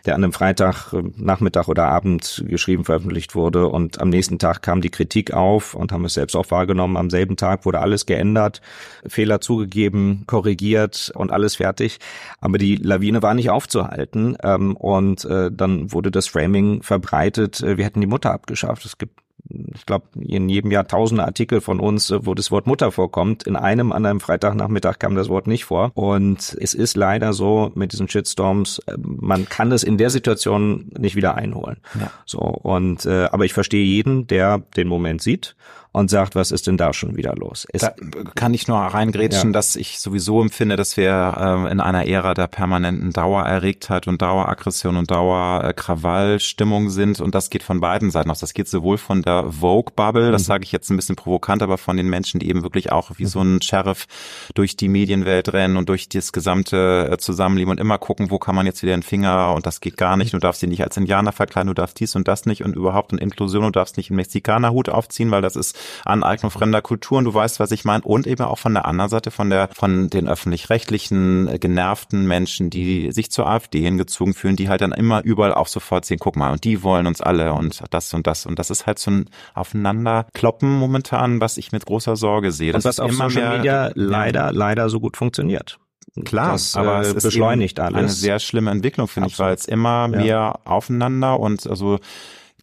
der 0.06 0.16
an 0.16 0.24
einem 0.24 0.34
Freitag, 0.34 0.92
äh, 0.94 1.04
Nachmittag 1.18 1.68
oder 1.68 1.86
Abend 1.86 2.44
geschrieben 2.48 2.84
veröffentlicht 2.84 3.36
wurde. 3.36 3.68
Und 3.68 4.02
am 4.02 4.10
nächsten 4.10 4.40
Tag 4.40 4.64
kam 4.64 4.82
die 4.82 4.90
Kritik 4.90 5.34
auf 5.34 5.76
und 5.76 5.92
haben 5.92 6.06
es 6.06 6.16
selbst 6.16 6.36
auch 6.36 6.50
wahrgenommen. 6.50 6.98
Am 6.98 7.12
selben 7.12 7.38
Tag 7.38 7.66
wurde 7.66 7.80
alles 7.80 8.08
geändert, 8.08 8.62
Fehler 9.06 9.40
zugegeben, 9.40 10.24
korrigiert 10.26 11.12
und 11.14 11.32
alles 11.32 11.58
fertig. 11.58 12.00
Aber 12.40 12.58
die 12.58 12.76
Lawine 12.78 13.22
war 13.22 13.36
nicht 13.36 13.52
aufzuhalten. 13.52 14.36
Ähm, 14.44 14.76
und 14.76 15.26
äh, 15.26 15.52
dann 15.52 15.92
wurde 15.92 16.10
das 16.10 16.28
Framing 16.28 16.82
verbreitet, 16.82 17.62
äh, 17.62 17.78
wir 17.78 17.86
hätten 17.86 18.02
die 18.02 18.08
Mutter 18.08 18.32
abgeschafft. 18.32 18.86
Es 18.86 18.98
gibt 18.98 19.20
ich 19.50 19.86
glaube, 19.86 20.06
in 20.20 20.50
jedem 20.50 20.72
Jahr 20.72 20.88
tausende 20.88 21.24
Artikel 21.24 21.62
von 21.62 21.80
uns, 21.80 22.10
äh, 22.12 22.26
wo 22.26 22.34
das 22.34 22.52
Wort 22.52 22.68
Mutter 22.68 22.92
vorkommt. 22.92 23.44
In 23.44 23.56
einem 23.56 23.92
an 23.92 24.06
einem 24.06 24.20
Freitagnachmittag 24.20 25.00
kam 25.00 25.16
das 25.16 25.30
Wort 25.30 25.48
nicht 25.48 25.66
vor. 25.66 25.92
Und 25.94 26.56
es 26.60 26.74
ist 26.74 26.96
leider 26.96 27.34
so 27.34 27.72
mit 27.76 27.92
diesen 27.92 28.08
Shitstorms, 28.08 28.80
äh, 28.88 28.96
man 28.98 29.48
kann 29.48 29.72
es 29.72 29.84
in 29.84 29.98
der 29.98 30.10
Situation 30.10 30.92
nicht 30.98 31.16
wieder 31.16 31.36
einholen. 31.36 31.78
Ja. 32.00 32.12
So 32.26 32.40
und 32.40 33.06
äh, 33.06 33.26
aber 33.32 33.46
ich 33.46 33.54
verstehe 33.54 33.86
jeden, 33.86 34.28
der 34.28 34.60
den 34.76 34.88
Moment 34.88 35.22
sieht 35.22 35.56
und 35.94 36.10
sagt, 36.10 36.36
was 36.36 36.52
ist 36.52 36.68
denn 36.68 36.78
da 36.78 36.94
schon 36.94 37.18
wieder 37.18 37.36
los? 37.36 37.68
Es 37.74 37.82
da 37.82 37.94
kann 38.36 38.54
ich 38.54 38.68
nur 38.68 38.78
reingrätschen, 38.78 39.50
ja. 39.50 39.54
dass 39.54 39.76
ich 39.76 40.00
sowieso 40.00 40.42
empfinde, 40.42 40.78
dass 40.78 40.96
wir 40.96 41.36
äh, 41.38 41.72
in 41.72 41.82
einer 41.82 42.08
Ära 42.08 42.34
der 42.34 42.48
permanenten 42.48 43.12
Dauererregtheit 43.12 44.08
und 44.08 44.22
Daueraggression 44.22 44.96
und 44.96 45.12
Dauerkrawallstimmung 45.12 46.90
sind 46.90 47.20
und 47.20 47.36
das 47.36 47.50
geht 47.50 47.64
von 47.64 47.82
beiden 47.82 48.10
Seiten 48.10 48.32
aus. 48.32 48.40
Das 48.40 48.54
geht 48.54 48.70
sowohl 48.70 48.98
von 48.98 49.22
der 49.22 49.52
Vogue-Bubble, 49.52 50.32
das 50.32 50.44
mhm. 50.44 50.46
sage 50.46 50.64
ich 50.64 50.72
jetzt 50.72 50.90
ein 50.90 50.96
bisschen 50.96 51.18
provokant, 51.18 51.62
aber 51.62 51.78
von 51.78 51.98
den 51.98 52.10
Menschen, 52.10 52.40
die 52.40 52.48
eben 52.50 52.64
wirklich 52.64 52.92
auch 52.94 53.12
wie 53.18 53.24
mhm. 53.24 53.28
so 53.28 53.42
ein 53.42 53.62
Sheriff 53.62 54.08
durch 54.54 54.78
die 54.78 54.88
Medienwelt 54.88 55.52
rennen 55.52 55.76
und 55.76 55.90
durch 55.90 56.08
das 56.08 56.32
gesamte 56.32 57.10
äh, 57.12 57.18
Zusammenleben 57.18 57.72
und 57.72 57.82
immer 57.82 57.98
gucken, 57.98 58.32
wo 58.32 58.40
kann 58.40 58.56
man 58.56 58.66
jetzt 58.66 58.82
wieder 58.82 58.96
den 58.96 59.04
Finger 59.04 59.54
und 59.54 59.66
das 59.66 59.82
geht 59.82 59.98
gar 59.98 60.16
nicht, 60.16 60.34
du 60.34 60.38
darfst 60.40 60.62
sie 60.62 60.68
nicht 60.68 60.84
als 60.84 60.96
Indianer 60.96 61.34
verkleiden, 61.34 61.68
du 61.68 61.74
darfst 61.74 62.00
dies 62.00 62.16
und 62.16 62.30
das 62.30 62.46
nicht 62.46 62.64
und 62.64 62.78
überhaupt 62.78 63.12
eine 63.12 63.20
Inklusion, 63.20 63.64
du 63.64 63.72
darfst 63.72 63.98
nicht 63.98 64.10
einen 64.10 64.16
Mexikanerhut 64.16 64.88
aufziehen, 64.88 65.32
weil 65.32 65.42
das 65.42 65.58
ist 65.58 65.81
Aneignung 66.06 66.52
fremder 66.52 66.82
Kulturen, 66.82 67.26
du 67.26 67.34
weißt, 67.34 67.60
was 67.60 67.72
ich 67.72 67.86
meine, 67.86 68.04
und 68.04 68.28
eben 68.28 68.44
auch 68.44 68.60
von 68.60 68.74
der 68.74 68.86
anderen 68.86 69.10
Seite, 69.10 69.32
von 69.32 69.50
der, 69.50 69.70
von 69.74 70.10
den 70.10 70.28
öffentlich-rechtlichen, 70.28 71.48
äh, 71.48 71.60
genervten 71.60 72.28
Menschen, 72.28 72.70
die 72.70 73.12
sich 73.12 73.32
zur 73.32 73.48
AfD 73.48 73.82
hingezogen 73.82 74.34
fühlen, 74.34 74.56
die 74.56 74.70
halt 74.70 74.82
dann 74.82 74.92
immer 74.92 75.24
überall 75.24 75.54
auch 75.54 75.68
sofort 75.68 76.06
sehen, 76.06 76.20
guck 76.20 76.36
mal, 76.36 76.52
und 76.52 76.64
die 76.64 76.84
wollen 76.84 77.08
uns 77.08 77.22
alle 77.22 77.54
und 77.54 77.82
das 77.90 78.14
und 78.14 78.28
das. 78.28 78.46
Und 78.46 78.60
das 78.60 78.70
ist 78.70 78.86
halt 78.86 79.00
so 79.00 79.12
ein 79.12 79.30
Aufeinanderkloppen 79.54 80.70
momentan, 80.70 81.42
was 81.42 81.58
ich 81.58 81.72
mit 81.72 81.86
großer 81.86 82.16
Sorge 82.16 82.52
sehe. 82.52 82.72
Das 82.74 82.86
und 82.86 82.90
was 82.90 83.00
auf 83.00 83.12
Social 83.14 83.42
mehr, 83.42 83.58
Media 83.58 83.92
leider, 83.96 84.52
leider 84.52 84.90
so 84.90 85.00
gut 85.00 85.18
funktioniert. 85.18 85.80
Klar, 86.26 86.54
das, 86.54 86.76
aber 86.76 86.98
äh, 86.98 87.02
es 87.02 87.14
ist 87.14 87.24
beschleunigt 87.24 87.80
alles. 87.80 87.98
Eine 87.98 88.10
sehr 88.10 88.40
schlimme 88.40 88.72
Entwicklung, 88.72 89.08
finde 89.08 89.30
ich, 89.30 89.40
weil 89.40 89.54
es 89.54 89.66
immer 89.66 90.10
mehr 90.10 90.26
ja. 90.26 90.60
aufeinander 90.66 91.40
und 91.40 91.66
also 91.68 92.00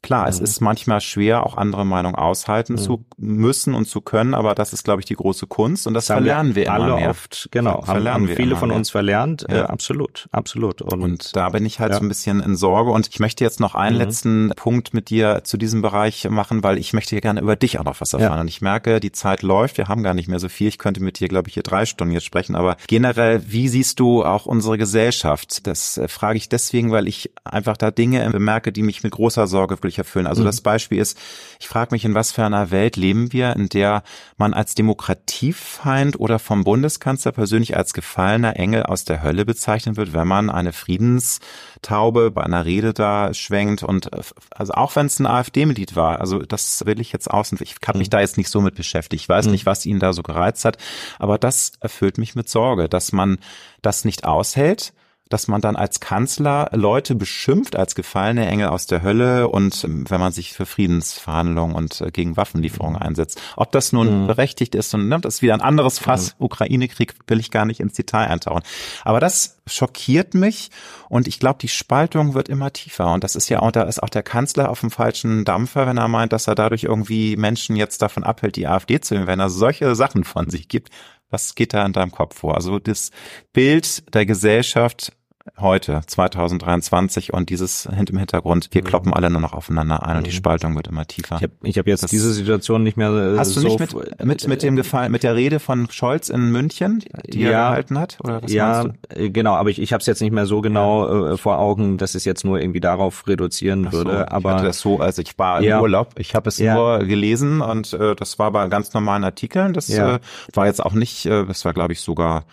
Klar, 0.03 0.23
mhm. 0.23 0.29
es 0.29 0.41
ist 0.41 0.61
manchmal 0.61 1.01
schwer, 1.01 1.45
auch 1.45 1.57
andere 1.57 1.85
Meinungen 1.85 2.15
aushalten 2.15 2.75
mhm. 2.75 2.79
zu 2.79 3.05
müssen 3.17 3.75
und 3.75 3.87
zu 3.87 4.01
können, 4.01 4.35
aber 4.35 4.55
das 4.55 4.73
ist, 4.73 4.85
glaube 4.85 5.01
ich, 5.01 5.07
die 5.07 5.15
große 5.15 5.47
Kunst 5.47 5.87
und 5.87 5.95
das, 5.95 6.07
das 6.07 6.17
verlernen 6.17 6.55
wir, 6.55 6.65
wir 6.65 6.73
alle 6.73 6.95
mehr. 6.95 7.11
oft. 7.11 7.49
Genau, 7.51 7.87
haben, 7.87 8.07
haben 8.09 8.29
viele 8.29 8.57
von 8.57 8.71
uns 8.71 8.91
verlernt. 8.91 9.47
Ja. 9.49 9.57
Äh, 9.57 9.61
absolut, 9.63 10.29
absolut. 10.31 10.83
Und, 10.83 11.03
und, 11.03 11.37
da 11.37 11.49
bin 11.51 11.67
ich 11.67 11.81
halt 11.81 11.93
ja. 11.93 11.99
so 11.99 12.05
ein 12.05 12.09
bisschen 12.09 12.41
in 12.41 12.57
Sorge 12.57 12.91
und 12.91 13.09
ich 13.09 13.21
möchte 13.21 13.45
jetzt 13.45 13.61
noch 13.61 13.75
einen 13.75 13.97
mhm. 13.97 14.03
letzten 14.03 14.53
Punkt 14.57 14.95
mit 14.95 15.11
dir 15.11 15.43
zu 15.45 15.57
diesem 15.57 15.83
Bereich 15.83 16.29
machen, 16.31 16.63
weil 16.63 16.79
ich 16.79 16.93
möchte 16.93 17.21
gerne 17.21 17.41
über 17.41 17.57
dich 17.57 17.79
auch 17.79 17.85
noch 17.85 18.01
was 18.01 18.13
erfahren. 18.13 18.37
Ja. 18.37 18.41
Und 18.41 18.49
ich 18.49 18.61
merke, 18.61 19.01
die 19.01 19.13
Zeit 19.13 19.43
läuft, 19.43 19.79
wir 19.79 19.89
haben 19.89 20.03
gar 20.03 20.15
nicht 20.15 20.29
mehr 20.29 20.39
so 20.39 20.49
viel. 20.49 20.69
Ich 20.69 20.79
könnte 20.79 21.03
mit 21.03 21.19
dir, 21.21 21.29
glaube 21.29 21.49
ich, 21.49 21.55
hier 21.55 21.63
drei 21.63 21.87
Stunden 21.87 22.13
jetzt 22.15 22.25
sprechen, 22.25 22.55
aber 22.55 22.77
generell, 22.87 23.43
wie 23.47 23.69
siehst 23.69 24.01
du 24.01 24.25
auch 24.25 24.47
unsere 24.47 24.79
Gesellschaft? 24.79 25.67
Das 25.67 25.99
äh, 25.99 26.09
frage 26.09 26.37
ich 26.37 26.49
deswegen, 26.49 26.91
weil 26.93 27.09
ich 27.09 27.31
einfach 27.45 27.77
da 27.77 27.91
Dinge 27.91 28.29
bemerke, 28.31 28.73
die 28.73 28.83
mich 28.83 29.03
mit 29.03 29.13
großer 29.13 29.47
Sorge 29.47 29.77
wirklich 29.89 29.99
erfüllen. 29.99 30.27
Also 30.27 30.43
mhm. 30.43 30.47
das 30.47 30.61
Beispiel 30.61 30.99
ist, 30.99 31.19
ich 31.59 31.69
frage 31.69 31.95
mich, 31.95 32.05
in 32.05 32.15
was 32.15 32.33
für 32.33 32.45
einer 32.45 32.71
Welt 32.71 32.97
leben 32.97 33.33
wir, 33.33 33.57
in 33.57 33.69
der 33.69 34.03
man 34.37 34.55
als 34.55 34.75
Demokratiefeind 34.75 36.21
oder 36.21 36.39
vom 36.39 36.65
Bundeskanzler 36.65 37.33
persönlich 37.33 37.77
als 37.77 37.95
gefallener 37.95 38.57
Engel 38.57 38.85
aus 38.85 39.05
der 39.05 39.23
Hölle 39.23 39.45
bezeichnet 39.45 39.97
wird, 39.97 40.13
wenn 40.13 40.29
man 40.29 40.51
eine 40.51 40.73
Friedenstaube 40.73 42.31
bei 42.31 42.43
einer 42.43 42.65
Rede 42.65 42.93
da 42.93 43.33
schwenkt 43.35 43.83
und 43.83 44.11
also 44.51 44.73
auch 44.75 44.95
wenn 44.95 45.07
es 45.07 45.19
ein 45.19 45.27
AfD-Mitglied 45.27 45.97
war, 45.97 46.21
also 46.21 46.41
das 46.41 46.85
will 46.85 47.01
ich 47.01 47.13
jetzt 47.13 47.31
außen, 47.31 47.59
ich 47.63 47.77
habe 47.87 47.99
mich 47.99 48.09
mhm. 48.09 48.13
da 48.13 48.21
jetzt 48.21 48.37
nicht 48.37 48.51
so 48.51 48.61
mit 48.61 48.75
beschäftigt, 48.75 49.23
ich 49.23 49.29
weiß 49.29 49.47
mhm. 49.47 49.53
nicht, 49.53 49.67
was 49.67 49.87
ihn 49.87 49.99
da 49.99 50.13
so 50.13 50.23
gereizt 50.23 50.65
hat, 50.65 50.77
aber 51.19 51.39
das 51.39 51.73
erfüllt 51.81 52.19
mich 52.19 52.35
mit 52.35 52.49
Sorge, 52.49 52.89
dass 52.89 53.13
man 53.13 53.39
das 53.83 54.05
nicht 54.05 54.25
aushält, 54.25 54.93
dass 55.29 55.49
man 55.49 55.61
dann 55.61 55.77
als 55.77 56.01
Kanzler 56.01 56.71
Leute 56.73 57.15
beschimpft 57.15 57.77
als 57.77 57.95
gefallene 57.95 58.47
Engel 58.47 58.69
aus 58.69 58.87
der 58.87 59.03
Hölle 59.03 59.49
und 59.49 59.85
ähm, 59.85 60.05
wenn 60.09 60.21
man 60.21 60.33
sich 60.33 60.53
für 60.53 60.67
Friedensverhandlungen 60.67 61.77
und 61.77 62.01
äh, 62.01 62.11
gegen 62.11 62.37
Waffenlieferungen 62.37 63.01
einsetzt. 63.01 63.41
Ob 63.57 63.73
das 63.73 63.93
nun 63.93 64.23
mhm. 64.23 64.27
berechtigt 64.27 64.75
ist 64.75 64.95
und 64.95 65.09
ne, 65.09 65.21
das 65.21 65.37
ist 65.37 65.43
wieder 65.43 65.55
ein 65.55 65.61
anderes 65.61 65.99
Fass. 65.99 66.35
Mhm. 66.39 66.45
Ukraine-Krieg 66.47 67.15
will 67.27 67.41
ich 67.41 67.51
gar 67.51 67.65
nicht 67.65 67.81
ins 67.81 67.95
Detail 67.95 68.29
eintauchen. 68.29 68.63
Aber 69.05 69.21
das 69.21 69.59
schockiert 69.67 70.35
mich 70.35 70.71
und 71.09 71.29
ich 71.29 71.39
glaube, 71.39 71.59
die 71.61 71.69
Spaltung 71.69 72.35
wird 72.35 72.49
immer 72.49 72.73
tiefer. 72.73 73.13
Und 73.13 73.25
das 73.25 73.37
ist 73.37 73.49
ja 73.49 73.61
auch, 73.61 73.71
da 73.71 73.83
ist 73.83 74.03
auch 74.03 74.09
der 74.09 74.23
Kanzler 74.23 74.71
auf 74.71 74.81
dem 74.81 74.91
falschen 74.91 75.45
Dampfer, 75.45 75.87
wenn 75.87 75.99
er 75.99 76.09
meint, 76.09 76.33
dass 76.33 76.47
er 76.47 76.55
dadurch 76.55 76.85
irgendwie 76.85 77.37
Menschen 77.37 77.77
jetzt 77.77 78.03
davon 78.03 78.25
abhält, 78.25 78.57
die 78.57 78.67
AfD 78.67 79.01
zu 79.01 79.15
wählen, 79.15 79.27
wenn 79.27 79.41
er 79.41 79.51
solche 79.51 79.95
Sachen 79.95 80.25
von 80.25 80.49
sich 80.49 80.69
gibt. 80.69 80.91
Was 81.31 81.55
geht 81.55 81.75
da 81.75 81.85
in 81.85 81.93
deinem 81.93 82.11
Kopf 82.11 82.39
vor? 82.39 82.55
Also 82.55 82.79
das 82.79 83.11
Bild 83.53 84.15
der 84.15 84.25
Gesellschaft 84.25 85.13
heute, 85.59 86.01
2023 86.07 87.33
und 87.33 87.51
dieses 87.51 87.87
im 87.87 88.17
Hintergrund, 88.17 88.69
wir 88.73 88.83
mhm. 88.83 88.87
kloppen 88.87 89.13
alle 89.13 89.31
nur 89.31 89.41
noch 89.41 89.53
aufeinander 89.53 90.05
ein 90.07 90.19
und 90.19 90.27
die 90.27 90.31
mhm. 90.31 90.37
Spaltung 90.37 90.77
wird 90.77 90.89
immer 90.89 91.07
tiefer. 91.07 91.37
Ich 91.37 91.43
habe 91.43 91.53
ich 91.63 91.79
hab 91.79 91.87
jetzt 91.87 92.03
das 92.03 92.11
diese 92.11 92.33
Situation 92.33 92.83
nicht 92.83 92.97
mehr 92.97 93.11
äh, 93.11 93.39
Hast 93.39 93.57
du 93.57 93.61
so 93.61 93.69
nicht 93.69 93.81
mit, 93.81 94.25
mit, 94.25 94.49
mit 94.49 94.63
dem 94.63 94.77
Gefallen, 94.77 95.13
mit 95.13 95.23
der 95.23 95.35
Rede 95.35 95.61
von 95.61 95.91
Scholz 95.91 96.29
in 96.29 96.51
München, 96.51 97.05
die 97.27 97.41
ja, 97.41 97.51
er 97.51 97.71
gehalten 97.71 97.99
hat? 97.99 98.19
Oder 98.23 98.43
was 98.43 98.53
ja, 98.53 98.87
äh, 99.09 99.31
genau, 99.31 99.55
aber 99.55 99.71
ich, 99.71 99.81
ich 99.81 99.93
habe 99.93 100.01
es 100.01 100.07
jetzt 100.07 100.21
nicht 100.21 100.33
mehr 100.33 100.47
so 100.47 100.61
genau 100.61 101.33
äh, 101.33 101.37
vor 101.37 101.59
Augen, 101.59 101.99
dass 101.99 102.15
es 102.15 102.25
jetzt 102.25 102.45
nur 102.45 102.61
irgendwie 102.61 102.81
darauf 102.81 103.27
reduzieren 103.27 103.87
Ach 103.89 103.93
würde. 103.93 104.11
So, 104.11 104.35
aber 104.35 104.51
ich 104.51 104.55
hatte 104.57 104.67
das 104.67 104.81
so, 104.81 104.99
also 104.99 105.23
ich 105.23 105.39
war 105.39 105.63
im 105.63 105.81
Urlaub, 105.81 106.15
ich 106.19 106.35
habe 106.35 106.49
es 106.49 106.59
ja. 106.59 106.75
nur 106.75 106.99
gelesen 107.01 107.61
und 107.61 107.93
äh, 107.93 108.15
das 108.15 108.39
war 108.39 108.51
bei 108.51 108.67
ganz 108.69 108.93
normalen 108.93 109.25
Artikeln. 109.25 109.73
Das 109.73 109.89
äh, 109.91 110.19
war 110.55 110.67
jetzt 110.67 110.85
auch 110.85 110.93
nicht, 110.93 111.27
äh, 111.27 111.45
das 111.45 111.65
war 111.65 111.73
glaube 111.73 111.93
ich 111.93 112.01
sogar 112.01 112.45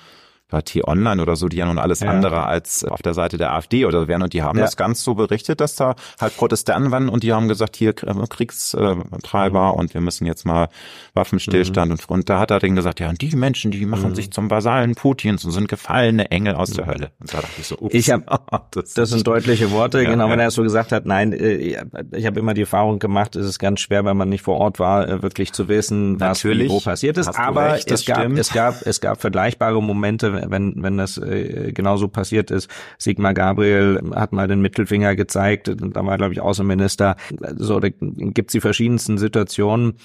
war 0.56 0.64
T-Online 0.64 1.22
oder 1.22 1.36
so, 1.36 1.48
die 1.50 1.58
ja 1.58 1.66
nun 1.66 1.78
alles 1.78 2.00
ja. 2.00 2.10
andere 2.10 2.46
als 2.46 2.84
auf 2.86 3.02
der 3.02 3.14
Seite 3.14 3.38
der 3.38 3.54
AfD 3.54 3.86
oder 3.86 4.08
wären 4.08 4.24
und 4.24 4.34
die 4.34 4.42
haben 4.42 4.58
ja. 4.58 4.64
das 4.64 4.78
ganz 4.78 5.04
so 5.04 5.14
berichtet, 5.14 5.60
dass 5.60 5.76
da 5.76 5.96
halt 6.20 6.36
Protestanten 6.38 6.92
waren 6.92 7.10
und 7.10 7.24
die 7.24 7.34
haben 7.34 7.48
gesagt, 7.48 7.76
hier 7.76 7.90
äh, 7.90 8.28
Kriegstreiber 8.30 9.74
mhm. 9.74 9.80
und 9.80 9.94
wir 9.94 10.02
müssen 10.02 10.26
jetzt 10.26 10.46
mal 10.46 10.70
Waffenstillstand 11.14 11.88
mhm. 11.88 11.98
und, 11.98 12.10
und 12.10 12.30
da 12.30 12.40
hat 12.40 12.52
er 12.52 12.60
denen 12.60 12.76
gesagt, 12.76 13.00
ja, 13.00 13.10
und 13.10 13.22
die 13.22 13.36
Menschen, 13.36 13.72
die 13.72 13.86
machen 13.86 14.12
mhm. 14.12 14.16
sich 14.16 14.32
zum 14.32 14.50
Vasallen 14.50 14.96
Putins 14.96 15.44
und 15.44 15.52
sind 15.52 15.68
gefallene 15.68 16.32
Engel 16.32 16.56
aus 16.56 16.72
der 16.72 16.88
Hölle. 16.88 17.12
Und 17.20 17.34
da 17.34 17.42
dachte 17.42 17.60
ich 17.60 17.68
so, 17.68 17.78
ups. 17.78 17.94
Ich 17.94 18.10
hab, 18.10 18.72
das, 18.72 18.94
das 18.94 19.10
sind 19.10 19.28
deutliche 19.28 19.72
Worte, 19.72 20.02
ja, 20.02 20.10
genau, 20.10 20.30
wenn 20.30 20.40
er 20.40 20.52
so 20.52 20.64
gesagt 20.64 20.94
hat, 20.94 21.06
nein, 21.06 21.34
äh, 21.34 21.76
ich 22.12 22.26
habe 22.26 22.40
immer 22.40 22.54
die 22.54 22.62
Erfahrung 22.62 23.00
gemacht, 23.00 23.36
es 23.36 23.46
ist 23.46 23.60
ganz 23.60 23.82
schwer, 23.82 24.06
wenn 24.06 24.16
man 24.16 24.30
nicht 24.30 24.42
vor 24.42 24.58
Ort 24.58 24.80
war, 24.80 25.08
äh, 25.08 25.22
wirklich 25.22 25.52
zu 25.52 25.68
wissen, 25.68 26.20
was 26.20 26.46
wo 26.46 26.80
passiert 26.80 27.18
ist, 27.18 27.38
aber 27.38 27.74
recht, 27.74 27.92
es 27.92 28.06
gab, 28.06 28.32
es 28.32 28.54
gab, 28.54 28.82
es 28.86 29.02
gab 29.02 29.20
vergleichbare 29.20 29.82
Momente, 29.84 30.45
wenn, 30.50 30.82
wenn 30.84 30.98
das 30.98 31.18
äh, 31.18 31.72
genauso 31.74 32.08
passiert 32.08 32.52
ist. 32.52 32.70
Sigmar 32.98 33.34
Gabriel 33.34 34.02
hat 34.14 34.34
mal 34.34 34.48
den 34.48 34.62
Mittelfinger 34.62 35.16
gezeigt, 35.16 35.70
da 35.76 36.06
war, 36.06 36.18
glaube 36.18 36.34
ich, 36.34 36.42
Außenminister. 36.42 37.16
So, 37.58 37.80
da 37.80 37.90
gibt's 37.90 38.54
die 38.54 38.62
verschiedensten 38.62 39.18
Situationen. 39.18 39.96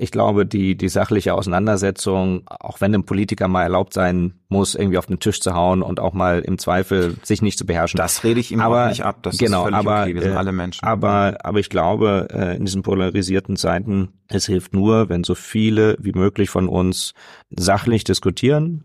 Ich 0.00 0.12
glaube, 0.12 0.46
die, 0.46 0.76
die 0.76 0.88
sachliche 0.88 1.34
Auseinandersetzung, 1.34 2.42
auch 2.46 2.80
wenn 2.80 2.92
dem 2.92 3.04
Politiker 3.04 3.48
mal 3.48 3.64
erlaubt 3.64 3.92
sein 3.92 4.34
muss, 4.48 4.76
irgendwie 4.76 4.96
auf 4.96 5.06
den 5.06 5.18
Tisch 5.18 5.40
zu 5.40 5.54
hauen 5.54 5.82
und 5.82 5.98
auch 5.98 6.12
mal 6.12 6.38
im 6.38 6.56
Zweifel 6.56 7.16
sich 7.24 7.42
nicht 7.42 7.58
zu 7.58 7.66
beherrschen. 7.66 7.98
Das 7.98 8.22
rede 8.22 8.38
ich 8.38 8.52
ihm 8.52 8.60
aber, 8.60 8.84
auch 8.84 8.88
nicht 8.90 9.04
ab. 9.04 9.18
Das 9.22 9.36
genau, 9.38 9.62
ist 9.62 9.64
völlig 9.64 9.78
aber, 9.78 10.02
okay. 10.02 10.14
Wir 10.14 10.22
sind 10.22 10.34
äh, 10.34 10.36
alle 10.36 10.52
Menschen. 10.52 10.84
Aber, 10.84 11.38
aber 11.42 11.58
ich 11.58 11.68
glaube, 11.68 12.28
äh, 12.32 12.56
in 12.56 12.64
diesen 12.64 12.82
polarisierten 12.82 13.56
Zeiten, 13.56 14.10
es 14.28 14.46
hilft 14.46 14.72
nur, 14.72 15.08
wenn 15.08 15.24
so 15.24 15.34
viele 15.34 15.96
wie 15.98 16.12
möglich 16.12 16.48
von 16.48 16.68
uns 16.68 17.12
sachlich 17.50 18.04
diskutieren, 18.04 18.84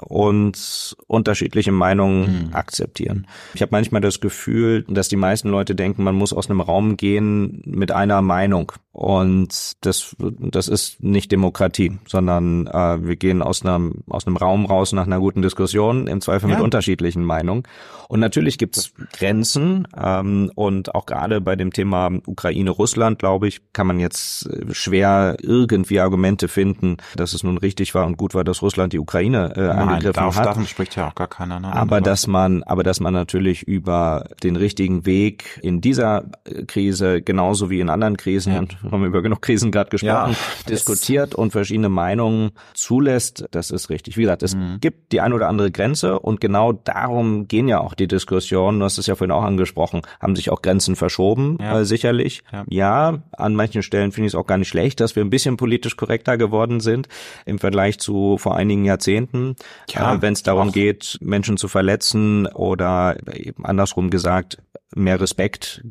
und 0.00 0.96
unterschiedliche 1.06 1.72
Meinungen 1.72 2.46
mhm. 2.46 2.54
akzeptieren. 2.54 3.26
Ich 3.54 3.62
habe 3.62 3.70
manchmal 3.72 4.00
das 4.00 4.20
Gefühl, 4.20 4.84
dass 4.88 5.08
die 5.08 5.16
meisten 5.16 5.48
Leute 5.48 5.74
denken, 5.74 6.04
man 6.04 6.14
muss 6.14 6.32
aus 6.32 6.50
einem 6.50 6.60
Raum 6.60 6.96
gehen 6.96 7.62
mit 7.64 7.90
einer 7.90 8.22
Meinung. 8.22 8.72
Und 8.92 9.72
das, 9.80 10.14
das 10.20 10.68
ist 10.68 11.02
nicht 11.02 11.32
Demokratie, 11.32 11.98
sondern 12.06 12.68
äh, 12.68 13.04
wir 13.04 13.16
gehen 13.16 13.42
aus 13.42 13.64
einem, 13.64 14.04
aus 14.08 14.26
einem 14.26 14.36
Raum 14.36 14.66
raus 14.66 14.92
nach 14.92 15.06
einer 15.06 15.18
guten 15.18 15.42
Diskussion, 15.42 16.06
im 16.06 16.20
Zweifel 16.20 16.48
ja. 16.48 16.54
mit 16.54 16.64
unterschiedlichen 16.64 17.24
Meinungen. 17.24 17.64
Und 18.08 18.20
natürlich 18.20 18.56
gibt 18.56 18.76
es 18.76 18.92
Grenzen. 19.12 19.88
Ähm, 20.00 20.52
und 20.54 20.94
auch 20.94 21.06
gerade 21.06 21.40
bei 21.40 21.56
dem 21.56 21.72
Thema 21.72 22.10
Ukraine-Russland, 22.24 23.18
glaube 23.18 23.48
ich, 23.48 23.62
kann 23.72 23.88
man 23.88 23.98
jetzt 23.98 24.48
schwer 24.70 25.36
irgendwie 25.42 25.98
Argumente 25.98 26.46
finden, 26.46 26.98
dass 27.16 27.32
es 27.32 27.42
nun 27.42 27.58
richtig 27.58 27.96
war 27.96 28.06
und 28.06 28.16
gut 28.16 28.34
war, 28.34 28.44
dass 28.44 28.62
Russland 28.62 28.92
die 28.92 29.00
Ukraine 29.00 29.53
äh, 29.56 29.68
angegriffen 29.68 30.22
Nein, 30.22 30.34
hat. 30.34 30.46
Davon 30.46 30.66
spricht 30.66 30.96
ja 30.96 31.08
auch 31.08 31.14
gar 31.14 31.28
keiner. 31.28 31.60
Ne? 31.60 31.72
Aber 31.72 32.00
dass 32.00 32.26
man, 32.26 32.62
aber 32.64 32.82
dass 32.82 33.00
man 33.00 33.14
natürlich 33.14 33.62
über 33.62 34.24
den 34.42 34.56
richtigen 34.56 35.06
Weg 35.06 35.58
in 35.62 35.80
dieser 35.80 36.24
Krise 36.66 37.22
genauso 37.22 37.70
wie 37.70 37.80
in 37.80 37.88
anderen 37.88 38.16
Krisen 38.16 38.52
ja 38.52 38.60
haben 38.90 39.00
wir 39.00 39.08
über 39.08 39.22
genug 39.22 39.42
Krisen 39.42 39.70
gerade 39.70 39.90
gesprochen, 39.90 40.32
ja, 40.32 40.68
diskutiert 40.68 41.34
und 41.34 41.52
verschiedene 41.52 41.88
Meinungen 41.88 42.52
zulässt, 42.74 43.46
das 43.50 43.70
ist 43.70 43.90
richtig. 43.90 44.16
Wie 44.16 44.22
gesagt, 44.22 44.42
es 44.42 44.54
mhm. 44.54 44.78
gibt 44.80 45.12
die 45.12 45.20
ein 45.20 45.32
oder 45.32 45.48
andere 45.48 45.70
Grenze 45.70 46.18
und 46.18 46.40
genau 46.40 46.72
darum 46.72 47.48
gehen 47.48 47.68
ja 47.68 47.80
auch 47.80 47.94
die 47.94 48.08
Diskussionen, 48.08 48.78
du 48.78 48.84
hast 48.84 48.98
es 48.98 49.06
ja 49.06 49.14
vorhin 49.14 49.32
auch 49.32 49.42
angesprochen, 49.42 50.02
haben 50.20 50.36
sich 50.36 50.50
auch 50.50 50.62
Grenzen 50.62 50.96
verschoben, 50.96 51.58
ja. 51.60 51.80
äh, 51.80 51.84
sicherlich. 51.84 52.42
Ja, 52.68 53.22
an 53.32 53.54
manchen 53.54 53.82
Stellen 53.82 54.12
finde 54.12 54.26
ich 54.26 54.32
es 54.32 54.38
auch 54.38 54.46
gar 54.46 54.58
nicht 54.58 54.68
schlecht, 54.68 55.00
dass 55.00 55.16
wir 55.16 55.24
ein 55.24 55.30
bisschen 55.30 55.56
politisch 55.56 55.96
korrekter 55.96 56.36
geworden 56.36 56.80
sind 56.80 57.08
im 57.46 57.58
Vergleich 57.58 57.98
zu 57.98 58.38
vor 58.38 58.56
einigen 58.56 58.84
Jahrzehnten. 58.84 59.43
Ja, 59.90 60.14
äh, 60.14 60.22
Wenn 60.22 60.32
es 60.32 60.42
darum 60.42 60.68
auch. 60.68 60.72
geht, 60.72 61.18
Menschen 61.20 61.56
zu 61.56 61.68
verletzen 61.68 62.46
oder 62.46 63.16
eben 63.32 63.64
andersrum 63.64 64.10
gesagt, 64.10 64.58
mehr 64.94 65.20
Respekt 65.20 65.82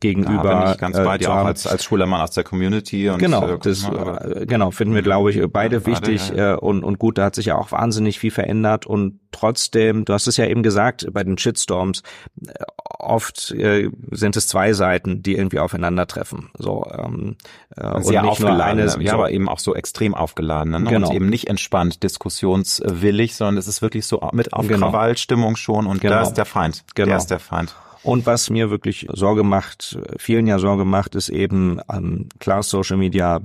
gegenüber. 0.00 0.72
Ich 0.72 0.78
ganz 0.78 0.96
äh, 0.96 1.18
dir, 1.18 1.32
auch 1.32 1.44
als, 1.44 1.66
als 1.66 1.84
schwuler 1.84 2.06
Mann 2.06 2.20
aus 2.20 2.30
der 2.30 2.44
Community. 2.44 3.08
Und, 3.08 3.18
genau, 3.18 3.46
äh, 3.46 3.58
das, 3.58 3.84
äh, 3.84 4.46
genau, 4.46 4.70
finden 4.70 4.94
wir, 4.94 5.02
glaube 5.02 5.30
ich, 5.30 5.40
beide 5.50 5.76
ja, 5.76 5.86
wichtig 5.86 6.30
ja, 6.30 6.36
ja. 6.36 6.54
und, 6.54 6.84
und 6.84 6.98
gut, 6.98 7.18
da 7.18 7.26
hat 7.26 7.34
sich 7.34 7.46
ja 7.46 7.56
auch 7.56 7.72
wahnsinnig 7.72 8.18
viel 8.18 8.30
verändert 8.30 8.86
und 8.86 9.20
trotzdem, 9.32 10.04
du 10.04 10.12
hast 10.12 10.26
es 10.26 10.36
ja 10.36 10.46
eben 10.46 10.62
gesagt, 10.62 11.06
bei 11.12 11.22
den 11.24 11.38
Shitstorms, 11.38 12.02
oft 12.98 13.50
äh, 13.52 13.90
sind 14.10 14.36
es 14.36 14.48
zwei 14.48 14.72
Seiten, 14.72 15.22
die 15.22 15.36
irgendwie 15.36 15.60
aufeinandertreffen. 15.60 16.50
So, 16.58 16.86
ähm, 16.90 17.36
äh, 17.76 18.00
Sehr 18.02 18.22
und 18.22 18.30
nicht 18.30 18.40
nur 18.40 18.62
eine, 18.62 18.82
ja, 18.82 18.88
so, 18.88 19.08
aber 19.10 19.30
eben 19.30 19.48
auch 19.48 19.58
so 19.58 19.74
extrem 19.74 20.14
aufgeladen. 20.14 20.72
Ne? 20.72 20.90
Genau. 20.90 21.08
Und 21.08 21.14
eben 21.14 21.28
nicht 21.28 21.48
entspannt, 21.48 22.02
diskussionswillig, 22.02 23.36
sondern 23.36 23.58
es 23.58 23.68
ist 23.68 23.82
wirklich 23.82 24.06
so 24.06 24.20
mit 24.32 24.52
auf 24.52 24.66
genau. 24.66 24.90
Krawallstimmung 24.90 25.56
schon 25.56 25.86
und 25.86 26.00
genau. 26.00 26.16
da 26.16 26.22
ist 26.22 26.34
der 26.34 26.44
Feind. 26.44 26.84
Genau. 26.94 27.08
Der 27.08 27.16
ist 27.18 27.26
der 27.26 27.38
Feind. 27.38 27.74
Und 28.02 28.26
was 28.26 28.50
mir 28.50 28.70
wirklich 28.70 29.06
Sorge 29.12 29.42
macht, 29.42 29.98
vielen 30.18 30.46
ja 30.46 30.58
Sorge 30.58 30.84
macht, 30.84 31.14
ist 31.14 31.28
eben 31.28 31.80
ähm, 31.92 32.28
klar 32.38 32.62
Social 32.62 32.96
Media 32.96 33.40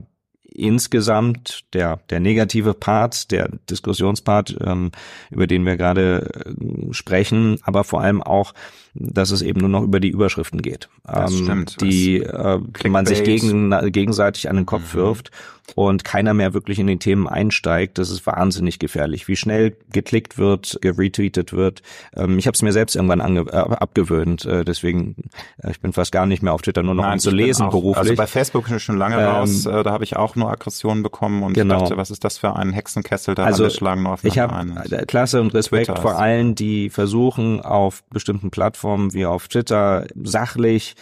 insgesamt 0.56 1.66
der 1.74 1.98
der 2.10 2.20
negative 2.20 2.74
Part, 2.74 3.32
der 3.32 3.50
Diskussionspart, 3.70 4.56
ähm, 4.62 4.92
über 5.32 5.48
den 5.48 5.66
wir 5.66 5.78
gerade 5.78 6.30
äh, 6.46 6.94
sprechen, 6.94 7.60
aber 7.64 7.84
vor 7.84 8.02
allem 8.02 8.22
auch, 8.22 8.54
dass 8.94 9.32
es 9.32 9.42
eben 9.42 9.60
nur 9.60 9.70
noch 9.70 9.84
über 9.84 10.00
die 10.00 10.10
Überschriften 10.10 10.62
geht, 10.62 10.90
ähm, 11.08 11.28
stimmt, 11.30 11.82
die, 11.82 12.18
äh, 12.18 12.60
die 12.84 12.90
man 12.90 13.06
sich 13.06 13.24
gegen, 13.24 13.72
gegenseitig 13.92 14.50
an 14.50 14.56
den 14.56 14.66
Kopf 14.66 14.94
mhm. 14.94 14.98
wirft 14.98 15.32
und 15.76 16.04
keiner 16.04 16.34
mehr 16.34 16.54
wirklich 16.54 16.78
in 16.78 16.88
den 16.88 17.00
Themen 17.00 17.28
einsteigt. 17.28 17.98
Das 17.98 18.10
ist 18.10 18.26
wahnsinnig 18.28 18.80
gefährlich. 18.80 19.28
Wie 19.28 19.36
schnell 19.36 19.76
geklickt 19.92 20.38
wird, 20.38 20.78
geretweetet 20.82 21.54
wird. 21.54 21.82
Ähm, 22.16 22.38
ich 22.38 22.48
habe 22.48 22.54
es 22.56 22.62
mir 22.62 22.74
selbst 22.74 22.96
irgendwann 22.96 23.22
ange 23.22 23.42
äh, 23.42 23.56
abgewöhnt. 23.56 24.46
Äh, 24.46 24.66
deswegen, 24.66 25.16
äh, 25.58 25.72
ich 25.72 25.80
bin 25.80 25.94
fast 25.94 26.12
gar 26.12 26.26
nicht 26.26 26.44
mehr 26.44 26.54
auf 26.54 26.62
Twitter, 26.62 26.84
nur 26.84 26.94
noch 26.94 27.04
Nein, 27.04 27.14
um 27.14 27.20
zu 27.20 27.32
lesen 27.32 27.68
auch, 27.68 27.72
beruflich. 27.72 27.98
Also 27.98 28.16
bei 28.16 28.28
Facebook 28.28 28.66
bin 28.66 28.78
ich 28.78 28.84
schon 28.84 28.98
lange 28.98 29.16
ähm, 29.16 29.26
raus. 29.26 29.66
Äh, 29.66 29.84
da 29.84 29.92
habe 29.92 30.04
ich 30.04 30.16
auch 30.16 30.36
nur 30.36 30.52
Aggressionen 30.52 31.02
bekommen 31.02 31.44
und 31.44 31.54
genau. 31.54 31.76
ich 31.76 31.82
dachte, 31.84 31.98
was 31.98 32.12
ist 32.12 32.24
das 32.24 32.38
für 32.38 32.56
ein 32.56 32.74
Hexenkessel? 32.74 33.34
Da 33.34 33.46
also, 33.46 33.70
schlagen 33.70 34.04
nur 34.04 34.14
auf 34.14 34.24
Ich 34.24 34.38
habe 34.38 34.54
äh, 34.92 35.06
Klasse 35.06 35.42
und 35.42 35.54
Respekt 35.54 35.98
vor 35.98 36.20
allen, 36.20 36.56
die 36.56 36.90
versuchen, 36.90 37.62
auf 37.62 38.04
bestimmten 38.10 38.52
Plattformen 38.52 38.83
wie 38.84 39.26
auf 39.26 39.48
Twitter 39.48 40.06
sachlich 40.16 40.96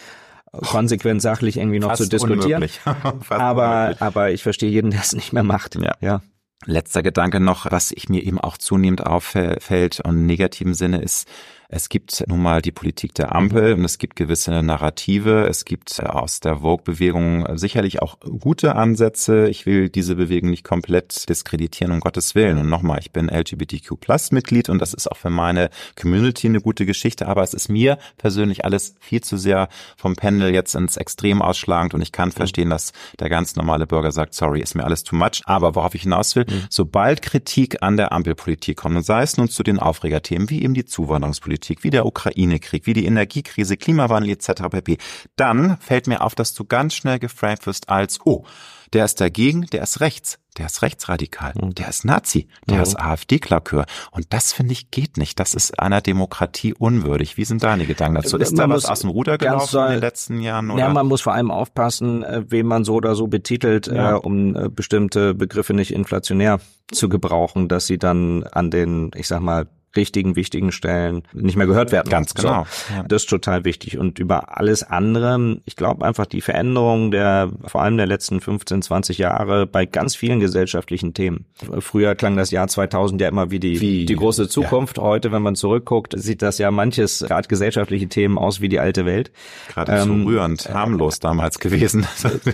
konsequent 0.52 1.22
sachlich 1.22 1.56
irgendwie 1.56 1.78
noch 1.78 1.90
Fast 1.90 2.02
zu 2.02 2.08
diskutieren. 2.08 2.62
aber, 3.28 3.80
unmöglich. 3.80 4.02
aber 4.02 4.30
ich 4.30 4.42
verstehe 4.42 4.70
jeden, 4.70 4.90
der 4.90 5.00
es 5.00 5.14
nicht 5.14 5.32
mehr 5.32 5.42
macht. 5.42 5.76
Ja. 5.76 5.94
ja. 6.00 6.20
Letzter 6.64 7.02
Gedanke 7.02 7.40
noch, 7.40 7.70
was 7.70 7.90
ich 7.90 8.08
mir 8.08 8.22
eben 8.22 8.38
auch 8.38 8.56
zunehmend 8.56 9.04
auffällt 9.04 10.00
und 10.00 10.16
im 10.16 10.26
negativen 10.26 10.74
Sinne 10.74 11.02
ist, 11.02 11.26
es 11.74 11.88
gibt 11.88 12.22
nun 12.28 12.42
mal 12.42 12.60
die 12.60 12.70
Politik 12.70 13.14
der 13.14 13.34
Ampel 13.34 13.72
und 13.72 13.84
es 13.86 13.96
gibt 13.96 14.14
gewisse 14.14 14.62
Narrative. 14.62 15.46
Es 15.48 15.64
gibt 15.64 15.98
äh, 15.98 16.02
aus 16.02 16.40
der 16.40 16.58
Vogue-Bewegung 16.58 17.46
sicherlich 17.56 18.02
auch 18.02 18.20
gute 18.20 18.76
Ansätze. 18.76 19.48
Ich 19.48 19.64
will 19.64 19.88
diese 19.88 20.16
Bewegung 20.16 20.50
nicht 20.50 20.64
komplett 20.64 21.30
diskreditieren, 21.30 21.94
um 21.94 22.00
Gottes 22.00 22.34
Willen. 22.34 22.58
Und 22.58 22.68
nochmal, 22.68 22.98
ich 23.00 23.10
bin 23.10 23.30
LGBTQ-Plus-Mitglied 23.30 24.68
und 24.68 24.80
das 24.80 24.92
ist 24.92 25.10
auch 25.10 25.16
für 25.16 25.30
meine 25.30 25.70
Community 25.98 26.46
eine 26.46 26.60
gute 26.60 26.84
Geschichte. 26.84 27.26
Aber 27.26 27.42
es 27.42 27.54
ist 27.54 27.70
mir 27.70 27.96
persönlich 28.18 28.66
alles 28.66 28.94
viel 29.00 29.22
zu 29.22 29.38
sehr 29.38 29.70
vom 29.96 30.14
Pendel 30.14 30.52
jetzt 30.52 30.74
ins 30.74 30.98
Extrem 30.98 31.40
ausschlagend 31.40 31.94
und 31.94 32.02
ich 32.02 32.12
kann 32.12 32.32
verstehen, 32.32 32.68
dass 32.68 32.92
der 33.18 33.30
ganz 33.30 33.56
normale 33.56 33.86
Bürger 33.86 34.12
sagt, 34.12 34.34
sorry, 34.34 34.60
ist 34.60 34.74
mir 34.74 34.84
alles 34.84 35.04
too 35.04 35.16
much. 35.16 35.40
Aber 35.46 35.74
worauf 35.74 35.94
ich 35.94 36.02
hinaus 36.02 36.36
will, 36.36 36.44
mhm. 36.46 36.66
sobald 36.68 37.22
Kritik 37.22 37.82
an 37.82 37.96
der 37.96 38.12
Ampelpolitik 38.12 38.76
kommt, 38.76 38.96
und 38.96 39.06
sei 39.06 39.22
es 39.22 39.38
nun 39.38 39.48
zu 39.48 39.62
den 39.62 39.78
Aufregerthemen 39.78 40.50
wie 40.50 40.62
eben 40.62 40.74
die 40.74 40.84
Zuwanderungspolitik, 40.84 41.61
Politik, 41.62 41.84
wie 41.84 41.90
der 41.90 42.06
Ukraine-Krieg, 42.06 42.86
wie 42.86 42.92
die 42.92 43.06
Energiekrise, 43.06 43.76
Klimawandel 43.76 44.32
etc. 44.32 44.62
pp. 44.68 44.98
Dann 45.36 45.78
fällt 45.78 46.08
mir 46.08 46.22
auf, 46.22 46.34
dass 46.34 46.54
du 46.54 46.64
ganz 46.64 46.94
schnell 46.94 47.20
geframed 47.20 47.66
wirst 47.66 47.88
als, 47.88 48.18
oh, 48.24 48.44
der 48.92 49.04
ist 49.04 49.20
dagegen, 49.20 49.66
der 49.66 49.84
ist 49.84 50.00
rechts, 50.00 50.38
der 50.58 50.66
ist 50.66 50.82
rechtsradikal, 50.82 51.52
mhm. 51.54 51.74
der 51.74 51.88
ist 51.88 52.04
Nazi, 52.04 52.48
der 52.68 52.78
mhm. 52.78 52.82
ist 52.82 53.00
AfD-Klakör. 53.00 53.86
Und 54.10 54.26
das 54.30 54.52
finde 54.52 54.72
ich 54.72 54.90
geht 54.90 55.18
nicht. 55.18 55.38
Das 55.38 55.54
ist 55.54 55.78
einer 55.78 56.00
Demokratie 56.00 56.74
unwürdig. 56.74 57.36
Wie 57.36 57.44
sind 57.44 57.62
deine 57.62 57.86
Gedanken 57.86 58.16
dazu? 58.16 58.36
Ist 58.38 58.56
man 58.56 58.68
da 58.68 58.76
was 58.76 58.86
aus 58.86 59.00
dem 59.00 59.10
Ruder 59.10 59.38
gelaufen 59.38 59.80
in 59.86 59.92
den 59.92 60.00
letzten 60.00 60.40
Jahren? 60.40 60.70
Oder? 60.72 60.80
Ja, 60.80 60.88
man 60.92 61.06
muss 61.06 61.22
vor 61.22 61.32
allem 61.32 61.52
aufpassen, 61.52 62.24
äh, 62.24 62.42
wen 62.48 62.66
man 62.66 62.84
so 62.84 62.94
oder 62.94 63.14
so 63.14 63.28
betitelt, 63.28 63.86
ja. 63.86 64.16
äh, 64.16 64.18
um 64.18 64.56
äh, 64.56 64.68
bestimmte 64.68 65.32
Begriffe 65.32 65.74
nicht 65.74 65.92
inflationär 65.92 66.58
zu 66.90 67.08
gebrauchen, 67.08 67.68
dass 67.68 67.86
sie 67.86 67.98
dann 67.98 68.42
an 68.42 68.70
den, 68.70 69.12
ich 69.14 69.28
sag 69.28 69.40
mal, 69.40 69.68
richtigen, 69.96 70.36
wichtigen 70.36 70.72
Stellen 70.72 71.22
nicht 71.32 71.56
mehr 71.56 71.66
gehört 71.66 71.92
werden. 71.92 72.08
Ganz 72.08 72.34
genau. 72.34 72.66
So, 72.68 72.94
ja. 72.94 73.02
Das 73.04 73.22
ist 73.22 73.30
total 73.30 73.64
wichtig. 73.64 73.98
Und 73.98 74.18
über 74.18 74.58
alles 74.58 74.82
andere, 74.82 75.60
ich 75.64 75.76
glaube 75.76 76.04
einfach 76.04 76.26
die 76.26 76.40
Veränderung 76.40 77.10
der, 77.10 77.50
vor 77.66 77.82
allem 77.82 77.96
der 77.96 78.06
letzten 78.06 78.40
15, 78.40 78.82
20 78.82 79.18
Jahre 79.18 79.66
bei 79.66 79.86
ganz 79.86 80.16
vielen 80.16 80.40
gesellschaftlichen 80.40 81.14
Themen. 81.14 81.46
Früher 81.80 82.14
klang 82.14 82.36
das 82.36 82.50
Jahr 82.50 82.68
2000 82.68 83.20
ja 83.20 83.28
immer 83.28 83.50
wie 83.50 83.60
die, 83.60 83.80
wie, 83.80 84.06
die 84.06 84.16
große 84.16 84.48
Zukunft. 84.48 84.98
Ja. 84.98 85.04
Heute, 85.04 85.32
wenn 85.32 85.42
man 85.42 85.56
zurückguckt, 85.56 86.14
sieht 86.16 86.42
das 86.42 86.58
ja 86.58 86.70
manches, 86.70 87.24
gerade 87.26 87.48
gesellschaftliche 87.48 88.08
Themen 88.08 88.38
aus 88.38 88.60
wie 88.60 88.68
die 88.68 88.80
alte 88.80 89.04
Welt. 89.04 89.30
Gerade 89.68 89.92
ähm, 89.92 90.26
rührend, 90.26 90.72
harmlos 90.72 91.20
damals 91.20 91.58
gewesen. 91.58 92.06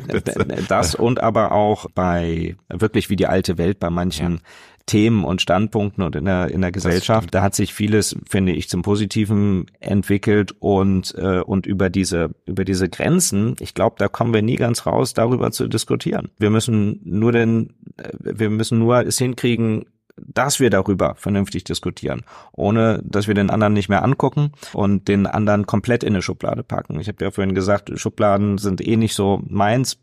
das 0.69 0.95
und 0.95 1.21
aber 1.21 1.53
auch 1.53 1.87
bei 1.95 2.57
wirklich 2.69 3.11
wie 3.11 3.17
die 3.17 3.27
alte 3.27 3.59
Welt 3.59 3.79
bei 3.79 3.91
manchen 3.91 4.35
ja. 4.35 4.41
Themen 4.89 5.25
und 5.25 5.41
Standpunkten 5.41 6.03
und 6.03 6.17
in 6.17 6.25
der, 6.25 6.51
in 6.51 6.63
der 6.63 6.73
Gesellschaft. 6.73 7.33
Da 7.33 7.43
hat 7.43 7.55
sich 7.55 7.73
vieles, 7.73 8.17
finde 8.29 8.53
ich, 8.53 8.69
zum 8.69 8.83
Positiven 8.83 9.67
entwickelt 9.79 10.55
und, 10.59 11.15
äh, 11.17 11.41
und 11.41 11.67
über 11.67 11.91
diese, 11.91 12.31
über 12.47 12.65
diese 12.65 12.89
Grenzen, 12.89 13.55
ich 13.61 13.75
glaube, 13.75 13.97
da 13.99 14.09
kommen 14.09 14.35
wir 14.35 14.43
nie 14.43 14.57
ganz 14.57 14.87
raus, 14.87 15.15
darüber 15.15 15.53
zu 15.53 15.69
diskutieren. 15.69 16.31
Wir 16.39 16.51
müssen 16.51 17.01
nur 17.05 17.31
den, 17.31 17.75
äh, 17.99 18.09
wir 18.19 18.51
müssen 18.51 18.81
nur 18.81 19.07
es 19.07 19.19
hinkriegen, 19.19 19.85
dass 20.17 20.59
wir 20.59 20.71
darüber 20.71 21.15
vernünftig 21.15 21.63
diskutieren, 21.65 22.23
ohne 22.53 23.01
dass 23.05 23.29
wir 23.29 23.35
den 23.35 23.51
anderen 23.51 23.73
nicht 23.73 23.89
mehr 23.89 24.03
angucken 24.03 24.53
und 24.73 25.07
den 25.07 25.27
anderen 25.27 25.67
komplett 25.67 26.03
in 26.03 26.15
eine 26.15 26.23
Schublade 26.23 26.65
packen. 26.65 26.99
Ich 26.99 27.07
habe 27.07 27.25
ja 27.25 27.31
vorhin 27.31 27.55
gesagt, 27.55 27.93
Schubladen 27.95 28.59
sind 28.59 28.85
eh 28.85 28.97
nicht 28.97 29.15
so 29.15 29.41
meins 29.47 29.99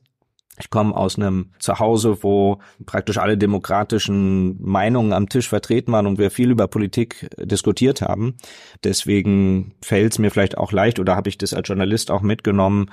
Ich 0.60 0.70
komme 0.70 0.96
aus 0.96 1.18
einem 1.18 1.52
Zuhause, 1.60 2.24
wo 2.24 2.60
praktisch 2.86 3.18
alle 3.18 3.38
demokratischen 3.38 4.62
Meinungen 4.62 5.14
am 5.14 5.28
Tisch 5.28 5.50
vertreten 5.50 5.92
waren 5.92 6.08
und 6.08 6.18
wir 6.18 6.32
viel 6.32 6.52
über 6.52 6.68
Politik 6.68 7.30
diskutiert 7.38 8.02
haben. 8.02 8.36
Deswegen 8.84 9.76
fällt 9.82 10.14
es 10.14 10.20
mir 10.20 10.32
vielleicht 10.32 10.58
auch 10.58 10.72
leicht 10.72 11.00
oder 11.00 11.16
habe 11.16 11.30
ich 11.30 11.38
das 11.38 11.54
als 11.54 11.68
Journalist 11.68 12.10
auch 12.10 12.22
mitgenommen, 12.22 12.90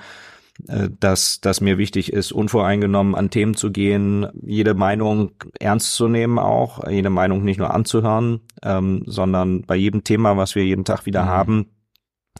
äh, 0.67 0.89
dass, 0.99 1.41
dass 1.41 1.61
mir 1.61 1.77
wichtig 1.77 2.13
ist, 2.13 2.31
unvoreingenommen 2.31 3.15
an 3.15 3.29
Themen 3.29 3.55
zu 3.55 3.71
gehen, 3.71 4.27
jede 4.41 4.73
Meinung 4.75 5.31
ernst 5.59 5.95
zu 5.95 6.07
nehmen 6.07 6.37
auch, 6.39 6.87
jede 6.87 7.09
Meinung 7.09 7.43
nicht 7.43 7.57
nur 7.57 7.73
anzuhören, 7.73 8.41
ähm, 8.61 9.03
sondern 9.07 9.63
bei 9.63 9.75
jedem 9.75 10.03
Thema, 10.03 10.37
was 10.37 10.55
wir 10.55 10.63
jeden 10.63 10.85
Tag 10.85 11.05
wieder 11.05 11.23
mhm. 11.23 11.29
haben, 11.29 11.65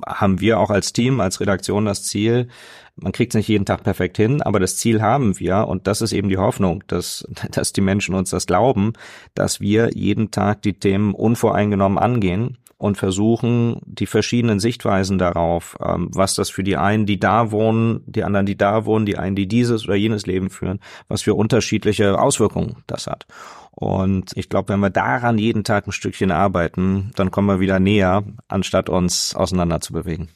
haben 0.06 0.42
wir 0.42 0.60
auch 0.60 0.70
als 0.70 0.94
Team, 0.94 1.20
als 1.20 1.40
Redaktion 1.40 1.86
das 1.86 2.04
Ziel, 2.04 2.50
man 2.96 3.12
kriegt 3.12 3.34
es 3.34 3.38
nicht 3.38 3.48
jeden 3.48 3.66
Tag 3.66 3.84
perfekt 3.84 4.18
hin, 4.18 4.42
aber 4.42 4.60
das 4.60 4.78
Ziel 4.78 5.02
haben 5.02 5.40
wir 5.40 5.68
und 5.68 5.88
das 5.88 6.02
ist 6.02 6.14
eben 6.14 6.30
die 6.30 6.38
Hoffnung, 6.38 6.84
dass, 6.88 7.28
dass 7.52 7.74
die 7.74 7.82
Menschen 7.82 8.16
uns 8.16 8.30
das 8.30 8.46
glauben, 8.46 8.94
dass 9.34 9.60
wir 9.60 9.90
jeden 9.94 10.32
Tag 10.32 10.62
die 10.62 10.74
Themen 10.74 11.14
unvoreingenommen 11.14 11.98
angehen 11.98 12.58
und 12.78 12.98
versuchen, 12.98 13.80
die 13.86 14.06
verschiedenen 14.06 14.60
Sichtweisen 14.60 15.18
darauf, 15.18 15.78
ähm, 15.82 16.10
was 16.12 16.36
das 16.36 16.50
für 16.50 16.64
die 16.64 16.76
einen, 16.76 17.06
die 17.06 17.20
da 17.20 17.52
wohnen, 17.52 18.04
die 18.08 18.24
anderen, 18.24 18.46
die 18.46 18.58
da 18.58 18.86
wohnen, 18.86 19.06
die 19.06 19.18
einen, 19.18 19.38
die 19.38 19.48
dieses 19.48 19.86
oder 19.86 19.96
jenes 19.96 20.26
Leben 20.26 20.50
führen, 20.50 20.80
was 21.08 21.22
für 21.22 21.34
unterschiedliche 21.34 22.20
Auswirkungen 22.20 22.84
das 22.88 23.08
hat. 23.08 23.26
Und 23.72 24.32
ich 24.36 24.50
glaube, 24.50 24.74
wenn 24.74 24.82
wir 24.82 24.90
daran 24.90 25.38
jeden 25.38 25.64
Tag 25.64 25.88
ein 25.88 25.94
Stückchen 25.94 26.30
arbeiten, 26.30 27.12
dann 27.16 27.32
kommen 27.32 27.48
wir 27.48 27.60
wieder 27.60 27.80
näher, 27.80 28.24
anstatt 28.48 28.90
uns 28.90 29.34
auseinander 29.34 29.80
zu 29.80 29.94
bewegen. 29.94 30.28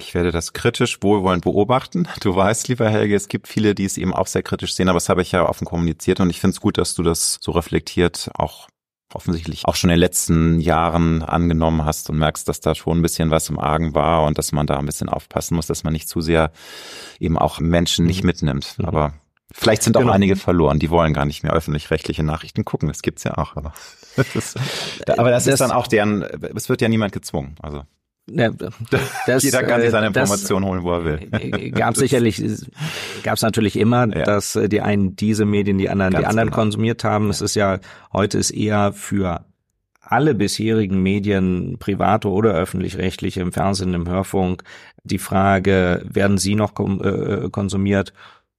Ich 0.00 0.14
werde 0.14 0.30
das 0.30 0.52
kritisch 0.52 1.02
wohlwollend 1.02 1.44
beobachten. 1.44 2.08
Du 2.20 2.34
weißt, 2.34 2.68
lieber 2.68 2.88
Helge, 2.88 3.16
es 3.16 3.28
gibt 3.28 3.48
viele, 3.48 3.74
die 3.74 3.84
es 3.84 3.98
eben 3.98 4.14
auch 4.14 4.26
sehr 4.26 4.42
kritisch 4.42 4.74
sehen, 4.74 4.88
aber 4.88 4.96
das 4.96 5.08
habe 5.08 5.22
ich 5.22 5.32
ja 5.32 5.48
offen 5.48 5.66
kommuniziert 5.66 6.20
und 6.20 6.30
ich 6.30 6.40
finde 6.40 6.54
es 6.54 6.60
gut, 6.60 6.78
dass 6.78 6.94
du 6.94 7.02
das 7.02 7.38
so 7.40 7.52
reflektiert 7.52 8.30
auch 8.34 8.68
offensichtlich 9.14 9.64
auch 9.64 9.74
schon 9.74 9.90
in 9.90 9.94
den 9.94 10.00
letzten 10.00 10.60
Jahren 10.60 11.22
angenommen 11.22 11.84
hast 11.84 12.10
und 12.10 12.18
merkst, 12.18 12.46
dass 12.46 12.60
da 12.60 12.74
schon 12.74 12.98
ein 12.98 13.02
bisschen 13.02 13.30
was 13.30 13.48
im 13.48 13.58
Argen 13.58 13.94
war 13.94 14.24
und 14.24 14.38
dass 14.38 14.52
man 14.52 14.66
da 14.66 14.76
ein 14.76 14.86
bisschen 14.86 15.08
aufpassen 15.08 15.54
muss, 15.54 15.66
dass 15.66 15.82
man 15.82 15.92
nicht 15.92 16.08
zu 16.08 16.20
sehr 16.20 16.52
eben 17.18 17.38
auch 17.38 17.58
Menschen 17.58 18.04
nicht 18.04 18.22
mhm. 18.22 18.26
mitnimmt. 18.26 18.74
Mhm. 18.78 18.84
Aber 18.84 19.14
vielleicht 19.50 19.82
sind 19.82 19.96
auch 19.96 20.02
genau. 20.02 20.12
einige 20.12 20.36
verloren, 20.36 20.78
die 20.78 20.90
wollen 20.90 21.14
gar 21.14 21.24
nicht 21.24 21.42
mehr 21.42 21.52
öffentlich-rechtliche 21.52 22.22
Nachrichten 22.22 22.64
gucken. 22.64 22.88
Das 22.88 23.00
gibt's 23.00 23.24
ja 23.24 23.38
auch. 23.38 23.56
Aber 23.56 23.72
das, 24.16 24.36
ist, 24.36 24.56
aber 25.08 25.30
das, 25.30 25.44
das 25.44 25.54
ist 25.54 25.60
dann 25.60 25.72
auch 25.72 25.86
deren, 25.86 26.22
es 26.22 26.68
wird 26.68 26.82
ja 26.82 26.88
niemand 26.88 27.12
gezwungen. 27.12 27.56
Also 27.62 27.84
ja, 28.30 28.50
das, 29.26 29.42
Jeder 29.42 29.62
kann 29.62 29.80
sich 29.80 29.90
seine 29.90 30.08
Informationen 30.08 30.66
holen, 30.66 30.82
wo 30.82 30.92
er 30.92 31.04
will. 31.04 31.70
Gab 31.72 31.96
sicherlich, 31.96 32.42
gab 33.22 33.36
es 33.36 33.42
natürlich 33.42 33.78
immer, 33.78 34.06
ja. 34.14 34.24
dass 34.24 34.56
äh, 34.56 34.68
die 34.68 34.80
einen 34.80 35.16
diese 35.16 35.44
Medien, 35.44 35.78
die 35.78 35.88
anderen 35.88 36.12
Ganz 36.12 36.22
die 36.22 36.26
anderen 36.26 36.48
genau. 36.48 36.60
konsumiert 36.60 37.04
haben. 37.04 37.30
Es 37.30 37.40
ist 37.40 37.54
ja 37.54 37.78
heute 38.12 38.38
ist 38.38 38.50
eher 38.50 38.92
für 38.92 39.44
alle 40.00 40.34
bisherigen 40.34 41.02
Medien, 41.02 41.76
private 41.78 42.28
oder 42.28 42.54
öffentlich-rechtliche, 42.54 43.40
im 43.40 43.52
Fernsehen, 43.52 43.92
im 43.92 44.08
Hörfunk, 44.08 44.62
die 45.04 45.18
Frage, 45.18 46.02
werden 46.08 46.38
sie 46.38 46.54
noch 46.54 46.72
äh, 46.78 47.50
konsumiert 47.50 48.12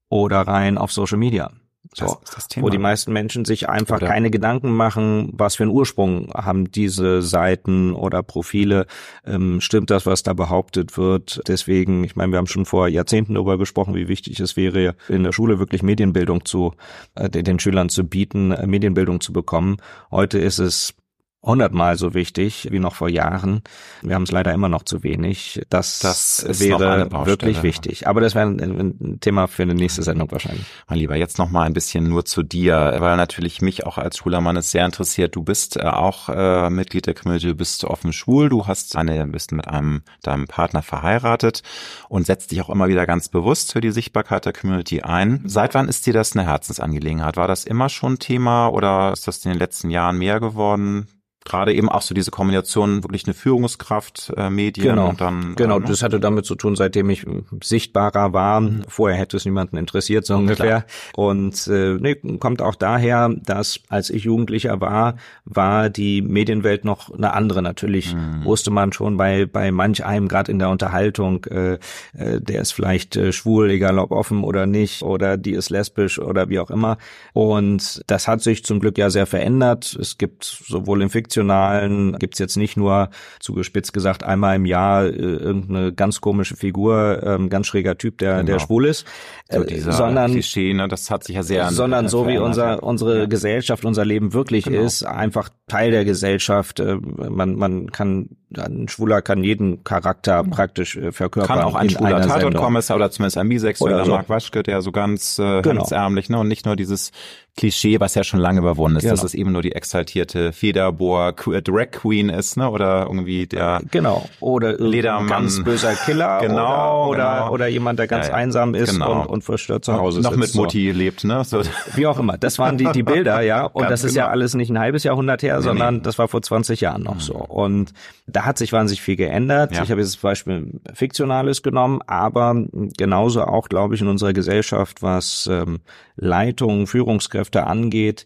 oder 0.09 0.41
rein 0.41 0.77
auf 0.77 0.91
Social 0.91 1.17
Media? 1.17 1.51
So, 1.95 2.19
wo 2.57 2.69
die 2.69 2.77
meisten 2.77 3.11
Menschen 3.11 3.45
sich 3.45 3.67
einfach 3.67 3.97
oder? 3.97 4.07
keine 4.07 4.29
Gedanken 4.29 4.71
machen, 4.71 5.31
was 5.33 5.55
für 5.55 5.63
einen 5.63 5.71
Ursprung 5.71 6.31
haben 6.35 6.71
diese 6.71 7.23
Seiten 7.23 7.93
oder 7.93 8.21
Profile. 8.21 8.85
Ähm, 9.25 9.59
stimmt 9.59 9.89
das, 9.89 10.05
was 10.05 10.21
da 10.21 10.33
behauptet 10.33 10.97
wird? 10.97 11.41
Deswegen, 11.47 12.03
ich 12.03 12.15
meine, 12.15 12.31
wir 12.31 12.37
haben 12.37 12.45
schon 12.45 12.65
vor 12.65 12.87
Jahrzehnten 12.87 13.33
darüber 13.33 13.57
gesprochen, 13.57 13.95
wie 13.95 14.07
wichtig 14.07 14.39
es 14.39 14.55
wäre, 14.55 14.95
in 15.07 15.23
der 15.23 15.31
Schule 15.31 15.57
wirklich 15.57 15.81
Medienbildung 15.81 16.45
zu 16.45 16.75
äh, 17.15 17.27
den 17.27 17.57
Schülern 17.57 17.89
zu 17.89 18.03
bieten, 18.03 18.51
äh, 18.51 18.67
Medienbildung 18.67 19.19
zu 19.19 19.33
bekommen. 19.33 19.77
Heute 20.11 20.37
ist 20.37 20.59
es 20.59 20.93
hundertmal 21.41 21.97
so 21.97 22.13
wichtig 22.13 22.67
wie 22.71 22.79
noch 22.79 22.95
vor 22.95 23.07
Jahren. 23.07 23.61
Wir 24.01 24.15
haben 24.15 24.23
es 24.23 24.31
leider 24.31 24.53
immer 24.53 24.67
noch 24.67 24.83
zu 24.83 25.03
wenig. 25.03 25.61
Das, 25.69 25.99
das 25.99 26.45
wäre 26.59 27.09
wirklich 27.25 27.63
wichtig. 27.63 28.07
Aber 28.07 28.19
das 28.19 28.35
wäre 28.35 28.47
ein, 28.47 28.59
ein, 28.59 29.19
Thema 29.21 29.47
für 29.47 29.63
eine 29.63 29.73
nächste 29.73 30.03
Sendung 30.03 30.29
wahrscheinlich. 30.31 30.65
Mein 30.87 30.99
Lieber, 30.99 31.15
jetzt 31.15 31.37
noch 31.37 31.49
mal 31.49 31.63
ein 31.63 31.73
bisschen 31.73 32.09
nur 32.09 32.25
zu 32.25 32.43
dir, 32.43 32.97
weil 32.99 33.15
natürlich 33.15 33.61
mich 33.61 33.85
auch 33.85 33.97
als 33.97 34.17
Schulermann 34.17 34.57
es 34.57 34.71
sehr 34.71 34.85
interessiert. 34.85 35.35
Du 35.35 35.43
bist 35.43 35.77
äh, 35.77 35.83
auch 35.83 36.27
äh, 36.27 36.69
Mitglied 36.69 37.07
der 37.07 37.13
Community, 37.13 37.47
du 37.47 37.55
bist 37.55 37.85
offen 37.85 38.11
schwul, 38.11 38.49
du 38.49 38.67
hast 38.67 38.97
eine, 38.97 39.25
bist 39.27 39.53
mit 39.53 39.67
einem 39.67 40.01
deinem 40.23 40.47
Partner 40.47 40.81
verheiratet 40.81 41.63
und 42.09 42.25
setzt 42.25 42.51
dich 42.51 42.61
auch 42.61 42.69
immer 42.69 42.89
wieder 42.89 43.05
ganz 43.05 43.29
bewusst 43.29 43.71
für 43.71 43.81
die 43.81 43.91
Sichtbarkeit 43.91 44.45
der 44.45 44.53
Community 44.53 45.01
ein. 45.01 45.41
Seit 45.45 45.73
wann 45.73 45.87
ist 45.87 46.05
dir 46.05 46.13
das 46.13 46.35
eine 46.35 46.45
Herzensangelegenheit? 46.45 47.37
War 47.37 47.47
das 47.47 47.63
immer 47.63 47.87
schon 47.87 48.19
Thema 48.19 48.67
oder 48.67 49.13
ist 49.13 49.27
das 49.27 49.45
in 49.45 49.51
den 49.51 49.59
letzten 49.59 49.89
Jahren 49.89 50.17
mehr 50.17 50.39
geworden? 50.39 51.07
Gerade 51.45 51.73
eben 51.73 51.89
auch 51.89 52.01
so 52.01 52.13
diese 52.13 52.31
Kombination 52.31 53.03
wirklich 53.03 53.25
eine 53.25 53.33
Führungskraft, 53.33 54.31
äh, 54.35 54.49
Medien 54.49 54.89
genau. 54.89 55.09
und 55.09 55.21
dann. 55.21 55.55
Genau, 55.55 55.79
äh, 55.79 55.83
das 55.83 56.03
hatte 56.03 56.19
damit 56.19 56.45
zu 56.45 56.55
tun, 56.55 56.75
seitdem 56.75 57.09
ich 57.09 57.25
sichtbarer 57.63 58.33
war. 58.33 58.61
Mhm. 58.61 58.83
Vorher 58.87 59.17
hätte 59.17 59.37
es 59.37 59.45
niemanden 59.45 59.77
interessiert, 59.77 60.25
so 60.25 60.35
ungefähr. 60.35 60.81
Klar. 60.81 60.85
Und 61.15 61.67
äh, 61.67 61.95
nee, 61.95 62.15
kommt 62.39 62.61
auch 62.61 62.75
daher, 62.75 63.33
dass 63.43 63.79
als 63.89 64.09
ich 64.09 64.25
Jugendlicher 64.25 64.79
war, 64.81 65.15
war 65.45 65.89
die 65.89 66.21
Medienwelt 66.21 66.85
noch 66.85 67.11
eine 67.11 67.33
andere. 67.33 67.61
Natürlich 67.61 68.13
mhm. 68.13 68.43
wusste 68.43 68.69
man 68.69 68.93
schon 68.93 69.17
bei, 69.17 69.45
bei 69.45 69.71
manch 69.71 70.05
einem, 70.05 70.27
gerade 70.27 70.51
in 70.51 70.59
der 70.59 70.69
Unterhaltung, 70.69 71.45
äh, 71.45 71.73
äh, 72.13 72.41
der 72.41 72.61
ist 72.61 72.73
vielleicht 72.73 73.15
äh, 73.15 73.31
schwul, 73.31 73.71
egal 73.71 73.97
ob 73.97 74.11
offen 74.11 74.43
oder 74.43 74.65
nicht, 74.65 75.01
oder 75.01 75.37
die 75.37 75.51
ist 75.51 75.69
lesbisch 75.69 76.19
oder 76.19 76.49
wie 76.49 76.59
auch 76.59 76.69
immer. 76.69 76.97
Und 77.33 78.01
das 78.07 78.27
hat 78.27 78.41
sich 78.41 78.63
zum 78.65 78.79
Glück 78.79 78.97
ja 78.97 79.09
sehr 79.09 79.25
verändert. 79.25 79.97
Es 79.99 80.17
gibt 80.17 80.43
sowohl 80.43 81.01
im 81.01 81.09
Fiktion 81.09 81.28
Fiktionalen 81.29 82.17
gibt's 82.17 82.39
jetzt 82.39 82.57
nicht 82.57 82.75
nur, 82.75 83.09
zugespitzt 83.39 83.93
gesagt, 83.93 84.23
einmal 84.23 84.55
im 84.55 84.65
Jahr 84.65 85.05
äh, 85.05 85.11
irgendeine 85.11 85.93
ganz 85.93 86.21
komische 86.21 86.55
Figur, 86.55 87.21
ähm, 87.23 87.49
ganz 87.49 87.67
schräger 87.67 87.97
Typ, 87.97 88.17
der, 88.17 88.37
genau. 88.37 88.45
der 88.45 88.59
schwul 88.59 88.87
ist. 88.87 89.05
So 89.51 89.63
äh, 89.63 89.79
sondern, 89.79 90.31
Klischee, 90.31 90.73
ne, 90.73 90.87
das 90.87 91.11
hat 91.11 91.23
sich 91.23 91.35
ja 91.35 91.43
sehr 91.43 91.69
Sondern 91.69 92.07
so 92.07 92.27
wie 92.27 92.39
unser, 92.39 92.81
unsere 92.81 93.19
ja. 93.19 93.25
Gesellschaft, 93.25 93.85
unser 93.85 94.05
Leben 94.05 94.33
wirklich 94.33 94.65
genau. 94.65 94.81
ist, 94.81 95.03
einfach 95.03 95.49
Teil 95.67 95.91
der 95.91 96.03
Gesellschaft. 96.03 96.79
Äh, 96.79 96.95
man, 96.95 97.55
man 97.55 97.91
kann, 97.91 98.29
ein 98.57 98.87
Schwuler 98.87 99.21
kann 99.21 99.43
jeden 99.43 99.83
Charakter 99.83 100.43
praktisch 100.43 100.97
äh, 100.97 101.11
verkörpern. 101.11 101.57
Kann 101.57 101.65
auch 101.65 101.75
ein 101.75 101.89
schwuler 101.89 102.21
Tatortkommissar 102.21 102.95
oder 102.95 103.11
zumindest 103.11 103.37
ein 103.37 103.47
Bisexueller, 103.47 104.05
so. 104.05 104.11
Mark 104.11 104.29
Waschke, 104.29 104.63
der 104.63 104.81
so 104.81 104.91
ganz 104.91 105.37
äh, 105.37 105.61
genau. 105.61 105.85
ärmlich, 105.89 106.29
ne, 106.29 106.39
und 106.39 106.47
nicht 106.47 106.65
nur 106.65 106.75
dieses 106.75 107.11
Klischee, 107.59 107.99
was 107.99 108.15
ja 108.15 108.23
schon 108.23 108.39
lange 108.39 108.59
überwunden 108.59 108.97
ist, 108.97 109.03
genau. 109.03 109.15
dass 109.15 109.23
es 109.23 109.33
eben 109.33 109.51
nur 109.51 109.61
die 109.61 109.73
exaltierte 109.73 110.53
Federbohr 110.53 111.33
Drag 111.33 111.91
Queen 111.91 112.29
ist, 112.29 112.55
ne? 112.55 112.69
Oder 112.69 113.05
irgendwie 113.07 113.47
der 113.47 113.81
genau 113.91 114.29
oder 114.39 114.77
Ledermann, 114.77 115.27
ganz 115.27 115.61
böser 115.61 115.93
Killer 115.93 116.39
genau, 116.41 117.09
oder 117.09 117.39
genau. 117.39 117.51
oder 117.51 117.67
jemand, 117.67 117.99
der 117.99 118.07
ganz 118.07 118.27
ja, 118.27 118.31
ja. 118.31 118.37
einsam 118.37 118.75
ist 118.75 118.93
genau. 118.93 119.23
und, 119.23 119.27
und 119.27 119.43
verstört 119.43 119.83
zu 119.83 119.93
Hause 119.93 120.21
noch 120.21 120.31
sitzt, 120.31 120.39
mit 120.39 120.55
Mutti 120.55 120.91
so. 120.91 120.97
lebt, 120.97 121.23
ne? 121.25 121.43
So. 121.43 121.61
Wie 121.95 122.07
auch 122.07 122.17
immer. 122.17 122.37
Das 122.37 122.59
waren 122.59 122.77
die 122.77 122.89
die 122.93 123.03
Bilder, 123.03 123.41
ja. 123.41 123.65
Und 123.79 123.89
das 123.89 124.03
ist 124.03 124.15
ja 124.15 124.23
genau. 124.23 124.31
alles 124.31 124.53
nicht 124.53 124.69
ein 124.69 124.79
halbes 124.79 125.03
Jahrhundert 125.03 125.43
her, 125.43 125.57
nee, 125.57 125.63
sondern 125.63 125.95
nee. 125.95 126.01
das 126.01 126.17
war 126.17 126.27
vor 126.27 126.41
20 126.41 126.79
Jahren 126.79 127.03
noch 127.03 127.15
mhm. 127.15 127.19
so. 127.19 127.35
Und 127.35 127.93
da 128.25 128.38
hat 128.45 128.57
sich 128.57 128.73
wahnsinnig 128.73 129.01
viel 129.01 129.15
geändert. 129.15 129.73
Ja. 129.73 129.83
Ich 129.83 129.91
habe 129.91 130.01
jetzt 130.01 130.15
das 130.15 130.21
Beispiel 130.21 130.79
Fiktionales 130.93 131.63
genommen, 131.63 132.01
aber 132.07 132.65
genauso 132.97 133.43
auch, 133.43 133.69
glaube 133.69 133.95
ich, 133.95 134.01
in 134.01 134.07
unserer 134.07 134.33
Gesellschaft, 134.33 135.01
was 135.01 135.47
ähm, 135.51 135.79
Leitung, 136.15 136.87
Führungskräfte 136.87 137.65
angeht, 137.67 138.25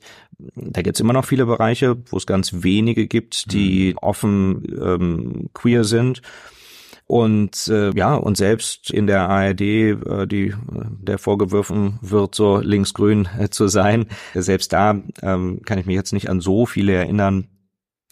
da 0.55 0.81
gibt 0.81 0.97
es 0.97 1.01
immer 1.01 1.13
noch 1.13 1.25
viele 1.25 1.45
Bereiche, 1.45 1.97
wo 2.09 2.17
es 2.17 2.25
ganz 2.25 2.63
wenige 2.63 3.07
gibt, 3.07 3.51
die 3.53 3.91
mhm. 3.91 3.97
offen 3.99 4.63
ähm, 4.81 5.49
queer 5.53 5.83
sind. 5.83 6.21
Und 7.05 7.67
äh, 7.67 7.91
ja, 7.95 8.15
und 8.15 8.37
selbst 8.37 8.89
in 8.89 9.07
der 9.07 9.29
ARD, 9.29 9.61
äh, 9.61 10.25
die 10.25 10.47
äh, 10.47 10.55
der 10.99 11.17
vorgeworfen 11.17 11.99
wird, 12.01 12.33
so 12.33 12.59
linksgrün 12.59 13.27
äh, 13.37 13.49
zu 13.49 13.67
sein, 13.67 14.07
selbst 14.33 14.71
da 14.73 15.01
ähm, 15.21 15.61
kann 15.65 15.79
ich 15.79 15.85
mich 15.85 15.95
jetzt 15.95 16.13
nicht 16.13 16.29
an 16.29 16.39
so 16.39 16.65
viele 16.65 16.93
erinnern, 16.93 17.49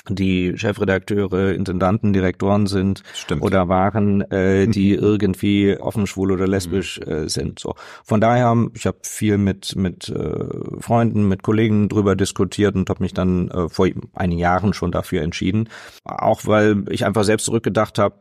die 0.10 0.58
Chefredakteure, 0.58 1.54
Intendanten, 1.54 2.14
Direktoren 2.14 2.68
sind 2.68 3.04
Stimmt. 3.14 3.41
oder 3.41 3.70
waren, 3.70 4.22
äh, 4.32 4.68
die 4.68 4.93
irgendwie 4.95 5.78
offen 5.78 6.08
schwul 6.08 6.32
oder 6.32 6.47
lesbisch 6.47 6.99
mhm. 6.99 7.12
äh, 7.12 7.30
sind. 7.30 7.60
So 7.60 7.76
von 8.04 8.22
daher, 8.22 8.56
ich 8.74 8.86
habe 8.86 8.99
viel 9.04 9.38
mit 9.38 9.76
mit 9.76 10.10
äh, 10.10 10.80
Freunden, 10.80 11.28
mit 11.28 11.43
Kollegen 11.43 11.89
drüber 11.89 12.16
diskutiert 12.16 12.76
und 12.76 12.89
habe 12.89 13.04
mich 13.04 13.14
dann 13.14 13.49
äh, 13.49 13.70
vor 13.70 13.88
einigen 14.14 14.39
Jahren 14.39 14.74
schon 14.74 14.91
dafür 14.91 15.22
entschieden, 15.22 15.70
auch 16.04 16.45
weil 16.45 16.86
ich 16.89 17.06
einfach 17.06 17.24
selbst 17.24 17.45
zurückgedacht 17.45 17.99
habe, 17.99 18.16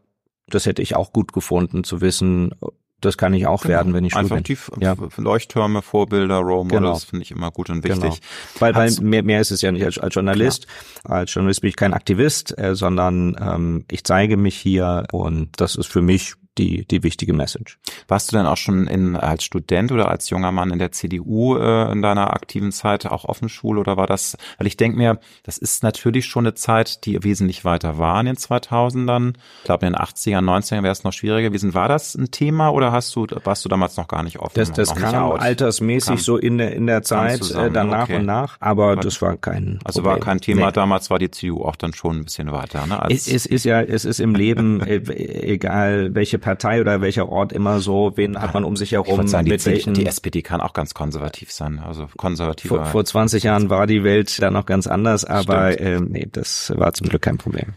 das 0.49 0.67
hätte 0.67 0.83
ich 0.83 0.97
auch 0.97 1.13
gut 1.13 1.33
gefunden 1.33 1.85
zu 1.85 2.01
wissen, 2.01 2.53
das 3.01 3.17
kann 3.17 3.35
ich 3.35 3.47
auch 3.47 3.63
genau. 3.63 3.75
werden, 3.75 3.95
wenn 3.95 4.05
ich 4.05 4.13
schwul 4.13 4.23
Einfach 4.23 4.43
bin. 4.43 4.57
Ja. 4.81 4.97
Leuchttürme, 5.17 5.83
Vorbilder, 5.83 6.39
Role 6.39 6.65
Models 6.65 6.81
genau. 6.81 6.99
finde 6.99 7.23
ich 7.23 7.31
immer 7.31 7.51
gut 7.51 7.71
und 7.71 7.85
wichtig. 7.85 8.01
Genau. 8.01 8.15
Weil, 8.59 8.75
weil 8.75 8.91
mehr, 9.01 9.23
mehr 9.23 9.41
ist 9.41 9.51
es 9.51 9.63
ja 9.63 9.73
nicht 9.73 9.85
als, 9.85 9.99
als 9.99 10.15
Journalist. 10.15 10.67
Klar. 11.05 11.19
Als 11.19 11.35
Journalist 11.35 11.61
bin 11.63 11.69
ich 11.69 11.77
kein 11.77 11.95
Aktivist, 11.95 12.57
äh, 12.59 12.75
sondern 12.75 13.37
ähm, 13.41 13.85
ich 13.91 14.05
zeige 14.05 14.37
mich 14.37 14.57
hier 14.57 15.05
und 15.13 15.61
das 15.61 15.77
ist 15.77 15.87
für 15.87 16.03
mich 16.03 16.35
die, 16.61 16.85
die 16.87 17.03
wichtige 17.03 17.33
Message. 17.33 17.79
Warst 18.07 18.31
du 18.31 18.37
denn 18.37 18.47
auch 18.47 18.57
schon 18.57 18.87
in, 18.87 19.17
als 19.17 19.45
Student 19.45 19.93
oder 19.93 20.11
als 20.11 20.29
junger 20.31 20.53
Mann 20.53 20.71
in 20.71 20.79
der 20.79 20.93
CDU 20.93 21.57
äh, 21.57 21.91
in 21.91 22.03
deiner 22.03 22.35
aktiven 22.35 22.71
Zeit 22.71 23.07
auch 23.07 23.25
Offenschule 23.25 23.81
oder 23.81 23.97
war 23.97 24.07
das, 24.07 24.37
weil 24.59 24.67
ich 24.67 24.77
denke 24.77 24.99
mir, 24.99 25.19
das 25.43 25.57
ist 25.57 25.83
natürlich 25.83 26.27
schon 26.27 26.45
eine 26.45 26.55
Zeit, 26.55 27.07
die 27.07 27.23
wesentlich 27.25 27.65
weiter 27.65 27.99
war 27.99 28.21
in 28.21 28.27
den 28.27 28.37
2000ern. 28.37 29.35
Ich 29.61 29.65
glaube, 29.65 29.87
in 29.87 29.95
den 29.95 30.01
80ern, 30.01 30.45
90ern 30.45 30.83
wäre 30.83 30.93
es 30.93 31.03
noch 31.03 31.13
schwieriger 31.13 31.49
gewesen. 31.49 31.73
War 31.73 31.89
das 31.89 32.15
ein 32.15 32.31
Thema 32.31 32.71
oder 32.71 32.93
hast 32.93 33.17
du, 33.17 33.27
warst 33.45 33.65
du 33.65 33.69
damals 33.69 33.97
noch 33.97 34.09
gar 34.09 34.23
nicht 34.23 34.39
offen? 34.39 34.53
Das, 34.55 34.71
das 34.73 34.95
kam 34.95 35.33
altersmäßig 35.33 36.09
kam, 36.09 36.19
so 36.19 36.37
in 36.37 36.59
der, 36.59 36.75
in 36.75 36.87
der 36.87 37.03
Zeit, 37.03 37.51
äh, 37.51 37.71
dann 37.71 37.89
nach 37.89 38.05
okay. 38.05 38.17
und 38.17 38.27
nach, 38.27 38.59
aber 38.61 38.97
das 38.97 39.23
war 39.23 39.37
kein 39.39 39.79
Also 39.85 40.03
Problem. 40.03 40.19
war 40.19 40.21
kein 40.21 40.41
Thema, 40.41 40.67
nee. 40.67 40.73
damals 40.73 41.09
war 41.09 41.19
die 41.19 41.31
CDU 41.31 41.65
auch 41.65 41.77
dann 41.77 41.95
schon 41.95 42.19
ein 42.19 42.25
bisschen 42.25 42.53
weiter, 42.53 42.87
ne? 42.87 43.01
Es, 43.09 43.27
es 43.27 43.47
ist 43.47 43.65
ja, 43.65 43.81
es 43.81 44.05
ist 44.05 44.21
im 44.21 44.35
Leben, 44.35 44.81
äh, 44.83 44.97
egal 44.97 46.15
welche 46.15 46.39
Partei 46.39 46.50
oder 46.81 47.01
welcher 47.01 47.29
Ort 47.29 47.53
immer 47.53 47.81
so, 47.81 48.13
wen 48.17 48.41
hat 48.41 48.55
man 48.55 48.65
um 48.65 48.77
sich 48.77 48.93
herum, 48.93 49.27
sagen, 49.27 49.49
mit 49.49 49.61
die, 49.63 49.67
welchen... 49.67 49.95
Die 49.95 50.07
SPD 50.07 50.43
kann 50.43 50.61
auch 50.61 50.73
ganz 50.73 50.95
konservativ 50.95 51.53
sein, 51.53 51.79
also 51.79 52.09
konservativer... 52.17 52.77
Vor, 52.77 52.87
vor 52.87 53.05
20 53.05 53.43
Jahren 53.43 53.71
war 53.71 53.87
die 53.87 54.05
Welt 54.05 54.41
da 54.41 54.51
noch 54.51 54.67
ganz 54.67 54.87
anders, 54.87 55.25
aber 55.25 55.79
äh, 55.81 56.01
nee, 56.01 56.29
das 56.31 56.73
war 56.77 56.93
zum 56.93 57.09
Glück 57.09 57.23
kein 57.23 57.39
Problem. 57.39 57.75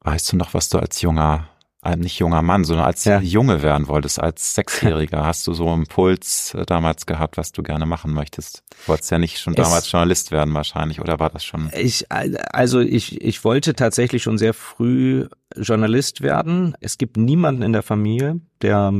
Weißt 0.00 0.32
du 0.32 0.36
noch, 0.36 0.54
was 0.54 0.68
du 0.68 0.78
als 0.78 1.00
junger 1.02 1.48
äh, 1.86 1.96
nicht 1.96 2.18
junger 2.18 2.42
Mann, 2.42 2.64
sondern 2.64 2.86
als 2.86 3.04
ja. 3.04 3.20
Junge 3.20 3.62
werden 3.62 3.88
wolltest, 3.88 4.20
als 4.20 4.54
Sechsjähriger, 4.54 5.24
hast 5.24 5.46
du 5.46 5.52
so 5.52 5.68
einen 5.68 5.86
Puls 5.86 6.54
äh, 6.54 6.66
damals 6.66 7.06
gehabt, 7.06 7.36
was 7.36 7.52
du 7.52 7.62
gerne 7.62 7.86
machen 7.86 8.12
möchtest? 8.12 8.64
Du 8.70 8.88
wolltest 8.88 9.10
ja 9.10 9.18
nicht 9.18 9.38
schon 9.38 9.54
es, 9.54 9.62
damals 9.62 9.90
Journalist 9.90 10.32
werden 10.32 10.52
wahrscheinlich, 10.54 11.00
oder 11.00 11.18
war 11.18 11.30
das 11.30 11.44
schon? 11.44 11.70
Ich, 11.78 12.06
also 12.10 12.80
ich, 12.80 13.20
ich 13.20 13.44
wollte 13.44 13.74
tatsächlich 13.74 14.22
schon 14.22 14.38
sehr 14.38 14.54
früh 14.54 15.28
Journalist 15.56 16.22
werden. 16.22 16.74
Es 16.80 16.98
gibt 16.98 17.16
niemanden 17.16 17.62
in 17.62 17.72
der 17.72 17.82
Familie, 17.82 18.40
der 18.62 18.92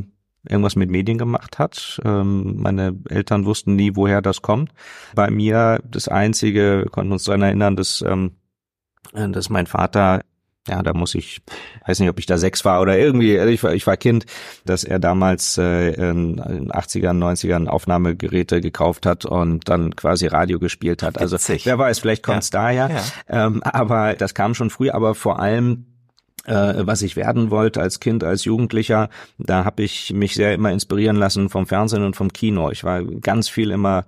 irgendwas 0.48 0.76
mit 0.76 0.90
Medien 0.90 1.18
gemacht 1.18 1.58
hat. 1.58 2.00
Ähm, 2.04 2.56
meine 2.58 2.96
Eltern 3.08 3.44
wussten 3.44 3.74
nie, 3.74 3.96
woher 3.96 4.22
das 4.22 4.42
kommt. 4.42 4.70
Bei 5.14 5.30
mir 5.30 5.80
das 5.90 6.08
Einzige, 6.08 6.82
wir 6.84 6.90
konnten 6.90 7.12
uns 7.12 7.24
daran 7.24 7.42
erinnern, 7.42 7.76
dass, 7.76 8.02
ähm, 8.06 8.36
dass 9.12 9.50
mein 9.50 9.66
Vater 9.66 10.22
ja, 10.68 10.82
da 10.82 10.92
muss 10.92 11.14
ich, 11.14 11.42
weiß 11.86 12.00
nicht, 12.00 12.08
ob 12.08 12.18
ich 12.18 12.26
da 12.26 12.38
sechs 12.38 12.64
war 12.64 12.80
oder 12.80 12.98
irgendwie, 12.98 13.38
also 13.38 13.50
ich 13.50 13.62
war, 13.62 13.74
ich 13.74 13.86
war 13.86 13.96
Kind, 13.96 14.26
dass 14.64 14.84
er 14.84 14.98
damals 14.98 15.58
äh, 15.58 15.90
in, 15.90 16.38
in 16.38 16.70
80ern, 16.70 17.18
90ern 17.18 17.66
Aufnahmegeräte 17.66 18.60
gekauft 18.60 19.06
hat 19.06 19.24
und 19.24 19.68
dann 19.68 19.94
quasi 19.96 20.26
Radio 20.26 20.58
gespielt 20.58 21.02
hat. 21.02 21.18
Also 21.18 21.36
Witzig. 21.36 21.66
wer 21.66 21.78
weiß, 21.78 21.98
vielleicht 21.98 22.22
kommt's 22.22 22.50
ja. 22.52 22.60
daher. 22.60 22.90
Ja. 22.90 23.46
Ähm, 23.46 23.62
aber 23.62 24.14
das 24.14 24.34
kam 24.34 24.54
schon 24.54 24.70
früh, 24.70 24.90
aber 24.90 25.14
vor 25.14 25.40
allem 25.40 25.86
äh, 26.46 26.86
was 26.86 27.02
ich 27.02 27.16
werden 27.16 27.50
wollte 27.50 27.80
als 27.80 28.00
Kind, 28.00 28.22
als 28.22 28.44
Jugendlicher, 28.44 29.08
da 29.38 29.64
habe 29.64 29.82
ich 29.82 30.12
mich 30.12 30.34
sehr 30.34 30.54
immer 30.54 30.70
inspirieren 30.70 31.16
lassen 31.16 31.48
vom 31.48 31.66
Fernsehen 31.66 32.04
und 32.04 32.16
vom 32.16 32.32
Kino. 32.32 32.70
Ich 32.70 32.84
war 32.84 33.02
ganz 33.02 33.48
viel 33.48 33.70
immer 33.70 34.04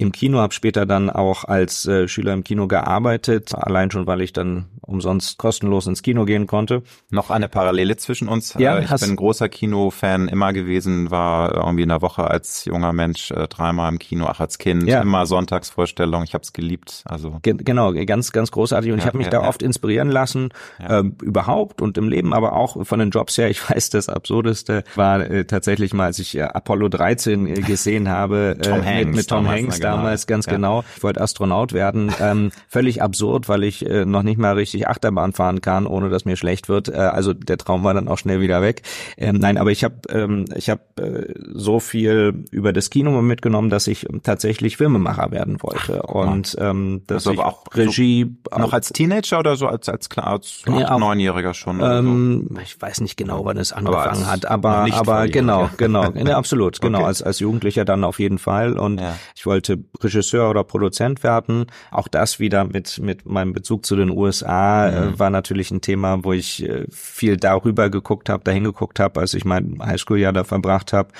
im 0.00 0.12
Kino, 0.12 0.38
habe 0.38 0.54
später 0.54 0.86
dann 0.86 1.10
auch 1.10 1.44
als 1.44 1.84
äh, 1.86 2.06
Schüler 2.06 2.32
im 2.32 2.44
Kino 2.44 2.68
gearbeitet, 2.68 3.52
allein 3.52 3.90
schon, 3.90 4.06
weil 4.06 4.20
ich 4.20 4.32
dann 4.32 4.66
umsonst 4.80 5.38
kostenlos 5.38 5.88
ins 5.88 6.02
Kino 6.02 6.24
gehen 6.24 6.46
konnte. 6.46 6.82
Noch 7.10 7.30
eine 7.30 7.48
Parallele 7.48 7.96
zwischen 7.96 8.28
uns. 8.28 8.54
Ja, 8.58 8.78
äh, 8.78 8.84
ich 8.84 8.90
bin 8.90 9.10
ein 9.10 9.16
großer 9.16 9.48
Kinofan 9.48 10.28
immer 10.28 10.52
gewesen, 10.52 11.10
war 11.10 11.52
irgendwie 11.52 11.82
in 11.82 11.88
der 11.88 12.00
Woche 12.00 12.30
als 12.30 12.64
junger 12.64 12.92
Mensch 12.92 13.32
äh, 13.32 13.48
dreimal 13.48 13.90
im 13.90 13.98
Kino, 13.98 14.26
auch 14.26 14.38
als 14.38 14.58
Kind, 14.58 14.84
ja. 14.84 15.02
immer 15.02 15.26
Sonntagsvorstellung, 15.26 16.22
ich 16.22 16.32
habe 16.32 16.42
es 16.42 16.52
geliebt. 16.52 17.02
Also 17.04 17.40
Ge 17.42 17.54
genau, 17.58 17.92
ganz, 17.92 18.30
ganz 18.30 18.52
großartig 18.52 18.92
und 18.92 18.98
ja, 18.98 19.02
ich 19.02 19.06
habe 19.08 19.18
mich 19.18 19.28
da 19.28 19.46
oft 19.48 19.64
inspirieren 19.64 20.10
lassen, 20.10 20.50
äh, 20.78 21.02
überhaupt 21.22 21.82
und 21.82 21.98
im 21.98 22.08
Leben, 22.08 22.34
aber 22.34 22.52
auch 22.52 22.86
von 22.86 23.00
den 23.00 23.10
Jobs 23.10 23.36
her. 23.36 23.50
Ich 23.50 23.68
weiß, 23.70 23.90
das 23.90 24.08
Absurdeste 24.08 24.84
war 24.94 25.20
äh, 25.28 25.44
tatsächlich 25.44 25.92
mal, 25.92 26.04
als 26.04 26.20
ich 26.20 26.36
äh, 26.36 26.42
Apollo 26.42 26.88
13 26.90 27.46
äh, 27.48 27.54
gesehen 27.62 28.08
habe 28.08 28.56
Tom 28.62 28.84
Hanks, 28.84 29.06
mit, 29.06 29.16
mit 29.16 29.28
Tom 29.28 29.48
Hanks 29.48 29.80
damals 29.90 30.26
ganz 30.26 30.46
ja. 30.46 30.52
genau. 30.52 30.84
Ich 30.96 31.02
wollte 31.02 31.20
Astronaut 31.20 31.72
werden. 31.72 32.12
Ähm, 32.20 32.50
völlig 32.68 33.02
absurd, 33.02 33.48
weil 33.48 33.64
ich 33.64 33.84
äh, 33.86 34.04
noch 34.04 34.22
nicht 34.22 34.38
mal 34.38 34.54
richtig 34.54 34.88
Achterbahn 34.88 35.32
fahren 35.32 35.60
kann, 35.60 35.86
ohne 35.86 36.08
dass 36.08 36.24
mir 36.24 36.36
schlecht 36.36 36.68
wird. 36.68 36.88
Äh, 36.88 36.96
also 36.96 37.32
der 37.32 37.58
Traum 37.58 37.84
war 37.84 37.94
dann 37.94 38.08
auch 38.08 38.18
schnell 38.18 38.40
wieder 38.40 38.62
weg. 38.62 38.82
Ähm, 39.16 39.36
nein, 39.36 39.58
aber 39.58 39.70
ich 39.70 39.84
habe 39.84 39.96
ähm, 40.10 40.44
ich 40.54 40.70
habe 40.70 40.80
äh, 40.96 41.34
so 41.52 41.80
viel 41.80 42.44
über 42.50 42.72
das 42.72 42.90
Kino 42.90 43.20
mitgenommen, 43.22 43.70
dass 43.70 43.86
ich 43.86 44.06
tatsächlich 44.22 44.76
Filmemacher 44.76 45.30
werden 45.30 45.62
wollte 45.62 46.02
und 46.02 46.56
ähm, 46.58 47.02
dass 47.06 47.26
also 47.26 47.32
ich 47.32 47.38
auch 47.40 47.64
Regie 47.74 48.36
so 48.50 48.58
noch 48.58 48.72
als 48.72 48.90
Teenager 48.90 49.38
oder 49.38 49.56
so 49.56 49.66
als 49.66 49.88
als 49.88 50.08
klar 50.08 50.28
als 50.28 50.62
ja, 50.66 50.98
neunjähriger 50.98 51.54
schon. 51.54 51.80
Ähm, 51.82 52.48
so. 52.50 52.60
Ich 52.60 52.80
weiß 52.80 53.00
nicht 53.00 53.16
genau, 53.16 53.44
wann 53.44 53.56
es 53.56 53.72
angefangen 53.72 54.22
aber 54.22 54.30
hat, 54.30 54.46
aber 54.46 54.86
aber 54.92 55.28
genau 55.28 55.70
genau 55.76 56.10
ja, 56.14 56.36
absolut 56.36 56.80
genau 56.80 56.98
okay. 56.98 57.06
als 57.06 57.22
als 57.22 57.40
Jugendlicher 57.40 57.84
dann 57.84 58.04
auf 58.04 58.18
jeden 58.18 58.38
Fall 58.38 58.78
und 58.78 59.00
ja. 59.00 59.16
ich 59.34 59.46
wollte 59.46 59.77
Regisseur 60.00 60.50
oder 60.50 60.64
Produzent 60.64 61.22
werden. 61.22 61.66
Auch 61.90 62.08
das 62.08 62.40
wieder 62.40 62.64
mit, 62.64 62.98
mit 62.98 63.26
meinem 63.26 63.52
Bezug 63.52 63.84
zu 63.86 63.96
den 63.96 64.10
USA 64.10 64.88
äh, 64.88 65.00
mhm. 65.06 65.18
war 65.18 65.30
natürlich 65.30 65.70
ein 65.70 65.80
Thema, 65.80 66.24
wo 66.24 66.32
ich 66.32 66.68
äh, 66.68 66.86
viel 66.90 67.36
darüber 67.36 67.90
geguckt 67.90 68.28
habe, 68.28 68.44
dahin 68.44 68.64
geguckt 68.64 69.00
habe, 69.00 69.20
als 69.20 69.34
ich 69.34 69.44
mein 69.44 69.78
Highschool-Jahr 69.82 70.32
da 70.32 70.44
verbracht 70.44 70.92
habe 70.92 71.10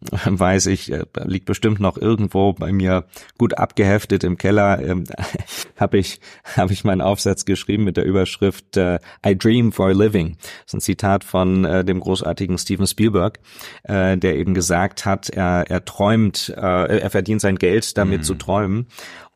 weiß 0.24 0.66
ich, 0.66 0.92
äh, 0.92 1.04
liegt 1.24 1.46
bestimmt 1.46 1.80
noch 1.80 1.96
irgendwo 1.96 2.52
bei 2.52 2.72
mir 2.72 3.04
gut 3.38 3.56
abgeheftet 3.56 4.24
im 4.24 4.36
Keller, 4.36 4.80
ähm, 4.82 5.04
habe 5.76 5.98
ich, 5.98 6.20
hab 6.56 6.70
ich 6.70 6.84
meinen 6.84 7.00
Aufsatz 7.00 7.44
geschrieben 7.44 7.84
mit 7.84 7.96
der 7.96 8.04
Überschrift 8.04 8.76
äh, 8.76 8.98
I 9.24 9.36
Dream 9.36 9.72
for 9.72 9.88
a 9.88 9.92
Living. 9.92 10.36
Das 10.36 10.66
ist 10.66 10.74
ein 10.74 10.80
Zitat 10.80 11.24
von 11.24 11.64
äh, 11.64 11.84
dem 11.84 12.00
großartigen 12.00 12.58
Steven 12.58 12.86
Spielberg, 12.86 13.38
äh, 13.84 14.16
der 14.16 14.36
eben 14.36 14.54
gesagt 14.54 15.04
hat, 15.04 15.30
er, 15.30 15.64
er 15.68 15.84
träumt, 15.84 16.52
äh, 16.56 16.98
er 16.98 17.10
verdient 17.10 17.40
sein 17.40 17.56
Geld 17.56 17.96
damit 17.96 18.20
mhm. 18.20 18.24
zu 18.24 18.34
träumen 18.34 18.86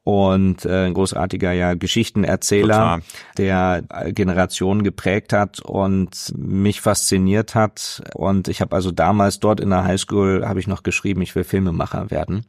und 0.09 0.65
äh, 0.65 0.87
ein 0.87 0.95
großartiger 0.95 1.53
ja 1.53 1.75
Geschichtenerzähler, 1.75 3.03
Total. 3.03 3.03
der 3.37 4.13
Generationen 4.15 4.83
geprägt 4.83 5.35
hat 5.35 5.61
und 5.61 6.33
mich 6.35 6.81
fasziniert 6.81 7.55
hat. 7.55 8.01
Und 8.15 8.49
ich 8.49 8.63
habe 8.63 8.75
also 8.75 8.91
damals 8.91 9.39
dort 9.39 9.61
in 9.61 9.69
der 9.69 9.85
Highschool 9.85 10.49
habe 10.49 10.61
ich 10.61 10.67
noch 10.67 10.83
geschrieben, 10.83 11.21
ich 11.21 11.35
will 11.35 11.45
Filmemacher 11.45 12.11
werden. 12.11 12.47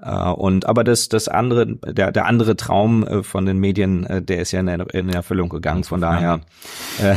Äh, 0.00 0.28
und 0.28 0.66
aber 0.66 0.84
das 0.84 1.08
das 1.08 1.26
andere 1.26 1.66
der 1.66 2.12
der 2.12 2.26
andere 2.26 2.54
Traum 2.54 3.04
äh, 3.04 3.24
von 3.24 3.44
den 3.44 3.58
Medien, 3.58 4.06
äh, 4.06 4.22
der 4.22 4.42
ist 4.42 4.52
ja 4.52 4.60
in, 4.60 4.68
in 4.68 5.08
Erfüllung 5.08 5.48
gegangen. 5.48 5.82
Von 5.82 6.00
daher 6.00 6.42
äh, 7.02 7.16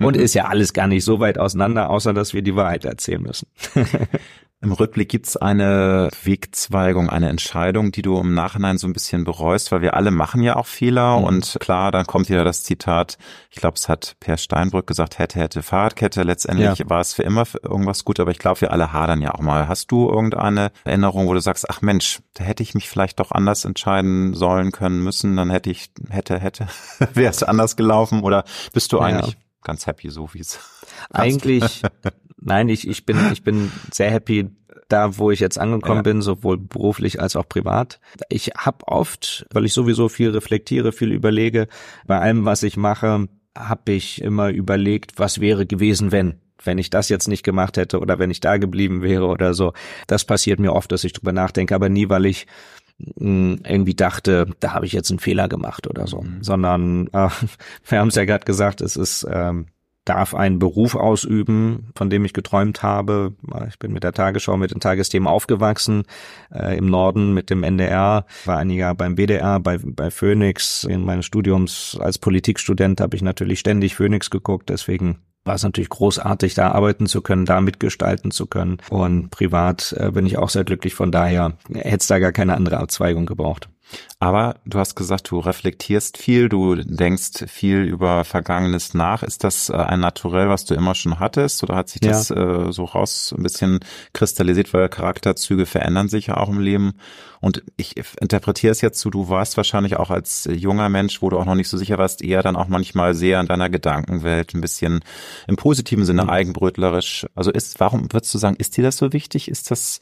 und 0.02 0.16
ist 0.16 0.32
ja 0.32 0.46
alles 0.46 0.72
gar 0.72 0.86
nicht 0.86 1.04
so 1.04 1.20
weit 1.20 1.38
auseinander, 1.38 1.90
außer 1.90 2.14
dass 2.14 2.32
wir 2.32 2.40
die 2.40 2.56
Wahrheit 2.56 2.86
erzählen 2.86 3.20
müssen. 3.20 3.48
Im 4.62 4.72
Rückblick 4.72 5.10
gibt's 5.10 5.36
eine 5.36 6.08
Wegzweigung, 6.24 7.10
eine 7.10 7.28
Entscheidung, 7.28 7.92
die 7.92 8.00
du 8.00 8.18
im 8.18 8.32
Nachhinein 8.32 8.78
so 8.78 8.86
ein 8.86 8.94
bisschen 8.94 9.24
bereust, 9.24 9.70
weil 9.70 9.82
wir 9.82 9.92
alle 9.92 10.10
machen 10.10 10.42
ja 10.42 10.56
auch 10.56 10.64
Fehler. 10.64 11.18
Mhm. 11.18 11.24
Und 11.24 11.56
klar, 11.60 11.92
dann 11.92 12.06
kommt 12.06 12.30
wieder 12.30 12.42
das 12.42 12.62
Zitat, 12.62 13.18
ich 13.50 13.56
glaube, 13.56 13.76
es 13.76 13.86
hat 13.88 14.16
Per 14.18 14.38
Steinbrück 14.38 14.86
gesagt, 14.86 15.18
hätte, 15.18 15.40
hätte 15.40 15.62
Fahrradkette. 15.62 16.22
Letztendlich 16.22 16.78
ja. 16.78 16.88
war 16.88 17.00
es 17.00 17.12
für 17.12 17.22
immer 17.22 17.44
für 17.44 17.58
irgendwas 17.62 18.06
gut, 18.06 18.18
aber 18.18 18.30
ich 18.30 18.38
glaube, 18.38 18.62
wir 18.62 18.72
alle 18.72 18.94
hadern 18.94 19.20
ja 19.20 19.34
auch 19.34 19.40
mal. 19.40 19.68
Hast 19.68 19.90
du 19.92 20.08
irgendeine 20.08 20.72
Erinnerung, 20.84 21.26
wo 21.26 21.34
du 21.34 21.40
sagst, 21.40 21.68
ach 21.68 21.82
Mensch, 21.82 22.20
da 22.32 22.44
hätte 22.44 22.62
ich 22.62 22.74
mich 22.74 22.88
vielleicht 22.88 23.20
doch 23.20 23.32
anders 23.32 23.66
entscheiden 23.66 24.32
sollen 24.32 24.72
können 24.72 25.02
müssen, 25.02 25.36
dann 25.36 25.50
hätte 25.50 25.68
ich, 25.68 25.90
hätte, 26.08 26.40
hätte, 26.40 26.66
wäre 27.12 27.30
es 27.30 27.42
anders 27.42 27.76
gelaufen 27.76 28.22
oder 28.22 28.44
bist 28.72 28.90
du 28.94 29.00
eigentlich 29.00 29.34
ja. 29.34 29.40
ganz 29.62 29.86
happy, 29.86 30.08
so 30.08 30.32
wie 30.32 30.40
es 30.40 30.58
eigentlich, 31.10 31.82
nein, 32.46 32.68
ich, 32.68 32.88
ich 32.88 33.04
bin, 33.04 33.18
ich 33.32 33.42
bin 33.42 33.70
sehr 33.92 34.10
happy 34.10 34.50
da, 34.88 35.18
wo 35.18 35.30
ich 35.30 35.40
jetzt 35.40 35.58
angekommen 35.58 35.98
ja. 35.98 36.02
bin, 36.02 36.22
sowohl 36.22 36.58
beruflich 36.58 37.20
als 37.20 37.36
auch 37.36 37.48
privat. 37.48 38.00
Ich 38.28 38.52
habe 38.56 38.86
oft, 38.86 39.46
weil 39.52 39.64
ich 39.64 39.72
sowieso 39.72 40.08
viel 40.08 40.30
reflektiere, 40.30 40.92
viel 40.92 41.12
überlege, 41.12 41.66
bei 42.06 42.20
allem, 42.20 42.44
was 42.44 42.62
ich 42.62 42.76
mache, 42.76 43.28
habe 43.56 43.92
ich 43.92 44.22
immer 44.22 44.50
überlegt, 44.50 45.14
was 45.16 45.40
wäre 45.40 45.66
gewesen, 45.66 46.12
wenn 46.12 46.40
wenn 46.64 46.78
ich 46.78 46.90
das 46.90 47.08
jetzt 47.10 47.28
nicht 47.28 47.44
gemacht 47.44 47.76
hätte 47.76 48.00
oder 48.00 48.18
wenn 48.18 48.30
ich 48.30 48.40
da 48.40 48.56
geblieben 48.56 49.02
wäre 49.02 49.26
oder 49.26 49.54
so. 49.54 49.72
Das 50.06 50.24
passiert 50.24 50.58
mir 50.58 50.72
oft, 50.72 50.90
dass 50.90 51.04
ich 51.04 51.12
drüber 51.12 51.30
nachdenke, 51.30 51.74
aber 51.74 51.88
nie, 51.88 52.08
weil 52.08 52.26
ich 52.26 52.46
hm, 53.18 53.60
irgendwie 53.64 53.94
dachte, 53.94 54.46
da 54.58 54.72
habe 54.72 54.86
ich 54.86 54.92
jetzt 54.92 55.10
einen 55.10 55.18
Fehler 55.18 55.48
gemacht 55.48 55.86
oder 55.86 56.06
so, 56.06 56.22
mhm. 56.22 56.42
sondern 56.42 57.06
äh, 57.08 57.28
wir 57.88 57.98
haben 57.98 58.08
es 58.08 58.14
ja 58.14 58.24
gerade 58.24 58.44
gesagt, 58.44 58.80
es 58.80 58.96
ist 58.96 59.26
ähm, 59.30 59.66
darf 60.06 60.34
einen 60.34 60.58
Beruf 60.58 60.94
ausüben, 60.94 61.90
von 61.94 62.08
dem 62.08 62.24
ich 62.24 62.32
geträumt 62.32 62.82
habe. 62.82 63.34
Ich 63.68 63.78
bin 63.78 63.92
mit 63.92 64.04
der 64.04 64.12
Tagesschau, 64.12 64.56
mit 64.56 64.70
den 64.70 64.80
Tagesthemen 64.80 65.28
aufgewachsen, 65.28 66.04
äh, 66.54 66.78
im 66.78 66.86
Norden 66.86 67.34
mit 67.34 67.50
dem 67.50 67.62
NDR, 67.62 68.24
war 68.46 68.56
ein 68.56 68.70
Jahr 68.70 68.94
beim 68.94 69.16
BDR, 69.16 69.60
bei, 69.60 69.78
bei 69.78 70.10
Phoenix. 70.10 70.84
In 70.84 71.04
meines 71.04 71.26
Studiums 71.26 71.98
als 72.00 72.18
Politikstudent 72.18 73.00
habe 73.00 73.16
ich 73.16 73.22
natürlich 73.22 73.60
ständig 73.60 73.96
Phoenix 73.96 74.30
geguckt, 74.30 74.68
deswegen 74.70 75.18
war 75.44 75.54
es 75.54 75.62
natürlich 75.62 75.90
großartig, 75.90 76.54
da 76.54 76.72
arbeiten 76.72 77.06
zu 77.06 77.22
können, 77.22 77.44
da 77.44 77.60
mitgestalten 77.60 78.30
zu 78.30 78.46
können. 78.46 78.78
Und 78.90 79.30
privat 79.30 79.94
äh, 79.98 80.10
bin 80.10 80.26
ich 80.26 80.38
auch 80.38 80.48
sehr 80.48 80.64
glücklich, 80.64 80.94
von 80.94 81.12
daher 81.12 81.56
hätte 81.72 81.96
es 81.98 82.06
da 82.06 82.18
gar 82.18 82.32
keine 82.32 82.56
andere 82.56 82.78
Abzweigung 82.78 83.26
gebraucht. 83.26 83.68
Aber 84.18 84.56
du 84.64 84.78
hast 84.78 84.94
gesagt, 84.94 85.30
du 85.30 85.38
reflektierst 85.38 86.16
viel, 86.16 86.48
du 86.48 86.74
denkst 86.76 87.44
viel 87.46 87.82
über 87.82 88.24
Vergangenes 88.24 88.94
nach. 88.94 89.22
Ist 89.22 89.44
das 89.44 89.68
äh, 89.68 89.74
ein 89.74 90.00
Naturell, 90.00 90.48
was 90.48 90.64
du 90.64 90.74
immer 90.74 90.94
schon 90.94 91.20
hattest, 91.20 91.62
oder 91.62 91.76
hat 91.76 91.90
sich 91.90 92.00
das 92.00 92.30
ja. 92.30 92.68
äh, 92.68 92.72
so 92.72 92.84
raus 92.84 93.34
ein 93.36 93.42
bisschen 93.42 93.80
kristallisiert, 94.12 94.72
weil 94.72 94.88
Charakterzüge 94.88 95.66
verändern 95.66 96.08
sich 96.08 96.28
ja 96.28 96.38
auch 96.38 96.48
im 96.48 96.60
Leben? 96.60 96.94
Und 97.40 97.62
ich 97.76 97.96
interpretiere 98.20 98.72
es 98.72 98.80
jetzt 98.80 99.00
so, 99.00 99.10
du 99.10 99.28
warst 99.28 99.56
wahrscheinlich 99.56 99.96
auch 99.96 100.10
als 100.10 100.48
junger 100.50 100.88
Mensch, 100.88 101.22
wo 101.22 101.30
du 101.30 101.38
auch 101.38 101.44
noch 101.44 101.54
nicht 101.54 101.68
so 101.68 101.76
sicher 101.76 101.98
warst, 101.98 102.22
eher 102.22 102.42
dann 102.42 102.56
auch 102.56 102.68
manchmal 102.68 103.14
sehr 103.14 103.38
in 103.38 103.46
deiner 103.46 103.68
Gedankenwelt, 103.68 104.54
ein 104.54 104.60
bisschen 104.60 105.00
im 105.46 105.56
positiven 105.56 106.04
Sinne 106.04 106.24
mhm. 106.24 106.30
eigenbrötlerisch. 106.30 107.26
Also 107.34 107.50
ist, 107.50 107.78
warum 107.78 108.12
würdest 108.12 108.32
du 108.34 108.38
sagen, 108.38 108.56
ist 108.56 108.76
dir 108.76 108.82
das 108.82 108.96
so 108.96 109.12
wichtig? 109.12 109.48
Ist 109.48 109.70
das 109.70 110.00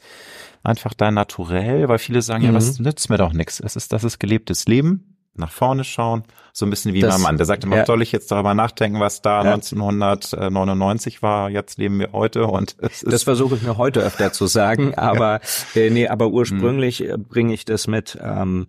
einfach 0.65 0.93
dein 0.93 1.13
Naturell? 1.13 1.87
Weil 1.87 1.99
viele 1.99 2.21
sagen, 2.21 2.43
mhm. 2.43 2.49
ja, 2.49 2.55
was 2.55 2.79
nützt 2.79 3.09
mir 3.09 3.17
doch 3.17 3.33
nichts. 3.33 3.59
Es 3.59 3.75
ist, 3.75 3.93
das 3.93 4.03
ist 4.03 4.19
gelebtes 4.19 4.67
Leben 4.67 5.15
nach 5.37 5.51
vorne 5.51 5.83
schauen, 5.83 6.23
so 6.53 6.65
ein 6.65 6.69
bisschen 6.69 6.93
wie 6.93 7.01
das, 7.01 7.15
mein 7.15 7.21
Mann. 7.21 7.37
Der 7.37 7.45
sagt 7.45 7.63
immer, 7.65 7.77
ja. 7.77 7.85
soll 7.85 8.01
ich 8.01 8.11
jetzt 8.11 8.31
darüber 8.31 8.53
nachdenken, 8.53 8.99
was 8.99 9.21
da 9.21 9.43
ja. 9.43 9.53
1999 9.53 11.21
war, 11.21 11.49
jetzt 11.49 11.77
leben 11.77 11.99
wir 11.99 12.13
heute 12.13 12.45
und 12.47 12.75
es 12.81 13.03
ist 13.03 13.11
Das 13.11 13.23
versuche 13.23 13.55
ich 13.55 13.61
mir 13.61 13.77
heute 13.77 14.01
öfter 14.01 14.31
zu 14.31 14.47
sagen, 14.47 14.93
aber 14.97 15.41
ja. 15.73 15.81
äh, 15.81 15.89
nee, 15.89 16.07
aber 16.07 16.29
ursprünglich 16.29 17.01
mhm. 17.01 17.23
bringe 17.25 17.53
ich 17.53 17.65
das 17.65 17.87
mit, 17.87 18.17
ähm, 18.21 18.67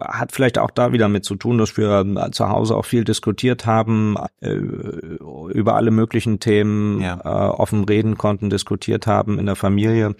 hat 0.00 0.32
vielleicht 0.32 0.58
auch 0.58 0.70
da 0.70 0.92
wieder 0.92 1.08
mit 1.08 1.24
zu 1.24 1.36
tun, 1.36 1.58
dass 1.58 1.76
wir 1.76 2.00
äh, 2.00 2.30
zu 2.30 2.48
Hause 2.48 2.76
auch 2.76 2.86
viel 2.86 3.04
diskutiert 3.04 3.66
haben, 3.66 4.16
äh, 4.40 4.52
über 4.52 5.74
alle 5.74 5.90
möglichen 5.90 6.40
Themen 6.40 7.02
äh, 7.02 7.18
offen 7.22 7.84
reden 7.84 8.16
konnten, 8.16 8.50
diskutiert 8.50 9.06
haben 9.06 9.38
in 9.38 9.46
der 9.46 9.56
Familie. 9.56 10.14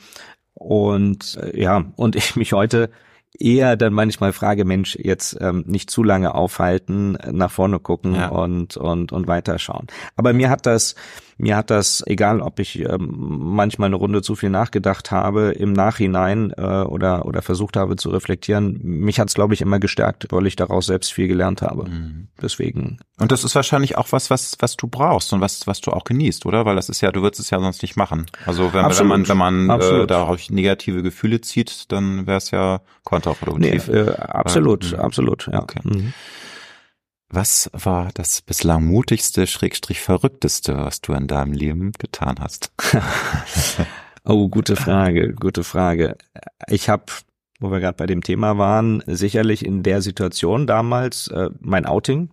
Und 0.59 1.39
äh, 1.40 1.62
ja, 1.62 1.85
und 1.97 2.16
ich 2.16 2.36
mich 2.36 2.52
heute 2.52 2.90
eher 3.39 3.76
dann 3.76 3.93
manchmal 3.93 4.32
frage, 4.32 4.64
Mensch, 4.64 4.97
jetzt 5.01 5.39
ähm, 5.40 5.64
nicht 5.66 5.90
zu 5.90 6.02
lange 6.02 6.35
aufhalten, 6.35 7.16
nach 7.30 7.51
vorne 7.51 7.78
gucken 7.78 8.14
ja. 8.14 8.28
und, 8.28 8.76
und, 8.76 9.12
und 9.12 9.26
weiterschauen. 9.28 9.86
Aber 10.16 10.32
mir 10.32 10.51
hat 10.51 10.66
das, 10.66 10.97
mir 11.39 11.56
hat 11.56 11.70
das, 11.70 12.02
egal 12.06 12.40
ob 12.40 12.59
ich 12.59 12.81
ähm, 12.81 13.15
manchmal 13.16 13.86
eine 13.86 13.97
Runde 13.97 14.23
zu 14.23 14.35
viel 14.35 14.51
nachgedacht 14.51 15.12
habe, 15.12 15.52
im 15.52 15.73
Nachhinein 15.73 16.52
äh, 16.56 16.62
oder, 16.62 17.27
oder 17.27 17.43
versucht 17.43 17.77
habe 17.77 17.94
zu 17.94 18.10
reflektieren, 18.10 18.78
mich 18.82 19.20
hat 19.20 19.28
es, 19.28 19.35
glaube 19.35 19.55
ich, 19.55 19.60
immer 19.60 19.78
gestärkt, 19.78 20.27
weil 20.31 20.47
ich 20.48 20.56
daraus 20.56 20.86
selbst 20.86 21.12
viel 21.12 21.28
gelernt 21.28 21.62
habe. 21.62 21.89
Mhm. 21.89 22.28
Deswegen. 22.43 22.98
Und 23.20 23.31
das 23.31 23.44
ist 23.44 23.55
wahrscheinlich 23.55 23.97
auch 23.97 24.10
was, 24.10 24.31
was, 24.31 24.56
was 24.59 24.77
du 24.77 24.89
brauchst 24.89 25.32
und 25.32 25.40
was, 25.40 25.66
was 25.69 25.81
du 25.81 25.93
auch 25.93 26.05
genießt, 26.05 26.44
oder? 26.44 26.65
Weil 26.65 26.74
das 26.74 26.89
ist 26.89 27.01
ja, 27.01 27.12
du 27.12 27.23
würdest 27.23 27.40
es 27.40 27.51
ja 27.51 27.60
sonst 27.60 27.82
nicht 27.82 27.97
machen. 27.97 28.27
Also 28.44 28.73
wenn, 28.74 28.85
wenn 28.86 29.06
man, 29.06 29.28
wenn 29.28 29.36
man 29.36 29.70
äh, 29.70 30.06
darauf 30.09 30.51
negative 30.51 31.05
Gefühle 31.05 31.40
zieht, 31.40 31.93
dann 31.93 32.27
wäre 32.27 32.39
es 32.39 32.51
ja 32.51 32.81
kontraproduktiv. 33.05 33.86
Nee, 33.86 33.94
äh, 33.94 34.10
absolut, 34.16 34.90
ja. 34.90 34.98
absolut, 34.98 35.48
ja. 35.52 35.62
Okay. 35.62 35.81
Mhm. 35.85 36.12
Was 37.30 37.70
war 37.74 38.10
das 38.14 38.40
bislang 38.40 38.86
mutigste, 38.86 39.46
schrägstrich 39.46 40.00
verrückteste, 40.00 40.76
was 40.76 41.02
du 41.02 41.12
in 41.12 41.26
deinem 41.26 41.52
Leben 41.52 41.92
getan 41.92 42.36
hast? 42.40 42.72
oh, 44.24 44.48
gute 44.48 44.76
Frage, 44.76 45.34
gute 45.34 45.62
Frage. 45.62 46.16
Ich 46.68 46.88
habe, 46.88 47.05
wo 47.60 47.70
wir 47.70 47.80
gerade 47.80 47.96
bei 47.96 48.06
dem 48.06 48.22
Thema 48.22 48.56
waren, 48.56 49.02
sicherlich 49.06 49.64
in 49.64 49.82
der 49.82 50.00
Situation 50.00 50.66
damals 50.66 51.28
äh, 51.28 51.50
mein 51.60 51.84
Outing 51.84 52.30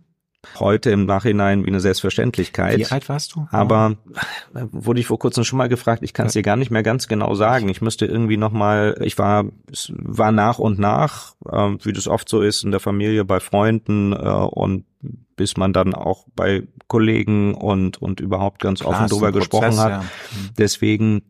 heute 0.60 0.92
im 0.92 1.06
Nachhinein 1.06 1.64
wie 1.66 1.70
eine 1.70 1.80
Selbstverständlichkeit. 1.80 2.78
Wie 2.78 2.86
alt 2.86 3.10
warst 3.10 3.36
du? 3.36 3.48
Aber 3.52 3.96
wurde 4.54 5.00
ich 5.00 5.08
vor 5.08 5.20
kurzem 5.20 5.44
schon 5.44 5.58
mal 5.58 5.70
gefragt, 5.70 6.04
ich 6.04 6.14
kann 6.14 6.28
es 6.28 6.34
dir 6.34 6.44
gar 6.44 6.56
nicht 6.56 6.72
mehr 6.72 6.84
ganz 6.84 7.08
genau 7.08 7.36
sagen. 7.36 7.70
Ich 7.70 7.82
müsste 7.82 8.06
irgendwie 8.06 8.38
noch 8.38 8.52
mal, 8.52 8.98
ich 9.02 9.18
war, 9.18 9.46
es 9.72 9.92
war 9.96 10.32
nach 10.32 10.60
und 10.60 10.80
nach, 10.80 11.36
äh, 11.50 11.76
wie 11.84 11.94
das 11.94 12.08
oft 12.08 12.30
so 12.30 12.42
ist 12.42 12.64
in 12.64 12.72
der 12.72 12.80
Familie, 12.80 13.26
bei 13.26 13.40
Freunden 13.40 14.14
äh, 14.14 14.16
und 14.16 14.86
bis 15.36 15.58
man 15.58 15.74
dann 15.74 15.94
auch 15.94 16.26
bei 16.36 16.64
Kollegen 16.88 17.54
und 17.56 18.02
und 18.02 18.20
überhaupt 18.20 18.62
ganz 18.62 18.80
Klar, 18.80 18.92
offen 18.92 19.08
drüber 19.08 19.32
gesprochen 19.32 19.78
hat. 19.78 19.90
Ja. 19.90 20.00
Mhm. 20.00 20.50
Deswegen 20.58 21.22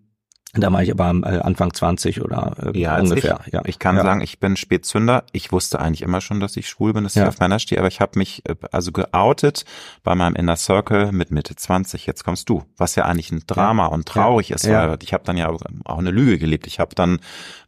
da 0.57 0.71
war 0.71 0.83
ich 0.83 0.91
aber 0.91 1.09
äh, 1.09 1.39
Anfang 1.39 1.73
20 1.73 2.21
oder 2.21 2.55
äh, 2.73 2.79
ja, 2.79 2.97
ungefähr. 2.99 3.39
Ich, 3.45 3.53
ja. 3.53 3.61
ich 3.65 3.79
kann 3.79 3.97
ja. 3.97 4.03
sagen, 4.03 4.21
ich 4.21 4.39
bin 4.39 4.55
Spätzünder. 4.55 5.23
Ich 5.31 5.51
wusste 5.51 5.79
eigentlich 5.79 6.01
immer 6.01 6.21
schon, 6.21 6.39
dass 6.39 6.55
ich 6.57 6.69
schwul 6.69 6.93
bin, 6.93 7.03
dass 7.03 7.15
ja. 7.15 7.23
ich 7.23 7.29
auf 7.29 7.39
Männer 7.39 7.59
stehe, 7.59 7.79
aber 7.79 7.87
ich 7.87 8.01
habe 8.01 8.17
mich 8.17 8.43
äh, 8.47 8.55
also 8.71 8.91
geoutet 8.91 9.65
bei 10.03 10.15
meinem 10.15 10.35
Inner 10.35 10.55
Circle 10.55 11.11
mit 11.11 11.31
Mitte 11.31 11.55
20. 11.55 12.05
Jetzt 12.05 12.23
kommst 12.23 12.49
du, 12.49 12.63
was 12.77 12.95
ja 12.95 13.05
eigentlich 13.05 13.31
ein 13.31 13.43
Drama 13.47 13.87
und 13.87 14.07
traurig 14.07 14.51
ist, 14.51 14.67
weil 14.67 14.97
ich 15.01 15.13
habe 15.13 15.23
dann 15.25 15.37
ja 15.37 15.49
auch 15.49 15.97
eine 15.97 16.11
Lüge 16.11 16.37
gelebt. 16.37 16.67
Ich 16.67 16.79
habe 16.79 16.95
dann 16.95 17.19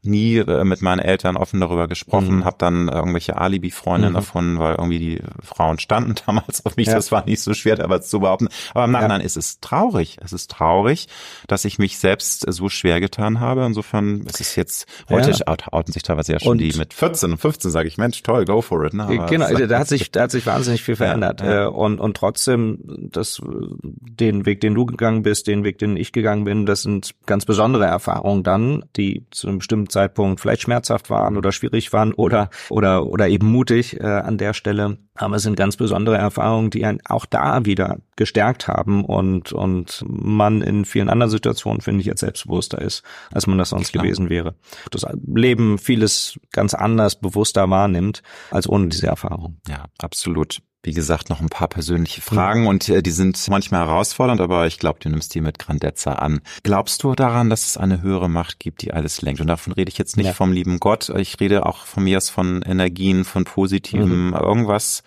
nie 0.03 0.37
äh, 0.37 0.63
mit 0.63 0.81
meinen 0.81 0.99
Eltern 0.99 1.37
offen 1.37 1.59
darüber 1.59 1.87
gesprochen, 1.87 2.37
mhm. 2.37 2.45
habe 2.45 2.57
dann 2.59 2.87
irgendwelche 2.87 3.37
Alibi-Freundinnen 3.37 4.13
mhm. 4.13 4.17
erfunden, 4.17 4.59
weil 4.59 4.75
irgendwie 4.75 4.99
die 4.99 5.21
Frauen 5.43 5.79
standen 5.79 6.15
damals 6.25 6.65
auf 6.65 6.77
mich. 6.77 6.87
Das 6.87 7.11
war 7.11 7.25
nicht 7.25 7.41
so 7.41 7.53
schwer, 7.53 7.83
aber 7.83 8.01
zu 8.01 8.19
behaupten. 8.19 8.47
Aber 8.73 8.85
im 8.85 8.91
Nachhinein 8.91 9.21
ist 9.21 9.37
es 9.37 9.59
traurig. 9.59 10.17
Es 10.21 10.33
ist 10.33 10.49
traurig, 10.49 11.07
dass 11.47 11.65
ich 11.65 11.79
mich 11.79 11.99
selbst 11.99 12.45
so 12.51 12.69
schwer 12.77 12.99
getan 12.99 13.39
habe. 13.39 13.65
Insofern 13.65 14.21
ist 14.21 14.41
es 14.41 14.55
jetzt, 14.55 14.87
heute 15.09 15.31
ja. 15.31 15.55
outen 15.71 15.91
sich 15.91 16.03
teilweise 16.03 16.33
ja 16.33 16.39
schon 16.39 16.53
und 16.53 16.57
die 16.59 16.73
mit 16.77 16.93
14, 16.93 17.37
15, 17.37 17.71
sage 17.71 17.87
ich, 17.87 17.97
Mensch, 17.97 18.23
toll, 18.23 18.45
go 18.45 18.61
for 18.61 18.85
it. 18.85 18.93
Ne? 18.93 19.03
Aber 19.03 19.25
genau, 19.25 19.47
da 19.49 19.79
hat 19.79 19.87
sich, 19.87 20.11
da 20.11 20.23
hat 20.23 20.31
sich 20.31 20.45
wahnsinnig 20.45 20.83
viel 20.83 20.95
verändert. 20.95 21.41
Ja, 21.41 21.47
ja. 21.47 21.65
Äh, 21.65 21.67
und, 21.67 21.99
und 21.99 22.17
trotzdem, 22.17 22.79
das, 23.11 23.41
den 23.43 24.45
Weg, 24.45 24.61
den 24.61 24.75
du 24.75 24.85
gegangen 24.85 25.23
bist, 25.23 25.47
den 25.47 25.63
Weg, 25.63 25.79
den 25.79 25.97
ich 25.97 26.11
gegangen 26.11 26.43
bin, 26.43 26.65
das 26.65 26.81
sind 26.83 27.15
ganz 27.25 27.45
besondere 27.45 27.85
Erfahrungen 27.85 28.43
dann, 28.43 28.85
die 28.95 29.25
zu 29.31 29.47
einem 29.47 29.59
bestimmten 29.59 29.89
Zeitpunkt 29.89 30.39
vielleicht 30.39 30.61
schmerzhaft 30.61 31.09
waren 31.09 31.37
oder 31.37 31.51
schwierig 31.51 31.93
waren 31.93 32.13
oder, 32.13 32.49
oder, 32.69 33.05
oder 33.05 33.27
eben 33.27 33.47
mutig 33.47 33.99
äh, 33.99 34.05
an 34.05 34.37
der 34.37 34.53
Stelle. 34.53 34.97
Aber 35.17 35.35
es 35.35 35.43
sind 35.43 35.55
ganz 35.55 35.75
besondere 35.75 36.17
Erfahrungen, 36.17 36.69
die 36.69 36.85
einen 36.85 36.99
auch 37.05 37.25
da 37.25 37.65
wieder 37.65 37.97
gestärkt 38.15 38.67
haben 38.67 39.03
und, 39.03 39.51
und 39.51 40.03
man 40.07 40.61
in 40.61 40.85
vielen 40.85 41.09
anderen 41.09 41.31
Situationen, 41.31 41.81
finde 41.81 42.01
ich, 42.01 42.07
jetzt 42.07 42.19
selbstbewusster 42.21 42.81
ist, 42.81 43.03
als 43.31 43.47
man 43.47 43.57
das 43.57 43.69
sonst 43.69 43.91
Klar. 43.91 44.03
gewesen 44.03 44.29
wäre. 44.29 44.55
Das 44.91 45.05
Leben 45.25 45.77
vieles 45.77 46.39
ganz 46.51 46.73
anders, 46.73 47.19
bewusster 47.19 47.69
wahrnimmt, 47.69 48.21
als 48.51 48.69
ohne 48.69 48.87
diese 48.87 49.07
Erfahrung. 49.07 49.57
Ja, 49.67 49.85
absolut 49.99 50.61
wie 50.87 50.93
gesagt, 50.93 51.29
noch 51.29 51.41
ein 51.41 51.49
paar 51.49 51.67
persönliche 51.67 52.21
Fragen 52.21 52.61
mhm. 52.61 52.67
und 52.67 52.87
äh, 52.87 53.03
die 53.03 53.11
sind 53.11 53.45
manchmal 53.49 53.85
herausfordernd, 53.85 54.39
aber 54.39 54.67
ich 54.67 54.79
glaube, 54.79 54.99
du 55.01 55.09
nimmst 55.09 55.35
die 55.35 55.41
mit 55.41 55.59
Grandezza 55.59 56.13
an. 56.13 56.39
Glaubst 56.63 57.03
du 57.03 57.13
daran, 57.13 57.49
dass 57.49 57.67
es 57.67 57.75
eine 57.75 58.01
höhere 58.01 58.29
Macht 58.29 58.59
gibt, 58.59 58.81
die 58.81 58.93
alles 58.93 59.21
lenkt? 59.21 59.41
Und 59.41 59.47
davon 59.47 59.73
rede 59.73 59.89
ich 59.91 59.97
jetzt 59.97 60.15
nicht 60.15 60.27
ja. 60.27 60.33
vom 60.33 60.53
lieben 60.53 60.79
Gott, 60.79 61.09
ich 61.09 61.41
rede 61.41 61.65
auch 61.65 61.85
von 61.85 62.05
mir 62.05 62.15
aus 62.15 62.29
von 62.29 62.61
Energien, 62.61 63.25
von 63.25 63.43
positivem 63.43 64.27
mhm. 64.27 64.33
irgendwas, 64.33 65.03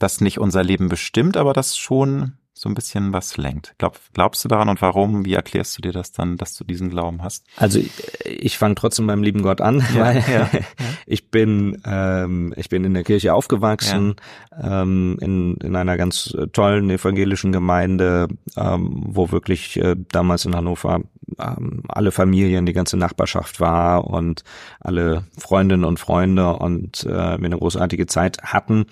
das 0.00 0.20
nicht 0.20 0.40
unser 0.40 0.64
Leben 0.64 0.88
bestimmt, 0.88 1.36
aber 1.36 1.52
das 1.52 1.78
schon 1.78 2.32
so 2.60 2.68
ein 2.68 2.74
bisschen 2.74 3.14
was 3.14 3.38
lenkt. 3.38 3.74
Glaub, 3.78 3.98
glaubst 4.12 4.44
du 4.44 4.48
daran 4.48 4.68
und 4.68 4.82
warum? 4.82 5.24
Wie 5.24 5.32
erklärst 5.32 5.78
du 5.78 5.80
dir 5.80 5.92
das 5.92 6.12
dann, 6.12 6.36
dass 6.36 6.56
du 6.56 6.62
diesen 6.62 6.90
Glauben 6.90 7.22
hast? 7.22 7.46
Also 7.56 7.78
ich, 7.78 7.90
ich 8.26 8.58
fange 8.58 8.74
trotzdem 8.74 9.06
beim 9.06 9.22
lieben 9.22 9.40
Gott 9.40 9.62
an, 9.62 9.82
ja, 9.94 10.00
weil 10.00 10.16
ja, 10.28 10.50
ja. 10.52 10.60
ich 11.06 11.30
bin 11.30 11.80
ähm, 11.86 12.52
ich 12.58 12.68
bin 12.68 12.84
in 12.84 12.92
der 12.92 13.02
Kirche 13.02 13.32
aufgewachsen, 13.32 14.16
ähm, 14.62 15.16
in, 15.22 15.56
in 15.56 15.74
einer 15.74 15.96
ganz 15.96 16.36
tollen 16.52 16.90
evangelischen 16.90 17.50
Gemeinde, 17.50 18.28
ähm, 18.58 19.04
wo 19.06 19.32
wirklich 19.32 19.78
äh, 19.78 19.96
damals 20.12 20.44
in 20.44 20.54
Hannover 20.54 21.00
ähm, 21.38 21.84
alle 21.88 22.12
Familien, 22.12 22.66
die 22.66 22.74
ganze 22.74 22.98
Nachbarschaft 22.98 23.60
war 23.60 24.04
und 24.04 24.44
alle 24.80 25.24
Freundinnen 25.38 25.84
und 25.84 25.98
Freunde 25.98 26.56
und 26.56 27.04
äh, 27.04 27.08
wir 27.08 27.46
eine 27.46 27.56
großartige 27.56 28.04
Zeit 28.04 28.42
hatten 28.42 28.84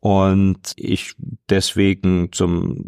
und 0.00 0.72
ich 0.76 1.14
deswegen 1.50 2.30
zum 2.32 2.86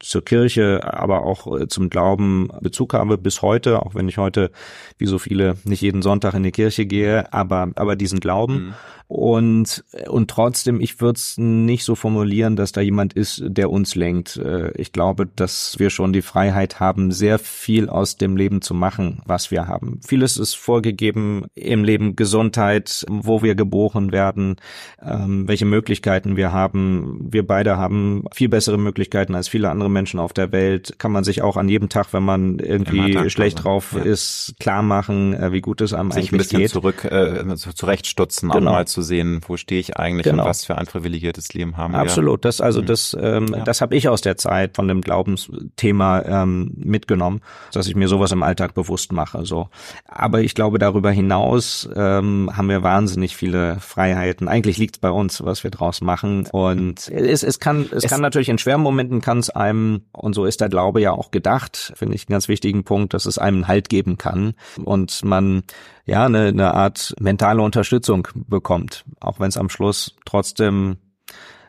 zur 0.00 0.24
Kirche, 0.24 0.80
aber 0.84 1.24
auch 1.24 1.58
äh, 1.58 1.68
zum 1.68 1.88
Glauben 1.88 2.48
Bezug 2.60 2.92
habe 2.92 3.16
bis 3.16 3.40
heute, 3.40 3.82
auch 3.82 3.94
wenn 3.94 4.08
ich 4.08 4.18
heute 4.18 4.50
wie 4.98 5.06
so 5.06 5.18
viele 5.18 5.56
nicht 5.64 5.80
jeden 5.80 6.02
Sonntag 6.02 6.34
in 6.34 6.42
die 6.42 6.52
Kirche 6.52 6.84
gehe, 6.84 7.32
aber 7.32 7.70
aber 7.76 7.96
diesen 7.96 8.20
Glauben. 8.20 8.54
Mhm. 8.54 8.74
Und, 9.08 9.84
und 10.08 10.28
trotzdem, 10.28 10.80
ich 10.80 11.00
würde 11.00 11.16
es 11.16 11.38
nicht 11.38 11.84
so 11.84 11.94
formulieren, 11.94 12.56
dass 12.56 12.72
da 12.72 12.80
jemand 12.80 13.12
ist, 13.12 13.40
der 13.46 13.70
uns 13.70 13.94
lenkt. 13.94 14.36
Äh, 14.36 14.72
ich 14.72 14.90
glaube, 14.90 15.26
dass 15.26 15.78
wir 15.78 15.90
schon 15.90 16.12
die 16.12 16.22
Freiheit 16.22 16.80
haben, 16.80 17.12
sehr 17.12 17.38
viel 17.38 17.88
aus 17.88 18.16
dem 18.16 18.36
Leben 18.36 18.62
zu 18.62 18.74
machen, 18.74 19.22
was 19.24 19.52
wir 19.52 19.68
haben. 19.68 20.00
Vieles 20.04 20.36
ist 20.36 20.56
vorgegeben 20.56 21.44
im 21.54 21.84
Leben 21.84 22.16
Gesundheit, 22.16 23.06
wo 23.08 23.42
wir 23.42 23.54
geboren 23.54 24.10
werden, 24.10 24.56
ähm, 25.00 25.46
welche 25.46 25.66
Möglichkeiten 25.66 26.36
wir 26.36 26.50
haben. 26.50 27.28
Wir 27.30 27.46
beide 27.46 27.76
haben 27.76 28.24
viel 28.34 28.48
bessere 28.48 28.78
Möglichkeiten 28.78 29.36
als 29.36 29.46
viele 29.46 29.70
andere 29.70 29.90
Menschen 29.90 30.18
auf 30.18 30.32
der 30.32 30.50
Welt. 30.50 30.96
Kann 30.98 31.12
man 31.12 31.22
sich 31.22 31.42
auch 31.42 31.56
an 31.56 31.68
jedem 31.68 31.88
Tag, 31.88 32.12
wenn 32.12 32.24
man 32.24 32.58
irgendwie 32.58 33.30
schlecht 33.30 33.62
drauf 33.62 33.94
ja. 33.96 34.02
ist, 34.02 34.54
klar 34.58 34.82
machen, 34.82 35.32
äh, 35.32 35.52
wie 35.52 35.60
gut 35.60 35.80
es 35.80 35.92
einem 35.92 36.10
sich 36.10 36.18
eigentlich 36.18 36.32
ein 36.32 36.38
bisschen 36.38 36.58
geht. 36.58 36.70
zurück 36.70 37.04
äh, 37.04 37.54
zurechtstutzen, 37.56 38.50
genau. 38.50 38.70
auch 38.70 38.72
mal 38.72 38.86
zu 38.96 39.02
sehen, 39.02 39.42
wo 39.46 39.58
stehe 39.58 39.78
ich 39.78 39.98
eigentlich 39.98 40.24
genau. 40.24 40.44
und 40.44 40.48
was 40.48 40.64
für 40.64 40.78
ein 40.78 40.86
privilegiertes 40.86 41.52
Leben 41.52 41.76
haben 41.76 41.92
wir. 41.92 41.98
Absolut. 41.98 42.46
Das 42.46 42.62
also 42.62 42.80
mhm. 42.80 42.86
das 42.86 43.14
ähm, 43.20 43.48
ja. 43.48 43.62
das 43.62 43.82
habe 43.82 43.94
ich 43.94 44.08
aus 44.08 44.22
der 44.22 44.38
Zeit 44.38 44.74
von 44.74 44.88
dem 44.88 45.02
Glaubensthema 45.02 46.22
ähm, 46.22 46.72
mitgenommen, 46.76 47.42
dass 47.72 47.88
ich 47.88 47.94
mir 47.94 48.08
sowas 48.08 48.32
im 48.32 48.42
Alltag 48.42 48.72
bewusst 48.72 49.12
mache. 49.12 49.44
So, 49.44 49.68
aber 50.06 50.40
ich 50.40 50.54
glaube 50.54 50.78
darüber 50.78 51.10
hinaus 51.10 51.86
ähm, 51.94 52.50
haben 52.56 52.70
wir 52.70 52.82
wahnsinnig 52.82 53.36
viele 53.36 53.78
Freiheiten. 53.80 54.48
Eigentlich 54.48 54.78
liegt 54.78 54.96
es 54.96 55.00
bei 55.00 55.10
uns, 55.10 55.44
was 55.44 55.62
wir 55.62 55.70
draus 55.70 56.00
machen. 56.00 56.46
Und 56.50 57.08
es, 57.08 57.42
es 57.42 57.60
kann 57.60 57.82
es, 57.92 58.04
es 58.04 58.10
kann 58.10 58.22
natürlich 58.22 58.48
in 58.48 58.56
schweren 58.56 58.80
Momenten 58.80 59.20
kann 59.20 59.40
es 59.40 59.50
einem 59.50 60.04
und 60.12 60.32
so 60.32 60.46
ist 60.46 60.62
der 60.62 60.70
Glaube 60.70 61.02
ja 61.02 61.12
auch 61.12 61.30
gedacht, 61.30 61.92
finde 61.96 62.14
ich 62.14 62.22
einen 62.22 62.34
ganz 62.34 62.48
wichtigen 62.48 62.84
Punkt, 62.84 63.12
dass 63.12 63.26
es 63.26 63.36
einem 63.36 63.68
Halt 63.68 63.90
geben 63.90 64.16
kann 64.16 64.54
und 64.82 65.22
man 65.22 65.64
ja 66.06 66.24
eine, 66.24 66.46
eine 66.46 66.74
Art 66.74 67.14
mentale 67.20 67.62
Unterstützung 67.62 68.28
bekommt, 68.34 69.04
auch 69.20 69.40
wenn 69.40 69.48
es 69.48 69.58
am 69.58 69.68
Schluss 69.68 70.16
trotzdem 70.24 70.98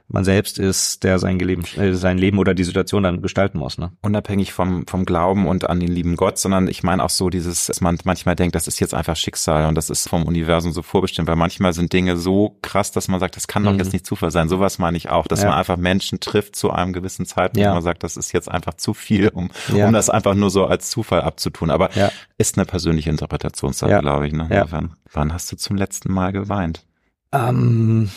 man 0.09 0.23
selbst 0.23 0.57
ist, 0.57 1.03
der 1.03 1.19
sein 1.19 1.37
Leben, 1.37 1.63
äh, 1.75 1.93
sein 1.93 2.17
Leben 2.17 2.39
oder 2.39 2.53
die 2.53 2.63
Situation 2.63 3.03
dann 3.03 3.21
gestalten 3.21 3.57
muss. 3.57 3.77
Ne? 3.77 3.91
Unabhängig 4.01 4.53
vom, 4.53 4.87
vom 4.87 5.05
Glauben 5.05 5.47
und 5.47 5.69
an 5.69 5.81
den 5.81 5.91
lieben 5.91 6.15
Gott, 6.15 6.37
sondern 6.37 6.69
ich 6.69 6.81
meine 6.81 7.03
auch 7.03 7.09
so 7.09 7.29
dieses, 7.29 7.65
dass 7.65 7.81
man 7.81 7.97
manchmal 8.05 8.35
denkt, 8.35 8.55
das 8.55 8.67
ist 8.67 8.79
jetzt 8.79 8.93
einfach 8.93 9.17
Schicksal 9.17 9.67
und 9.67 9.75
das 9.75 9.89
ist 9.89 10.07
vom 10.07 10.23
Universum 10.23 10.71
so 10.71 10.81
vorbestimmt, 10.81 11.27
weil 11.27 11.35
manchmal 11.35 11.73
sind 11.73 11.91
Dinge 11.91 12.15
so 12.15 12.57
krass, 12.61 12.91
dass 12.91 13.09
man 13.09 13.19
sagt, 13.19 13.35
das 13.35 13.47
kann 13.47 13.63
doch 13.65 13.73
mhm. 13.73 13.79
jetzt 13.79 13.91
nicht 13.91 14.05
Zufall 14.05 14.31
sein. 14.31 14.47
Sowas 14.47 14.79
meine 14.79 14.95
ich 14.95 15.09
auch, 15.09 15.27
dass 15.27 15.41
ja. 15.41 15.49
man 15.49 15.57
einfach 15.57 15.77
Menschen 15.77 16.21
trifft 16.21 16.55
zu 16.55 16.71
einem 16.71 16.93
gewissen 16.93 17.25
Zeitpunkt, 17.25 17.65
ja. 17.65 17.73
man 17.73 17.83
sagt, 17.83 18.03
das 18.03 18.15
ist 18.15 18.31
jetzt 18.31 18.49
einfach 18.49 18.75
zu 18.75 18.93
viel, 18.93 19.27
um, 19.29 19.49
ja. 19.75 19.87
um 19.87 19.93
das 19.93 20.09
einfach 20.09 20.35
nur 20.35 20.49
so 20.49 20.65
als 20.65 20.89
Zufall 20.89 21.21
abzutun. 21.21 21.69
Aber 21.69 21.89
ist 22.37 22.57
eine 22.57 22.65
persönliche 22.65 23.09
Interpretationssache, 23.09 23.99
glaube 23.99 24.27
ich. 24.27 24.33
Ne? 24.33 24.65
Wann, 24.69 24.91
wann 25.11 25.33
hast 25.33 25.51
du 25.51 25.57
zum 25.57 25.75
letzten 25.75 26.13
Mal 26.13 26.31
geweint? 26.31 26.85
Ähm 27.33 28.09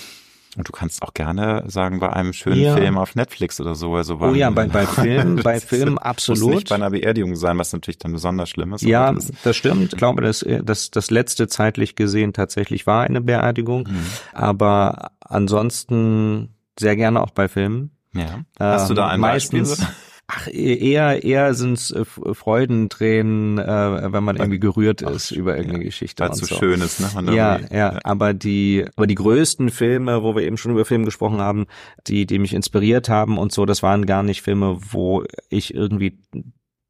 und 0.57 0.67
du 0.67 0.73
kannst 0.73 1.03
auch 1.03 1.15
gerne 1.15 1.63
sagen, 1.67 2.01
bei 2.01 2.13
einem 2.13 2.33
schönen 2.33 2.61
ja. 2.61 2.77
Film 2.77 2.99
auf 2.99 3.15
Netflix 3.15 3.61
oder 3.61 3.75
so. 3.75 3.95
Also 3.95 4.19
oh 4.21 4.35
ja, 4.35 4.51
bei, 4.51 4.67
bei 4.67 4.85
Filmen, 4.85 5.37
bei 5.43 5.61
Filmen 5.61 5.97
absolut. 5.97 6.43
Muss 6.43 6.55
nicht 6.55 6.69
bei 6.69 6.75
einer 6.75 6.91
Beerdigung 6.91 7.37
sein, 7.37 7.57
was 7.59 7.73
natürlich 7.73 7.99
dann 7.99 8.13
besonders 8.13 8.49
schlimm 8.49 8.73
ist. 8.73 8.83
Ja, 8.83 9.13
das, 9.13 9.31
das, 9.45 9.57
stimmt. 9.57 9.93
Ich 9.93 9.99
glaube, 9.99 10.23
dass 10.23 10.45
das, 10.65 10.91
das 10.91 11.11
letzte 11.11 11.47
zeitlich 11.47 11.95
gesehen 11.95 12.33
tatsächlich 12.33 12.87
war 12.87 13.05
eine 13.05 13.21
Beerdigung. 13.21 13.89
Mhm. 13.89 14.07
Aber 14.33 15.13
ansonsten 15.21 16.57
sehr 16.79 16.97
gerne 16.97 17.23
auch 17.23 17.31
bei 17.31 17.47
Filmen. 17.47 17.97
Ja. 18.13 18.41
Hast 18.59 18.91
du 18.91 18.95
da 18.95 19.07
ein 19.07 19.21
meistens, 19.21 19.79
Beispiel? 19.79 19.95
Ach, 20.33 20.47
e-, 20.47 20.93
eher, 20.93 21.25
eher 21.25 21.55
sind's 21.55 21.91
äh, 21.91 22.05
Freudentränen, 22.05 23.59
äh, 23.59 24.13
wenn 24.13 24.23
man 24.23 24.37
irgendwie 24.37 24.61
gerührt 24.61 25.03
ist 25.03 25.33
über 25.33 25.57
irgendeine 25.57 25.83
ja, 25.83 25.89
Geschichte. 25.89 26.23
Weil 26.23 26.35
so 26.35 26.47
so 26.47 26.55
schön 26.55 26.81
ist, 26.81 27.01
ne? 27.01 27.35
Ja, 27.35 27.59
ja, 27.59 27.67
ja, 27.73 27.99
aber 28.05 28.33
die, 28.33 28.85
aber 28.95 29.09
die 29.09 29.17
größten 29.17 29.71
Filme, 29.71 30.23
wo 30.23 30.37
wir 30.37 30.43
eben 30.45 30.57
schon 30.57 30.71
über 30.71 30.85
Filme 30.85 31.05
gesprochen 31.05 31.41
haben, 31.41 31.67
die, 32.07 32.27
die 32.27 32.39
mich 32.39 32.55
inspiriert 32.55 33.09
haben 33.09 33.39
und 33.39 33.51
so, 33.53 33.67
das 33.67 33.83
waren 33.83 34.07
gar 34.07 34.23
nicht 34.23 34.43
Filme, 34.43 34.79
wo 34.91 35.25
ich 35.49 35.75
irgendwie 35.75 36.21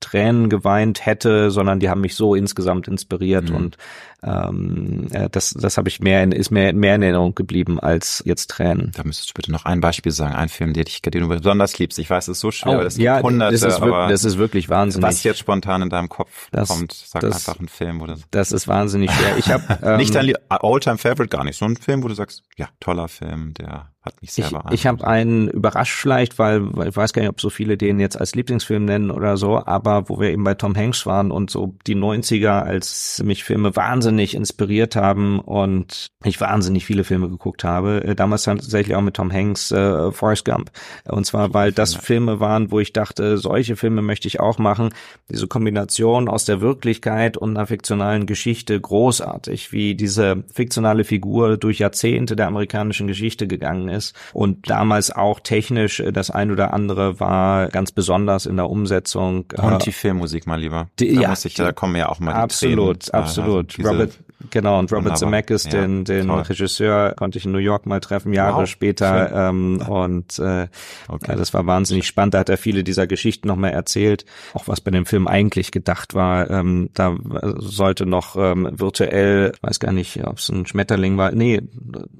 Tränen 0.00 0.50
geweint 0.50 1.06
hätte, 1.06 1.50
sondern 1.50 1.80
die 1.80 1.88
haben 1.88 2.00
mich 2.00 2.16
so 2.16 2.34
insgesamt 2.34 2.88
inspiriert 2.88 3.50
mhm. 3.50 3.56
und 3.56 3.78
ähm, 4.22 5.08
das, 5.30 5.54
das 5.54 5.76
habe 5.76 5.88
ich 5.88 6.00
mehr 6.00 6.22
in, 6.22 6.32
ist 6.32 6.50
mehr, 6.50 6.72
mehr 6.72 6.94
in 6.96 7.02
Erinnerung 7.02 7.34
geblieben 7.34 7.80
als 7.80 8.22
jetzt 8.26 8.50
Tränen. 8.50 8.92
Da 8.94 9.04
müsstest 9.04 9.30
du 9.30 9.34
bitte 9.34 9.50
noch 9.50 9.64
ein 9.64 9.80
Beispiel 9.80 10.12
sagen, 10.12 10.34
ein 10.34 10.48
Film, 10.48 10.72
den, 10.72 10.84
dich, 10.84 11.00
den 11.00 11.20
du 11.20 11.28
besonders 11.28 11.78
liebst. 11.78 11.98
Ich 11.98 12.10
weiß, 12.10 12.28
es 12.28 12.36
ist 12.36 12.40
so 12.40 12.50
schwer, 12.50 12.78
oh, 12.78 12.82
das 12.82 12.96
ja, 12.98 13.22
hunderte, 13.22 13.52
das 13.52 13.62
ist, 13.62 13.80
aber 13.80 14.08
das 14.08 14.24
ist 14.24 14.38
wirklich 14.38 14.68
wahnsinnig. 14.68 15.08
Was 15.08 15.22
jetzt 15.22 15.38
spontan 15.38 15.82
in 15.82 15.90
deinem 15.90 16.08
Kopf 16.08 16.48
das, 16.52 16.68
kommt, 16.68 16.92
sag 16.92 17.22
das, 17.22 17.48
einfach 17.48 17.58
einen 17.58 17.68
Film, 17.68 18.02
oder 18.02 18.16
Das 18.30 18.52
ist 18.52 18.68
wahnsinnig 18.68 19.10
schwer. 19.10 19.38
Ich 19.38 19.50
habe 19.50 19.78
ähm, 19.82 19.96
nicht 19.96 20.14
dein 20.14 20.32
All-Time 20.48 20.98
Favorite, 20.98 21.28
gar 21.28 21.44
nicht. 21.44 21.58
So 21.58 21.64
ein 21.64 21.76
Film, 21.76 22.02
wo 22.02 22.08
du 22.08 22.14
sagst, 22.14 22.42
ja, 22.56 22.68
toller 22.80 23.08
Film, 23.08 23.54
der 23.54 23.90
hat 24.02 24.20
mich 24.22 24.32
sehr 24.32 24.46
ich. 24.46 24.72
Ich 24.72 24.86
habe 24.86 25.06
einen 25.06 25.48
überrascht 25.48 25.94
vielleicht, 25.94 26.38
weil, 26.38 26.74
weil 26.74 26.88
ich 26.88 26.96
weiß 26.96 27.12
gar 27.12 27.20
nicht, 27.20 27.30
ob 27.30 27.40
so 27.40 27.50
viele 27.50 27.76
den 27.76 28.00
jetzt 28.00 28.18
als 28.18 28.34
Lieblingsfilm 28.34 28.84
nennen 28.84 29.10
oder 29.10 29.36
so, 29.36 29.64
aber 29.64 30.08
wo 30.08 30.18
wir 30.18 30.30
eben 30.30 30.44
bei 30.44 30.54
Tom 30.54 30.74
Hanks 30.74 31.04
waren 31.04 31.30
und 31.30 31.50
so 31.50 31.74
die 31.86 31.96
90er 31.96 32.62
als 32.62 33.22
mich 33.24 33.44
Filme 33.44 33.76
wahnsinnig 33.76 34.09
inspiriert 34.18 34.70
inspiriert 34.70 34.96
haben 34.96 35.40
und 35.40 36.08
ich 36.24 36.40
wahnsinnig 36.40 36.84
viele 36.84 37.04
Filme 37.04 37.28
geguckt 37.28 37.64
habe. 37.64 38.04
Äh, 38.04 38.14
damals 38.14 38.44
tatsächlich 38.44 38.96
auch 38.96 39.00
mit 39.00 39.14
Tom 39.14 39.32
Hanks, 39.32 39.72
äh, 39.72 40.12
Forrest 40.12 40.44
Gump. 40.44 40.70
Und 41.08 41.24
zwar, 41.24 41.54
weil 41.54 41.72
das 41.72 41.94
Filme 41.94 42.40
waren, 42.40 42.70
wo 42.70 42.78
ich 42.78 42.92
dachte, 42.92 43.38
solche 43.38 43.76
Filme 43.76 44.02
möchte 44.02 44.28
ich 44.28 44.38
auch 44.38 44.58
machen. 44.58 44.90
Diese 45.30 45.46
Kombination 45.46 46.28
aus 46.28 46.44
der 46.44 46.60
Wirklichkeit 46.60 47.36
und 47.36 47.56
einer 47.56 47.66
fiktionalen 47.66 48.26
Geschichte 48.26 48.78
großartig, 48.78 49.72
wie 49.72 49.94
diese 49.94 50.44
fiktionale 50.52 51.04
Figur 51.04 51.56
durch 51.56 51.78
Jahrzehnte 51.78 52.36
der 52.36 52.48
amerikanischen 52.48 53.06
Geschichte 53.06 53.46
gegangen 53.46 53.88
ist 53.88 54.14
und 54.32 54.68
damals 54.68 55.10
auch 55.10 55.40
technisch 55.40 56.00
äh, 56.00 56.12
das 56.12 56.30
ein 56.30 56.50
oder 56.50 56.74
andere 56.74 57.18
war 57.18 57.68
ganz 57.68 57.92
besonders 57.92 58.46
in 58.46 58.56
der 58.56 58.68
Umsetzung. 58.68 59.46
Und 59.56 59.86
die 59.86 59.92
Filmmusik 59.92 60.46
mal 60.46 60.60
lieber. 60.60 60.88
Die, 60.98 61.14
da 61.14 61.22
ja, 61.22 61.28
muss 61.30 61.44
ich, 61.44 61.54
da 61.54 61.72
kommen 61.72 61.96
ja 61.96 62.08
auch 62.08 62.20
mal 62.20 62.32
die 62.32 62.38
Absolut, 62.38 63.06
Tränen. 63.06 63.22
absolut. 63.22 63.78
Also 63.78 63.99
Robert, 64.00 64.29
Genau, 64.48 64.78
und 64.78 64.90
Robert 64.90 65.18
Zemeckis, 65.18 65.64
ja, 65.64 65.70
den, 65.70 66.04
den 66.04 66.30
Regisseur, 66.30 67.14
konnte 67.16 67.36
ich 67.36 67.44
in 67.44 67.52
New 67.52 67.58
York 67.58 67.84
mal 67.84 68.00
treffen, 68.00 68.32
Jahre 68.32 68.62
wow, 68.62 68.66
später. 68.66 69.48
Ähm, 69.50 69.82
und 69.86 70.38
äh, 70.38 70.68
okay. 71.08 71.34
das 71.36 71.52
war 71.52 71.66
wahnsinnig 71.66 72.06
spannend. 72.06 72.34
Da 72.34 72.38
hat 72.38 72.48
er 72.48 72.56
viele 72.56 72.82
dieser 72.82 73.06
Geschichten 73.06 73.48
nochmal 73.48 73.72
erzählt, 73.72 74.24
auch 74.54 74.66
was 74.66 74.80
bei 74.80 74.90
dem 74.90 75.04
Film 75.04 75.28
eigentlich 75.28 75.72
gedacht 75.72 76.14
war. 76.14 76.50
Ähm, 76.50 76.88
da 76.94 77.16
sollte 77.56 78.06
noch 78.06 78.36
ähm, 78.36 78.68
virtuell, 78.72 79.52
weiß 79.60 79.78
gar 79.78 79.92
nicht, 79.92 80.24
ob 80.26 80.38
es 80.38 80.48
ein 80.48 80.66
Schmetterling 80.66 81.18
war, 81.18 81.32
nee, 81.32 81.60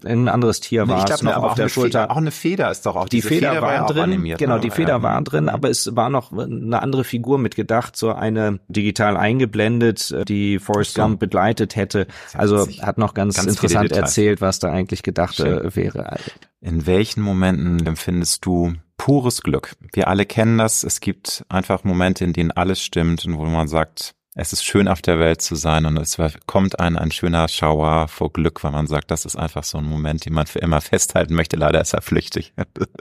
ein 0.05 0.29
anderes 0.29 0.61
Tier 0.61 0.85
nee, 0.85 0.93
war 0.93 1.11
es 1.11 1.23
noch 1.23 1.37
auf 1.37 1.55
der 1.55 1.71
Schulter. 1.71 2.03
Feder, 2.03 2.13
auch 2.13 2.19
eine 2.19 2.31
Feder 2.31 2.71
ist 2.71 2.85
doch 2.85 2.97
auch. 2.97 3.09
Die 3.09 3.23
Feder, 3.23 3.51
Feder, 3.51 3.63
war, 3.63 3.75
ja 3.75 3.87
drin, 3.87 4.03
animiert, 4.03 4.39
genau, 4.39 4.57
ne? 4.57 4.61
die 4.61 4.71
Feder 4.71 4.97
ja. 4.97 5.03
war 5.03 5.23
drin, 5.23 5.49
aber 5.49 5.71
es 5.71 5.97
war 5.97 6.11
noch 6.11 6.33
eine 6.33 6.83
andere 6.83 7.05
Figur 7.05 7.39
mitgedacht, 7.39 7.97
so 7.97 8.13
eine 8.13 8.61
digital 8.69 9.17
eingeblendet, 9.17 10.15
die 10.29 10.59
Forrest 10.59 10.97
Gump 10.97 11.19
begleitet 11.19 11.77
hätte. 11.77 12.07
Also 12.35 12.69
hat 12.81 12.99
noch 12.99 13.15
ganz, 13.15 13.37
ganz 13.37 13.49
interessant 13.49 13.93
erzählt, 13.93 14.41
was 14.41 14.59
da 14.59 14.71
eigentlich 14.71 15.03
gedacht 15.03 15.37
Schön. 15.37 15.59
Äh, 15.59 15.77
wäre. 15.77 16.17
In 16.61 16.87
welchen 16.87 17.23
Momenten 17.23 17.87
empfindest 17.87 18.45
du 18.45 18.75
pures 18.97 19.43
Glück? 19.43 19.75
Wir 19.93 20.09
alle 20.09 20.27
kennen 20.27 20.59
das. 20.59 20.85
Es 20.85 21.01
gibt 21.01 21.45
einfach 21.49 21.85
Momente, 21.85 22.25
in 22.25 22.33
denen 22.33 22.51
alles 22.51 22.83
stimmt 22.83 23.25
und 23.25 23.39
wo 23.39 23.45
man 23.45 23.69
sagt, 23.69 24.15
es 24.35 24.53
ist 24.53 24.65
schön 24.65 24.89
auf 24.89 25.03
der 25.03 25.19
Welt 25.19 25.43
zu 25.43 25.57
sein 25.57 25.87
und 25.87 25.97
es 25.99 26.17
kommt 26.47 26.79
ein, 26.79 26.97
ein 26.97 27.11
schöner 27.11 27.49
Schauer 27.49 28.07
vor 28.09 28.33
Glück, 28.33 28.63
weil 28.63 28.71
man 28.71 28.87
sagt, 28.87 29.11
das 29.11 29.25
ist 29.25 29.37
einfach 29.37 29.65
so 29.65 29.79
ein 29.79 29.85
Moment, 29.85 30.25
den 30.25 30.35
man 30.35 30.47
für 30.47 30.61
immer 30.61 30.81
festhalten 30.81 31.35
möchte. 31.35 31.57
Leider 31.57 31.81
ist 31.81 31.95
er 31.95 32.03
flüchtig. 32.03 32.53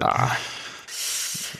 Ah. 0.01 0.31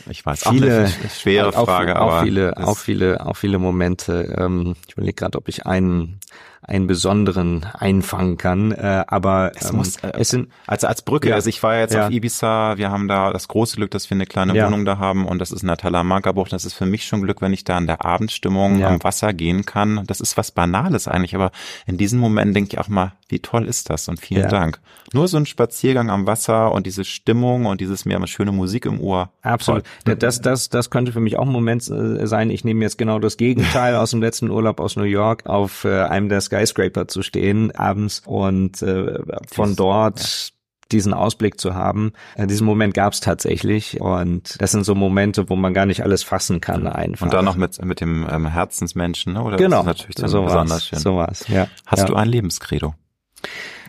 Ich 0.10 0.26
weiß, 0.26 0.48
viele, 0.50 0.86
auch 0.86 1.00
eine 1.00 1.10
schwere 1.10 1.52
Frage, 1.52 2.00
auch, 2.00 2.08
aber 2.08 2.20
auch 2.20 2.24
viele, 2.24 2.58
auch 2.58 2.78
viele, 2.78 3.26
auch 3.26 3.38
viele 3.38 3.60
Momente. 3.60 4.36
Ähm, 4.38 4.76
ich 4.88 4.94
überlege 4.94 5.14
gerade, 5.14 5.38
ob 5.38 5.48
ich 5.48 5.68
einen 5.68 6.20
einen 6.62 6.88
besonderen 6.88 7.66
einfangen 7.74 8.38
kann. 8.38 8.72
Äh, 8.72 9.04
aber 9.08 9.52
es 9.56 9.70
ähm, 9.70 9.78
muss 9.78 9.96
äh, 9.98 10.12
es 10.18 10.30
sind 10.30 10.50
als 10.68 10.84
als 10.84 11.02
Brücke. 11.02 11.30
Ja, 11.30 11.36
also 11.36 11.50
ich 11.50 11.64
war 11.64 11.78
jetzt 11.78 11.94
ja. 11.94 12.08
auf 12.08 12.12
Ibiza. 12.12 12.78
Wir 12.78 12.92
haben 12.92 13.08
da 13.08 13.32
das 13.32 13.48
große 13.48 13.78
Glück, 13.78 13.92
dass 13.92 14.10
wir 14.10 14.16
eine 14.16 14.26
kleine 14.26 14.56
ja. 14.56 14.68
Wohnung 14.68 14.86
da 14.86 14.98
haben 14.98 15.26
und 15.26 15.40
das 15.40 15.52
ist 15.52 15.62
in 15.62 15.68
der 15.68 15.78
Talamanca-Bucht. 15.78 16.52
Das 16.52 16.66
ist 16.66 16.74
für 16.74 16.86
mich 16.86 17.06
schon 17.06 17.22
Glück, 17.22 17.42
wenn 17.42 17.54
ich 17.54 17.64
da 17.64 17.78
in 17.78 17.88
der 17.88 18.06
Abendstimmung 18.06 18.84
am 18.84 19.04
Wasser 19.04 19.34
gehen 19.34 19.66
kann. 19.66 20.04
Das 20.08 20.20
ist 20.22 20.38
was 20.38 20.52
Banales 20.52 21.08
eigentlich, 21.08 21.36
aber 21.36 21.52
in 21.86 21.98
diesem 21.98 22.20
Moment 22.20 22.56
denke 22.56 22.74
ich 22.74 22.80
auch 22.80 22.88
mal, 22.88 23.14
wie 23.30 23.40
toll 23.40 23.66
ist 23.66 23.90
das 23.90 24.08
und 24.08 24.20
vielen 24.20 24.50
Dank. 24.50 24.80
Nur 25.14 25.28
so 25.28 25.38
ein 25.38 25.46
Spaziergang 25.46 26.10
am 26.10 26.28
Wasser 26.28 26.72
und 26.72 26.86
diese 26.86 27.04
Stimmung 27.04 27.66
und 27.66 27.82
dieses 27.82 28.06
mehr 28.06 28.20
schöne 28.28 28.52
Musik 28.52 28.86
im 28.86 29.00
Ohr. 29.00 29.32
Absolut. 29.42 29.86
Toll. 30.06 30.16
Das 30.16 30.42
das 30.42 30.70
das 30.70 30.90
könnte 30.90 31.12
für 31.12 31.20
mich 31.20 31.38
auch 31.38 31.46
ein 31.46 31.52
Moment 31.52 31.90
äh, 31.90 32.28
sein. 32.28 32.50
Ich 32.50 32.64
nehme 32.64 32.84
jetzt 32.84 32.98
genau 32.98 33.18
das 33.20 33.38
Gegenteil 33.38 33.96
aus 33.96 34.12
dem 34.12 34.22
letzten 34.22 34.50
Urlaub 34.50 34.80
aus 34.80 34.96
New 34.98 35.04
York 35.04 35.48
auf 35.48 35.86
äh, 35.86 36.02
einem 36.02 36.30
der 36.30 36.42
Skyscraper 36.50 37.08
zu 37.08 37.22
stehen 37.22 37.72
abends 37.72 38.24
und 38.26 38.82
äh, 38.82 39.20
von 39.48 39.76
dort 39.76 40.20
ja 40.20 40.60
diesen 40.92 41.14
Ausblick 41.14 41.60
zu 41.60 41.76
haben. 41.76 42.14
Äh, 42.36 42.48
diesen 42.48 42.66
Moment 42.66 42.94
gab 42.94 43.14
es 43.14 43.20
tatsächlich 43.20 44.02
und 44.02 44.60
das 44.62 44.72
sind 44.72 44.84
so 44.84 44.96
Momente, 44.96 45.50
wo 45.50 45.56
man 45.56 45.74
gar 45.74 45.86
nicht 45.86 46.04
alles 46.04 46.24
fassen 46.24 46.62
kann 46.62 46.88
einfach. 46.88 47.26
Und 47.26 47.34
dann 47.34 47.46
noch 47.46 47.56
mit 47.56 47.84
mit 47.84 48.02
dem 48.02 48.28
ähm, 48.30 48.48
Herzensmenschen, 48.48 49.34
ne? 49.34 49.44
oder? 49.44 49.58
Genau, 49.58 49.78
das 49.78 49.80
ist 49.82 49.88
natürlich 49.88 50.16
dann 50.16 50.30
so 50.30 50.44
besonders 50.44 50.88
schön. 50.88 51.00
So 51.00 51.18
was, 51.18 51.48
ja. 51.48 51.68
Hast 51.86 52.02
ja. 52.02 52.06
du 52.06 52.16
ein 52.16 52.28
Lebenskredo? 52.28 52.96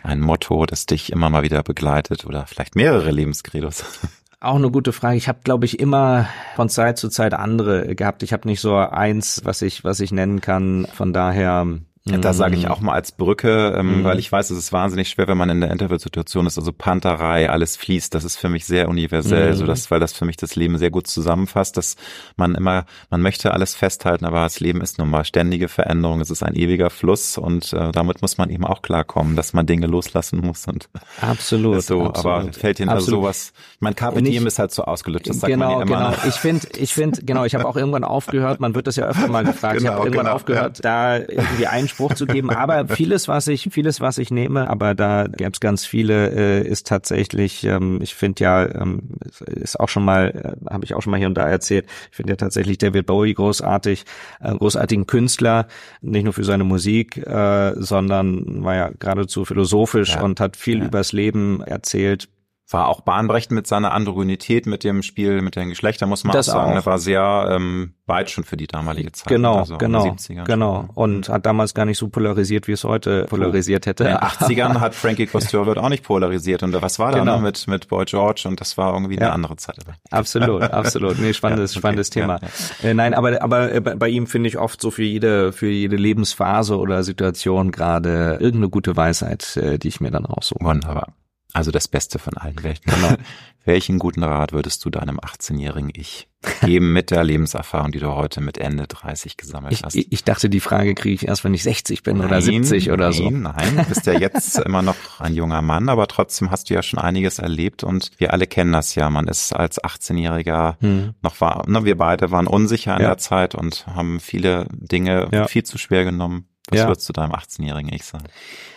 Ein 0.03 0.21
Motto, 0.21 0.65
das 0.65 0.85
dich 0.85 1.11
immer 1.11 1.29
mal 1.29 1.43
wieder 1.43 1.61
begleitet 1.63 2.25
oder 2.25 2.45
vielleicht 2.47 2.75
mehrere 2.75 3.11
Lebenskredos? 3.11 3.83
Auch 4.39 4.55
eine 4.55 4.71
gute 4.71 4.91
Frage. 4.91 5.17
Ich 5.17 5.27
habe, 5.27 5.41
glaube 5.43 5.65
ich, 5.65 5.79
immer 5.79 6.27
von 6.55 6.67
Zeit 6.67 6.97
zu 6.97 7.09
Zeit 7.09 7.35
andere 7.35 7.95
gehabt. 7.95 8.23
Ich 8.23 8.33
habe 8.33 8.47
nicht 8.47 8.59
so 8.59 8.75
eins, 8.75 9.41
was 9.43 9.61
ich, 9.61 9.83
was 9.83 9.99
ich 9.99 10.11
nennen 10.11 10.41
kann. 10.41 10.87
Von 10.95 11.13
daher 11.13 11.67
Da 12.03 12.33
sage 12.33 12.55
ich 12.55 12.63
Mhm. 12.65 12.71
auch 12.71 12.79
mal 12.79 12.93
als 12.93 13.11
Brücke, 13.11 13.75
ähm, 13.77 13.99
Mhm. 13.99 14.03
weil 14.05 14.17
ich 14.17 14.31
weiß, 14.31 14.49
es 14.49 14.57
ist 14.57 14.73
wahnsinnig 14.73 15.09
schwer, 15.09 15.27
wenn 15.27 15.37
man 15.37 15.51
in 15.51 15.61
der 15.61 15.69
Interviewsituation 15.69 16.47
ist. 16.47 16.57
Also 16.57 16.73
Panterei, 16.73 17.47
alles 17.47 17.77
fließt, 17.77 18.15
das 18.15 18.23
ist 18.23 18.37
für 18.37 18.49
mich 18.49 18.65
sehr 18.65 18.89
universell, 18.89 19.51
Mhm. 19.51 19.55
so 19.55 19.65
dass, 19.67 19.91
weil 19.91 19.99
das 19.99 20.11
für 20.11 20.25
mich 20.25 20.35
das 20.35 20.55
Leben 20.55 20.79
sehr 20.79 20.89
gut 20.89 21.05
zusammenfasst, 21.05 21.77
dass 21.77 21.97
man 22.37 22.55
immer, 22.55 22.85
man 23.11 23.21
möchte 23.21 23.53
alles 23.53 23.75
festhalten, 23.75 24.25
aber 24.25 24.39
das 24.41 24.59
Leben 24.59 24.81
ist 24.81 24.97
nun 24.97 25.11
mal 25.11 25.23
ständige 25.25 25.67
Veränderung, 25.67 26.21
es 26.21 26.31
ist 26.31 26.41
ein 26.41 26.55
ewiger 26.55 26.89
Fluss 26.89 27.37
und 27.37 27.71
äh, 27.73 27.91
damit 27.91 28.23
muss 28.23 28.39
man 28.39 28.49
eben 28.49 28.65
auch 28.65 28.81
klarkommen, 28.81 29.35
dass 29.35 29.53
man 29.53 29.67
Dinge 29.67 29.85
loslassen 29.85 30.39
muss 30.39 30.67
und 30.67 30.89
Absolut. 31.21 31.83
so. 31.83 32.03
absolut. 32.07 32.17
Aber 32.41 32.51
fällt 32.53 32.79
Ihnen 32.79 32.89
also 32.89 33.11
sowas? 33.11 33.53
Mein 33.79 33.95
Carpe 33.95 34.23
Diem 34.23 34.47
ist 34.47 34.57
halt 34.57 34.71
so 34.71 34.85
ausgelutscht, 34.85 35.29
das 35.29 35.39
sagt 35.41 35.53
genau, 35.53 35.77
man 35.79 35.87
ja 35.87 35.95
immer. 35.95 36.09
genau. 36.15 36.27
Ich 36.27 36.35
finde, 36.39 36.67
ich 36.79 36.95
finde, 36.95 37.21
genau, 37.23 37.45
ich 37.45 37.53
habe 37.53 37.67
auch 37.67 37.75
irgendwann 37.77 38.03
aufgehört, 38.03 38.59
man 38.59 38.73
wird 38.73 38.87
das 38.87 38.95
ja 38.95 39.05
öfter 39.05 39.27
mal 39.27 39.43
gefragt, 39.43 39.75
ich 39.75 39.81
Genau, 39.83 39.93
habe 39.93 40.05
irgendwann 40.07 40.25
genau, 40.25 40.35
aufgehört, 40.35 40.83
da 40.83 41.17
irgendwie 41.17 41.67
einen 41.67 41.90
Spruch 41.91 42.15
zu 42.15 42.25
geben, 42.25 42.49
aber 42.49 42.87
vieles, 42.87 43.27
was 43.27 43.47
ich, 43.47 43.69
vieles, 43.71 44.01
was 44.01 44.17
ich 44.17 44.31
nehme, 44.31 44.67
aber 44.69 44.95
da 44.95 45.27
gäbe 45.27 45.51
es 45.53 45.59
ganz 45.59 45.85
viele, 45.85 46.31
äh, 46.31 46.67
ist 46.67 46.87
tatsächlich, 46.87 47.63
ähm, 47.63 47.99
ich 48.01 48.15
finde 48.15 48.43
ja, 48.43 48.65
ähm, 48.81 49.11
ist 49.47 49.79
auch 49.79 49.89
schon 49.89 50.03
mal, 50.03 50.57
äh, 50.65 50.71
habe 50.73 50.83
ich 50.85 50.95
auch 50.95 51.01
schon 51.03 51.11
mal 51.11 51.17
hier 51.17 51.27
und 51.27 51.35
da 51.37 51.47
erzählt, 51.47 51.85
ich 52.09 52.15
finde 52.15 52.33
ja 52.33 52.37
tatsächlich 52.37 52.77
David 52.79 53.05
Bowie 53.05 53.33
großartig, 53.35 54.05
äh, 54.41 54.55
großartigen 54.55 55.05
Künstler, 55.05 55.67
nicht 56.01 56.23
nur 56.23 56.33
für 56.33 56.43
seine 56.43 56.63
Musik, 56.63 57.17
äh, 57.17 57.73
sondern 57.75 58.63
war 58.63 58.75
ja 58.75 58.89
geradezu 58.97 59.45
philosophisch 59.45 60.15
Ja. 60.15 60.21
und 60.23 60.39
hat 60.39 60.57
viel 60.57 60.79
Ja. 60.79 60.85
übers 60.87 61.11
Leben 61.13 61.61
erzählt, 61.61 62.27
war 62.71 62.87
auch 62.87 63.01
bahnbrechend 63.01 63.51
mit 63.51 63.67
seiner 63.67 63.91
Androgynität, 63.93 64.65
mit 64.65 64.83
dem 64.83 65.03
Spiel, 65.03 65.41
mit 65.41 65.55
den 65.55 65.69
Geschlechtern, 65.69 66.09
muss 66.09 66.23
man 66.23 66.33
Das 66.33 66.49
auch 66.49 66.53
sagen. 66.53 66.71
auch. 66.71 66.75
Er 66.75 66.85
war 66.85 66.99
sehr 66.99 67.47
ähm, 67.51 67.93
weit 68.05 68.29
schon 68.29 68.43
für 68.43 68.57
die 68.57 68.67
damalige 68.67 69.11
Zeit. 69.11 69.27
Genau, 69.27 69.57
also 69.59 69.73
in 69.73 69.79
den 69.79 69.91
genau, 69.91 70.03
70ern 70.05 70.45
genau. 70.45 70.89
Und 70.93 71.29
hat 71.29 71.45
damals 71.45 71.73
gar 71.73 71.85
nicht 71.85 71.97
so 71.97 72.07
polarisiert, 72.09 72.67
wie 72.67 72.71
es 72.73 72.83
heute 72.83 73.25
polarisiert 73.25 73.85
hätte. 73.85 74.03
In 74.05 74.09
den 74.11 74.17
80ern 74.19 74.79
hat 74.79 74.95
Frankie 74.95 75.27
Costurwood 75.27 75.77
auch 75.77 75.89
nicht 75.89 76.03
polarisiert. 76.03 76.63
Und 76.63 76.79
was 76.81 76.97
war 76.99 77.11
da 77.11 77.19
Genau. 77.19 77.37
ne, 77.37 77.41
mit, 77.43 77.67
mit 77.67 77.87
Boy 77.87 78.05
George? 78.05 78.43
Und 78.47 78.59
das 78.61 78.77
war 78.77 78.93
irgendwie 78.93 79.15
Ja. 79.15 79.21
eine 79.21 79.31
andere 79.33 79.55
Zeit. 79.57 79.77
Absolut, 80.11 80.63
absolut. 80.63 81.19
Nee, 81.19 81.33
spannendes, 81.33 81.71
Ja, 81.73 81.77
okay, 81.77 81.81
spannendes 81.81 82.09
Thema. 82.09 82.39
ja, 82.83 82.89
Äh, 82.89 82.93
nein, 82.93 83.13
aber, 83.13 83.41
aber 83.41 83.73
äh, 83.73 83.79
bei 83.81 83.95
bei 83.95 84.09
ihm 84.09 84.27
finde 84.27 84.49
ich 84.49 84.57
oft 84.57 84.81
so 84.81 84.91
für 84.91 85.03
jede, 85.03 85.51
für 85.53 85.67
jede 85.69 85.95
Lebensphase 85.95 86.77
oder 86.77 87.03
Situation 87.03 87.71
gerade 87.71 88.37
irgendeine 88.39 88.69
gute 88.69 88.95
Weisheit, 88.97 89.55
äh, 89.57 89.77
die 89.77 89.87
ich 89.89 90.01
mir 90.01 90.11
dann 90.11 90.25
raussuche. 90.25 90.63
Wunderbar. 90.63 91.13
Also 91.53 91.71
das 91.71 91.87
Beste 91.87 92.17
von 92.19 92.35
allen 92.37 92.63
Welten. 92.63 92.91
Genau. 92.93 93.15
Welchen 93.63 93.99
guten 93.99 94.23
Rat 94.23 94.53
würdest 94.53 94.83
du 94.85 94.89
deinem 94.89 95.19
18-jährigen 95.19 95.91
Ich 95.93 96.27
geben 96.61 96.93
mit 96.93 97.11
der 97.11 97.23
Lebenserfahrung, 97.23 97.91
die 97.91 97.99
du 97.99 98.07
heute 98.15 98.41
mit 98.41 98.57
Ende 98.57 98.87
30 98.87 99.37
gesammelt 99.37 99.73
Ich, 99.73 99.83
hast? 99.83 99.95
ich 99.95 100.11
ich 100.11 100.23
dachte, 100.23 100.49
die 100.49 100.59
Frage 100.59 100.95
kriege 100.95 101.13
ich 101.13 101.27
erst, 101.27 101.43
wenn 101.43 101.53
ich 101.53 101.61
60 101.61 102.01
bin 102.01 102.21
oder 102.21 102.41
70 102.41 102.89
oder 102.91 103.13
so. 103.13 103.29
Nein, 103.29 103.43
nein, 103.55 103.75
du 103.77 103.83
bist 103.85 104.07
ja 104.07 104.13
jetzt 104.13 104.57
immer 104.65 104.81
noch 104.81 104.95
ein 105.19 105.35
junger 105.35 105.61
Mann, 105.61 105.89
aber 105.89 106.07
trotzdem 106.07 106.49
hast 106.49 106.71
du 106.71 106.73
ja 106.73 106.81
schon 106.81 106.97
einiges 106.97 107.37
erlebt 107.37 107.83
und 107.83 108.09
wir 108.17 108.33
alle 108.33 108.47
kennen 108.47 108.71
das 108.71 108.95
ja. 108.95 109.11
Man 109.11 109.27
ist 109.27 109.53
als 109.53 109.79
18-Jähriger 109.83 110.77
Hm. 110.81 111.13
noch 111.21 111.39
war, 111.41 111.69
ne, 111.69 111.85
wir 111.85 111.97
beide 111.97 112.31
waren 112.31 112.47
unsicher 112.47 112.95
in 112.95 113.01
Ja. 113.03 113.09
der 113.09 113.17
Zeit 113.19 113.53
und 113.53 113.85
haben 113.85 114.19
viele 114.19 114.65
Dinge 114.71 115.29
Ja. 115.31 115.47
viel 115.47 115.63
zu 115.63 115.77
schwer 115.77 116.03
genommen. 116.03 116.47
Was 116.69 116.79
Ja. 116.79 116.87
würdest 116.87 117.07
du 117.09 117.13
deinem 117.13 117.33
18-jährigen 117.33 117.93
Ich 117.93 118.05
sagen? 118.05 118.25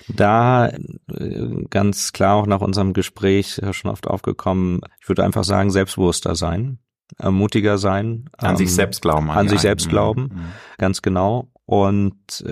Da 0.08 0.68
äh, 0.68 1.64
ganz 1.70 2.12
klar 2.12 2.36
auch 2.36 2.46
nach 2.46 2.60
unserem 2.60 2.92
Gespräch 2.92 3.58
äh, 3.58 3.72
schon 3.72 3.90
oft 3.90 4.06
aufgekommen, 4.06 4.80
ich 5.00 5.08
würde 5.08 5.24
einfach 5.24 5.44
sagen, 5.44 5.70
selbstbewusster 5.70 6.34
sein, 6.34 6.78
äh, 7.18 7.30
mutiger 7.30 7.78
sein. 7.78 8.30
An 8.36 8.50
ähm, 8.50 8.56
sich 8.56 8.74
selbst 8.74 9.02
glauben. 9.02 9.30
an 9.30 9.44
die 9.44 9.50
sich 9.50 9.58
einen. 9.58 9.62
selbst 9.62 9.88
glauben. 9.88 10.22
Mhm. 10.22 10.44
Ganz 10.78 11.02
genau. 11.02 11.48
Und 11.66 12.44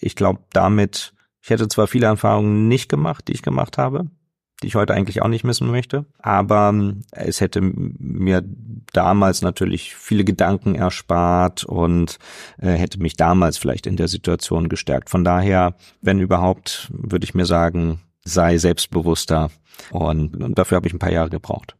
ich 0.00 0.14
glaube 0.14 0.40
damit, 0.52 1.14
ich 1.40 1.50
hätte 1.50 1.66
zwar 1.66 1.88
viele 1.88 2.06
Erfahrungen 2.06 2.68
nicht 2.68 2.88
gemacht, 2.88 3.26
die 3.26 3.32
ich 3.32 3.42
gemacht 3.42 3.76
habe, 3.76 4.06
die 4.62 4.68
ich 4.68 4.74
heute 4.74 4.94
eigentlich 4.94 5.22
auch 5.22 5.28
nicht 5.28 5.44
missen 5.44 5.70
möchte, 5.70 6.06
aber 6.18 6.70
ähm, 6.70 7.02
es 7.10 7.40
hätte 7.40 7.60
mir 7.60 8.42
damals 8.92 9.42
natürlich 9.42 9.94
viele 9.94 10.24
Gedanken 10.24 10.74
erspart 10.74 11.64
und 11.64 12.18
äh, 12.58 12.72
hätte 12.72 13.00
mich 13.00 13.16
damals 13.16 13.58
vielleicht 13.58 13.86
in 13.86 13.96
der 13.96 14.08
Situation 14.08 14.68
gestärkt. 14.68 15.10
Von 15.10 15.24
daher, 15.24 15.74
wenn 16.00 16.20
überhaupt, 16.20 16.90
würde 16.92 17.24
ich 17.24 17.34
mir 17.34 17.46
sagen, 17.46 18.00
sei 18.24 18.58
selbstbewusster 18.58 19.50
und, 19.90 20.42
und 20.42 20.58
dafür 20.58 20.76
habe 20.76 20.86
ich 20.86 20.94
ein 20.94 20.98
paar 20.98 21.12
Jahre 21.12 21.30
gebraucht. 21.30 21.76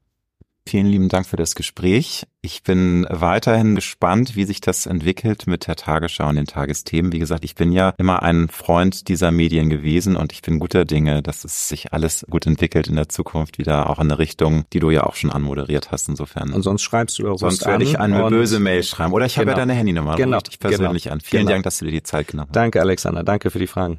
Vielen 0.64 0.86
lieben 0.86 1.08
Dank 1.08 1.26
für 1.26 1.36
das 1.36 1.56
Gespräch. 1.56 2.24
Ich 2.40 2.62
bin 2.62 3.04
weiterhin 3.10 3.74
gespannt, 3.74 4.36
wie 4.36 4.44
sich 4.44 4.60
das 4.60 4.86
entwickelt 4.86 5.46
mit 5.48 5.66
der 5.66 5.74
Tagesschau 5.74 6.28
und 6.28 6.36
den 6.36 6.46
Tagesthemen. 6.46 7.12
Wie 7.12 7.18
gesagt, 7.18 7.44
ich 7.44 7.56
bin 7.56 7.72
ja 7.72 7.92
immer 7.98 8.22
ein 8.22 8.48
Freund 8.48 9.08
dieser 9.08 9.32
Medien 9.32 9.70
gewesen 9.70 10.16
und 10.16 10.32
ich 10.32 10.40
bin 10.40 10.60
guter 10.60 10.84
Dinge, 10.84 11.20
dass 11.20 11.44
es 11.44 11.68
sich 11.68 11.92
alles 11.92 12.24
gut 12.30 12.46
entwickelt 12.46 12.86
in 12.86 12.94
der 12.94 13.08
Zukunft 13.08 13.58
wieder 13.58 13.90
auch 13.90 13.98
in 13.98 14.10
eine 14.10 14.18
Richtung, 14.20 14.64
die 14.72 14.78
du 14.78 14.90
ja 14.90 15.02
auch 15.02 15.16
schon 15.16 15.30
anmoderiert 15.30 15.90
hast. 15.90 16.08
Insofern. 16.08 16.52
Und 16.52 16.62
sonst 16.62 16.82
schreibst 16.82 17.18
du 17.18 17.24
doch 17.24 17.38
Sonst 17.38 17.66
werde 17.66 17.82
ich 17.84 17.98
eine 17.98 18.28
böse 18.28 18.60
Mail 18.60 18.84
schreiben. 18.84 19.12
Oder 19.12 19.26
ich 19.26 19.38
habe 19.38 19.46
ja 19.46 19.54
Genau. 19.54 19.62
deine 19.62 19.74
Handynummer. 19.74 20.16
Genau, 20.16 20.38
dich 20.38 20.60
persönlich 20.60 21.04
genau, 21.04 21.14
an. 21.14 21.20
Vielen 21.20 21.42
genau. 21.42 21.52
Dank, 21.52 21.64
dass 21.64 21.78
du 21.78 21.86
dir 21.86 21.90
die 21.90 22.02
Zeit 22.04 22.28
genommen 22.28 22.48
hast. 22.50 22.56
Danke, 22.56 22.80
Alexander. 22.80 23.24
Danke 23.24 23.50
für 23.50 23.58
die 23.58 23.66
Fragen. 23.66 23.98